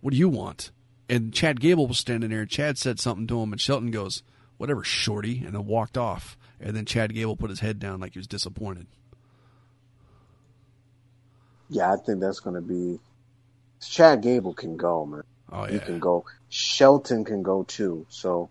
What 0.00 0.12
do 0.12 0.16
you 0.16 0.28
want? 0.28 0.70
And 1.08 1.32
Chad 1.32 1.60
Gable 1.60 1.86
was 1.86 1.98
standing 1.98 2.30
there 2.30 2.40
and 2.40 2.50
Chad 2.50 2.78
said 2.78 3.00
something 3.00 3.26
to 3.26 3.40
him 3.40 3.52
and 3.52 3.60
Shelton 3.60 3.90
goes, 3.90 4.22
Whatever, 4.56 4.84
shorty, 4.84 5.42
and 5.44 5.54
then 5.54 5.66
walked 5.66 5.96
off. 5.96 6.36
And 6.60 6.76
then 6.76 6.84
Chad 6.84 7.14
Gable 7.14 7.36
put 7.36 7.50
his 7.50 7.60
head 7.60 7.78
down 7.78 8.00
like 8.00 8.14
he 8.14 8.18
was 8.18 8.26
disappointed. 8.26 8.86
Yeah, 11.70 11.92
I 11.92 11.96
think 11.96 12.20
that's 12.20 12.40
going 12.40 12.56
to 12.56 12.62
be. 12.62 12.98
Chad 13.80 14.22
Gable 14.22 14.54
can 14.54 14.76
go, 14.76 15.06
man. 15.06 15.22
Oh 15.50 15.64
He 15.64 15.78
can 15.78 15.98
go. 15.98 16.24
Shelton 16.48 17.24
can 17.24 17.42
go 17.42 17.62
too. 17.62 18.06
So, 18.10 18.50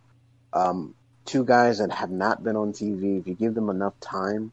um, 0.54 0.96
two 1.26 1.44
guys 1.44 1.80
that 1.80 1.92
have 1.92 2.10
not 2.12 2.44
been 2.44 2.56
on 2.56 2.74
TV. 2.74 3.20
If 3.20 3.28
you 3.28 3.34
give 3.36 3.54
them 3.54 3.70
enough 3.70 4.00
time, 4.00 4.52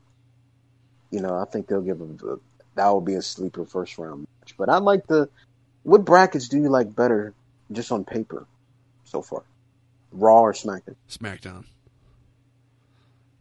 you 1.10 1.20
know, 1.20 1.36
I 1.36 1.44
think 1.44 1.66
they'll 1.68 1.80
give 1.80 1.98
them. 1.98 2.16
The, 2.16 2.40
that 2.74 2.88
will 2.88 3.00
be 3.00 3.14
a 3.14 3.22
sleeper 3.22 3.64
first 3.64 3.96
round 3.98 4.26
match. 4.40 4.54
But 4.56 4.68
I 4.68 4.78
like 4.78 5.06
the. 5.06 5.28
What 5.84 6.04
brackets 6.04 6.48
do 6.48 6.58
you 6.58 6.68
like 6.70 6.94
better, 6.94 7.34
just 7.70 7.92
on 7.92 8.04
paper, 8.04 8.46
so 9.04 9.20
far? 9.22 9.42
Raw 10.12 10.40
or 10.40 10.52
SmackDown? 10.52 10.96
SmackDown. 11.10 11.64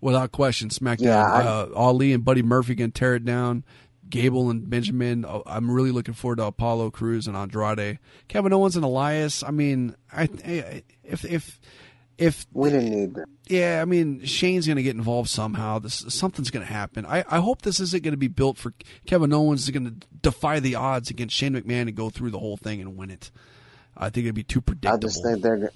Without 0.01 0.33
question, 0.33 0.67
SmackDown. 0.69 1.01
Yeah, 1.01 1.23
I- 1.23 1.43
uh, 1.43 1.69
Ali 1.73 2.11
and 2.11 2.25
Buddy 2.25 2.41
Murphy 2.43 2.75
can 2.75 2.91
tear 2.91 3.15
it 3.15 3.23
down. 3.23 3.63
Gable 4.13 4.51
and 4.51 4.69
Benjamin. 4.69 5.25
uh, 5.25 5.41
I'm 5.47 5.71
really 5.71 5.89
looking 5.89 6.13
forward 6.13 6.35
to 6.35 6.43
Apollo 6.43 6.91
Crews 6.91 7.25
and 7.25 7.35
Andrade. 7.35 7.97
Kevin 8.27 8.53
Owens 8.53 8.75
and 8.75 8.85
Elias. 8.85 9.41
I 9.41 9.49
mean, 9.49 9.95
I, 10.11 10.29
I 10.45 10.83
if 11.03 11.25
if 11.25 11.59
if 12.19 12.45
We 12.53 12.69
didn't 12.69 12.91
need 12.91 13.15
that. 13.15 13.25
yeah, 13.47 13.81
I 13.81 13.85
mean 13.85 14.23
Shane's 14.23 14.67
going 14.67 14.77
to 14.77 14.83
get 14.83 14.95
involved 14.95 15.29
somehow. 15.31 15.79
This 15.79 16.05
something's 16.09 16.51
going 16.51 16.63
to 16.63 16.71
happen. 16.71 17.07
I, 17.07 17.25
I 17.27 17.39
hope 17.39 17.63
this 17.63 17.79
isn't 17.79 18.03
going 18.03 18.13
to 18.13 18.17
be 18.17 18.27
built 18.27 18.59
for 18.59 18.75
Kevin 19.07 19.33
Owens 19.33 19.63
is 19.63 19.71
going 19.71 19.85
to 19.85 20.07
defy 20.21 20.59
the 20.59 20.75
odds 20.75 21.09
against 21.09 21.35
Shane 21.35 21.55
McMahon 21.55 21.87
and 21.87 21.95
go 21.95 22.11
through 22.11 22.29
the 22.29 22.37
whole 22.39 22.55
thing 22.57 22.81
and 22.81 22.95
win 22.95 23.09
it. 23.09 23.31
I 23.97 24.11
think 24.11 24.25
it'd 24.25 24.35
be 24.35 24.43
too 24.43 24.61
predictable. 24.61 24.95
I 24.95 25.09
just 25.09 25.23
think 25.23 25.41
they're. 25.41 25.71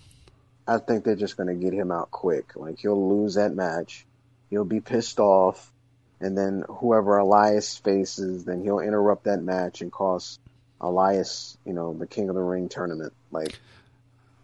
I 0.68 0.77
think 0.77 1.05
they're 1.05 1.15
just 1.15 1.38
going 1.38 1.47
to 1.47 1.55
get 1.55 1.73
him 1.73 1.91
out 1.91 2.11
quick. 2.11 2.55
Like 2.55 2.77
he'll 2.77 3.09
lose 3.09 3.34
that 3.34 3.55
match, 3.55 4.05
he'll 4.51 4.64
be 4.64 4.80
pissed 4.80 5.19
off, 5.19 5.73
and 6.19 6.38
then 6.38 6.64
whoever 6.68 7.18
Elias 7.18 7.77
faces, 7.77 8.45
then 8.45 8.61
he'll 8.64 8.80
interrupt 8.80 9.26
that 9.26 9.41
match 9.41 9.81
and 9.81 9.91
cost 9.91 10.39
Elias, 10.81 11.57
you 11.65 11.73
know, 11.73 11.94
the 11.94 12.07
King 12.07 12.30
of 12.30 12.35
the 12.35 12.41
Ring 12.41 12.69
tournament. 12.69 13.14
Like, 13.31 13.60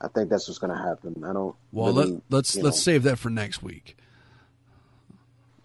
I 0.02 0.08
think 0.08 0.30
that's 0.30 0.48
what's 0.48 0.60
going 0.60 0.76
to 0.76 0.82
happen. 0.82 1.24
I 1.24 1.34
don't. 1.34 1.56
well, 1.72 1.94
really, 1.94 2.14
let, 2.14 2.22
let's 2.30 2.56
let's 2.56 2.78
know- 2.78 2.92
save 2.94 3.04
that 3.04 3.18
for 3.18 3.30
next 3.30 3.64
week. 3.64 3.98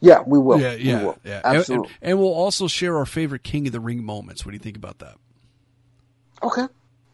Yeah, 0.01 0.23
we 0.25 0.39
will. 0.39 0.61
yeah, 0.61 0.75
yeah, 0.75 1.03
will. 1.03 1.19
yeah. 1.25 1.41
Absolutely. 1.43 1.89
And, 2.01 2.11
and 2.11 2.19
we'll 2.21 2.33
also 2.33 2.69
share 2.69 2.97
our 2.97 3.07
favorite 3.07 3.43
King 3.43 3.67
of 3.67 3.73
the 3.73 3.81
Ring 3.81 4.05
moments. 4.05 4.45
What 4.45 4.53
do 4.53 4.55
you 4.55 4.61
think 4.61 4.77
about 4.77 5.01
that? 5.01 5.17
okay, 6.41 6.67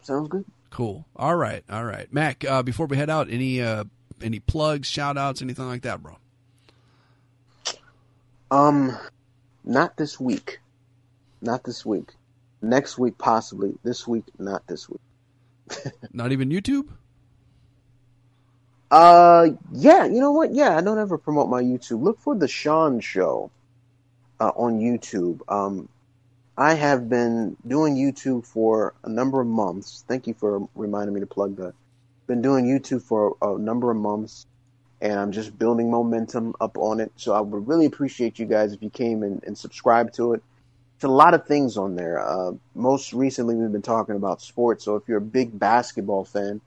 sounds 0.03 0.29
good. 0.29 0.45
Cool. 0.69 1.07
All 1.17 1.35
right, 1.35 1.65
all 1.71 1.85
right, 1.85 2.13
Mac. 2.13 2.45
Uh, 2.45 2.63
before 2.63 2.87
we 2.87 2.99
head 2.99 3.09
out, 3.09 3.31
any 3.31 3.63
uh, 3.63 3.85
any 4.23 4.39
plugs, 4.39 4.87
shout 4.89 5.17
outs, 5.17 5.41
anything 5.41 5.67
like 5.67 5.83
that, 5.83 6.03
bro? 6.03 6.19
Um, 8.55 8.97
not 9.65 9.97
this 9.97 10.21
week. 10.21 10.61
Not 11.43 11.65
this 11.65 11.85
week. 11.85 12.13
Next 12.63 12.97
week, 12.97 13.19
possibly. 13.19 13.75
This 13.83 14.07
week, 14.07 14.25
not 14.39 14.65
this 14.69 14.89
week. 14.89 15.01
Not 16.13 16.31
even 16.31 16.51
YouTube. 16.51 16.89
Uh, 18.91 19.49
yeah, 19.73 20.05
you 20.05 20.21
know 20.21 20.31
what? 20.31 20.55
Yeah, 20.55 20.77
I 20.77 20.83
don't 20.83 20.99
ever 20.99 21.19
promote 21.19 21.49
my 21.49 21.63
YouTube. 21.63 22.03
Look 22.03 22.21
for 22.21 22.37
the 22.37 22.47
Sean 22.47 23.01
Show 23.01 23.51
uh, 24.39 24.53
on 24.55 24.79
YouTube. 24.79 25.41
Um, 25.49 25.89
I 26.57 26.75
have 26.75 27.09
been 27.09 27.57
doing 27.67 27.97
YouTube 27.97 28.47
for 28.47 28.95
a 29.03 29.09
number 29.09 29.41
of 29.41 29.49
months. 29.49 30.05
Thank 30.07 30.27
you 30.29 30.35
for 30.35 30.69
reminding 30.77 31.15
me 31.15 31.21
to 31.21 31.27
plug 31.27 31.57
that. 31.57 31.75
Been 32.29 32.43
doing 32.43 32.67
YouTube 32.67 33.03
for 33.03 33.37
a 33.43 33.59
number 33.59 33.91
of 33.91 33.97
months, 33.97 34.47
and 35.05 35.21
I'm 35.21 35.33
just 35.33 35.59
building 35.59 35.91
momentum 35.91 36.55
up 36.63 36.79
on 36.79 36.99
it. 36.99 37.13
So 37.17 37.35
I 37.35 37.41
would 37.41 37.69
really 37.69 37.85
appreciate 37.85 38.39
you 38.39 38.47
guys 38.47 38.73
if 38.73 38.83
you 38.83 38.89
came 38.89 39.23
and, 39.23 39.45
and 39.45 39.57
subscribed 39.57 40.15
to 40.15 40.33
it. 40.33 40.43
It's 40.97 41.05
a 41.05 41.09
lot 41.09 41.35
of 41.35 41.47
things 41.47 41.77
on 41.77 41.95
there. 41.95 42.27
Uh, 42.27 42.53
most 42.75 43.13
recently, 43.13 43.55
we've 43.55 43.71
been 43.71 43.83
talking 43.83 44.17
about 44.17 44.41
sports. 44.41 44.83
So 44.83 44.97
if 44.97 45.07
you're 45.07 45.19
a 45.19 45.21
big 45.21 45.59
basketball 45.59 46.25
fan, 46.25 46.63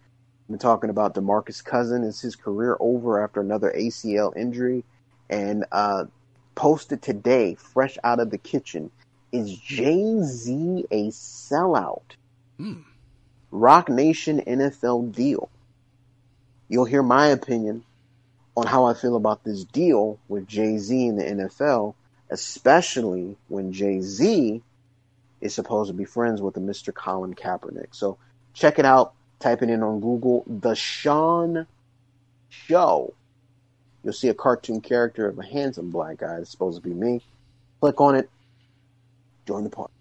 been 0.48 0.60
talking 0.60 0.92
about 0.92 1.16
DeMarcus 1.16 1.66
Cousin. 1.66 2.04
Is 2.04 2.22
his 2.22 2.36
career 2.36 2.78
over 2.80 3.24
after 3.24 3.42
another 3.42 3.74
ACL 3.76 4.38
injury? 4.38 4.84
And 5.32 5.66
uh, 5.72 6.06
posted 6.54 7.02
today, 7.02 7.56
fresh 7.56 7.98
out 8.04 8.20
of 8.20 8.30
the 8.30 8.38
kitchen, 8.38 8.92
is 9.32 9.58
Jay 9.58 10.22
Z 10.22 10.86
a 10.92 11.08
sellout? 11.08 12.04
Hmm. 12.58 12.82
Roc 13.50 13.90
Nation 13.90 14.42
NFL 14.46 15.16
deal. 15.16 15.50
You'll 16.70 16.86
hear 16.86 17.02
my 17.02 17.28
opinion 17.28 17.84
on 18.58 18.66
how 18.66 18.86
I 18.86 18.96
feel 18.96 19.16
about 19.16 19.44
this 19.44 19.64
deal 19.64 20.18
with 20.28 20.48
Jay 20.48 20.80
Z 20.80 21.06
in 21.06 21.16
the 21.16 21.24
NFL, 21.24 21.94
especially 22.32 23.38
when 23.50 23.72
Jay 23.72 24.02
Z 24.02 24.64
is 25.40 25.54
supposed 25.54 25.90
to 25.90 25.94
be 25.94 26.06
friends 26.06 26.42
with 26.42 26.56
the 26.56 26.60
Mr. 26.60 26.92
Colin 26.92 27.36
Kaepernick. 27.36 27.90
So 27.92 28.18
check 28.56 28.80
it 28.80 28.86
out. 28.86 29.14
Type 29.40 29.62
it 29.62 29.70
in 29.70 29.84
on 29.84 30.00
Google. 30.00 30.44
The 30.48 30.74
Sean 30.74 31.68
Show. 32.50 33.14
You'll 34.04 34.14
see 34.14 34.30
a 34.30 34.34
cartoon 34.34 34.82
character 34.82 35.28
of 35.28 35.38
a 35.38 35.44
handsome 35.44 35.92
black 35.92 36.18
guy. 36.18 36.38
It's 36.38 36.50
supposed 36.50 36.82
to 36.82 36.90
be 36.90 36.96
me. 36.96 37.22
Click 37.80 38.02
on 38.02 38.16
it. 38.16 38.28
Join 39.46 39.64
the 39.66 39.70
party. 39.70 39.94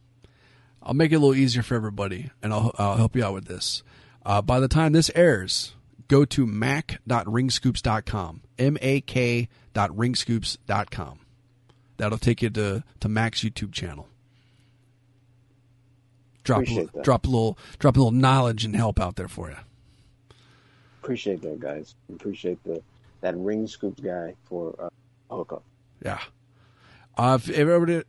I'll 0.83 0.95
make 0.95 1.12
it 1.12 1.16
a 1.16 1.19
little 1.19 1.35
easier 1.35 1.62
for 1.62 1.74
everybody, 1.74 2.31
and 2.43 2.55
I'll, 2.55 2.73
I'll 2.78 2.97
help 2.97 3.16
you 3.16 3.24
out 3.24 3.35
with 3.35 3.45
this. 3.45 3.83
Uh, 4.24 4.41
by 4.41 4.61
the 4.61 4.69
time 4.69 4.95
this 4.95 5.11
airs, 5.15 5.74
go 6.09 6.24
to 6.24 6.47
mac.ringscoops.com. 6.47 8.41
M-A-K 8.59 9.49
dot 9.74 9.91
ringscoops.com. 9.91 11.19
That'll 11.99 12.19
take 12.19 12.43
you 12.43 12.51
to, 12.51 12.85
to 13.01 13.09
Mac's 13.09 13.41
YouTube 13.43 13.73
channel. 13.73 14.09
Drop 16.45 16.61
a, 16.61 16.62
Appreciate 16.62 16.93
that. 16.93 17.05
drop 17.05 17.24
a 17.27 17.28
little 17.28 17.59
drop 17.78 17.97
a 17.97 17.99
little 17.99 18.12
knowledge 18.12 18.65
and 18.65 18.77
help 18.77 19.01
out 19.01 19.16
there 19.16 19.27
for 19.28 19.51
you. 19.51 19.57
Appreciate 21.03 21.43
that, 21.43 21.59
guys. 21.59 21.95
Appreciate 22.12 22.62
the 22.65 22.83
that 23.20 23.37
ring 23.37 23.66
scoops 23.66 24.01
guy 24.01 24.35
for 24.45 24.74
uh, 24.78 24.89
a 25.31 25.37
hookup. 25.37 25.65
Yeah. 26.05 26.20
Uh, 27.16 27.39
if 27.41 27.49
everybody, 27.51 28.05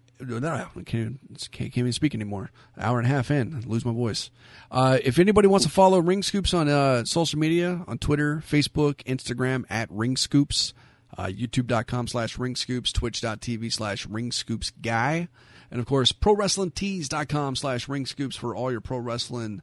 I 0.76 0.84
can't, 0.84 1.20
can't 1.52 1.78
even 1.78 1.94
speak 1.94 2.16
anymore. 2.16 2.52
An 2.76 2.84
hour 2.84 2.98
and 3.00 3.08
a 3.08 3.10
half 3.10 3.30
in, 3.32 3.64
lose 3.68 3.86
my 3.86 3.92
voice. 3.94 4.30
Uh, 4.72 4.98
if 5.04 5.20
anybody 5.20 5.48
wants 5.48 5.66
to 5.66 5.72
follow 5.72 6.00
Ring 6.00 6.24
Scoops 6.24 6.54
on 6.54 6.68
uh, 6.68 7.06
social 7.06 7.40
media, 7.40 7.84
on 7.88 7.98
Twitter, 7.98 8.44
Facebook, 8.48 9.04
Instagram, 9.04 9.66
at 9.70 9.90
Ring 9.92 10.18
Scoops, 10.18 10.74
uh, 11.18 11.26
youtube.com 11.26 12.08
slash 12.08 12.38
Ring 12.38 12.56
Scoops, 12.56 12.92
twitch.tv 12.92 13.72
slash 13.72 14.08
Ring 14.08 14.32
Scoops 14.32 14.72
Guy, 14.82 15.28
and 15.70 15.80
of 15.80 15.86
course, 15.86 16.12
ProWrestlingTees.com 16.12 17.56
slash 17.56 17.88
Ring 17.88 18.06
Scoops 18.06 18.36
for 18.36 18.56
all 18.56 18.72
your 18.72 18.82
pro 18.82 18.98
wrestling, 18.98 19.62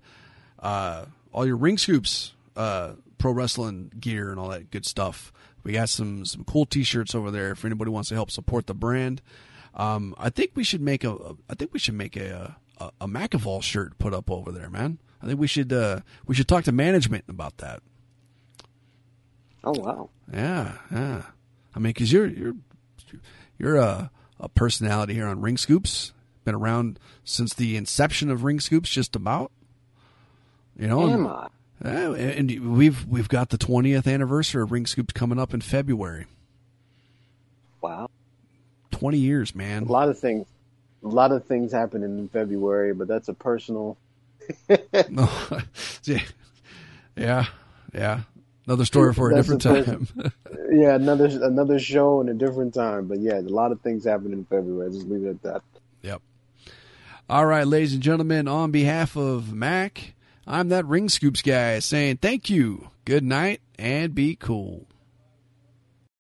uh, 0.61 1.07
all 1.33 1.47
your 1.47 1.57
Ring 1.57 1.79
Scoops, 1.79 2.33
uh, 2.57 2.93
pro 3.19 3.33
wrestling 3.33 3.91
gear 3.99 4.31
and 4.31 4.39
all 4.39 4.49
that 4.49 4.71
good 4.71 4.87
stuff. 4.87 5.33
We 5.63 5.73
got 5.73 5.89
some 5.89 6.27
some 6.27 6.45
cool 6.45 6.67
T-shirts 6.67 7.15
over 7.15 7.31
there 7.31 7.53
if 7.53 7.65
anybody 7.65 7.91
wants 7.91 8.11
to 8.11 8.15
help 8.15 8.31
support 8.31 8.67
the 8.67 8.75
brand. 8.75 9.23
Um, 9.75 10.15
I 10.19 10.31
think 10.31 10.53
we 10.55 10.65
should 10.65 10.81
make 10.81 11.05
a. 11.05 11.17
I 11.49 11.55
think 11.55 11.73
we 11.73 11.79
should 11.79 11.95
make 11.95 12.17
a 12.17 12.57
a, 12.79 12.91
a 13.01 13.63
shirt 13.63 13.99
put 13.99 14.15
up 14.15 14.31
over 14.31 14.53
there, 14.53 14.71
man. 14.71 14.99
I 15.23 15.27
think 15.27 15.41
we 15.41 15.47
should 15.47 15.73
uh, 15.73 16.01
we 16.27 16.35
should 16.35 16.49
talk 16.49 16.65
to 16.65 16.73
management 16.73 17.25
about 17.29 17.59
that. 17.59 17.83
Oh 19.63 19.73
wow! 19.77 20.11
Yeah, 20.33 20.77
yeah. 20.93 21.23
I 21.75 21.79
mean, 21.79 21.91
because 21.91 22.13
you're 22.13 22.27
you're 22.27 22.57
you're 23.59 23.77
a 23.77 24.11
a 24.39 24.49
personality 24.49 25.15
here 25.15 25.27
on 25.27 25.41
Ring 25.41 25.57
Scoops. 25.57 26.13
Been 26.45 26.55
around 26.55 26.99
since 27.25 27.55
the 27.55 27.77
inception 27.77 28.31
of 28.31 28.45
Ring 28.45 28.61
Scoops, 28.61 28.91
just 28.91 29.17
about. 29.17 29.51
You 30.79 30.89
know, 30.89 31.09
Am 31.09 31.27
I? 31.27 31.49
Yeah, 31.83 32.13
and 32.13 32.77
we've 32.77 33.07
we've 33.07 33.29
got 33.29 33.49
the 33.51 33.59
20th 33.59 34.13
anniversary 34.13 34.63
of 34.63 34.73
Ring 34.73 34.87
Scoops 34.87 35.13
coming 35.13 35.39
up 35.39 35.55
in 35.55 35.61
February. 35.61 36.27
Wow. 39.05 39.11
20 39.11 39.19
years, 39.19 39.55
man. 39.55 39.83
A 39.85 39.93
lot 39.93 40.09
of 40.09 40.19
things. 40.19 40.47
A 41.05 41.09
lot 41.09 41.33
of 41.33 41.45
things 41.45 41.73
happening 41.73 42.19
in 42.19 42.29
February, 42.29 42.95
but 42.95 43.07
that's 43.07 43.29
a 43.29 43.35
personal. 43.35 43.99
No. 45.11 45.31
yeah. 46.05 46.23
Yeah. 47.17 47.47
Yeah. 47.93 48.21
Another 48.67 48.87
story 48.87 49.13
for 49.13 49.31
a 49.31 49.35
That's 49.35 49.47
different 49.49 49.67
a 49.67 49.85
time. 49.85 50.33
Yeah, 50.73 50.95
another 50.95 51.27
another 51.27 51.79
show 51.79 52.21
and 52.21 52.31
a 52.31 52.35
different 52.35 52.75
time. 52.75 53.07
But 53.07 53.21
yeah, 53.21 53.39
a 53.39 53.43
lot 53.43 53.71
of 53.71 53.81
things 53.83 54.05
happen 54.05 54.33
in 54.33 54.45
February. 54.47 54.91
Just 54.91 55.07
leave 55.07 55.25
it 55.25 55.31
at 55.31 55.43
that. 55.43 55.63
yep. 56.03 56.23
All 57.29 57.47
right, 57.47 57.67
ladies 57.67 57.93
and 57.95 58.03
gentlemen, 58.03 58.49
on 58.49 58.71
behalf 58.71 59.17
of 59.17 59.53
Mac, 59.53 60.15
I'm 60.47 60.71
that 60.71 60.87
Ring 60.87 61.09
Scoops 61.09 61.43
guy 61.43 61.79
saying 61.79 62.17
thank 62.17 62.51
you, 62.51 62.91
good 63.05 63.23
night, 63.23 63.61
and 63.79 64.15
be 64.15 64.35
cool. 64.35 64.87